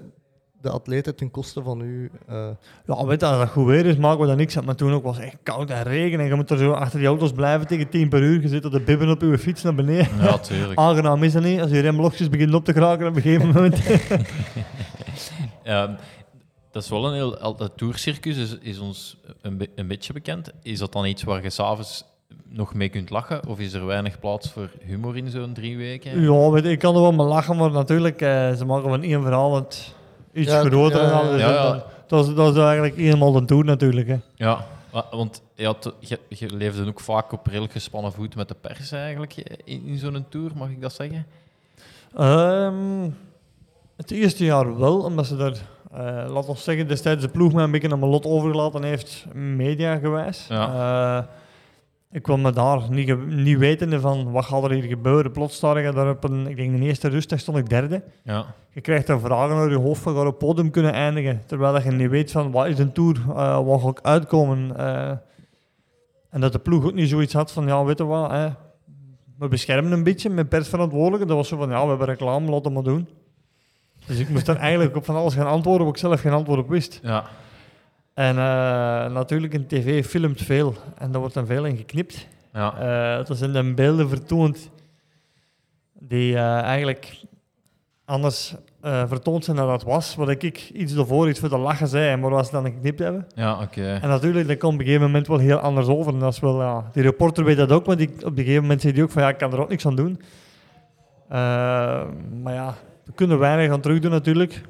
de 0.61 0.69
atleten 0.69 1.15
ten 1.15 1.31
koste 1.31 1.63
van 1.63 1.81
u... 1.81 2.11
eh, 2.27 2.47
Ja, 2.85 3.05
weet 3.05 3.19
je, 3.19 3.25
als 3.25 3.39
het 3.39 3.49
goed 3.49 3.65
weer 3.65 3.85
is, 3.85 3.95
maken 3.97 4.19
we 4.21 4.27
daar 4.27 4.35
niks 4.35 4.57
aan. 4.57 4.65
Maar 4.65 4.75
toen 4.75 4.93
ook 4.93 5.03
was 5.03 5.15
het 5.15 5.25
echt 5.25 5.37
koud 5.43 5.69
en 5.69 5.83
regen 5.83 6.19
en 6.19 6.25
je 6.25 6.35
moet 6.35 6.49
er 6.49 6.57
zo 6.57 6.71
achter 6.71 6.99
die 6.99 7.07
auto's 7.07 7.31
blijven 7.31 7.67
tegen 7.67 7.89
10 7.89 8.09
per 8.09 8.21
uur. 8.21 8.41
Je 8.41 8.47
zit 8.47 8.65
op 8.65 8.71
de 8.71 8.81
bibben 8.81 9.09
op 9.09 9.21
je 9.21 9.37
fiets 9.37 9.63
naar 9.63 9.75
beneden. 9.75 10.07
Ja, 10.21 10.37
tuurlijk. 10.37 10.79
Aangenaam 10.85 11.23
is 11.23 11.33
dat 11.33 11.43
niet, 11.43 11.61
als 11.61 11.71
je 11.71 11.79
remblokjes 11.79 12.29
begint 12.29 12.53
op 12.53 12.65
te 12.65 12.73
geraken 12.73 13.07
op 13.07 13.15
een 13.15 13.21
gegeven 13.21 13.47
moment. 13.47 13.81
Ehm, 15.63 15.91
dat 16.71 16.83
is 16.83 16.89
wel 16.89 17.07
een 17.07 17.13
heel... 17.13 17.37
al- 17.37 17.55
Het 17.57 17.77
tourcircus 17.77 18.37
is, 18.37 18.57
is 18.61 18.79
ons 18.79 19.17
een, 19.41 19.57
be- 19.57 19.69
een 19.75 19.87
beetje 19.87 20.13
bekend. 20.13 20.51
Is 20.63 20.79
dat 20.79 20.91
dan 20.91 21.05
iets 21.05 21.23
waar 21.23 21.43
je 21.43 21.49
s'avonds 21.49 22.05
nog 22.49 22.73
mee 22.73 22.89
kunt 22.89 23.09
lachen? 23.09 23.47
Of 23.47 23.59
is 23.59 23.73
er 23.73 23.85
weinig 23.85 24.19
plaats 24.19 24.51
voor 24.51 24.69
humor 24.85 25.17
in 25.17 25.29
zo'n 25.29 25.53
drie 25.53 25.77
weken? 25.77 26.21
Ja, 26.21 26.49
weet 26.49 26.63
je, 26.63 26.69
ik 26.71 26.79
kan 26.79 26.95
er 26.95 27.01
wel 27.01 27.11
mee 27.13 27.25
lachen, 27.25 27.57
maar 27.57 27.71
natuurlijk, 27.71 28.21
eh, 28.21 28.53
ze 28.53 28.65
maken 28.65 28.89
van 28.89 29.03
één 29.03 29.21
verhaal 29.21 29.55
het 29.55 29.93
iets 30.33 30.51
Ja, 30.51 30.63
groter. 30.63 31.01
ja, 31.01 31.05
en 31.05 31.09
dan, 31.25 31.31
dus 31.31 31.41
ja, 31.41 31.49
ja. 31.49 31.71
Dat, 31.71 31.85
dat, 32.07 32.27
is, 32.27 32.33
dat 32.35 32.55
is 32.55 32.61
eigenlijk 32.61 32.97
eenmaal 32.97 33.31
de 33.31 33.45
tour 33.45 33.65
natuurlijk. 33.65 34.07
Hè. 34.07 34.17
Ja, 34.35 34.65
wa- 34.91 35.05
want 35.11 35.41
ja, 35.55 35.73
t- 35.73 35.93
je, 35.99 36.19
je 36.29 36.55
leefde 36.55 36.87
ook 36.87 36.99
vaak 36.99 37.31
op 37.31 37.47
redelijk 37.47 37.71
gespannen 37.71 38.11
voet 38.13 38.35
met 38.35 38.47
de 38.47 38.55
pers 38.61 38.91
eigenlijk 38.91 39.35
in, 39.63 39.85
in 39.85 39.97
zo'n 39.97 40.25
tour, 40.29 40.51
mag 40.55 40.69
ik 40.69 40.81
dat 40.81 40.93
zeggen? 40.93 41.25
Ehm, 42.15 43.09
het 43.97 44.11
eerste 44.11 44.43
jaar 44.45 44.77
wel, 44.79 44.99
omdat 44.99 45.25
ze 45.25 45.35
daar, 45.37 45.53
eh 45.93 46.31
laat 46.33 46.47
ons 46.47 46.63
zeggen, 46.63 46.87
destijds 46.87 47.21
de 47.21 47.29
ploeg 47.29 47.53
mij 47.53 47.63
een 47.63 47.71
beetje 47.71 47.91
aan 47.91 47.99
mijn 47.99 48.11
lot 48.11 48.25
overgelaten 48.25 48.83
heeft, 48.83 49.25
mediagewijs. 49.33 50.45
Ja. 50.49 50.67
Eh, 51.17 51.23
ik 52.11 52.21
kwam 52.23 52.41
me 52.41 52.51
daar 52.51 52.81
niet, 52.89 53.27
niet 53.27 53.57
wetende 53.57 53.99
van 53.99 54.31
wat 54.31 54.45
gaat 54.45 54.63
er 54.63 54.71
hier 54.71 54.83
gebeuren. 54.83 55.31
Plots 55.31 55.55
sta 55.55 55.73
daar 55.91 56.09
op 56.09 56.23
een, 56.23 56.47
ik 56.47 56.55
denk 56.55 56.77
de 56.77 56.83
eerste 56.85 57.07
rustdag 57.07 57.39
stond 57.39 57.57
ik 57.57 57.69
derde. 57.69 58.03
Ja, 58.23 58.45
Je 58.69 58.81
krijgt 58.81 59.07
dan 59.07 59.19
vragen 59.19 59.55
naar 59.55 59.69
je 59.69 59.77
hoofd 59.77 60.01
van 60.01 60.13
ga 60.15 60.21
je 60.21 60.27
op 60.27 60.39
podium 60.39 60.71
kunnen 60.71 60.93
eindigen. 60.93 61.41
Terwijl 61.45 61.73
dat 61.73 61.83
je 61.83 61.91
niet 61.91 62.09
weet 62.09 62.31
van 62.31 62.51
wat 62.51 62.67
is 62.67 62.79
een 62.79 62.91
tour, 62.91 63.15
eh 63.29 63.65
wat 63.65 63.81
ga 63.81 63.87
ik 63.89 63.99
uitkomen. 64.01 64.77
eh. 64.77 65.09
en 66.29 66.41
dat 66.41 66.51
de 66.51 66.59
ploeg 66.59 66.85
ook 66.85 66.93
niet 66.93 67.09
zoiets 67.09 67.33
had 67.33 67.51
van 67.51 67.67
ja, 67.67 67.83
weet 67.83 67.97
je 67.97 68.05
wat, 68.05 68.31
hè, 68.31 68.47
we 69.37 69.47
beschermen 69.47 69.91
een 69.91 70.03
beetje 70.03 70.29
met 70.29 70.49
persverantwoordelijke. 70.49 71.25
Dat 71.25 71.35
was 71.35 71.47
zo 71.47 71.57
van 71.57 71.69
ja, 71.69 71.81
we 71.83 71.89
hebben 71.89 72.07
reclame, 72.07 72.49
laten 72.49 72.65
we 72.67 72.69
maar 72.73 72.83
doen. 72.83 73.07
Dus 74.05 74.19
ik 74.19 74.29
moest 74.29 74.45
dan 74.45 74.57
eigenlijk 74.67 74.95
op 74.95 75.05
van 75.05 75.15
alles 75.15 75.33
gaan 75.33 75.47
antwoorden 75.47 75.85
waar 75.85 75.95
ik 75.95 75.99
zelf 76.01 76.21
geen 76.21 76.31
antwoord 76.33 76.59
op 76.59 76.69
wist. 76.69 76.99
ja, 77.03 77.23
En 78.19 78.37
eh, 78.37 79.11
natuurlijk, 79.11 79.53
een 79.53 79.67
tv 79.67 80.05
filmt 80.05 80.41
veel 80.41 80.75
en 80.97 81.11
daar 81.11 81.19
wordt 81.19 81.33
dan 81.33 81.45
veel 81.45 81.65
in 81.65 81.77
geknipt. 81.77 82.27
ja. 82.53 82.79
Er 83.27 83.35
zijn 83.35 83.53
dan 83.53 83.75
beelden 83.75 84.09
vertoond 84.09 84.69
die 85.99 86.35
eh, 86.35 86.59
eigenlijk 86.59 87.21
anders 88.05 88.55
eh, 88.81 89.07
vertoond 89.07 89.45
zijn 89.45 89.57
dan 89.57 89.67
dat 89.67 89.83
was. 89.83 90.15
Wat 90.15 90.29
ik, 90.29 90.69
iets 90.73 90.95
ervoor 90.95 91.29
iets 91.29 91.39
voor 91.39 91.49
te 91.49 91.57
lachen 91.57 91.87
zei, 91.87 92.17
maar 92.17 92.29
wat 92.29 92.45
ze 92.45 92.51
dan 92.51 92.63
geknipt 92.63 92.99
hebben. 92.99 93.27
ja 93.35 93.61
oké. 93.61 93.99
En 94.01 94.09
natuurlijk, 94.09 94.47
dat 94.47 94.57
komt 94.57 94.73
op 94.73 94.79
een 94.79 94.85
gegeven 94.85 95.05
moment 95.05 95.27
wel 95.27 95.37
heel 95.37 95.57
anders 95.57 95.87
over. 95.87 96.13
En 96.13 96.19
dat 96.19 96.33
is 96.33 96.39
wel, 96.39 96.61
ja, 96.61 96.89
die 96.91 97.03
reporter 97.03 97.43
weet 97.43 97.57
dat 97.57 97.71
ook, 97.71 97.85
maar 97.85 97.97
die, 97.97 98.09
op 98.09 98.37
een 98.37 98.43
gegeven 98.43 98.61
moment 98.61 98.81
zei 98.81 98.93
hij 98.93 99.03
ook 99.03 99.11
van 99.11 99.21
ja, 99.21 99.29
ik 99.29 99.37
kan 99.37 99.53
er 99.53 99.61
ook 99.61 99.69
niks 99.69 99.85
aan 99.85 99.95
doen. 99.95 100.21
Maar 102.43 102.53
ja, 102.53 102.75
we 103.05 103.11
kunnen 103.15 103.39
weinig 103.39 103.71
aan 103.71 103.81
terugdoen 103.81 104.11
natuurlijk. 104.11 104.61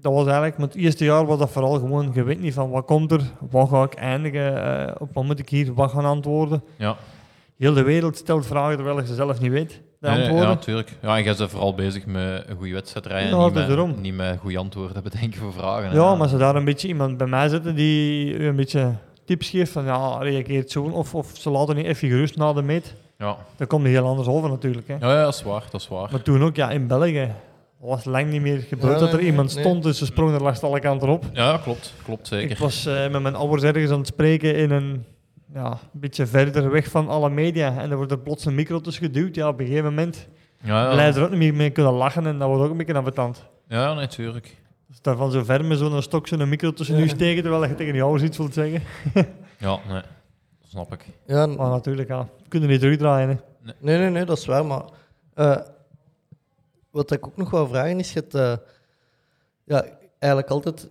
Dat 0.00 0.12
was 0.12 0.24
eigenlijk, 0.26 0.58
met 0.58 0.72
het 0.72 0.82
eerste 0.82 1.04
jaar 1.04 1.26
was 1.26 1.38
dat 1.38 1.50
vooral 1.50 1.72
gewoon, 1.78 2.10
je 2.14 2.22
weet 2.22 2.40
niet 2.40 2.54
van 2.54 2.70
wat 2.70 2.84
komt 2.84 3.12
er, 3.12 3.20
wat 3.50 3.68
ga 3.68 3.82
ik 3.82 3.94
eindigen, 3.94 4.64
eh, 4.86 4.94
op 4.98 5.08
wat 5.12 5.24
moet 5.24 5.38
ik 5.38 5.48
hier 5.48 5.74
wat 5.74 5.90
gaan 5.90 6.04
antwoorden. 6.04 6.62
Ja. 6.76 6.96
Heel 7.58 7.74
de 7.74 7.82
wereld 7.82 8.16
stelt 8.16 8.46
vragen 8.46 8.74
terwijl 8.76 9.00
je 9.00 9.06
ze 9.06 9.14
zelf 9.14 9.40
niet 9.40 9.50
weet, 9.50 9.70
de 9.70 9.78
Nee, 10.00 10.10
nee, 10.10 10.20
antwoorden. 10.20 10.48
ja, 10.48 10.54
natuurlijk. 10.54 10.92
Ja, 11.02 11.16
en 11.16 11.22
jij 11.24 11.34
bent 11.36 11.50
vooral 11.50 11.74
bezig 11.74 12.06
met 12.06 12.44
een 12.46 12.56
goede 12.56 12.72
wedstrijd 12.72 13.06
rijden. 13.06 13.38
Ja, 13.38 13.44
niet, 13.46 13.76
met, 13.76 14.00
niet 14.02 14.14
met 14.14 14.38
goede 14.38 14.58
antwoorden 14.58 15.02
bedenken 15.02 15.40
voor 15.40 15.52
vragen. 15.52 15.88
hè. 15.90 15.94
Ja, 15.96 16.12
maar 16.12 16.22
als 16.22 16.32
er 16.32 16.38
daar 16.38 16.56
een 16.56 16.64
beetje 16.64 16.88
iemand 16.88 17.16
bij 17.16 17.26
mij 17.26 17.48
zitten 17.48 17.74
die 17.74 18.38
een 18.44 18.56
beetje 18.56 18.92
tips 19.24 19.50
geeft 19.50 19.72
van 19.72 19.84
ja, 19.84 20.18
reageert 20.18 20.70
zo 20.70 20.82
of, 20.82 21.14
of 21.14 21.30
ze 21.34 21.50
laten 21.50 21.76
niet 21.76 21.86
even 21.86 22.08
gerust 22.08 22.36
na 22.36 22.52
de 22.52 22.62
meet, 22.62 22.94
Ja. 23.18 23.36
dan 23.56 23.66
komt 23.66 23.82
het 23.82 23.92
heel 23.92 24.06
anders 24.06 24.28
over 24.28 24.50
natuurlijk. 24.50 24.88
Hè. 24.88 24.94
Ja, 25.00 25.12
ja, 25.14 25.22
dat 25.24 25.34
is 25.34 25.42
waar. 25.42 25.64
Dat 25.70 25.80
is 25.80 25.88
waar. 25.88 26.08
Maar 26.10 26.22
toen 26.22 26.42
ook, 26.42 26.56
ja, 26.56 26.70
in 26.70 26.86
België 26.86 27.32
was 27.80 28.04
lang 28.04 28.30
niet 28.30 28.40
meer 28.40 28.58
gebeurd 28.58 28.92
Ja, 28.92 28.98
dat 28.98 29.12
er 29.12 29.16
nee, 29.18 29.26
iemand 29.26 29.54
nee. 29.54 29.64
stond, 29.64 29.82
dus 29.82 29.98
ze 29.98 30.06
sprongen 30.06 30.34
er 30.34 30.42
langs 30.42 30.62
alle 30.62 30.80
kanten 30.80 31.08
op. 31.08 31.24
Ja, 31.32 31.58
klopt. 31.62 31.94
Klopt 32.04 32.26
zeker. 32.28 32.50
Ik 32.50 32.58
was 32.58 32.86
eh, 32.86 33.08
met 33.10 33.22
mijn 33.22 33.34
ouders 33.34 33.62
ergens 33.62 33.90
aan 33.90 33.98
het 33.98 34.06
spreken 34.06 34.54
in 34.56 34.70
een 34.70 35.04
ja, 35.54 35.70
een 35.70 36.00
beetje 36.00 36.26
verder 36.26 36.70
weg 36.70 36.88
van 36.88 37.08
alle 37.08 37.30
media 37.30 37.78
en 37.78 37.90
er 37.90 37.96
wordt 37.96 38.12
er 38.12 38.18
plots 38.18 38.44
een 38.44 38.54
micro 38.54 38.80
tussen 38.80 39.04
geduwd. 39.04 39.34
Ja, 39.34 39.48
op 39.48 39.60
een 39.60 39.66
gegeven 39.66 39.84
moment 39.88 40.28
Ja, 40.62 40.82
ja. 40.84 40.92
blij 40.92 41.06
er 41.14 41.22
ook 41.22 41.30
niet 41.30 41.38
meer 41.38 41.54
mee 41.54 41.70
kunnen 41.70 41.92
lachen 41.92 42.26
en 42.26 42.38
dat 42.38 42.48
wordt 42.48 42.64
ook 42.64 42.70
een 42.70 42.76
beetje 42.76 42.94
ambetant. 42.94 43.44
Ja, 43.68 43.94
natuurlijk. 43.94 44.56
Dus 44.88 45.00
daarvan 45.00 45.30
zo 45.30 45.44
ver 45.44 45.64
met 45.64 45.78
zo'n 45.78 46.02
stok 46.02 46.28
zo'n 46.28 46.48
micro 46.48 46.72
tussen 46.72 46.96
Ja. 46.96 47.02
u 47.02 47.08
steken 47.08 47.42
terwijl 47.42 47.64
je 47.66 47.74
tegen 47.74 47.92
die 47.92 48.02
ouders 48.02 48.22
iets 48.24 48.36
wilt 48.38 48.54
zeggen. 48.54 48.82
Ja, 49.58 49.78
nee. 49.88 50.02
Dat 50.60 50.68
snap 50.68 50.92
ik. 50.92 51.04
Ja, 51.26 51.46
Maar 51.46 51.70
natuurlijk, 51.70 52.08
ja, 52.08 52.18
we 52.42 52.48
kunnen 52.48 52.68
niet 52.68 52.80
terugdraaien. 52.80 53.28
Hè. 53.28 53.34
Nee, 53.80 53.98
nee, 53.98 54.10
nee, 54.10 54.24
dat 54.24 54.38
is 54.38 54.46
waar. 54.46 54.66
Maar 54.66 54.82
eh, 55.34 55.56
wat 56.90 57.10
ik 57.10 57.26
ook 57.26 57.36
nog 57.36 57.50
wil 57.50 57.68
vragen 57.68 57.98
is: 57.98 58.12
je 58.12 58.18
hebt 58.18 58.34
eh, 58.34 58.56
ja, 59.64 59.84
eigenlijk 60.18 60.52
altijd 60.52 60.88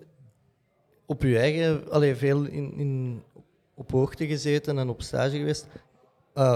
op 1.05 1.21
je 1.21 1.39
eigen, 1.39 1.91
allee, 1.91 2.15
veel 2.15 2.43
in, 2.43 2.73
in, 2.77 3.23
op 3.73 3.91
hoogte 3.91 4.27
gezeten 4.27 4.77
en 4.77 4.89
op 4.89 5.01
stage 5.01 5.37
geweest. 5.37 5.67
Eh, 6.33 6.55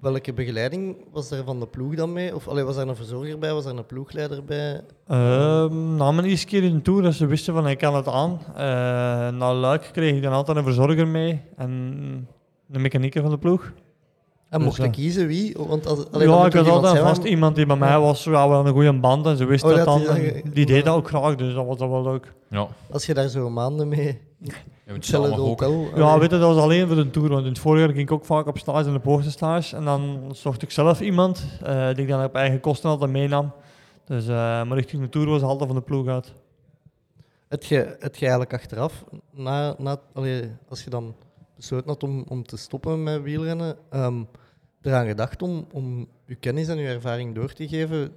welke 0.00 0.32
begeleiding 0.32 0.96
was 1.12 1.30
er 1.30 1.44
van 1.44 1.60
de 1.60 1.66
ploeg 1.66 1.94
dan 1.94 2.12
mee? 2.12 2.34
Of 2.34 2.48
allee, 2.48 2.64
was 2.64 2.76
er 2.76 2.88
een 2.88 2.96
verzorger 2.96 3.38
bij? 3.38 3.52
Was 3.52 3.64
er 3.64 3.76
een 3.76 3.86
ploegleider 3.86 4.44
bij? 4.44 4.80
Ehm, 5.06 5.96
na 5.96 6.10
mijn 6.10 6.26
eerste 6.26 6.46
keer 6.46 6.62
in 6.62 6.82
tour, 6.82 7.02
dat 7.02 7.14
ze 7.14 7.26
wisten 7.26 7.54
van 7.54 7.68
ik 7.68 7.78
kan 7.78 7.94
het 7.94 8.08
aan. 8.08 8.40
Eh 8.54 8.60
na 9.28 9.54
Luik 9.54 9.90
kreeg 9.92 10.16
ik 10.16 10.22
dan 10.22 10.32
altijd 10.32 10.56
een 10.56 10.64
verzorger 10.64 11.08
mee 11.08 11.42
en 11.56 11.70
een 12.70 12.80
mechanieker 12.80 13.22
van 13.22 13.30
de 13.30 13.38
ploeg. 13.38 13.72
En 14.54 14.60
Dus, 14.60 14.68
mocht 14.68 14.76
je 14.80 14.82
eh, 14.82 14.90
kiezen 14.92 15.26
wie? 15.26 15.54
Want 15.58 15.86
als, 15.86 15.98
allee, 16.10 16.26
dan 16.26 16.38
ja, 16.38 16.46
ik 16.46 16.52
had 16.52 16.64
iemand 16.64 16.68
altijd 16.84 16.92
zijn 16.92 17.14
vast 17.14 17.24
iemand 17.24 17.56
die 17.56 17.66
bij 17.66 17.76
mij 17.76 17.98
was, 17.98 18.24
ja, 18.24 18.30
we 18.30 18.36
hadden 18.38 18.66
een 18.66 18.72
goede 18.72 18.92
band 18.92 19.26
en 19.26 19.36
ze 19.36 19.44
wist 19.44 19.64
Oh, 19.64 19.68
dat 19.70 19.78
dat 19.78 19.86
dan. 19.86 20.14
die- 20.14 20.34
ja, 20.34 20.50
deed 20.52 20.68
ja. 20.68 20.82
dat 20.82 20.94
ook 20.94 21.08
graag, 21.08 21.34
dus 21.34 21.54
dat 21.54 21.66
was 21.66 21.76
dat 21.78 21.88
wel 21.88 22.02
leuk. 22.02 22.32
Ja. 22.50 22.66
Als 22.90 23.06
je 23.06 23.14
daar 23.14 23.28
zo 23.28 23.50
maanden 23.50 23.88
mee 23.88 24.20
Je 24.38 24.52
moet 24.86 24.94
hetzelfde 24.96 25.28
zelf 25.34 25.40
ook. 25.40 25.60
hotel... 25.60 25.88
Ja, 25.96 26.18
weet 26.18 26.30
je, 26.30 26.38
dat 26.38 26.54
was 26.54 26.62
alleen 26.62 26.86
voor 26.86 26.96
de 26.96 27.10
tour, 27.10 27.28
want 27.28 27.42
in 27.42 27.48
het 27.48 27.58
voorjaar 27.58 27.88
ging 27.88 27.98
ik 28.00 28.12
ook 28.12 28.24
vaak 28.24 28.46
op 28.46 28.58
stage 28.58 28.88
en 28.88 28.94
op 28.94 29.04
hoogste 29.04 29.30
stage. 29.30 29.76
En 29.76 29.84
dan 29.84 30.22
zocht 30.32 30.62
ik 30.62 30.70
zelf 30.70 31.00
iemand 31.00 31.44
eh, 31.62 31.86
die 31.94 32.02
ik 32.02 32.08
dan 32.08 32.24
op 32.24 32.34
eigen 32.34 32.60
kosten 32.60 32.90
altijd 32.90 33.10
meenam. 33.10 33.52
Dus, 34.06 34.26
eh, 34.26 34.34
maar 34.34 34.72
richting 34.72 35.02
de 35.02 35.08
tour 35.08 35.26
was 35.26 35.40
het 35.40 35.50
altijd 35.50 35.68
van 35.68 35.78
de 35.78 35.84
ploeg 35.84 36.06
uit. 36.08 36.32
Het 37.48 37.66
je, 37.66 37.96
het 37.98 38.14
je 38.16 38.20
eigenlijk 38.20 38.52
achteraf, 38.52 39.04
na, 39.32 39.74
na, 39.78 39.96
allee, 40.12 40.50
als 40.68 40.84
je 40.84 40.90
dan 40.90 41.14
besloten 41.56 41.88
had 41.88 42.02
om, 42.02 42.24
om 42.28 42.46
te 42.46 42.56
stoppen 42.56 43.02
met 43.02 43.22
wielrennen, 43.22 43.76
ehm 43.90 44.22
eraan 44.84 45.06
gedacht 45.06 45.42
om, 45.42 45.66
om 45.72 46.06
je 46.26 46.34
kennis 46.34 46.68
en 46.68 46.78
je 46.78 46.88
ervaring 46.88 47.34
door 47.34 47.52
te 47.52 47.68
geven 47.68 48.12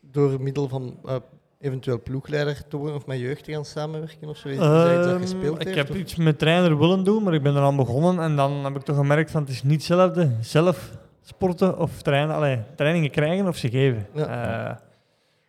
door 0.00 0.42
middel 0.42 0.68
van 0.68 0.96
eh, 1.04 1.16
eventueel 1.60 2.02
ploegleider 2.02 2.68
te 2.68 2.76
worden 2.76 2.96
of 2.96 3.06
met 3.06 3.18
jeugd 3.18 3.44
te 3.44 3.52
gaan 3.52 3.64
samenwerken 3.64 4.28
of 4.28 4.36
zo? 4.36 4.48
Is 4.48 4.56
dat 4.56 4.86
iets 4.86 5.04
dat 5.04 5.06
Ehm, 5.12 5.20
gespeeld 5.20 5.60
ik 5.60 5.64
heeft? 5.66 5.76
heb 5.78 5.90
of- 5.90 5.96
iets 5.96 6.16
met 6.16 6.38
trainer 6.38 6.78
willen 6.78 7.04
doen, 7.04 7.22
maar 7.22 7.34
ik 7.34 7.42
ben 7.42 7.56
eraan 7.56 7.76
begonnen 7.76 8.20
en 8.24 8.36
dan 8.36 8.64
heb 8.64 8.76
ik 8.76 8.82
toch 8.82 8.96
gemerkt 8.96 9.30
van 9.30 9.40
het 9.42 9.50
is 9.50 9.62
niet 9.62 9.72
hetzelfde 9.74 10.30
zelf 10.40 10.90
sporten 11.22 11.78
of 11.78 12.02
trainen, 12.02 12.34
allee, 12.34 12.60
trainingen 12.76 13.10
krijgen 13.10 13.48
of 13.48 13.56
ze 13.56 13.70
geven. 13.70 14.06
Ja. 14.14 14.70
Eh, 14.70 14.76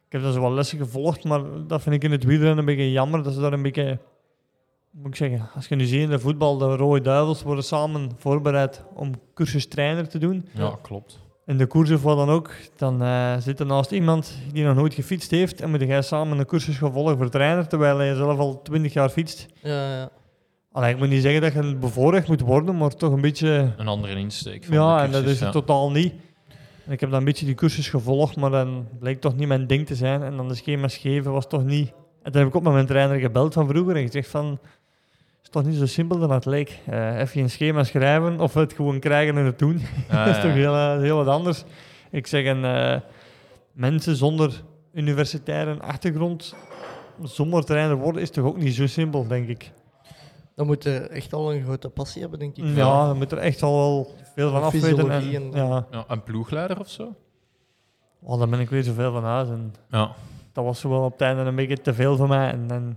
ik 0.07 0.11
heb 0.11 0.21
dan 0.21 0.33
zo 0.33 0.41
wel 0.41 0.53
lessen 0.53 0.77
gevolgd, 0.77 1.23
maar 1.23 1.41
dat 1.67 1.81
vind 1.81 1.95
ik 1.95 2.03
in 2.03 2.11
het 2.11 2.23
wielrennen 2.23 2.57
een 2.57 2.65
beetje 2.65 2.91
jammer 2.91 3.23
dat 3.23 3.33
ze 3.33 3.39
daar 3.39 3.53
een 3.53 3.61
beetje, 3.61 3.99
moet 4.93 5.07
ik 5.07 5.15
zeggen, 5.15 5.49
als 5.55 5.67
je 5.67 5.75
nu 5.75 5.85
ziet 5.85 6.01
in 6.01 6.09
de 6.09 6.19
voetbal, 6.19 6.57
de 6.57 6.75
Rode 6.75 7.01
Duivels 7.01 7.43
worden 7.43 7.63
samen 7.63 8.11
voorbereid 8.17 8.83
om 8.93 9.11
cursus 9.33 9.67
trainer 9.67 10.07
te 10.09 10.17
doen. 10.17 10.47
Ja, 10.51 10.77
klopt. 10.81 11.19
In 11.45 11.57
de 11.57 11.65
koers 11.65 11.91
of 11.91 12.03
wat 12.03 12.17
dan 12.17 12.29
ook, 12.29 12.51
dan 12.75 13.01
eh, 13.01 13.37
zit 13.37 13.59
er 13.59 13.65
naast 13.65 13.91
iemand 13.91 14.37
die 14.51 14.63
nog 14.63 14.75
nooit 14.75 14.93
gefietst 14.93 15.31
heeft 15.31 15.61
en 15.61 15.69
moet 15.69 15.81
jij 15.81 16.01
samen 16.01 16.39
een 16.39 16.45
cursus 16.45 16.77
gaan 16.77 16.93
volgen 16.93 17.17
voor 17.17 17.29
trainer, 17.29 17.67
terwijl 17.67 17.97
hij 17.97 18.15
zelf 18.15 18.39
al 18.39 18.61
twintig 18.61 18.93
jaar 18.93 19.09
fietst. 19.09 19.45
Ja, 19.61 19.97
ja. 19.97 20.09
Allee, 20.71 20.93
ik 20.93 20.97
moet 20.97 21.09
niet 21.09 21.21
zeggen 21.21 21.41
dat 21.41 21.53
je 21.53 21.75
bevoorrecht 21.75 22.27
moet 22.27 22.41
worden, 22.41 22.77
maar 22.77 22.95
toch 22.95 23.11
een 23.11 23.21
beetje... 23.21 23.73
Een 23.77 23.87
andere 23.87 24.15
insteek. 24.15 24.63
Van 24.65 24.75
Ja, 24.75 24.97
de 24.97 25.03
en 25.03 25.11
dat 25.11 25.21
cursus, 25.21 25.39
is 25.39 25.45
het 25.45 25.53
ja. 25.53 25.59
totaal 25.59 25.91
niet. 25.91 26.13
En 26.85 26.91
ik 26.91 26.99
heb 26.99 27.09
dan 27.09 27.19
een 27.19 27.25
beetje 27.25 27.45
die 27.45 27.55
cursus 27.55 27.89
gevolgd, 27.89 28.35
maar 28.35 28.49
dan 28.51 28.87
bleek 28.99 29.21
toch 29.21 29.35
niet 29.35 29.47
mijn 29.47 29.67
ding 29.67 29.85
te 29.85 29.95
zijn. 29.95 30.23
En 30.23 30.37
dan 30.37 30.47
de 30.47 30.55
schema's 30.55 30.97
geven 30.97 31.31
was 31.31 31.47
toch 31.47 31.63
niet... 31.63 31.91
En 32.21 32.31
toen 32.31 32.41
heb 32.41 32.49
ik 32.49 32.55
ook 32.55 32.63
met 32.63 32.73
mijn 32.73 32.85
trainer 32.85 33.19
gebeld 33.19 33.53
van 33.53 33.67
vroeger 33.67 33.95
en 33.95 34.01
gezegd 34.05 34.29
van... 34.29 34.59
Het 35.43 35.55
is 35.55 35.61
toch 35.61 35.71
niet 35.71 35.79
zo 35.79 35.85
simpel 35.85 36.17
dan 36.19 36.31
het 36.31 36.45
leek. 36.45 36.79
Eh 36.85 37.19
even 37.19 37.41
een 37.41 37.49
schema 37.49 37.83
schrijven 37.83 38.39
of 38.39 38.53
het 38.53 38.73
gewoon 38.73 38.99
krijgen 38.99 39.37
en 39.37 39.45
het 39.45 39.59
doen. 39.59 39.81
Dat 40.11 40.27
is 40.27 40.41
toch 40.41 40.53
heel, 40.53 40.73
eh, 40.75 40.97
heel 40.99 41.15
wat 41.17 41.27
anders. 41.27 41.63
Ik 42.11 42.27
zeg, 42.27 42.45
en, 42.45 42.65
eh, 42.65 42.99
mensen 43.71 44.15
zonder 44.15 44.61
universitaire 44.93 45.79
achtergrond 45.81 46.55
zonder 47.23 47.65
trainer 47.65 47.95
worden 47.95 48.21
is 48.21 48.29
toch 48.29 48.45
ook 48.45 48.57
niet 48.57 48.73
zo 48.75 48.87
simpel, 48.87 49.27
denk 49.27 49.47
ik. 49.47 49.71
Dan 50.55 50.65
moet 50.65 50.83
je 50.83 50.97
echt 50.99 51.33
al 51.33 51.53
een 51.53 51.63
grote 51.63 51.89
passie 51.89 52.21
hebben, 52.21 52.39
denk 52.39 52.57
ik. 52.57 52.63
Ja, 52.75 53.07
je 53.07 53.13
moet 53.13 53.31
er 53.31 53.37
echt 53.37 53.61
al 53.61 53.75
wel 53.77 54.15
veel 54.35 54.51
van 54.51 54.63
afweten. 54.63 54.89
En, 54.89 54.95
Fysiologie 54.95 55.35
en- 55.35 55.51
ja, 55.67 55.85
Ja, 55.91 56.03
een 56.07 56.23
ploegleider 56.23 56.79
of 56.79 56.89
zo? 56.89 57.15
oh, 58.21 58.39
daar 58.39 58.49
ben 58.49 58.59
ik 58.59 58.69
weer 58.69 58.83
zoveel 58.83 59.11
van 59.11 59.23
huis. 59.23 59.49
En 59.49 59.73
Ja. 59.89 60.11
dat 60.53 60.63
was 60.63 60.79
zo 60.79 60.89
wel 60.89 61.03
op 61.03 61.11
het 61.11 61.21
einde 61.21 61.41
een 61.41 61.55
beetje 61.55 61.81
te 61.81 61.93
veel 61.93 62.15
voor 62.17 62.27
mij. 62.27 62.51
En, 62.51 62.65
en 62.71 62.95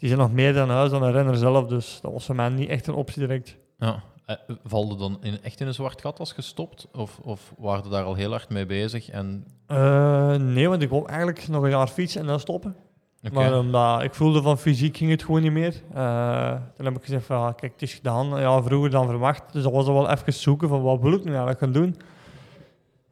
die 0.00 0.08
zijn 0.08 0.20
nog 0.20 0.32
meer 0.32 0.52
dan 0.52 0.70
huis 0.70 0.90
dan 0.90 1.02
een 1.02 1.12
renner 1.12 1.36
zelf, 1.36 1.66
dus 1.66 1.98
dat 2.02 2.12
was 2.12 2.24
voor 2.26 2.34
mij 2.34 2.48
niet 2.48 2.68
echt 2.68 2.86
een 2.86 2.94
optie 2.94 3.20
direct. 3.26 3.56
ja. 3.78 4.02
Eh, 4.26 4.36
Valde 4.64 4.96
dan 4.96 5.18
in, 5.22 5.42
echt 5.42 5.60
in 5.60 5.66
een 5.66 5.74
zwart 5.74 6.00
gat 6.00 6.18
als 6.18 6.32
gestopt? 6.32 6.88
Of, 6.92 7.18
of 7.22 7.54
waren 7.58 7.84
ze 7.84 7.90
daar 7.90 8.04
al 8.04 8.14
heel 8.14 8.30
hard 8.30 8.48
mee 8.48 8.66
bezig? 8.66 9.08
En, 9.10 9.44
Eh, 9.66 10.34
nee, 10.34 10.68
want 10.68 10.82
ik 10.82 10.88
wou 10.90 11.06
eigenlijk 11.08 11.48
nog 11.48 11.62
een 11.62 11.70
jaar 11.70 11.86
fietsen 11.86 12.20
en 12.20 12.26
dan 12.26 12.40
stoppen. 12.40 12.76
oké. 13.22 13.34
Maar 13.34 13.58
omdat 13.58 14.02
ik 14.02 14.14
voelde 14.14 14.42
van 14.42 14.58
fysiek 14.58 14.96
ging 14.96 15.10
het 15.10 15.22
gewoon 15.24 15.42
niet 15.42 15.52
meer. 15.52 15.74
Eh, 15.94 16.54
toen 16.76 16.84
heb 16.84 16.96
ik 16.96 17.04
gezegd 17.04 17.26
van, 17.26 17.38
ja, 17.38 17.52
kijk, 17.52 17.72
het 17.72 17.82
is 17.82 17.94
gedaan. 17.94 18.40
Ja, 18.40 18.62
vroeger 18.62 18.90
dan 18.90 19.06
verwacht. 19.06 19.52
Dus 19.52 19.62
dat 19.62 19.72
was 19.72 19.86
er 19.86 19.92
wel 19.92 20.10
even 20.10 20.32
zoeken 20.32 20.68
van, 20.68 20.82
wat 20.82 21.00
wil 21.00 21.12
ik 21.12 21.20
nu 21.24 21.30
eigenlijk 21.30 21.58
gaan 21.58 21.72
doen? 21.72 21.96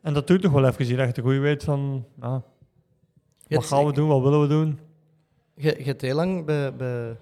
En 0.02 0.14
dat 0.14 0.26
doet 0.26 0.42
toch 0.42 0.52
wel 0.52 0.66
even, 0.66 0.96
dat 0.96 1.16
je 1.16 1.22
goed 1.22 1.38
weet 1.38 1.64
van, 1.64 2.04
ja, 2.20 2.42
wat 3.48 3.64
gaan 3.64 3.86
we 3.86 3.92
doen, 3.92 4.08
wat 4.08 4.22
willen 4.22 4.40
we 4.40 4.46
doen? 4.46 4.78
Je, 5.58 5.76
hebt 5.84 6.00
heel 6.02 6.14
lang 6.14 6.44
bij, 6.44 6.74
bij 6.74 7.16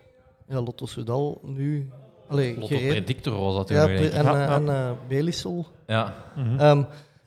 ja, 0.49 0.61
Lotto 0.61 0.87
Soudal 0.87 1.41
nu 1.43 1.89
allee, 2.29 2.59
Lotto 2.59 2.67
gereden. 2.77 2.89
Predictor 3.05 3.41
was 3.41 3.55
dat 3.57 3.69
Ja, 3.69 3.77
nog, 3.77 3.87
denk 3.87 4.01
ik. 4.05 4.13
en, 4.13 4.25
Ja, 4.25 4.33
eh, 4.33 4.39
ja. 4.49 4.55
en 4.55 4.69
eh, 4.69 4.91
Belisol. 5.09 5.67
Ja. 5.87 6.15
Mhm. 6.37 6.59
Ehm, 6.59 6.83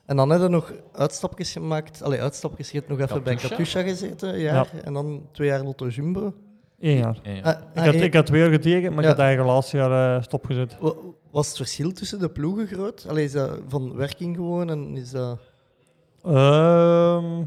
en 0.06 0.16
dan 0.16 0.30
heb 0.30 0.40
je 0.40 0.48
nog 0.48 0.72
uitstapjes 0.92 1.52
gemaakt. 1.52 2.02
Allee, 2.02 2.20
uitstapjes. 2.22 2.70
Je 2.70 2.76
hebt 2.78 2.88
nog 2.90 3.00
even 3.00 3.22
bij 3.22 3.34
Katusha? 3.34 3.82
Gezeten, 3.82 4.38
jaar. 4.38 4.70
En 4.84 4.92
dan 4.92 5.26
twee 5.32 5.48
jaar 5.48 5.62
Lotto 5.62 5.88
Jumbo. 5.88 6.34
Eén 6.80 6.96
jaar. 6.96 7.18
Ja, 7.22 7.30
ja. 7.32 7.40
Ah, 7.42 7.50
Ik 7.50 7.78
ah, 7.78 7.84
had, 7.84 7.94
één- 7.94 8.02
ik 8.02 8.14
had 8.14 8.26
twee 8.26 8.40
jaar 8.40 8.50
getekend, 8.50 8.94
maar 8.94 9.04
Ja. 9.04 9.10
ik 9.10 9.16
had 9.16 9.24
eigenlijk 9.24 9.54
laatste 9.54 9.76
jaar 9.76 10.16
eh, 10.16 10.22
stopgezet. 10.22 10.76
wa- 10.80 10.94
Was 11.30 11.46
het 11.48 11.56
verschil 11.56 11.92
tussen 11.92 12.18
de 12.18 12.28
ploegen 12.28 12.66
groot? 12.66 13.06
Allee, 13.08 13.24
is 13.24 13.32
dat 13.32 13.58
van 13.68 13.96
werking 13.96 14.36
gewoon 14.36 14.70
en 14.70 14.96
is 14.96 15.10
dat... 15.10 15.38
Ehm, 16.24 17.42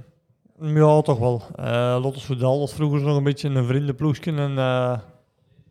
ja, 0.64 1.02
toch 1.02 1.20
wel. 1.20 1.42
Eh 1.56 1.98
Lotte 2.02 2.20
Soudal 2.20 2.60
was 2.60 2.74
vroeger 2.74 3.02
nog 3.02 3.18
een 3.18 3.24
beetje 3.24 3.50
een 3.50 3.66
vriendenploegje. 3.66 4.32
En 4.32 4.58
eh 4.58 4.98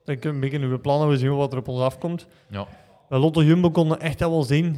ik 0.04 0.24
een 0.24 0.40
beetje 0.40 0.58
nieuwe 0.58 0.78
plannen. 0.78 1.08
We 1.08 1.18
zien 1.18 1.28
wel 1.28 1.38
wat 1.38 1.52
er 1.52 1.58
op 1.58 1.68
ons 1.68 1.80
afkomt. 1.80 2.26
Ja. 2.50 2.66
Bij 3.08 3.18
Lotte 3.18 3.44
Jumbo 3.44 3.70
konden 3.70 4.00
echt 4.00 4.20
wel 4.20 4.42
zien. 4.42 4.76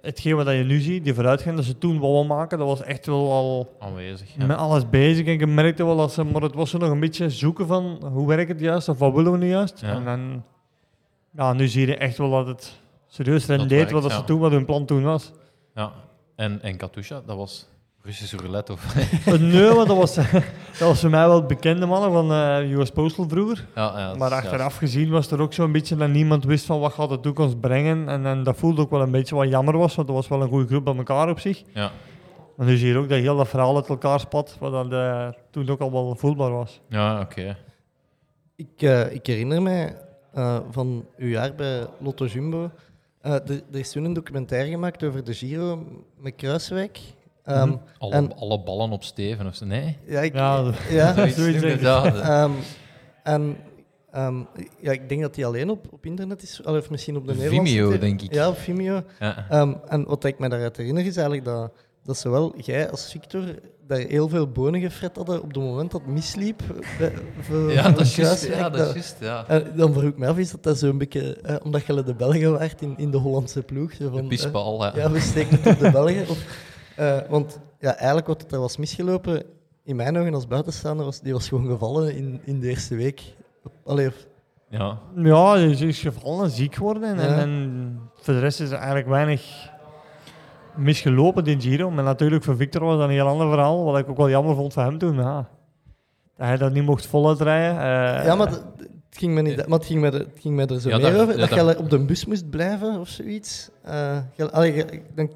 Hetgeen 0.00 0.36
wat 0.36 0.46
je 0.46 0.52
nu 0.64 0.80
ziet, 0.80 1.04
die 1.04 1.14
vooruitgang 1.14 1.56
dat 1.56 1.64
ze 1.64 1.78
toen 1.78 1.98
wouden 1.98 2.26
maken, 2.26 2.58
dat 2.58 2.66
was 2.66 2.82
echt 2.82 3.06
wel 3.06 3.32
al 3.32 3.76
Aanwezig. 3.78 4.34
Ja. 4.36 4.46
met 4.46 4.56
alles 4.56 4.88
bezig. 4.90 5.26
En 5.26 5.38
je 5.38 5.46
merkte 5.46 5.84
wel 5.84 5.96
dat 5.96 6.12
ze, 6.12 6.24
maar 6.24 6.42
het 6.42 6.54
was 6.54 6.70
zo 6.70 6.78
nog 6.78 6.90
een 6.90 7.00
beetje 7.00 7.30
zoeken 7.30 7.66
van 7.66 8.06
hoe 8.12 8.26
werkt 8.26 8.48
het 8.48 8.60
juist 8.60 8.88
of 8.88 8.98
wat 8.98 9.14
willen 9.14 9.32
we 9.32 9.38
nu 9.38 9.48
juist. 9.48 9.80
Ja. 9.80 9.88
En 9.88 10.04
dan, 10.04 10.44
ja, 11.30 11.52
nu 11.52 11.68
zie 11.68 11.86
je 11.86 11.96
echt 11.96 12.18
wel 12.18 12.30
dat 12.30 12.46
het 12.46 12.80
serieus 13.06 13.46
rendeert 13.46 13.90
wat 13.90 14.02
dat 14.02 14.10
ja. 14.10 14.16
ze 14.18 14.24
toen, 14.24 14.40
wat 14.40 14.50
hun 14.50 14.64
plan 14.64 14.84
toen 14.84 15.02
was. 15.02 15.32
ja. 15.74 15.92
En, 16.36 16.62
en 16.62 16.76
Katusha, 16.76 17.22
dat 17.26 17.36
was 17.36 17.68
Russische 18.04 18.36
roulette 18.36 18.72
of... 18.72 18.94
Uh, 19.28 19.32
nee, 19.40 19.68
want 19.72 19.88
dat 19.88 19.96
was, 19.96 20.14
dat 20.78 20.88
was 20.88 21.00
voor 21.00 21.10
mij 21.10 21.26
wel 21.26 21.46
bekende 21.46 21.86
mannen 21.86 22.12
van 22.12 22.32
eh 22.32 22.70
US 22.78 22.90
Postal 22.90 23.28
vroeger. 23.28 23.66
ja, 23.74 23.98
ja, 23.98 24.14
Maar 24.14 24.32
achteraf 24.32 24.76
gezien 24.76 25.10
was 25.10 25.30
er 25.30 25.40
ook 25.40 25.52
zo'n 25.52 25.72
beetje 25.72 25.96
dat 25.96 26.08
niemand 26.08 26.44
wist 26.44 26.66
van 26.66 26.80
wat 26.80 26.92
gaat 26.92 27.08
de 27.08 27.20
toekomst 27.20 27.60
brengen. 27.60 28.08
En, 28.08 28.26
en 28.26 28.42
dat 28.42 28.56
voelde 28.56 28.80
ook 28.82 28.90
wel 28.90 29.00
een 29.02 29.10
beetje 29.10 29.34
wat 29.34 29.48
jammer 29.48 29.78
was, 29.78 29.94
want 29.94 30.06
dat 30.08 30.16
was 30.16 30.28
wel 30.28 30.42
een 30.42 30.48
goede 30.48 30.66
groep 30.66 30.84
bij 30.84 30.96
elkaar 30.96 31.28
op 31.30 31.40
zich. 31.40 31.62
Ja, 31.74 31.90
Maar 32.56 32.66
nu 32.66 32.76
zie 32.76 32.88
je 32.88 32.96
ook 32.98 33.08
dat 33.08 33.18
heel 33.18 33.36
dat 33.36 33.48
verhaal 33.48 33.76
uit 33.76 33.88
elkaar 33.88 34.20
spat, 34.20 34.56
wat 34.60 34.72
dat, 34.72 34.92
eh, 34.92 35.28
toen 35.50 35.68
ook 35.68 35.80
al 35.80 35.92
wel 35.92 36.14
voelbaar 36.14 36.50
was. 36.50 36.80
ja 36.88 37.20
oké. 37.20 37.56
Ik, 38.56 38.82
eh, 38.82 39.12
ik 39.12 39.26
herinner 39.26 39.62
mij 39.62 39.96
eh, 40.32 40.58
van 40.70 41.04
uw 41.16 41.28
jaar 41.28 41.54
bij 41.54 41.86
Lotto 41.98 42.26
Jumbo. 42.26 42.70
eh, 43.20 43.32
er, 43.32 43.62
er 43.72 43.78
is 43.78 43.90
toen 43.90 44.04
een 44.04 44.12
documentaire 44.12 44.70
gemaakt 44.70 45.04
over 45.04 45.24
de 45.24 45.34
Giro 45.34 45.86
met 46.20 46.34
Kruiswijk. 46.36 46.98
Ehm, 47.44 47.68
Mhm. 47.68 47.76
Alle, 47.98 48.12
En- 48.14 48.36
alle 48.36 48.60
ballen 48.62 48.90
op 48.90 49.02
Steven 49.04 49.46
of 49.46 49.54
zo. 49.54 49.64
Nee? 49.66 49.96
Ja, 50.06 50.20
ik, 50.20 50.34
Ja, 50.34 50.72
ja, 50.90 51.12
dat- 51.12 51.28
Zoiets 51.36 51.62
inderdaad. 51.62 52.18
Ehm, 52.20 52.50
en 53.22 53.56
ehm, 54.12 54.36
ja, 54.80 54.92
ik 54.92 55.08
denk 55.08 55.20
dat 55.20 55.34
die 55.34 55.46
alleen 55.46 55.70
op, 55.70 55.86
op 55.90 56.06
internet 56.06 56.42
is, 56.42 56.62
of 56.62 56.90
misschien 56.90 57.16
op 57.16 57.26
de 57.26 57.34
Nederlandse... 57.34 57.72
Vimeo, 57.74 57.90
tv. 57.90 58.00
denk 58.00 58.22
ik. 58.22 58.34
Ja, 58.34 58.48
op 58.48 58.58
Vimeo. 58.58 59.02
Ja. 59.20 59.46
Ehm, 59.50 59.72
en 59.88 60.04
wat 60.04 60.24
ik 60.24 60.38
me 60.38 60.48
daaruit 60.48 60.76
herinner 60.76 61.06
is 61.06 61.16
eigenlijk 61.16 61.46
dat, 61.46 61.72
dat 62.04 62.16
zowel 62.18 62.54
jij 62.56 62.90
als 62.90 63.10
Victor 63.10 63.42
daar 63.86 63.98
heel 63.98 64.28
veel 64.28 64.48
bonen 64.48 64.80
gefret 64.80 65.16
hadden 65.16 65.42
op 65.42 65.48
het 65.48 65.56
moment 65.56 65.90
dat 65.90 66.00
het 66.00 66.10
misliep. 66.10 66.62
bij- 66.98 67.12
voor- 67.40 67.72
Ja, 67.72 67.90
dat 67.90 68.00
is 68.00 68.16
juist. 68.16 68.46
Ja, 68.46 68.70
dat 68.70 68.86
is 68.86 68.92
juist, 68.92 69.16
ja. 69.20 69.44
En 69.48 69.72
dan 69.76 69.92
vroeg 69.92 70.10
ik 70.10 70.18
me 70.18 70.26
af, 70.26 70.38
is 70.38 70.50
dat, 70.50 70.62
dat 70.62 70.78
zo'n 70.78 70.98
beetje, 70.98 71.36
eh, 71.36 71.56
omdat 71.62 71.86
je 71.86 72.02
de 72.04 72.14
Belgen 72.14 72.52
waart 72.52 72.82
in, 72.82 72.94
in 72.96 73.10
de 73.10 73.16
Hollandse 73.16 73.62
ploeg? 73.62 73.92
Zo 73.92 74.10
van, 74.10 74.28
De 74.28 74.36
eh, 74.52 74.76
ja. 74.78 74.92
ja, 74.94 75.10
we 75.10 75.20
steken 75.20 75.58
het 75.62 75.72
op 75.74 75.78
de 75.78 75.90
Belgen. 75.90 76.28
Of, 76.28 76.38
eh, 76.96 77.18
want 77.28 77.60
ja, 77.78 77.94
eigenlijk 77.96 78.26
wat 78.26 78.52
er 78.52 78.60
was 78.60 78.76
misgelopen, 78.76 79.42
in 79.84 79.96
mijn 79.96 80.18
ogen 80.18 80.34
als 80.34 80.46
buitenstaander, 80.46 81.04
was, 81.04 81.20
die 81.20 81.32
was 81.32 81.48
gewoon 81.48 81.66
gevallen 81.66 82.16
in, 82.16 82.40
in 82.44 82.60
de 82.60 82.68
eerste 82.68 82.94
week. 82.96 83.22
Allee, 83.84 84.06
of- 84.06 84.26
ja. 84.68 84.98
Ja, 85.16 85.54
je 85.56 85.86
is 85.86 86.00
gevallen, 86.00 86.50
ziek 86.50 86.74
geworden. 86.74 87.18
En, 87.18 87.28
Ja. 87.28 87.38
en 87.38 87.98
voor 88.14 88.34
de 88.34 88.40
rest 88.40 88.60
is 88.60 88.70
er 88.70 88.76
eigenlijk 88.76 89.08
weinig 89.08 89.70
misgelopen, 90.76 91.44
die 91.44 91.60
Giro. 91.60 91.90
Maar 91.90 92.04
natuurlijk 92.04 92.44
voor 92.44 92.56
Victor 92.56 92.82
was 92.84 92.96
dat 92.96 93.04
een 93.04 93.14
heel 93.14 93.26
ander 93.26 93.48
verhaal, 93.48 93.84
wat 93.84 93.98
ik 93.98 94.08
ook 94.08 94.16
wel 94.16 94.28
jammer 94.30 94.54
vond 94.54 94.72
voor 94.72 94.82
hem 94.82 94.98
toen. 94.98 95.14
Ja, 95.16 95.48
dat 96.36 96.46
hij 96.46 96.56
dat 96.56 96.72
niet 96.72 96.84
mocht 96.84 97.06
voluit 97.06 97.40
rijden. 97.40 97.76
eh, 97.78 98.24
ja, 98.24 98.34
maar 98.34 98.48
het, 98.48 98.62
ging 99.10 99.34
me 99.34 99.42
niet, 99.42 99.56
maar 99.68 99.78
het 99.78 99.86
ging 99.86 100.00
me, 100.00 100.06
er- 100.06 100.12
het 100.18 100.38
ging 100.40 100.54
me 100.54 100.66
er 100.66 100.80
zo 100.80 100.88
Ja, 100.88 100.96
meer 100.96 101.12
daar- 101.12 101.20
over, 101.22 101.38
ja, 101.38 101.46
dat 101.46 101.54
je 101.76 101.78
op 101.78 101.90
de 101.90 102.04
bus 102.04 102.24
moest 102.26 102.50
blijven 102.50 103.00
of 103.00 103.08
zoiets. 103.08 103.70
Eh, 103.82 104.18
allee, 104.50 104.84
dan 105.14 105.30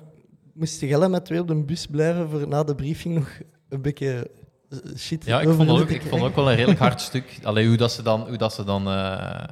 moest 0.58 0.80
je 0.80 1.08
met 1.08 1.24
twee 1.24 1.40
op 1.40 1.48
de 1.48 1.54
bus 1.54 1.86
blijven 1.86 2.30
voor 2.30 2.48
na 2.48 2.64
de 2.64 2.74
briefing 2.74 3.14
nog 3.14 3.28
een 3.68 3.82
beetje 3.82 4.30
eh, 4.70 4.78
shit 4.96 5.24
Ja, 5.24 5.40
ik 5.40 5.48
vond, 5.48 5.70
het 5.70 5.80
ook, 5.80 5.88
te 5.88 5.94
ik 5.94 6.02
vond 6.02 6.14
het 6.14 6.30
ook 6.30 6.36
wel 6.36 6.50
een 6.50 6.56
redelijk 6.56 6.80
hard 6.80 7.00
stuk. 7.00 7.38
Allee, 7.42 7.66
hoe 7.66 7.76
dat 7.76 7.92
ze 7.92 8.02
dan... 8.02 8.20
Hoe 8.28 8.36
dat 8.36 8.52
ze 8.52 8.64
dan 8.64 8.80
eh, 8.80 8.92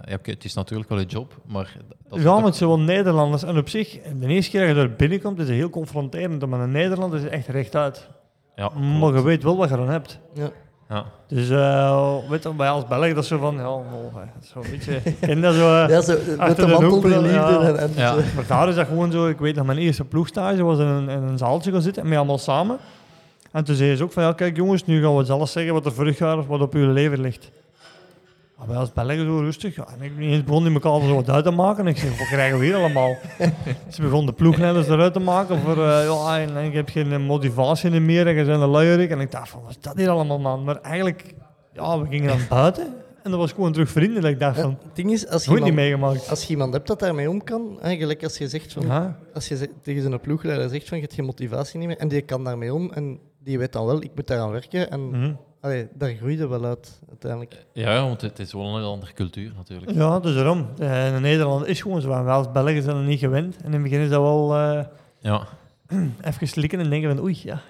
ja, 0.05 0.19
het 0.23 0.45
is 0.45 0.55
natuurlijk 0.55 0.89
wel 0.89 0.99
een 0.99 1.07
job, 1.07 1.41
maar... 1.47 1.77
Dat 2.09 2.23
Ja, 2.23 2.45
het 2.45 2.57
zijn 2.57 2.69
wel 2.69 2.79
Nederlanders. 2.79 3.43
En 3.43 3.59
op 3.59 3.69
zich, 3.69 3.99
de 4.19 4.27
eerste 4.27 4.51
keer 4.51 4.67
dat 4.67 4.77
je 4.77 4.83
er 4.83 4.97
binnenkomt, 4.97 5.39
is 5.39 5.49
het 5.49 5.57
heel 5.57 5.71
confronterend. 5.71 6.47
Maar 6.47 6.61
een 6.61 6.71
Nederlander 6.71 7.19
is 7.19 7.29
echt 7.29 7.47
rechtuit. 7.47 8.09
Ja, 8.57 8.69
Maar 8.69 9.15
je 9.15 9.23
weet 9.23 9.43
wel 9.43 9.57
wat 9.57 9.69
je 9.69 9.77
dan 9.77 9.89
hebt. 9.89 10.19
Ja. 10.35 10.51
Ja. 10.89 11.05
Dus 11.29 11.51
uh, 11.51 12.15
weet 12.29 12.43
je, 12.43 12.49
bij 12.55 12.69
als 12.69 12.87
Belg, 12.87 13.15
dat 13.15 13.27
zo 13.27 13.39
van, 13.39 13.55
ja, 13.55 13.61
nou, 13.63 13.83
zo 14.53 14.59
een 14.61 14.71
beetje... 14.71 15.01
Dat 15.41 15.55
zo... 15.55 15.83
eh, 15.83 15.89
Ja, 15.89 16.01
zo, 16.01 16.13
met 16.39 16.57
de 16.57 16.63
de 16.65 16.67
mantel 16.73 17.03
wel, 17.03 17.21
liefde. 17.21 17.37
ja. 17.37 17.61
En, 17.61 17.79
en 17.79 17.91
Ja. 17.97 18.13
zo. 18.15 18.21
Maar 18.35 18.45
daar 18.47 18.69
is 18.69 18.75
dat 18.75 18.87
gewoon 18.87 19.13
zo, 19.13 19.27
ik 19.29 19.39
weet 19.39 19.55
dat 19.55 19.65
mijn 19.67 19.79
eerste 19.79 20.05
ploegstage 20.05 20.63
was 20.63 20.79
in 20.79 20.87
een, 20.87 21.09
in 21.09 21.23
een 21.23 21.39
zaaltje 21.39 21.73
gaan 21.73 21.83
zitten, 21.83 22.09
met 22.09 22.17
allemaal 22.17 22.39
samen. 22.39 22.77
En 23.53 23.65
toen 23.65 23.75
zei 23.75 23.97
ze 23.97 24.03
ook 24.03 24.13
van, 24.13 24.23
ja 24.23 24.33
kijk 24.33 24.57
jongens, 24.57 24.85
nu 24.85 25.03
gaan 25.03 25.17
we 25.17 25.25
zelf 25.25 25.49
zeggen 25.49 25.73
wat 25.73 25.87
er 25.87 25.93
vorig 25.93 26.19
jaar 26.19 26.47
wat 26.47 26.61
op 26.61 26.75
uw 26.75 26.93
lever 26.93 27.19
ligt. 27.21 27.51
Maar 28.59 28.67
wij 28.69 28.77
als 28.77 28.93
Belgen 28.93 29.25
zo 29.27 29.39
rustig, 29.39 29.77
ja, 29.77 29.87
en 29.99 30.03
ik 30.05 30.17
niet 30.17 30.45
begon 30.45 30.65
die 30.65 30.73
elkaar 30.73 31.01
zo 31.01 31.15
wat 31.15 31.31
uit 31.31 31.45
te 31.45 31.51
maken. 31.51 31.85
En 31.85 31.91
ik 31.91 31.97
zeg, 31.99 32.19
wat 32.19 32.27
krijgen 32.27 32.59
we 32.59 32.65
hier 32.65 32.75
allemaal? 32.77 33.17
ze 33.91 34.03
begon 34.03 34.27
de 34.27 34.33
ploegleiders 34.33 34.89
eruit 34.89 35.13
te 35.13 35.19
maken 35.21 35.59
voor, 35.59 35.87
eh, 35.89 36.05
ja, 36.05 36.39
en, 36.39 36.57
en 36.57 36.65
ik 36.65 36.73
heb 36.73 36.89
geen 36.89 37.23
motivatie 37.23 38.01
meer 38.01 38.27
en 38.27 38.35
je 38.35 38.45
bent 38.45 38.63
een 38.63 38.69
luierik. 38.69 39.11
En 39.11 39.21
ik 39.21 39.31
dacht 39.31 39.49
van, 39.49 39.61
wat 39.63 39.71
is 39.71 39.81
dat 39.81 39.97
hier 39.97 40.09
allemaal 40.09 40.39
man? 40.39 40.65
Maar 40.65 40.81
eigenlijk, 40.81 41.35
ja, 41.73 42.01
we 42.01 42.07
gingen 42.09 42.29
dan 42.29 42.39
buiten 42.49 42.95
en 43.23 43.31
dat 43.31 43.41
was 43.41 43.53
gewoon 43.53 43.73
terug 43.73 43.91
vriendelijk. 43.91 44.35
Ik 44.35 44.41
dacht 44.41 44.57
Ja, 44.57 44.69
Het 44.69 44.79
ding 44.97 45.11
is, 45.13 45.29
als 45.29 45.45
je, 45.45 45.51
nooit 45.51 45.63
niet 45.63 45.71
iemand, 45.73 45.89
meegemaakt. 45.89 46.31
als 46.31 46.43
je 46.43 46.49
iemand 46.51 46.73
hebt 46.73 46.87
dat 46.87 46.99
daarmee 47.01 47.31
om 47.31 47.45
kan, 47.45 47.79
eigenlijk 47.83 48.23
als 48.23 48.39
je 48.39 48.49
zegt 48.49 48.73
van, 48.73 48.87
Ja. 48.87 49.19
als 49.35 49.49
je 49.49 49.71
tegen 49.83 50.03
zo'n 50.03 50.21
ploegleider 50.21 50.69
zegt 50.69 50.89
van 50.89 50.97
je 50.97 51.03
hebt 51.03 51.15
geen 51.17 51.25
motivatie 51.25 51.79
niet 51.79 51.89
meer 51.89 51.97
en 51.99 52.09
die 52.09 52.21
kan 52.23 52.45
daarmee 52.45 52.75
om 52.75 52.93
en 52.93 53.19
die 53.39 53.59
weet 53.59 53.73
dan 53.73 53.87
wel, 53.87 54.03
ik 54.03 54.11
moet 54.15 54.27
daaraan 54.27 54.51
werken 54.51 54.91
en 54.91 55.09
Mhm. 55.11 55.33
Allee, 55.61 55.89
daar 55.95 56.15
groeide 56.15 56.47
wel 56.47 56.65
uit 56.65 57.01
uiteindelijk. 57.09 57.67
Ja, 57.73 57.93
ja, 57.95 58.03
want 58.03 58.21
het 58.21 58.39
is 58.39 58.53
wel 58.53 58.77
een 58.77 58.85
andere 58.85 59.13
cultuur 59.13 59.53
natuurlijk. 59.57 59.93
Ja, 59.93 60.21
dus 60.21 60.35
daarom. 60.35 60.67
Eh, 60.79 61.15
in 61.15 61.23
Nederland 61.23 61.67
is 61.67 61.81
gewoon 61.81 62.01
zo. 62.01 62.09
Wij 62.09 62.33
als 62.35 62.53
Belgen 62.53 62.83
zijn 62.83 62.97
er 62.97 63.03
niet 63.03 63.19
gewend. 63.19 63.57
En 63.57 63.65
in 63.65 63.73
het 63.73 63.83
begin 63.83 64.01
is 64.01 64.09
dat 64.11 64.21
wel 64.23 64.55
eh, 64.57 64.85
Ja. 65.21 65.47
even 66.29 66.49
slikken 66.49 66.81
en 66.81 66.91
denken 66.91 67.17
van 67.17 67.25
oei, 67.25 67.41
ja. 67.43 67.61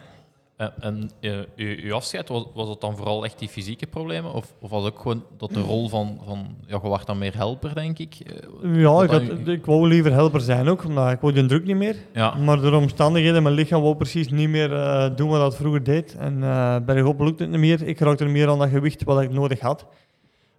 En, 0.56 0.72
en 0.80 1.10
eh, 1.20 1.32
uw, 1.56 1.76
uw 1.82 1.94
afscheid, 1.94 2.28
was, 2.28 2.44
was 2.54 2.68
het 2.68 2.80
dan 2.80 2.96
vooral 2.96 3.24
echt 3.24 3.38
die 3.38 3.48
fysieke 3.48 3.86
problemen? 3.86 4.32
Of, 4.32 4.52
of 4.60 4.70
was 4.70 4.84
het 4.84 4.92
ook 4.94 5.00
gewoon 5.00 5.24
dat 5.36 5.50
de 5.54 5.60
rol 5.60 5.88
van, 5.88 6.18
van 6.26 6.46
ja, 6.66 6.78
je 6.82 6.98
dan 7.04 7.18
meer 7.18 7.36
helper, 7.36 7.74
denk 7.74 7.98
ik? 7.98 8.14
Eh, 8.62 8.80
Ja, 8.80 9.02
ik, 9.02 9.10
had, 9.10 9.22
u- 9.22 9.50
ik 9.52 9.66
wou 9.66 9.88
liever 9.88 10.12
helper 10.12 10.40
zijn 10.40 10.68
ook, 10.68 10.84
omdat 10.84 11.10
ik 11.10 11.20
wou 11.20 11.32
die 11.32 11.46
druk 11.46 11.64
niet 11.64 11.76
meer. 11.76 11.96
Ja, 12.12 12.34
Maar 12.34 12.60
door 12.60 12.72
omstandigheden, 12.72 13.42
mijn 13.42 13.54
lichaam 13.54 13.82
wou 13.82 13.96
precies 13.96 14.28
niet 14.28 14.48
meer 14.48 14.72
eh, 14.72 15.10
doen 15.16 15.28
wat 15.28 15.40
dat 15.40 15.56
vroeger 15.56 15.82
deed. 15.84 16.16
En 16.18 16.42
eh 16.42 16.76
bergop 16.86 17.20
lukte 17.20 17.42
het 17.42 17.52
niet 17.52 17.60
meer. 17.60 17.82
Ik 17.82 17.98
raakte 18.00 18.24
er 18.24 18.30
meer 18.30 18.48
aan 18.48 18.58
dat 18.58 18.68
gewicht 18.68 19.04
wat 19.04 19.20
ik 19.22 19.30
nodig 19.32 19.60
had. 19.60 19.86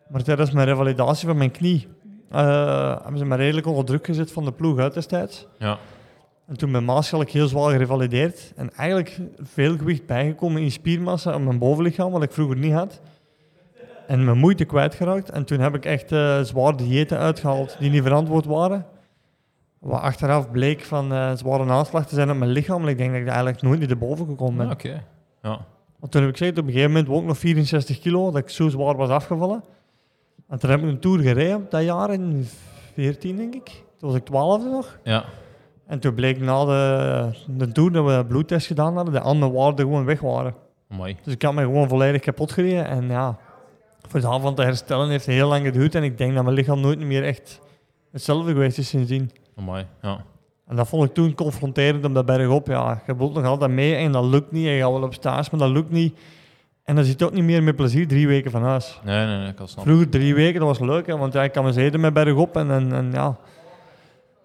Maar 0.10 0.24
tijdens 0.24 0.52
mijn 0.52 0.68
revalidatie 0.68 1.28
van 1.28 1.38
mijn 1.38 1.52
knie 1.52 1.88
hebben 2.32 3.18
ze 3.18 3.26
me 3.26 3.36
redelijk 3.36 3.68
onder 3.68 3.86
druk 3.86 4.06
gezet 4.06 4.32
van 4.32 4.46
de 4.46 4.52
ploeg 4.52 4.80
uit 4.80 4.94
destijds. 4.94 5.46
ja. 5.60 5.78
En 6.48 6.58
toen 6.58 6.72
ben 6.72 6.86
Maaschalk 6.86 7.30
heel 7.30 7.48
zwaar 7.48 7.72
gerevalideerd. 7.72 8.54
En 8.56 8.74
eigenlijk 8.74 9.20
veel 9.38 9.78
gewicht 9.78 10.06
bijgekomen 10.06 10.62
in 10.62 10.72
spiermassa 10.72 11.36
op 11.36 11.42
mijn 11.42 11.58
bovenlichaam, 11.58 12.12
wat 12.12 12.24
ik 12.24 12.32
vroeger 12.32 12.58
niet 12.58 12.74
had. 12.74 13.02
En 14.08 14.26
mijn 14.26 14.38
moeite 14.38 14.66
kwijtgeraakt. 14.66 15.30
En 15.30 15.46
toen 15.46 15.60
heb 15.60 15.76
ik 15.76 15.86
echt 15.86 16.12
eh 16.12 16.42
zwaar 16.42 16.76
diëten 16.78 17.18
uitgehaald 17.18 17.76
die 17.80 17.90
niet 17.90 18.02
verantwoord 18.04 18.46
waren. 18.46 18.86
Wat 19.80 20.02
achteraf 20.02 20.52
bleek 20.52 20.82
van 20.82 21.12
eh, 21.14 21.32
zware 21.36 21.70
aanslag 21.70 22.08
te 22.08 22.16
zijn 22.16 22.32
op 22.32 22.38
mijn 22.38 22.52
lichaam. 22.52 22.82
En 22.82 22.88
ik 22.88 22.98
denk 22.98 23.10
dat 23.10 23.20
ik 23.20 23.26
daar 23.26 23.36
eigenlijk 23.36 23.64
nooit 23.64 23.80
niet 23.80 23.90
erboven 23.90 24.26
gekomen 24.26 24.58
ben. 24.58 24.66
Ah, 24.66 24.72
Oké. 24.72 25.04
Ja. 25.42 25.66
Want 26.00 26.12
toen 26.12 26.22
heb 26.22 26.30
ik 26.30 26.38
gezegd, 26.38 26.58
op 26.58 26.66
een 26.66 26.72
gegeven 26.72 26.92
moment 26.92 27.08
woog 27.08 27.22
ik 27.22 27.28
nog 27.28 27.38
64 27.38 28.00
kilo, 28.00 28.26
dat 28.26 28.42
ik 28.42 28.50
zo 28.50 28.70
zwaar 28.70 28.96
was 28.96 29.10
afgevallen. 29.10 29.64
En 30.50 30.60
toen 30.60 30.70
heb 30.70 30.80
ik 30.80 30.86
een 30.86 31.00
tour 31.00 31.20
gereden, 31.20 31.66
dat 31.70 31.84
jaar 31.84 32.14
in 32.14 32.48
14 32.94 33.36
denk 33.36 33.56
ik. 33.56 33.66
Toen 33.98 34.10
was 34.10 34.16
ik 34.16 34.26
12 34.26 34.64
nog. 34.64 34.98
Ja. 35.04 35.26
En 35.88 36.00
toen 36.00 36.14
bleek 36.14 36.40
na 36.40 36.66
de, 36.66 37.30
de 37.48 37.72
tour 37.72 37.92
dat 37.92 38.06
we 38.06 38.12
een 38.12 38.28
bloedtest 38.28 38.68
gedaan 38.68 38.96
hadden, 38.96 39.14
dat 39.14 39.24
al 39.24 39.36
mijn 39.36 39.52
waarden 39.52 39.86
gewoon 39.86 40.06
weg 40.06 40.20
waren. 40.20 40.56
Mooi. 40.88 41.18
Dus 41.24 41.34
ik 41.34 41.42
had 41.42 41.54
me 41.54 41.62
gewoon 41.62 41.88
volledig 41.88 42.22
kapot 42.22 42.52
gereden. 42.52 42.88
En 42.88 43.08
ja, 43.08 43.38
voor 44.08 44.22
daarvan 44.22 44.56
te 44.56 44.62
herstellen 44.62 45.10
heeft 45.10 45.26
het 45.26 45.36
heel 45.36 45.48
lang 45.48 45.66
geduurd. 45.66 45.96
En 45.96 46.04
ik 46.04 46.18
denk 46.18 46.34
dat 46.34 46.44
mijn 46.44 46.56
lichaam 46.56 46.80
nooit 46.80 47.00
meer 47.00 47.24
echt 47.24 47.60
hetzelfde 48.12 48.52
geweest 48.52 48.78
is 48.78 48.88
sindsdien. 48.88 49.32
Mooi. 49.56 49.86
Ja. 50.02 50.24
En 50.68 50.76
dat 50.76 50.88
vond 50.88 51.04
ik 51.04 51.14
toen 51.14 51.36
confronterend 51.36 52.06
op 52.06 52.14
dat 52.14 52.26
bergop. 52.26 52.68
Ja, 52.68 53.02
je 53.08 53.16
wilt 53.16 53.34
nog 53.34 53.46
altijd 53.46 53.72
mee 53.72 53.96
en 53.96 54.12
dat 54.12 54.26
lukt 54.26 54.52
niet. 54.52 54.66
En 54.66 54.72
je 54.72 54.82
gaat 54.82 54.92
wel 54.92 55.04
op 55.04 55.14
stage, 55.14 55.50
maar 55.52 55.60
dat 55.60 55.70
lukt 55.70 55.92
niet. 55.92 56.20
En 56.84 56.96
dan 56.96 57.04
zit 57.04 57.20
je 57.20 57.26
ook 57.26 57.34
niet 57.34 57.44
meer 57.44 57.64
met 57.64 57.76
plezier 57.76 58.08
drie 58.08 58.28
weken 58.28 58.52
van 58.52 58.64
huis. 58.64 59.00
Nee, 59.04 59.26
nee, 59.26 59.38
nee, 59.38 59.48
ik 59.48 59.56
kan. 59.56 59.68
Vroeger 59.68 60.10
drie 60.10 60.36
weken, 60.36 60.60
dat 60.60 60.78
was 60.78 60.88
leuk. 60.90 61.08
Hè, 61.08 61.18
want 61.18 61.34
ja, 61.34 61.44
ik 61.44 61.52
kan 61.52 61.64
me 61.64 61.72
zeden 61.72 62.00
met 62.00 62.14
bergop. 62.14 62.56
En, 62.56 62.72
en, 62.72 62.94
en 62.94 63.12
ja, 63.12 63.38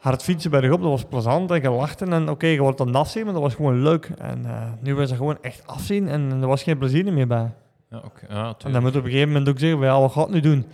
hard 0.03 0.23
fietsen 0.23 0.51
bergop, 0.51 0.81
dat 0.81 0.91
was 0.91 1.05
plezant. 1.05 1.51
En 1.51 1.62
je 1.62 1.70
lachte. 1.70 2.05
En 2.05 2.29
oké, 2.29 2.47
je 2.47 2.61
wordt 2.61 2.79
dan 2.79 2.95
afzien, 2.95 3.24
maar 3.24 3.33
dat 3.33 3.43
was 3.43 3.55
gewoon 3.55 3.83
leuk. 3.83 4.11
En 4.19 4.45
eh, 4.47 4.73
nu 4.81 4.95
was 4.95 5.09
het 5.09 5.19
gewoon 5.19 5.39
echt 5.41 5.66
afzien. 5.66 6.09
En 6.09 6.31
er 6.41 6.47
was 6.47 6.62
geen 6.62 6.79
plezier 6.79 7.12
meer 7.12 7.27
bij. 7.27 7.51
Ja, 7.91 7.99
oké. 8.05 8.27
Ja, 8.29 8.55
En 8.65 8.73
dan 8.73 8.83
moet 8.83 8.93
je 8.93 8.99
op 8.99 9.05
een 9.05 9.11
gegeven 9.11 9.33
moment 9.33 9.49
ook 9.49 9.59
zeggen, 9.59 9.81
ja, 9.81 10.01
wat 10.01 10.12
gaat 10.12 10.31
nu 10.31 10.41
doen? 10.41 10.66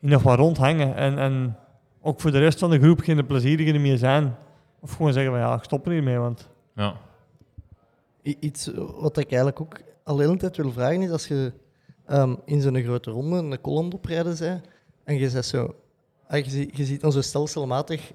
Hier 0.00 0.10
nog 0.10 0.22
wat 0.22 0.38
rondhangen. 0.38 0.94
En, 0.94 1.18
en 1.18 1.56
ook 2.02 2.20
voor 2.20 2.30
de 2.30 2.38
rest 2.38 2.58
van 2.58 2.70
de 2.70 2.78
groep 2.78 3.00
geen 3.00 3.26
plezierige 3.26 3.78
meer 3.78 3.98
zijn. 3.98 4.36
Of 4.80 4.92
gewoon 4.92 5.12
zeggen 5.12 5.32
van 5.32 5.40
ja, 5.40 5.54
ik 5.54 5.62
stop 5.64 5.86
er 5.86 5.92
hiermee, 5.92 6.18
want 6.18 6.48
Ja. 6.74 6.94
I- 8.22 8.36
Iets 8.40 8.70
wat 9.00 9.16
ik 9.16 9.26
eigenlijk 9.26 9.60
ook 9.60 9.78
al 10.04 10.16
de 10.16 10.22
hele 10.22 10.36
tijd 10.36 10.56
wil 10.56 10.72
vragen 10.72 11.02
is, 11.02 11.10
als 11.10 11.28
je 11.28 11.52
ehm, 12.06 12.34
in 12.44 12.60
zo'n 12.60 12.82
grote 12.82 13.10
ronde 13.10 13.36
een 13.36 13.60
column 13.60 13.92
oprijden 13.92 14.36
bent, 14.38 14.64
en 15.04 15.18
je 15.18 15.30
zegt 15.30 15.46
zo, 15.46 15.74
ah, 16.28 16.44
je, 16.44 16.68
je 16.72 16.84
ziet 16.84 17.00
dan 17.00 17.12
zo 17.12 17.20
stelselmatig 17.20 18.12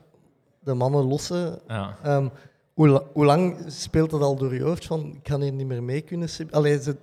de 0.63 0.73
mannen 0.73 1.03
lossen. 1.07 1.59
Ja. 1.67 1.95
Ehm, 2.03 2.27
hoe, 2.73 3.03
hoe 3.13 3.25
lang 3.25 3.57
speelt 3.67 4.09
dat 4.09 4.21
al 4.21 4.35
door 4.35 4.53
je 4.53 4.63
hoofd 4.63 4.85
van, 4.85 5.05
ik 5.15 5.23
kan 5.23 5.41
hier 5.41 5.51
niet 5.51 5.67
meer 5.67 5.83
mee 5.83 6.01
kunnen? 6.01 6.29
Allee, 6.51 6.77
is 6.79 6.85
het, 6.85 6.97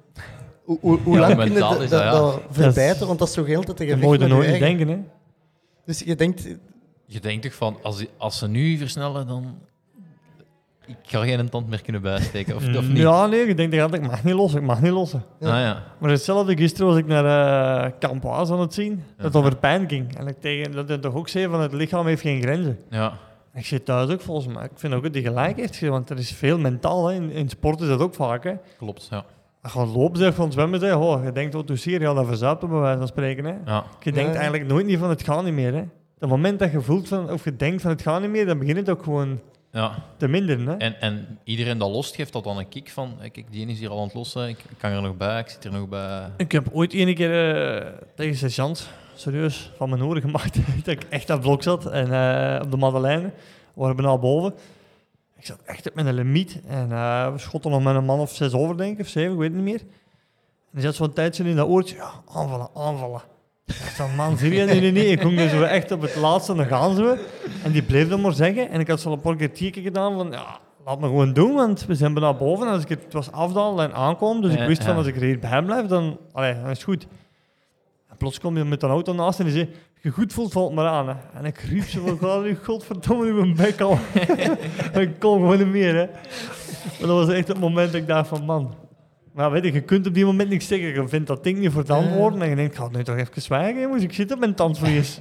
hoe, 0.64 0.78
hoe, 0.80 0.98
hoe 0.98 1.14
Ja, 1.14 1.20
lang 1.20 1.36
kun 1.36 1.52
je 1.52 1.58
dat, 1.58 1.72
is 1.72 1.78
dat, 1.78 1.90
dat, 1.90 2.00
ja. 2.00 2.10
dat 2.10 2.40
verbijten? 2.50 3.06
Want 3.06 3.18
dat 3.18 3.28
is 3.28 3.34
toch 3.34 3.46
heel 3.46 3.62
tijd 3.62 3.80
een 3.80 3.86
dat 3.86 3.94
gevecht 3.96 4.10
moet 4.10 4.18
je 4.20 4.26
je 4.26 4.32
nooit 4.34 4.58
denken. 4.58 4.88
Hè. 4.88 4.98
Dus 5.84 5.98
je 5.98 6.14
denkt, 6.16 6.56
Je 7.06 7.20
denkt 7.20 7.42
toch 7.42 7.54
van, 7.54 7.76
als, 7.82 8.04
als 8.16 8.38
ze 8.38 8.48
nu 8.48 8.76
versnellen, 8.78 9.26
dan... 9.26 9.58
Ik 10.86 10.96
ga 11.02 11.22
geen 11.24 11.48
tand 11.48 11.68
meer 11.68 11.82
kunnen 11.82 12.02
bijsteken, 12.02 12.56
of, 12.56 12.76
of 12.76 12.88
niet? 12.88 12.96
Ja, 12.96 13.26
nee, 13.26 13.46
je 13.46 13.54
denkt 13.54 13.78
altijd, 13.78 14.02
ik 14.02 14.08
mag 14.08 14.24
niet 14.24 14.34
lossen, 14.34 14.60
ik 14.60 14.66
mag 14.66 14.80
niet 14.82 14.92
lossen. 14.92 15.22
Ah, 15.40 15.48
ja. 15.48 15.82
Maar 15.98 16.10
hetzelfde, 16.10 16.56
gisteren 16.56 16.86
was 16.86 16.96
ik 16.96 17.06
naar 17.06 17.24
uh, 17.84 17.92
Campoise 17.98 18.52
aan 18.52 18.60
het 18.60 18.74
zien, 18.74 19.02
dat 19.16 19.32
Ja. 19.32 19.38
over 19.38 19.56
pijn 19.56 19.88
ging. 19.88 20.16
En 20.16 20.26
ik 20.26 20.40
tegen, 20.40 20.72
dat 20.72 20.88
hij 20.88 20.98
toch 20.98 21.14
ook 21.14 21.28
zei 21.28 21.48
van 21.48 21.60
het 21.60 21.72
lichaam 21.72 22.06
heeft 22.06 22.20
geen 22.22 22.40
grenzen. 22.42 22.78
Ja. 22.90 23.12
Ik 23.58 23.66
zit 23.66 23.84
thuis 23.84 24.10
ook 24.10 24.20
volgens 24.20 24.54
mij. 24.54 24.64
Ik 24.64 24.70
vind 24.74 24.94
ook 24.94 25.02
dat 25.02 25.12
die 25.12 25.22
gelijk 25.22 25.56
heeft, 25.56 25.80
want 25.80 26.10
er 26.10 26.18
is 26.18 26.32
veel 26.32 26.58
mentaal. 26.58 27.06
Hè. 27.06 27.14
In, 27.14 27.30
in 27.30 27.48
sport 27.48 27.80
is 27.80 27.88
dat 27.88 28.00
ook 28.00 28.14
vaak. 28.14 28.44
Hè. 28.44 28.52
Klopt, 28.78 29.08
ja. 29.10 29.24
Je 29.62 29.86
lopen 29.86 30.18
zegt 30.18 30.34
van 30.34 30.52
zwemmen, 30.52 30.80
zeg, 30.80 30.96
oh, 30.96 31.24
je 31.24 31.32
denkt, 31.32 31.54
wat 31.54 31.66
doe 31.66 31.76
je 31.80 31.90
hier? 31.90 32.00
Ja, 32.00 32.14
dat 32.14 32.26
verzuipt 32.26 32.62
op 32.62 32.70
bij 32.70 32.78
wijze 32.78 32.98
van 32.98 33.06
spreken. 33.06 33.44
Hè. 33.44 33.54
Ja. 33.64 33.84
Je 34.00 34.12
denkt 34.12 34.34
eigenlijk 34.34 34.66
nooit 34.66 34.86
niet 34.86 34.98
van 34.98 35.08
het 35.08 35.22
gaat 35.22 35.44
niet 35.44 35.52
meer. 35.52 35.74
Hè. 35.74 35.84
Het 36.18 36.28
moment 36.28 36.58
dat 36.58 36.72
je 36.72 36.80
voelt 36.80 37.08
van, 37.08 37.30
of 37.30 37.44
je 37.44 37.56
denkt 37.56 37.82
van 37.82 37.90
het 37.90 38.02
gaat 38.02 38.20
niet 38.20 38.30
meer, 38.30 38.46
dan 38.46 38.58
begint 38.58 38.76
het 38.76 38.90
ook 38.90 39.02
gewoon 39.02 39.40
ja. 39.78 39.94
te 40.16 40.28
minderen. 40.28 40.66
Hè. 40.66 40.76
En, 40.76 41.00
en 41.00 41.38
iedereen 41.44 41.78
dat 41.78 41.90
lost, 41.90 42.14
geeft 42.14 42.32
dat 42.32 42.44
dan 42.44 42.58
een 42.58 42.68
kick 42.68 42.90
van... 42.90 43.16
eh, 43.20 43.30
Kijk, 43.30 43.46
die 43.50 43.60
ene 43.62 43.72
is 43.72 43.78
hier 43.78 43.90
al 43.90 43.98
aan 43.98 44.04
het 44.04 44.14
lossen, 44.14 44.48
ik 44.48 44.64
kan 44.78 44.90
er 44.90 45.02
nog 45.02 45.16
bij, 45.16 45.40
ik 45.40 45.48
zit 45.48 45.64
er 45.64 45.72
nog 45.72 45.88
bij. 45.88 46.30
Ik 46.36 46.52
heb 46.52 46.68
ooit 46.72 46.92
ene 46.92 47.12
keer 47.12 47.56
eh, 47.76 47.92
tegen 48.14 48.36
sergeant, 48.36 48.88
serieus, 49.14 49.72
van 49.76 49.90
mijn 49.90 50.02
oren 50.04 50.22
gemaakt. 50.22 50.54
dat 50.84 50.86
ik 50.94 51.02
echt 51.08 51.30
aan 51.30 51.36
het 51.36 51.46
blok 51.46 51.62
zat 51.62 51.86
en 51.86 52.12
eh, 52.12 52.60
op 52.64 52.70
de 52.70 52.76
Madeleine. 52.76 53.26
We 53.74 53.80
waren 53.84 53.96
bijna 53.96 54.18
boven. 54.18 54.54
Ik 55.36 55.46
zat 55.46 55.58
echt 55.64 55.88
op 55.88 55.94
mijn 55.94 56.14
limiet. 56.14 56.60
En 56.66 56.92
eh, 56.92 57.32
we 57.32 57.38
schotten 57.38 57.70
nog 57.70 57.82
met 57.82 57.94
een 57.94 58.04
man 58.04 58.20
of 58.20 58.34
zes 58.34 58.52
over, 58.52 58.76
denk 58.76 58.92
ik, 58.94 59.00
of 59.00 59.08
zeven, 59.08 59.32
ik 59.32 59.38
weet 59.38 59.52
het 59.52 59.62
niet 59.62 59.72
meer. 59.72 59.80
En 59.80 60.74
die 60.74 60.82
zat 60.82 60.94
zo'n 60.94 61.12
tijdje 61.12 61.44
in 61.44 61.56
dat 61.56 61.68
oortje. 61.68 61.96
Ja, 61.96 62.10
aanvallen, 62.28 62.68
aanvallen. 62.74 63.22
Ik 63.68 63.92
zei, 63.94 64.14
man, 64.16 64.36
zie 64.38 64.52
je? 64.54 64.64
Nee, 64.64 64.80
nee, 64.80 64.92
nee. 64.92 65.06
Ik 65.06 65.20
ging 65.20 65.36
dus 65.36 65.52
echt 65.52 65.90
op 65.90 66.00
het 66.00 66.16
laatste, 66.16 66.54
dan 66.54 66.66
gaan 66.66 66.94
ze. 66.94 67.24
En 67.62 67.72
die 67.72 67.82
bleef 67.82 68.08
dat 68.08 68.20
maar 68.20 68.32
zeggen. 68.32 68.70
En 68.70 68.80
ik 68.80 68.88
had 68.88 69.00
zo 69.00 69.12
een 69.12 69.20
paar 69.20 69.36
keer 69.36 69.72
gedaan 69.72 70.14
van, 70.14 70.30
ja, 70.30 70.58
laat 70.84 71.00
me 71.00 71.06
gewoon 71.06 71.32
doen, 71.32 71.54
want 71.54 71.86
we 71.86 71.94
zijn 71.94 72.14
bijna 72.14 72.34
boven. 72.34 72.66
En 72.66 72.72
als 72.72 72.82
ik 72.82 72.88
het, 72.88 73.02
het 73.04 73.12
was 73.12 73.32
afdalen 73.32 73.84
en 73.84 73.94
aankomen, 73.94 74.42
dus 74.42 74.54
ik 74.54 74.66
wist 74.66 74.84
van, 74.84 74.96
als 74.96 75.06
ik 75.06 75.16
er 75.16 75.22
hier 75.22 75.38
bij 75.38 75.62
blijf, 75.62 75.86
dan, 75.86 76.18
allee, 76.32 76.54
dan 76.54 76.64
is 76.64 76.70
het 76.70 76.82
goed. 76.82 77.06
En 78.08 78.16
plots 78.16 78.40
kom 78.40 78.56
je 78.56 78.64
met 78.64 78.82
een 78.82 78.90
auto 78.90 79.12
naast 79.12 79.38
en 79.38 79.44
die 79.44 79.54
zei, 79.54 79.70
je 80.00 80.10
goed 80.10 80.32
voelt, 80.32 80.52
valt 80.52 80.74
maar 80.74 80.86
aan. 80.86 81.08
Hè. 81.08 81.14
En 81.34 81.44
ik 81.44 81.58
riep 81.58 81.84
zo 81.84 82.16
van, 82.20 82.42
nu 82.42 82.58
godverdomme 82.62 83.26
in 83.26 83.34
mijn 83.34 83.54
bek 83.54 83.80
al. 83.80 83.98
Ik 85.02 85.18
kon 85.18 85.40
gewoon 85.40 85.58
niet 85.58 85.66
meer, 85.66 85.94
hè. 85.94 86.06
Maar 86.98 87.08
dat 87.08 87.26
was 87.26 87.28
echt 87.28 87.48
het 87.48 87.60
moment 87.60 87.92
dat 87.92 88.00
ik 88.00 88.06
dacht 88.06 88.28
van, 88.28 88.44
man... 88.44 88.74
Maar 89.38 89.50
weet 89.50 89.64
je, 89.64 89.72
je 89.72 89.80
kunt 89.80 90.06
op 90.06 90.14
die 90.14 90.24
moment 90.24 90.48
niks 90.48 90.66
zeggen. 90.66 90.88
Je 90.88 91.08
vindt 91.08 91.26
dat 91.26 91.44
ding 91.44 91.58
niet 91.58 91.70
voor 91.70 91.80
het 91.80 91.90
antwoorden. 91.90 92.42
En 92.42 92.48
je 92.48 92.56
denkt, 92.56 92.76
ga 92.76 92.88
nu 92.88 93.04
toch 93.04 93.16
even 93.16 93.42
zwijgen, 93.42 93.80
jongens. 93.80 94.02
Ik 94.02 94.12
zit 94.12 94.32
op 94.32 94.38
mijn 94.38 94.54
tandvlies. 94.54 95.18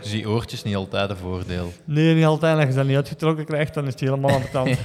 Dus 0.00 0.10
die 0.10 0.28
oortjes 0.28 0.62
niet 0.62 0.76
altijd 0.76 1.10
een 1.10 1.16
voordeel. 1.16 1.72
nee, 1.84 2.14
niet 2.14 2.24
altijd. 2.24 2.56
Als 2.56 2.68
je 2.68 2.74
dat 2.74 2.86
niet 2.86 2.96
uitgetrokken 2.96 3.44
krijgt, 3.44 3.74
dan 3.74 3.84
is 3.84 3.90
het 3.90 4.00
helemaal 4.00 4.30
aan 4.30 4.40
de 4.40 4.50
tand. 4.50 4.78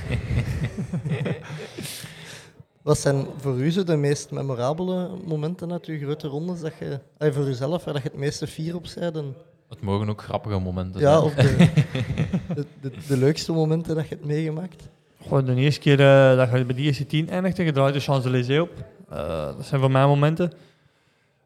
wat 2.82 2.98
zijn 2.98 3.26
voor 3.38 3.58
u 3.58 3.72
zo 3.72 3.84
de 3.84 3.96
meest 3.96 4.32
memorabele 4.32 5.10
momenten 5.26 5.72
uit 5.72 5.86
uw 5.86 6.00
grote 6.00 6.28
rondes? 6.28 6.60
Dat 6.60 6.74
je, 6.80 7.00
ah, 7.18 7.34
voor 7.34 7.48
uzelf, 7.48 7.84
waar 7.84 7.94
dat 7.94 8.04
je 8.04 8.10
het 8.10 8.18
meeste 8.18 8.48
fier 8.48 8.76
op 8.76 8.88
bent? 8.96 9.18
En, 9.18 9.36
Het 9.70 9.82
mogen 9.82 10.10
ook 10.10 10.22
grappige 10.22 10.60
momenten 10.60 11.02
ja, 11.02 11.12
zijn. 11.12 11.24
of 11.24 11.34
de, 11.34 11.68
de, 12.56 12.66
de, 12.82 12.92
de 13.08 13.18
leukste 13.18 13.52
momenten 13.52 13.96
dat 13.96 14.08
je 14.08 14.16
het 14.16 14.26
meegemaakt? 14.26 14.90
Gewoon 15.22 15.46
de 15.46 15.56
eerste 15.56 15.80
keer 15.80 16.00
eh, 16.00 16.38
dat 16.38 16.50
je 16.60 16.66
bij 16.66 16.76
die 16.76 16.86
eerste 16.86 17.06
10 17.06 17.30
eindigt, 17.30 17.58
je 17.58 17.72
draait 17.72 17.94
de 17.94 18.00
Champs-Élysées 18.00 18.60
op. 18.60 18.70
Eh, 19.10 19.46
dat 19.46 19.66
zijn 19.66 19.82
voor 19.82 19.92
mij 19.92 20.06
momenten. 20.06 20.52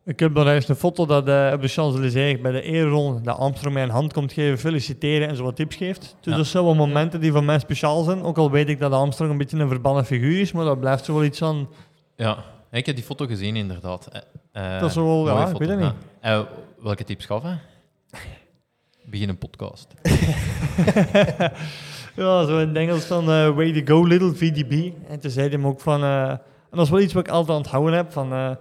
Ik 0.06 0.20
heb 0.20 0.36
dan 0.36 0.48
eens 0.48 0.68
een 0.68 0.76
foto 0.76 1.06
dat 1.06 1.28
eh, 1.28 1.52
op 1.54 1.62
de 1.62 1.68
Champs-Élysées 1.68 2.42
bij 2.42 2.52
de 2.52 2.62
eerronde 2.62 3.22
dat 3.22 3.38
Armstrong 3.38 3.74
mij 3.74 3.84
een 3.84 3.90
hand 3.90 4.14
komt 4.14 4.34
geven, 4.34 4.58
feliciteren 4.58 5.28
en 5.28 5.36
zo 5.36 5.44
wat 5.44 5.56
tips 5.56 5.76
geeft. 5.76 6.16
Dus 6.22 6.32
Ja. 6.32 6.38
dat 6.38 6.46
zijn 6.48 6.64
wel 6.64 6.76
momenten 6.76 7.20
die 7.22 7.32
voor 7.32 7.44
mij 7.44 7.60
speciaal 7.60 8.04
zijn. 8.04 8.24
Ook 8.24 8.38
al 8.38 8.52
weet 8.52 8.70
ik 8.70 8.80
dat 8.80 8.92
Armstrong 8.92 9.32
een 9.32 9.38
beetje 9.38 9.58
een 9.58 9.70
verbannen 9.70 10.06
figuur 10.06 10.40
is, 10.40 10.52
maar 10.52 10.66
dat 10.66 10.80
blijft 10.80 11.06
zo 11.06 11.14
wel 11.14 11.24
iets 11.24 11.42
aan. 11.42 11.68
Ja, 12.16 12.38
ik 12.72 12.86
heb 12.86 12.96
die 12.96 13.06
foto 13.06 13.26
gezien, 13.26 13.56
inderdaad. 13.56 14.08
Dat 14.80 14.90
is 14.90 14.96
wel- 14.96 15.26
ja, 15.28 15.34
mooie 15.34 15.46
ik 15.46 15.52
foto, 15.52 15.60
weet 15.68 15.80
het 15.80 15.80
niet. 15.80 16.46
welke 16.84 17.04
tips 17.04 17.26
gaf 17.26 17.44
hij? 17.44 17.58
Begin 19.06 19.30
een 19.30 19.38
podcast. 19.38 19.88
Ja, 22.16 22.46
zo 22.46 22.60
in 22.60 22.68
het 22.68 22.78
Engels 22.78 23.06
van 23.06 23.24
eh, 23.32 23.50
Way 23.50 23.82
to 23.82 23.94
go, 23.96 24.04
little 24.08 24.34
VDB. 24.34 24.92
En 25.10 25.20
toen 25.20 25.32
zei 25.32 25.48
hij 25.48 25.56
hem 25.58 25.68
ook 25.68 25.80
van... 25.80 26.04
eh, 26.04 26.30
en 26.30 26.40
dat 26.72 26.86
is 26.86 26.90
wel 26.90 27.00
iets 27.00 27.14
wat 27.14 27.28
ik 27.28 27.34
altijd 27.34 27.58
onthouden 27.58 27.94
heb, 27.94 28.12
van... 28.12 28.32
eh, 28.34 28.52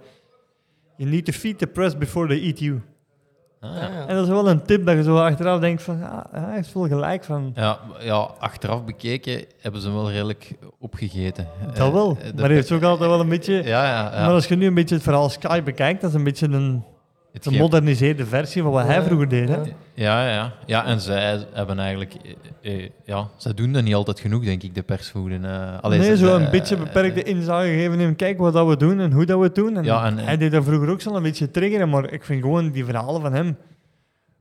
you 0.97 1.09
need 1.09 1.25
to 1.25 1.31
feed 1.31 1.57
the 1.57 1.67
press 1.67 1.97
before 1.97 2.27
they 2.27 2.41
eat 2.43 2.59
you. 2.59 2.81
Ah, 3.59 3.69
Ah, 3.71 3.75
ja. 3.77 3.81
ja. 3.89 4.07
En 4.07 4.15
dat 4.15 4.23
is 4.23 4.29
wel 4.29 4.49
een 4.49 4.63
tip 4.63 4.85
dat 4.85 4.95
je 4.95 5.03
zo 5.03 5.17
achteraf 5.17 5.59
denkt 5.59 5.81
van... 5.83 5.97
Ja, 5.97 6.27
hij 6.31 6.55
heeft 6.55 6.73
wel 6.73 6.87
gelijk 6.87 7.23
van... 7.23 7.51
Ja, 7.55 7.79
ja, 7.99 8.15
achteraf 8.39 8.83
bekeken 8.85 9.45
hebben 9.61 9.81
ze 9.81 9.87
hem 9.87 9.95
wel 9.95 10.11
redelijk 10.11 10.51
opgegeten. 10.79 11.47
Dat 11.73 11.91
wel. 11.91 12.17
Eh, 12.19 12.25
de 12.27 12.33
maar 12.35 12.45
hij 12.45 12.53
heeft 12.53 12.71
ook 12.71 12.83
altijd 12.83 13.09
wel 13.09 13.19
een 13.19 13.29
beetje... 13.29 13.53
Ja, 13.53 13.63
ja, 13.63 14.11
ja. 14.13 14.21
Maar 14.25 14.33
als 14.33 14.47
je 14.47 14.55
nu 14.55 14.65
een 14.67 14.73
beetje 14.73 14.95
het 14.95 15.03
verhaal 15.03 15.29
Sky 15.29 15.63
bekijkt, 15.63 16.01
dat 16.01 16.09
is 16.09 16.15
een 16.15 16.23
beetje 16.23 16.47
een 16.47 16.83
Hetgeen- 17.35 17.53
gemoderniseerde 17.53 18.25
versie 18.25 18.61
van 18.61 18.71
wat 18.71 18.85
hij 18.85 19.01
vroeger 19.03 19.29
deed. 19.29 19.49
Hè? 19.49 19.55
ja. 19.55 19.63
Ja, 19.93 20.29
ja. 20.29 20.53
ja, 20.65 20.85
en 20.85 21.01
zij 21.01 21.45
hebben 21.53 21.79
eigenlijk... 21.79 22.13
eh, 22.61 22.83
eh, 22.83 22.89
ja, 23.05 23.27
zij 23.37 23.53
doen 23.53 23.71
dat 23.71 23.83
niet 23.83 23.93
altijd 23.95 24.19
genoeg, 24.19 24.43
denk 24.43 24.63
ik, 24.63 24.75
de 24.75 24.83
persvoeden. 24.83 25.45
eh 25.45 25.89
nee, 25.89 26.17
zo 26.17 26.35
een 26.35 26.49
beetje 26.49 26.77
beperkte 26.77 27.23
inzage 27.23 27.67
geven 27.67 27.99
in 27.99 28.15
kijk 28.15 28.37
wat 28.37 28.53
dat 28.53 28.67
we 28.67 28.77
doen 28.77 28.99
en 28.99 29.11
hoe 29.11 29.25
dat 29.25 29.37
we 29.37 29.43
het 29.43 29.55
doen. 29.55 29.77
En 29.77 29.83
Ja, 29.83 30.05
en- 30.05 30.17
hij 30.17 30.37
deed 30.37 30.51
dat 30.51 30.63
vroeger 30.63 30.89
ook 30.89 31.01
zo 31.01 31.15
een 31.15 31.23
beetje 31.23 31.51
triggeren, 31.51 31.89
maar 31.89 32.11
ik 32.11 32.23
vind 32.23 32.41
gewoon 32.41 32.71
die 32.71 32.85
verhalen 32.85 33.21
van 33.21 33.33
hem, 33.33 33.57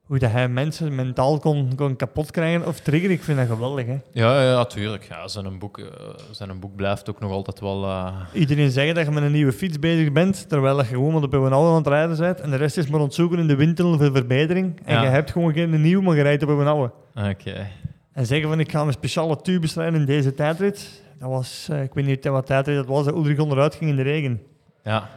hoe 0.05 0.19
dat 0.19 0.31
hij 0.31 0.49
mensen 0.49 0.95
mentaal 0.95 1.39
kon, 1.39 1.73
kon 1.77 1.97
kapot 1.97 2.31
krijgen 2.31 2.67
of 2.67 2.81
triggeren, 2.81 3.17
ik 3.17 3.23
vind 3.23 3.39
dat 3.39 3.47
geweldig. 3.47 3.87
Hè? 3.87 3.93
Ja, 4.13 4.41
ja, 4.43 4.51
ja, 4.51 4.65
tuurlijk. 4.65 5.05
Ja, 5.05 5.29
zijn, 5.29 5.59
boek, 5.59 5.79
eh, 5.79 5.87
zijn 6.31 6.61
boek 6.61 6.77
blijft 6.77 7.11
ook 7.11 7.21
nog 7.21 7.31
altijd 7.31 7.61
wel... 7.61 7.85
eh, 7.85 8.15
Iedereen 8.33 8.71
zegt 8.71 8.95
dat 8.95 9.05
je 9.07 9.11
met 9.13 9.23
een 9.23 9.33
nieuwe 9.33 9.53
fiets 9.53 9.79
bezig 9.79 10.13
bent, 10.13 10.49
terwijl 10.49 10.79
je 10.79 10.85
gewoon 10.85 11.23
op 11.25 11.33
een 11.33 11.53
oude 11.53 11.71
aan 11.71 11.77
het 11.77 11.87
rijden 11.87 12.17
bent 12.19 12.41
en 12.41 12.51
de 12.51 12.57
rest 12.57 12.77
is 12.77 12.87
maar 12.87 13.01
ontzoeken 13.01 13.39
in 13.39 13.47
de 13.47 13.57
windtunnel 13.57 13.99
voor 13.99 14.13
verbetering. 14.13 14.81
En 14.85 14.95
Ja. 14.95 15.03
je 15.03 15.09
hebt 15.09 15.31
gewoon 15.31 15.53
geen 15.53 15.81
nieuw, 15.81 16.01
maar 16.01 16.17
je 16.17 16.23
rijdt 16.23 16.43
op 16.43 16.49
een 16.49 16.67
oude. 16.67 16.93
Oké. 17.31 17.67
En 18.13 18.27
zeggen 18.27 18.49
van 18.49 18.61
ik 18.61 18.71
ga 18.71 18.81
een 18.81 18.93
speciale 18.93 19.37
tubus 19.37 19.75
rijden 19.75 20.01
in 20.01 20.07
deze 20.07 20.35
tijdrit. 20.35 21.03
Dat 21.19 21.29
was, 21.29 21.69
eh, 21.71 21.83
ik 21.83 21.95
weet 21.95 22.07
niet 22.07 22.25
wat 22.25 22.47
tijdrit 22.47 22.77
dat 22.77 22.87
was, 22.87 23.05
dat 23.05 23.15
Ulrich 23.15 23.39
onderuit 23.39 23.75
ging 23.75 23.91
in 23.91 23.97
de 23.97 24.03
regen. 24.03 24.43
Ja, 24.85 25.09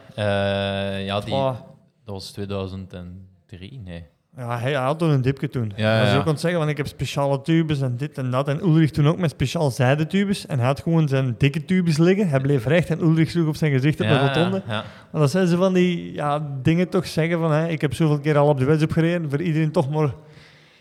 ja 0.98 1.20
die, 1.20 1.34
dat 1.34 1.64
was 2.04 2.30
2003, 2.32 3.80
nee. 3.84 4.04
Ja, 4.38 4.58
hij 4.58 4.72
had 4.72 4.98
toen 4.98 5.10
een 5.10 5.22
dipje 5.22 5.48
toen. 5.48 5.72
Ja, 5.76 5.94
ja, 5.94 6.00
Als 6.00 6.10
je 6.10 6.16
ook 6.16 6.24
kon 6.24 6.38
zeggen 6.38 6.60
van 6.60 6.68
ik 6.68 6.76
heb 6.76 6.86
speciale 6.86 7.40
tubes 7.40 7.80
en 7.80 7.96
dit 7.96 8.18
en 8.18 8.30
dat. 8.30 8.48
En 8.48 8.60
Ulrich 8.60 8.90
toen 8.90 9.08
ook 9.08 9.18
met 9.18 9.30
speciaal 9.30 9.70
zijden 9.70 10.08
tubes. 10.08 10.46
En 10.46 10.58
hij 10.58 10.66
had 10.66 10.80
gewoon 10.80 11.08
zijn 11.08 11.34
dikke 11.38 11.64
tubes 11.64 11.96
liggen. 11.96 12.28
Hij 12.28 12.40
bleef 12.40 12.66
recht 12.66 12.90
en 12.90 13.00
Ulrich 13.00 13.30
sloeg 13.30 13.48
op 13.48 13.56
zijn 13.56 13.72
gezicht 13.72 14.00
op 14.00 14.08
de 14.08 14.18
rotonde. 14.18 14.62
Maar 14.66 15.20
dat 15.20 15.30
zijn 15.30 15.46
ze 15.46 15.56
van 15.56 15.72
die 15.72 16.12
ja, 16.12 16.48
dingen 16.62 16.88
toch 16.88 17.06
zeggen 17.06 17.38
van 17.38 17.52
hè, 17.52 17.68
ik 17.68 17.80
heb 17.80 17.94
zoveel 17.94 18.20
keer 18.20 18.36
al 18.36 18.48
op 18.48 18.58
de 18.58 18.64
wedstrijd 18.64 18.92
gereden. 18.92 19.30
Voor 19.30 19.42
iedereen 19.42 19.72
toch 19.72 19.90
maar 19.90 20.14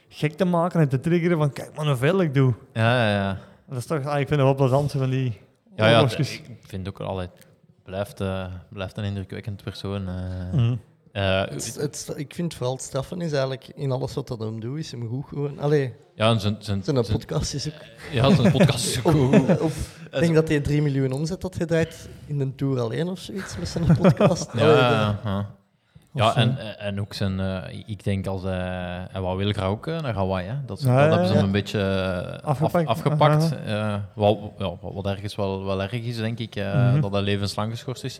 gek 0.10 0.34
te 0.34 0.46
maken 0.46 0.80
en 0.80 0.90
te 0.90 1.00
triggeren 1.00 1.38
van 1.38 1.54
kijk 1.54 1.76
maar 1.76 1.86
hoeveel 1.88 2.22
ik 2.22 2.34
doe. 2.34 2.54
Ja, 2.74 3.08
ja, 3.08 3.12
ja. 3.12 3.38
Dat 3.70 3.78
is 3.78 3.86
toch, 3.86 4.06
ah, 4.06 4.20
ik 4.20 4.28
vind 4.28 4.40
het 4.40 4.40
wel 4.40 4.56
plezant 4.56 4.92
van 4.92 5.10
die 5.10 5.42
Ja, 5.76 5.90
ja, 5.90 6.10
ik 6.18 6.44
vind 6.68 6.88
ook 6.88 7.00
altijd... 7.00 7.30
Blijft, 7.84 8.22
eh, 8.22 8.46
blijft 8.70 8.98
een 8.98 9.04
indrukwekkend 9.04 9.64
persoon. 9.64 10.04
Mhm. 10.54 10.76
Eh, 11.12 11.40
Het, 11.42 11.76
het, 11.80 12.14
ik 12.16 12.34
vind 12.34 12.54
vooral 12.54 12.74
het 12.74 12.84
straffen 12.84 13.22
is 13.22 13.32
eigenlijk 13.32 13.68
in 13.76 13.92
alles 13.92 14.14
wat 14.14 14.28
dat 14.28 14.40
hem 14.40 14.60
doet, 14.60 14.78
is 14.80 14.92
hem 14.92 15.08
goed 15.08 15.26
gewoon. 15.28 15.60
Allee, 15.60 15.94
ja, 16.16 16.30
en 16.30 16.40
zijn, 16.40 16.56
zijn, 16.60 16.84
zijn 16.84 17.06
zijn- 17.06 17.18
podcast 17.18 17.54
is 17.54 17.68
ook. 17.68 17.82
ja, 18.12 18.36
zijn 18.36 18.52
podcast 18.52 18.86
is 18.88 19.04
ook 19.04 19.12
goed. 19.14 19.60
Op, 19.60 19.72
ik 20.12 20.20
denk 20.20 20.34
dat 20.36 20.48
hij 20.48 20.60
3 20.60 20.82
miljoen 20.82 21.12
omzet 21.12 21.42
had 21.42 21.56
gedraaid 21.56 22.10
in 22.26 22.40
een 22.40 22.56
tour 22.56 22.80
alleen 22.80 23.08
of 23.08 23.20
zoiets 23.20 23.58
met 23.58 23.68
zijn 23.68 23.98
podcast. 23.98 24.54
Ja, 24.54 24.62
Allee, 24.62 24.76
ja, 24.76 25.20
ja. 25.24 25.56
Ja, 26.14 26.28
Of, 26.28 26.36
eh, 26.36 26.42
en, 26.42 26.80
en 26.80 27.00
ook 27.02 27.14
zijn... 27.14 27.40
eh, 27.40 27.84
ik 27.86 28.04
denk 28.04 28.28
als 28.28 28.44
hij... 28.44 29.08
Hij 29.12 29.22
wou 29.22 29.38
willen 29.38 29.64
ook 29.64 29.86
naar 29.86 30.14
Hawaii, 30.14 30.48
hè. 30.48 30.54
Dat, 30.66 30.82
Ja, 30.82 30.86
dat 30.88 31.04
ja, 31.04 31.10
hebben 31.10 31.28
ze 31.28 31.34
hem 31.34 31.44
een 31.44 31.52
beetje 31.52 31.82
af- 32.44 32.62
Afgepakt. 32.88 33.56
Eh, 33.66 33.96
wat, 34.16 34.38
ja, 34.58 34.72
wat- 34.82 34.94
wat 34.94 35.06
ergens 35.06 35.36
wel, 35.36 35.66
wel 35.66 35.82
erg 35.82 35.92
is, 35.92 36.18
denk 36.18 36.40
ik. 36.40 36.56
eh, 36.56 36.74
Mhm. 36.92 37.02
Dat 37.02 37.12
hij 37.12 37.22
levenslang 37.22 37.72
geschorst 37.72 38.04
is. 38.04 38.20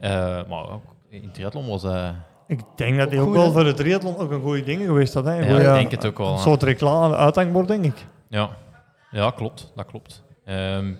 Eh, 0.00 0.10
maar 0.48 0.70
ook 0.70 0.82
in 1.22 1.30
triathlon 1.32 1.66
was 1.68 1.82
hij 1.82 2.14
Ik 2.46 2.60
denk 2.76 2.96
dat 2.98 3.10
hij 3.10 3.20
Ook 3.20 3.32
wel 3.34 3.52
voor 3.52 3.64
de 3.64 3.74
triathlon 3.74 4.16
ook 4.16 4.30
een 4.30 4.42
goede 4.42 4.62
ding 4.64 4.82
geweest 4.84 5.14
had. 5.14 5.24
Hè? 5.24 5.34
Ja, 5.34 5.44
goeie- 5.46 5.58
ik 5.68 5.72
denk 5.74 5.90
het 5.90 6.06
ook 6.06 6.18
wel. 6.18 6.26
Een 6.28 6.34
ja. 6.34 6.40
soort 6.40 6.62
reclame, 6.62 7.16
uithangbord, 7.16 7.68
denk 7.68 7.84
ik. 7.84 8.06
Ja, 8.28 8.50
ja 9.10 9.30
klopt. 9.30 9.72
Dat 9.74 9.86
klopt. 9.86 10.22
Ehm, 10.44 10.92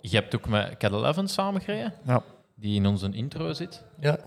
je 0.00 0.16
hebt 0.16 0.34
ook 0.34 0.48
met 0.48 0.76
Cat 0.78 0.92
Eleven 0.92 1.28
samengereden, 1.28 1.92
Ja. 2.06 2.22
die 2.54 2.74
in 2.76 2.86
onze 2.86 3.08
intro 3.12 3.52
zit. 3.52 3.82
Ja. 4.00 4.18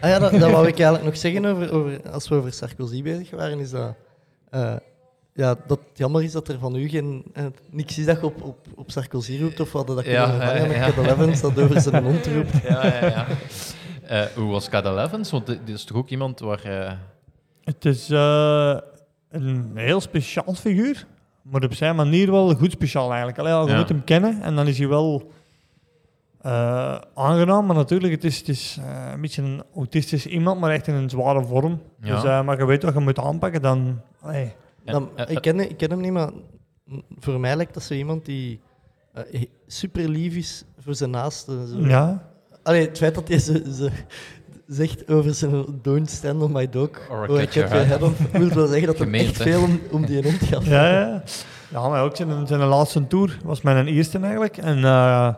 Ah 0.00 0.10
ja, 0.10 0.18
dat, 0.18 0.30
dat 0.32 0.50
wou 0.50 0.66
ik 0.66 0.74
eigenlijk 0.74 1.04
nog 1.04 1.16
zeggen 1.16 1.44
over, 1.44 1.72
over, 1.72 2.10
als 2.10 2.28
we 2.28 2.34
over 2.34 2.52
Sarkozy 2.52 3.02
bezig 3.02 3.30
waren, 3.30 3.58
is 3.58 3.70
dat, 3.70 3.94
eh, 4.50 4.74
ja, 5.34 5.54
dat 5.66 5.78
het 5.88 5.98
jammer 5.98 6.22
is 6.22 6.32
dat 6.32 6.48
er 6.48 6.58
van 6.58 6.74
u 6.76 6.88
geen, 6.88 7.24
eh, 7.34 7.44
niks 7.70 7.98
is 7.98 8.04
dat 8.04 8.20
je 8.20 8.26
op, 8.26 8.42
op, 8.42 8.58
op 8.74 8.90
Sarkozy 8.90 9.38
roept, 9.40 9.60
of 9.60 9.72
wat 9.72 9.86
dat 9.86 10.04
Ja, 10.04 10.24
kunnen 10.24 10.28
vervangen 10.40 10.62
eh, 10.62 10.68
met 10.68 10.76
ja. 10.76 10.90
Cat 10.92 11.04
Elevens 11.04 11.40
dat 11.40 11.58
over 11.58 11.80
zijn 11.80 12.02
mond 12.02 12.26
roept. 12.26 12.62
Ja, 12.62 12.86
ja, 12.86 13.06
ja. 13.06 13.26
Eh, 14.08 14.22
hoe 14.22 14.50
was 14.50 14.68
Cat 14.68 14.84
Elevens? 14.84 15.30
Want 15.30 15.46
dit 15.46 15.60
is 15.68 15.84
toch 15.84 15.96
ook 15.96 16.08
iemand 16.08 16.40
waar... 16.40 16.62
eh, 16.64 16.92
Het 17.64 17.84
is 17.84 18.10
eh, 18.10 18.76
een 19.30 19.70
heel 19.74 20.00
speciaal 20.00 20.54
figuur, 20.54 21.06
maar 21.42 21.62
op 21.62 21.74
zijn 21.74 21.96
manier 21.96 22.30
wel 22.30 22.54
goed 22.54 22.72
speciaal 22.72 23.08
eigenlijk. 23.08 23.38
Allee, 23.38 23.52
ja, 23.52 23.62
je 23.62 23.68
Ja. 23.68 23.76
moet 23.78 23.88
hem 23.88 24.04
kennen 24.04 24.42
en 24.42 24.54
dan 24.56 24.66
is 24.66 24.78
hij 24.78 24.88
wel 24.88 25.30
eh, 26.40 26.98
aangenaam, 27.14 27.66
maar 27.66 27.76
natuurlijk, 27.76 28.12
het 28.12 28.24
is, 28.24 28.38
het 28.38 28.48
is 28.48 28.78
eh, 28.80 29.10
een 29.12 29.20
beetje 29.20 29.42
een 29.42 29.62
autistisch 29.74 30.26
iemand, 30.26 30.60
maar 30.60 30.70
echt 30.70 30.86
in 30.86 30.94
een 30.94 31.10
zware 31.10 31.44
vorm. 31.44 31.80
Ja. 32.00 32.14
Dus, 32.14 32.24
eh, 32.24 32.42
maar 32.44 32.58
je 32.58 32.64
weet 32.64 32.82
wat 32.82 32.94
je 32.94 33.00
moet 33.00 33.18
aanpakken, 33.18 33.62
dan... 33.62 34.00
Dan, 34.84 35.10
ik, 35.26 35.40
ken, 35.40 35.60
ik 35.70 35.76
ken 35.76 35.90
hem 35.90 36.00
niet, 36.00 36.12
maar 36.12 36.30
voor 37.18 37.40
mij 37.40 37.56
lijkt 37.56 37.74
dat 37.74 37.82
zo 37.82 37.94
iemand 37.94 38.24
die 38.24 38.60
super 39.66 40.08
lief 40.08 40.34
is 40.36 40.64
voor 40.78 40.94
zijn 40.94 41.10
naasten. 41.10 41.66
Zo. 41.68 41.78
ja, 41.78 42.30
Allee, 42.62 42.86
het 42.88 42.98
feit 42.98 43.14
dat 43.14 43.28
hij 43.28 43.38
ze, 43.38 43.62
ze 43.74 43.90
zegt 44.66 45.10
over 45.10 45.34
zijn 45.34 45.64
don't 45.82 46.10
stand 46.10 46.42
on 46.42 46.52
my 46.52 46.68
dog, 46.68 46.90
Or 47.10 47.28
or 47.28 47.40
I 47.40 47.44
cut 47.44 47.54
your 47.54 47.68
cut 47.68 47.78
your 47.78 47.86
head. 47.86 48.00
head 48.00 48.02
off, 48.02 48.18
wil 48.32 48.48
wel 48.48 48.66
zeggen 48.66 48.86
dat 48.86 48.96
Gemeend, 48.96 49.28
echt 49.28 49.42
veel 49.42 49.62
om, 49.62 49.80
om 49.90 50.06
die 50.06 50.22
hond 50.22 50.42
gaat. 50.42 50.64
Ja, 50.64 50.88
ja. 50.90 51.22
Ja, 51.70 51.88
maar 51.88 52.02
ook 52.02 52.16
zijn, 52.16 52.46
zijn 52.46 52.60
laatste 52.60 53.06
tour 53.06 53.38
was 53.44 53.60
mijn 53.62 53.86
eerste 53.86 54.18
eigenlijk. 54.18 54.56
En 54.56 54.76
eh, 54.84 55.34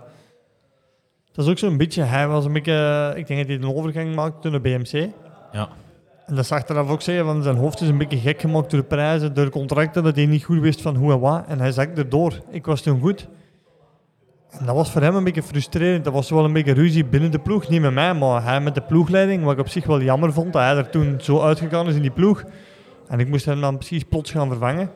dat 1.33 1.45
is 1.45 1.51
ook 1.51 1.59
zo'n 1.59 1.77
beetje, 1.77 2.03
hij 2.03 2.29
was 2.29 2.45
een 2.45 2.53
beetje, 2.53 3.13
ik 3.17 3.27
denk 3.27 3.41
dat 3.41 3.49
hij 3.49 3.57
een 3.69 3.77
overgang 3.77 4.15
maakte 4.15 4.41
toen 4.41 4.53
de 4.53 4.61
BMC. 4.61 5.09
ja. 5.53 5.69
En 6.27 6.37
dat 6.37 6.47
zag 6.47 6.69
eraf 6.69 6.89
ook 6.89 7.03
zeggen, 7.03 7.25
van 7.25 7.43
zijn 7.43 7.57
hoofd 7.57 7.81
is 7.81 7.89
een 7.89 7.99
beetje 7.99 8.19
gek 8.19 8.41
gemaakt 8.41 8.71
door 8.71 8.81
de 8.81 8.87
prijzen, 8.87 9.35
door 9.35 9.49
contracten, 9.51 10.03
dat 10.03 10.17
hij 10.17 10.27
niet 10.27 10.45
goed 10.45 10.61
wist 10.61 10.81
van 10.83 10.97
hoe 10.97 11.13
en 11.13 11.21
wat. 11.21 11.45
En 11.49 11.59
hij 11.61 11.73
zakte 11.73 12.01
erdoor. 12.01 12.33
Ik 12.51 12.67
was 12.67 12.81
toen 12.83 13.01
goed. 13.01 13.27
En 14.59 14.67
dat 14.67 14.75
was 14.75 14.91
voor 14.91 15.03
hem 15.03 15.15
een 15.15 15.25
beetje 15.25 15.43
frustrerend. 15.43 16.05
Dat 16.05 16.13
was 16.13 16.31
wel 16.31 16.45
een 16.45 16.53
beetje 16.53 16.73
ruzie 16.73 17.05
binnen 17.05 17.31
de 17.31 17.39
ploeg. 17.39 17.69
Niet 17.69 17.81
met 17.81 17.93
mij, 17.93 18.15
maar 18.15 18.45
hij 18.45 18.61
met 18.61 18.75
de 18.75 18.81
ploegleiding. 18.81 19.43
Wat 19.43 19.53
ik 19.53 19.59
op 19.59 19.69
zich 19.69 19.87
wel 19.87 20.01
jammer 20.03 20.33
vond, 20.33 20.53
dat 20.53 20.63
hij 20.63 20.77
er 20.77 20.91
toen 20.91 21.15
zo 21.21 21.41
uitgegaan 21.41 21.87
is 21.87 21.95
in 21.95 22.03
die 22.03 22.11
ploeg. 22.11 22.45
En 23.09 23.21
ik 23.21 23.29
moest 23.29 23.45
hem 23.45 23.61
dan 23.61 23.77
precies 23.77 24.05
plots 24.05 24.31
gaan 24.31 24.49
vervangen. 24.49 24.91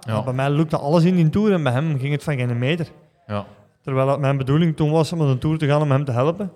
Ja. 0.00 0.22
Bij 0.22 0.32
mij 0.32 0.50
lukte 0.50 0.78
alles 0.78 1.04
in 1.04 1.14
die 1.14 1.30
tour 1.30 1.52
en 1.52 1.62
bij 1.62 1.72
hem 1.72 1.98
ging 1.98 2.12
het 2.12 2.22
van 2.22 2.36
geen 2.36 2.58
meter. 2.58 2.86
ja. 3.26 3.46
Terwijl 3.82 4.08
het 4.08 4.20
mijn 4.20 4.36
bedoeling 4.36 4.76
toen 4.76 4.90
was 4.90 5.12
om 5.12 5.20
een 5.20 5.38
tour 5.38 5.58
te 5.58 5.66
gaan 5.66 5.82
om 5.82 5.90
hem 5.90 6.04
te 6.04 6.12
helpen. 6.12 6.50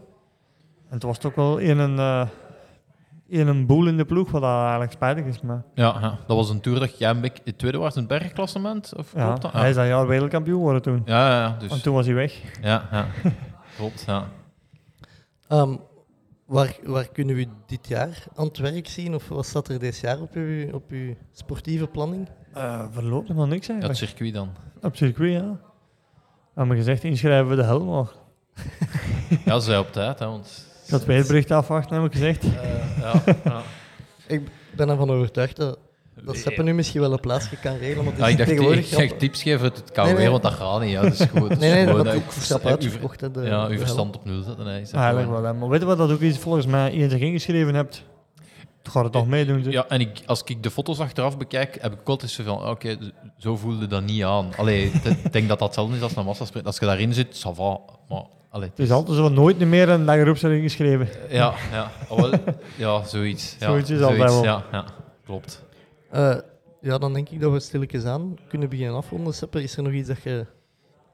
En 0.89 0.95
het 0.95 1.03
was 1.03 1.19
toch 1.19 1.35
wel 1.35 1.59
in 1.59 1.79
een, 1.79 1.99
eh, 1.99 2.27
in 3.29 3.47
een 3.47 3.67
boel 3.67 3.87
in 3.87 3.97
de 3.97 4.05
ploeg, 4.05 4.31
wat 4.31 4.43
dat 4.43 4.61
eigenlijk 4.61 4.93
spijtig 4.93 5.25
is. 5.25 5.41
Maar 5.41 5.63
Ja, 5.75 5.97
ja, 6.01 6.19
dat 6.27 6.37
was 6.37 6.51
een 6.51 6.61
tour 6.61 6.81
dat 6.81 6.99
jij 6.99 7.11
een 7.11 7.21
beetje 7.21 7.43
het 7.45 7.59
tweede 7.59 7.79
was 7.79 7.95
in 7.95 8.01
het 8.01 8.09
bergklassement, 8.09 8.93
of 8.97 9.13
ja, 9.15 9.25
klopt 9.27 9.43
dat? 9.43 9.53
hij 9.53 9.69
is 9.69 9.75
dat 9.77 9.87
jaar 9.87 10.07
wereldkampioen 10.07 10.57
geworden 10.57 10.83
toen. 10.83 11.03
Ja, 11.05 11.29
ja, 11.29 11.41
ja, 11.41 11.57
dus... 11.59 11.71
En 11.71 11.83
toen 11.83 11.95
was 11.95 12.07
hij 12.07 12.15
weg. 12.15 12.43
Ja, 12.63 12.89
ja. 12.93 13.07
klopt, 13.77 14.05
ja. 14.07 14.25
Ehm, 15.49 15.77
waar, 16.47 16.77
waar 16.85 17.09
kunnen 17.09 17.37
we 17.37 17.47
dit 17.67 17.89
jaar 17.89 18.25
aan 18.35 18.47
het 18.47 18.59
werk 18.59 18.89
zien? 18.89 19.15
Of 19.15 19.29
wat 19.29 19.47
staat 19.47 19.69
er 19.69 19.79
dit 19.79 19.99
jaar 19.99 20.21
op 20.21 20.35
uw, 20.35 20.73
op 20.73 20.91
uw 20.91 21.15
sportieve 21.33 21.87
planning? 21.87 22.29
Uh, 22.57 22.85
voorlopig 22.91 23.35
nog 23.35 23.49
niks 23.49 23.67
Ja, 23.67 23.75
het 23.75 23.83
eigenlijk. 23.85 23.99
circuit 24.11 24.35
dan. 24.35 24.49
Op 24.83 24.97
circuit, 24.97 25.33
ja. 25.33 25.61
We 26.55 26.65
hebben 26.65 26.77
gezegd, 26.77 27.05
inschrijven 27.05 27.49
we 27.49 27.57
de 27.57 27.63
hel, 27.65 27.85
maar 27.85 28.07
Ja, 29.45 29.59
ze 29.59 29.65
zijn 29.65 29.81
op 29.81 29.93
tijd, 29.93 30.19
hè, 30.19 30.27
want... 30.27 30.67
ik 30.89 30.95
had 30.95 31.05
weerbericht 31.05 31.51
afwachten, 31.51 31.97
heb 31.97 32.05
ik 32.07 32.13
gezegd. 32.13 32.43
Eh, 32.45 32.51
ja, 33.01 33.23
ja. 33.45 33.63
Ik 34.37 34.41
ben 34.77 34.89
ervan 34.89 35.11
overtuigd 35.11 35.57
dat, 35.57 35.79
dat 36.25 36.57
nu 36.57 36.75
misschien 36.75 37.01
wel 37.01 37.13
een 37.13 37.21
plaatsje 37.21 37.57
kan 37.57 37.77
regelen. 37.77 38.05
Want 38.05 38.17
het 38.17 38.19
Ja, 38.19 38.27
ik 38.27 38.37
dacht, 38.39 38.51
ik 38.51 38.57
tegenwoordig 38.57 38.87
zeg 38.87 39.13
tips 39.13 39.43
geven 39.43 39.61
uit 39.63 39.77
het 39.77 39.91
KW, 39.93 40.05
Nee, 40.05 40.15
nee. 40.15 40.31
want 40.31 40.43
dat 40.43 40.53
gaat 40.53 40.81
niet. 40.81 40.91
Ja. 40.91 41.03
Dat 41.03 41.13
is 41.13 41.19
dat 41.19 41.51
is 41.51 41.59
Nee, 41.59 41.71
nee, 41.73 41.81
gewoon 41.87 41.97
dat 41.97 42.05
dat 42.05 42.15
ik 42.15 42.31
stap 42.31 42.65
uitverkocht. 42.67 43.35
de- 43.35 43.41
Ja, 43.43 43.67
uw 43.67 43.79
verstand 43.79 44.17
op 44.17 44.25
nul 44.25 44.43
zetten. 44.43 44.65
dat 44.65 44.75
Eigenlijk 44.75 45.27
gewoon- 45.27 45.43
wel, 45.43 45.55
maar 45.55 45.69
weet 45.69 45.81
je 45.81 45.87
wat 45.87 45.99
dat 45.99 46.11
ook 46.11 46.21
is? 46.21 46.39
Volgens 46.39 46.67
mij, 46.67 46.87
iedereen 46.91 47.11
zich 47.11 47.21
ingeschreven 47.21 47.75
hebt, 47.75 48.03
gaat 48.83 49.05
het 49.05 49.13
nog 49.13 49.27
meedoen. 49.27 49.63
zeg. 49.63 49.73
Ja, 49.73 49.85
en 49.89 50.01
ik, 50.01 50.21
als 50.27 50.43
ik 50.45 50.63
de 50.63 50.71
foto's 50.71 50.99
achteraf 51.01 51.39
bekijk, 51.39 51.79
heb 51.81 51.93
ik 51.93 52.09
altijd 52.09 52.31
zo 52.31 52.45
van, 52.45 52.69
oké, 52.69 52.97
zo 53.39 53.57
voelde 53.57 53.87
dat 53.87 54.03
niet 54.03 54.25
aan. 54.25 54.47
Allee, 54.57 54.85
ik 55.25 55.33
denk 55.33 55.49
dat 55.49 55.59
dat 55.59 55.69
hetzelfde 55.69 55.97
is 55.97 56.03
als 56.03 56.17
een 56.17 56.25
massasprint. 56.25 56.67
Als 56.67 56.79
je 56.79 56.85
daarin 56.87 57.15
zit, 57.15 57.37
ça 57.47 57.55
va. 57.55 57.79
Maar, 58.09 58.23
allee, 58.51 58.69
Het 58.69 58.79
is 58.79 58.91
altijd 58.91 59.17
zo 59.17 59.23
van 59.23 59.35
nooit 59.35 59.59
meer 59.59 59.89
een 59.89 60.05
dag 60.07 60.17
erop 60.17 60.37
zijn 60.37 60.53
ingeschreven. 60.53 61.09
Ja, 61.29 61.55
ja, 61.73 61.91
oh, 62.09 62.19
wel, 62.21 62.33
ja 62.77 63.05
zoiets. 63.05 63.57
Ja, 63.59 63.67
Zoiets 63.67 63.91
is 63.91 64.01
altijd 64.01 64.31
wel. 64.31 64.45
Ja, 64.45 64.65
ja, 64.73 64.85
klopt. 65.25 65.65
Eh, 66.11 66.37
ja, 66.81 66.99
dan 66.99 67.13
denk 67.13 67.29
ik 67.29 67.41
dat 67.41 67.53
we 67.53 67.61
stilletjes 67.61 68.05
aan 68.05 68.37
kunnen 68.49 68.69
beginnen 68.69 68.97
afronden. 68.97 69.35
Seppe, 69.35 69.63
is 69.63 69.77
er 69.77 69.83
nog 69.83 69.93
iets 69.93 70.09
dat 70.09 70.23
je 70.23 70.47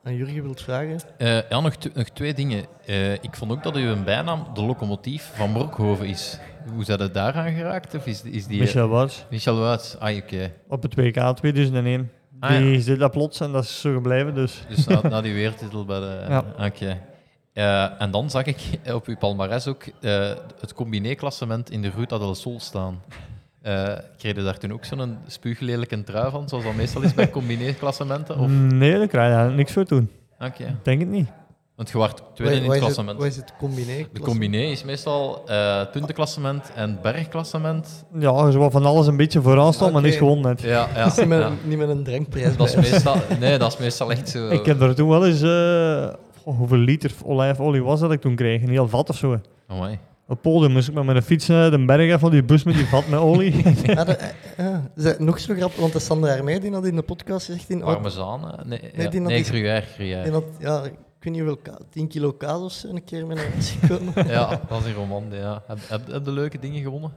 aan 0.02 0.14
Jurgen 0.14 0.42
wilt 0.42 0.62
vragen? 0.62 1.00
Eh, 1.18 1.48
ja, 1.48 1.60
nog, 1.60 1.74
nog 1.94 2.08
twee 2.08 2.34
dingen. 2.34 2.64
Eh, 2.86 3.12
ik 3.12 3.36
vond 3.36 3.50
ook 3.52 3.62
dat 3.62 3.76
uw 3.76 4.02
bijnaam 4.04 4.46
de 4.54 4.62
locomotief 4.62 5.30
van 5.34 5.52
Brokhoven 5.52 6.06
is. 6.06 6.38
Hoe 6.74 6.84
zijn 6.84 7.00
het 7.00 7.14
daaraan 7.14 7.52
geraakt? 7.52 7.94
Of 7.94 8.06
is, 8.06 8.22
is 8.22 8.46
die... 8.46 8.60
Michel 8.60 8.88
Wouts, 8.88 9.24
Michel 9.30 9.58
Wuits. 9.58 9.98
Ah, 9.98 10.16
oké. 10.16 10.52
op 10.68 10.82
het 10.82 10.94
WK 10.94 11.36
2001. 11.36 12.10
Ah, 12.40 12.50
Die 12.50 12.72
ja. 12.72 12.80
zit 12.80 12.98
dat 12.98 13.10
plots 13.10 13.40
en 13.40 13.52
dat 13.52 13.64
is 13.64 13.80
zo 13.80 13.92
gebleven. 13.92 14.34
Dus. 14.34 14.64
Dus 14.68 14.86
na, 14.86 15.00
na 15.08 15.20
die 15.20 15.34
weertitel 15.34 15.84
bij 15.84 16.00
de... 16.00 16.24
Ja. 16.28 16.44
Oké. 16.66 17.00
Eh, 17.54 18.00
en 18.02 18.10
dan 18.10 18.30
zag 18.30 18.44
ik 18.44 18.58
op 18.94 19.06
uw 19.06 19.16
palmarès 19.16 19.66
ook 19.66 19.84
eh, 20.00 20.30
het 20.60 20.74
combiné-klassement 20.74 21.70
in 21.70 21.82
de 21.82 21.90
Ruta 21.96 22.18
del 22.18 22.34
Sol 22.34 22.60
staan. 22.60 23.02
Eh 23.62 23.92
kreeg 24.18 24.36
je 24.36 24.42
daar 24.42 24.58
toen 24.58 24.72
ook 24.72 24.84
zo'n 24.84 25.18
spuuglelijke 25.26 26.04
trui 26.04 26.30
van, 26.30 26.48
zoals 26.48 26.64
dat 26.64 26.74
meestal 26.74 27.02
is 27.02 27.14
bij 27.14 27.30
combiné-klassementen? 27.38 28.38
Of... 28.38 28.48
Nee, 28.48 28.98
daar 28.98 29.06
krijg 29.06 29.28
je 29.28 29.34
eigenlijk 29.34 29.56
niks 29.56 29.72
voor 29.72 29.84
doen. 29.84 30.10
Oké. 30.40 30.64
Ik 30.64 30.84
denk 30.84 31.00
het 31.00 31.08
niet. 31.08 31.28
Want 31.76 31.90
je 31.90 31.96
wordt 31.96 32.22
tweede 32.34 32.56
in 32.64 32.70
het 32.70 32.78
klassement. 32.78 33.18
Wat 33.18 33.26
is 33.26 33.36
het 33.36 33.52
combiné? 33.58 34.06
De 34.12 34.20
combiné 34.20 34.58
is 34.58 34.84
meestal 34.84 35.42
eh 35.46 35.80
puntenklassement 35.92 36.72
en 36.74 36.98
bergklassement. 37.02 38.04
Ja, 38.18 38.50
zo 38.50 38.58
wat 38.58 38.72
van 38.72 38.84
alles 38.86 39.06
een 39.06 39.16
beetje 39.16 39.42
vooraan 39.42 39.72
staan, 39.72 39.92
maar 39.92 40.02
niks 40.02 40.16
gewonnen 40.16 40.44
net. 40.44 40.60
Ja, 40.60 40.88
ja, 40.94 41.06
is 41.06 41.16
niet 41.16 41.28
met, 41.28 41.40
ja. 41.40 41.52
niet 41.64 41.78
met 41.78 41.88
een 41.88 42.04
drankprijs 42.04 42.56
Dat 42.56 42.68
is 42.68 42.74
meestal, 42.90 43.16
nee, 43.40 43.58
dat 43.58 43.72
is 43.72 43.78
meestal 43.78 44.10
echt 44.10 44.28
zo. 44.28 44.48
Ik 44.58 44.66
heb 44.66 44.80
er 44.80 44.94
toen 44.94 45.08
wel 45.08 45.26
eens... 45.26 45.42
eh, 45.42 46.14
goh, 46.44 46.56
hoeveel 46.58 46.78
liter 46.78 47.12
olijfolie 47.24 47.82
was 47.82 48.00
dat 48.00 48.12
ik 48.12 48.20
toen 48.20 48.34
kreeg? 48.34 48.62
Een 48.62 48.68
heel 48.68 48.88
vat 48.88 49.10
of 49.10 49.16
zo. 49.16 49.38
Amai. 49.66 49.92
Op 50.26 50.30
het 50.30 50.40
podium 50.40 50.72
moest 50.72 50.88
ik 50.88 50.94
met 50.94 51.04
mijn 51.04 51.22
fiets 51.22 51.46
de 51.46 51.82
berg 51.86 52.12
af 52.12 52.20
van 52.20 52.30
die 52.30 52.42
bus 52.42 52.62
met 52.64 52.74
die 52.74 52.86
vat 52.86 53.08
met 53.08 53.18
olie. 53.20 53.62
De- 53.62 53.92
eh, 53.92 54.28
ja. 54.56 54.82
Ze- 54.96 55.16
nog 55.18 55.38
zo 55.38 55.54
grappig, 55.54 55.80
want 55.80 55.92
de 55.92 55.98
Sandra 55.98 56.36
Armee 56.36 56.60
die 56.60 56.72
had 56.72 56.84
in 56.86 56.96
de 56.96 57.02
podcast 57.02 57.46
gezegd 57.46 57.70
in 57.70 57.80
Parmezaan? 57.80 58.40
Nee, 58.64 58.80
ja. 58.96 59.08
die 59.10 59.20
had 59.20 59.30
nee 59.30 59.44
gruyère. 59.44 59.80
die 59.80 59.94
gruyère. 59.94 60.30
had, 60.30 60.44
ja, 60.58 60.82
ik 60.84 60.92
weet 61.20 61.32
niet 61.32 61.42
hoeveel, 61.42 61.56
ka- 61.62 61.78
10 61.90 62.08
kilo 62.08 62.32
kaas 62.32 62.60
of 62.62 62.72
zo 62.72 62.88
een 62.88 63.04
keer 63.04 63.26
met 63.26 63.36
naar 63.36 63.50
huis 63.52 63.76
gekomen. 63.80 64.12
Ja, 64.36 64.60
dat 64.68 64.80
is 64.80 64.86
een 64.86 64.94
roman. 64.94 65.24
Ja. 65.30 65.62
Heb, 65.66 65.78
heb, 65.88 66.12
heb 66.12 66.24
je 66.24 66.32
leuke 66.32 66.58
dingen 66.58 66.82
gewonnen? 66.82 67.12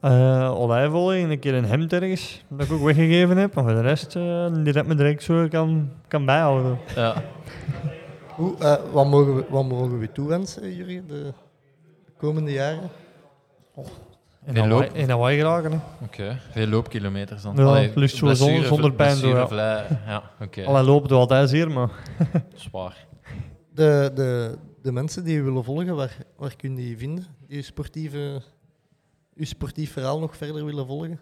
Eh 0.00 0.54
olijfolie 0.60 1.24
en 1.24 1.30
een 1.30 1.38
keer 1.38 1.54
een 1.54 1.64
hemd 1.64 1.92
ergens, 1.92 2.44
dat 2.48 2.66
ik 2.66 2.72
ook 2.72 2.82
weggegeven 2.82 3.36
heb. 3.36 3.54
Maar 3.54 3.64
voor 3.64 3.72
de 3.74 3.80
rest, 3.80 4.16
eh 4.16 4.46
die 4.62 4.72
dat 4.72 4.86
me 4.86 4.94
direct 4.94 5.22
zo 5.22 5.48
kan, 5.48 5.90
kan 6.08 6.24
bijhouden. 6.24 6.78
Ja. 6.94 7.22
Hoe, 8.36 8.56
eh, 8.58 8.92
wat, 8.92 9.06
mogen 9.06 9.34
we, 9.36 9.44
wat 9.48 9.64
mogen 9.64 9.98
we 9.98 10.12
toewensen, 10.12 10.74
Jurgen, 10.74 11.06
de, 11.06 11.32
de 12.04 12.12
komende 12.16 12.52
jaren? 12.52 12.90
In 14.46 14.52
Nee, 14.52 14.62
Hawaii, 14.62 14.86
loop. 14.88 14.96
in 14.96 15.08
Hawaii 15.10 15.38
geraken. 15.38 15.70
hè. 15.72 15.78
Oké, 16.04 16.38
veel 16.50 16.66
loopkilometers 16.66 17.42
dan. 17.42 17.56
Ja, 17.56 17.64
Allee, 17.64 17.92
liefst 17.94 18.16
zo 18.16 18.34
zonder- 18.34 18.64
zonder 18.66 18.92
pijn 18.92 19.20
doen, 19.20 19.30
ja. 19.30 19.86
Ja, 20.06 20.22
oké. 20.40 20.64
Allee, 20.64 20.82
lopen 20.82 21.08
doe 21.08 21.18
altijd 21.18 21.48
zeer, 21.48 21.70
maar... 21.70 21.90
Zwaar. 22.54 23.06
De, 23.74 24.10
de, 24.14 24.58
de 24.82 24.92
mensen 24.92 25.24
die 25.24 25.36
u 25.36 25.42
willen 25.42 25.64
volgen, 25.64 25.94
waar, 25.96 26.16
waar 26.36 26.56
kun 26.56 26.70
je 26.70 26.76
die 26.76 26.98
vinden? 26.98 27.26
Die 27.46 27.56
uw, 27.56 27.62
sportieve, 27.62 28.42
uw 29.34 29.44
sportief 29.44 29.92
verhaal 29.92 30.18
nog 30.20 30.36
verder 30.36 30.64
willen 30.64 30.86
volgen? 30.86 31.20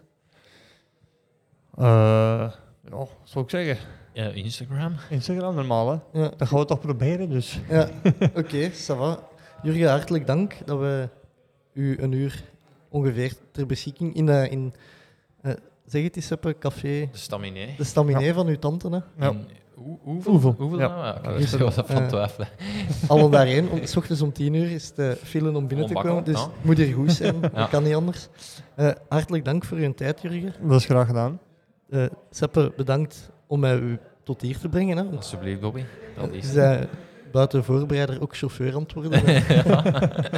eh 1.77 2.51
ja, 2.83 2.97
wat 2.97 3.09
zou 3.23 3.43
ik 3.43 3.49
zeggen? 3.49 3.77
Ja, 4.13 4.27
Instagram? 4.29 4.95
Instagram 5.09 5.55
normaal, 5.55 5.91
hè? 5.91 6.19
Ja, 6.21 6.31
Dat 6.37 6.47
gaan 6.47 6.59
we 6.59 6.65
toch 6.65 6.79
proberen, 6.79 7.29
dus... 7.29 7.59
ja. 7.69 7.89
oké, 8.35 8.69
ça 8.71 8.95
va. 8.97 9.19
Jurgen, 9.63 9.89
hartelijk 9.89 10.27
dank 10.27 10.55
dat 10.65 10.79
we 10.79 11.09
u 11.73 11.97
een 12.01 12.11
uur 12.11 12.43
ongeveer 12.89 13.33
ter 13.51 13.65
beschikking 13.65 14.15
in, 14.15 14.25
de, 14.25 14.47
in 14.49 14.73
eh, 15.41 15.51
zeg 15.85 16.03
het 16.03 16.15
eens, 16.15 16.25
Seppe, 16.27 16.55
café, 16.59 17.09
De 17.11 17.17
staminé. 17.17 17.67
de 17.77 17.83
staminé 17.83 18.33
van 18.33 18.47
uw 18.47 18.59
tante. 18.59 18.89
Hè. 18.89 18.95
Ja. 18.95 19.03
En 19.31 19.47
Hoe- 19.73 19.97
hoeveel? 20.03 20.31
Hoeveel? 20.31 20.55
Hoeveel 20.57 20.79
Ja. 20.79 20.87
nou? 20.87 21.31
Ja, 21.33 21.37
Dus, 21.37 21.53
was 21.53 21.75
dat 21.75 21.87
van 21.87 22.01
eh, 22.01 22.07
twijfelen. 22.07 22.47
Alle 23.07 23.29
daarheen. 23.29 23.69
Om, 23.69 23.85
s 23.85 23.95
ochtends 23.95 24.21
om 24.21 24.31
tien 24.33 24.53
uur 24.53 24.71
is 24.71 24.91
de 24.93 25.17
file 25.23 25.55
om 25.57 25.67
binnen 25.67 25.87
te 25.87 25.93
komen. 25.93 26.23
Dus 26.23 26.41
het 26.41 26.49
moet 26.61 26.77
hier 26.77 26.93
goed 26.93 27.11
zijn. 27.11 27.35
Ja. 27.41 27.47
Dat 27.49 27.69
kan 27.69 27.83
niet 27.83 27.95
anders. 27.95 28.27
Eh, 28.75 28.91
hartelijk 29.09 29.45
dank 29.45 29.65
voor 29.65 29.77
uw 29.77 29.93
tijd, 29.93 30.21
Jurgen. 30.21 30.53
Dat 30.61 30.79
is 30.79 30.85
graag 30.85 31.07
gedaan. 31.07 31.39
Eh 31.89 32.05
Seppe, 32.29 32.73
bedankt 32.77 33.29
om 33.47 33.59
mij 33.59 33.75
u 33.75 33.99
tot 34.23 34.41
hier 34.41 34.57
te 34.57 34.69
brengen. 34.69 34.97
Hè. 34.97 35.03
Alsjeblieft, 35.15 35.59
Bobby. 35.59 35.83
Dat 36.15 36.29
Je 36.31 36.37
is 36.37 36.53
bent 36.53 36.87
buiten 37.31 37.63
voorbereider 37.63 38.21
ook 38.21 38.35
chauffeur 38.37 38.75
aan 38.75 38.81
het 38.81 38.93
worden. 38.93 39.11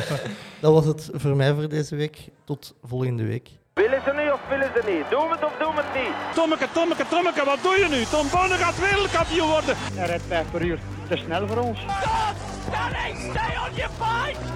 Dat 0.62 0.74
was 0.74 0.86
het 0.86 1.10
voor 1.14 1.36
mij 1.36 1.54
voor 1.54 1.70
deze 1.70 1.96
week. 1.96 2.30
Tot 2.44 2.76
volgende 2.84 3.26
week. 3.26 3.50
Willen 3.74 4.02
ze 4.06 4.12
niet 4.22 4.32
of 4.32 4.42
willen 4.50 4.72
ze 4.76 4.82
niet? 4.92 5.10
Doen 5.10 5.28
we 5.30 5.36
het 5.36 5.44
of 5.46 5.56
doen 5.60 5.76
we 5.76 5.82
het 5.84 6.04
niet? 6.04 6.36
Tommeke, 6.36 6.68
Tommeke, 6.74 7.06
Tommeke, 7.10 7.46
wat 7.46 7.60
doe 7.62 7.76
je 7.76 7.88
nu? 7.90 8.04
Tom 8.04 8.28
Bonne 8.32 8.56
gaat 8.64 8.80
wereldkampioen 8.80 9.50
worden. 9.50 9.76
Hij 9.78 10.08
rijdt 10.08 10.24
5 10.28 10.52
per 10.52 10.62
uur. 10.62 10.80
Te 11.10 11.18
snel 11.18 11.48
voor 11.48 11.58
ons. 11.58 11.80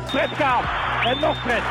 Fred 0.05 0.30
gaat. 0.30 0.65
En 1.05 1.19
nog 1.19 1.38
Fred. 1.41 1.63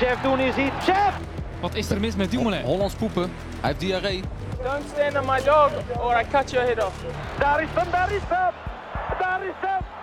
Jeff 0.00 0.22
doen 0.22 0.38
is 0.40 0.56
iets. 0.56 0.86
Jeff! 0.86 1.18
Wat 1.60 1.74
is 1.74 1.90
er 1.90 2.00
mis 2.00 2.16
met 2.16 2.30
Dumoulin? 2.30 2.62
Hollands 2.64 2.94
poepen. 2.94 3.22
Hij 3.60 3.68
heeft 3.70 3.80
diarree. 3.80 4.22
Don't 4.66 4.88
stand 4.88 5.16
on 5.16 5.24
my 5.24 5.40
dog 5.42 5.70
or 6.00 6.12
I 6.16 6.24
cut 6.24 6.52
your 6.52 6.62
head 6.62 6.80
off. 6.80 7.00
Daar 7.38 7.62
is 7.62 7.68
hem, 7.74 7.90
daar 7.90 8.12
is. 8.12 8.22
Daar 9.18 9.44
is. 9.44 9.95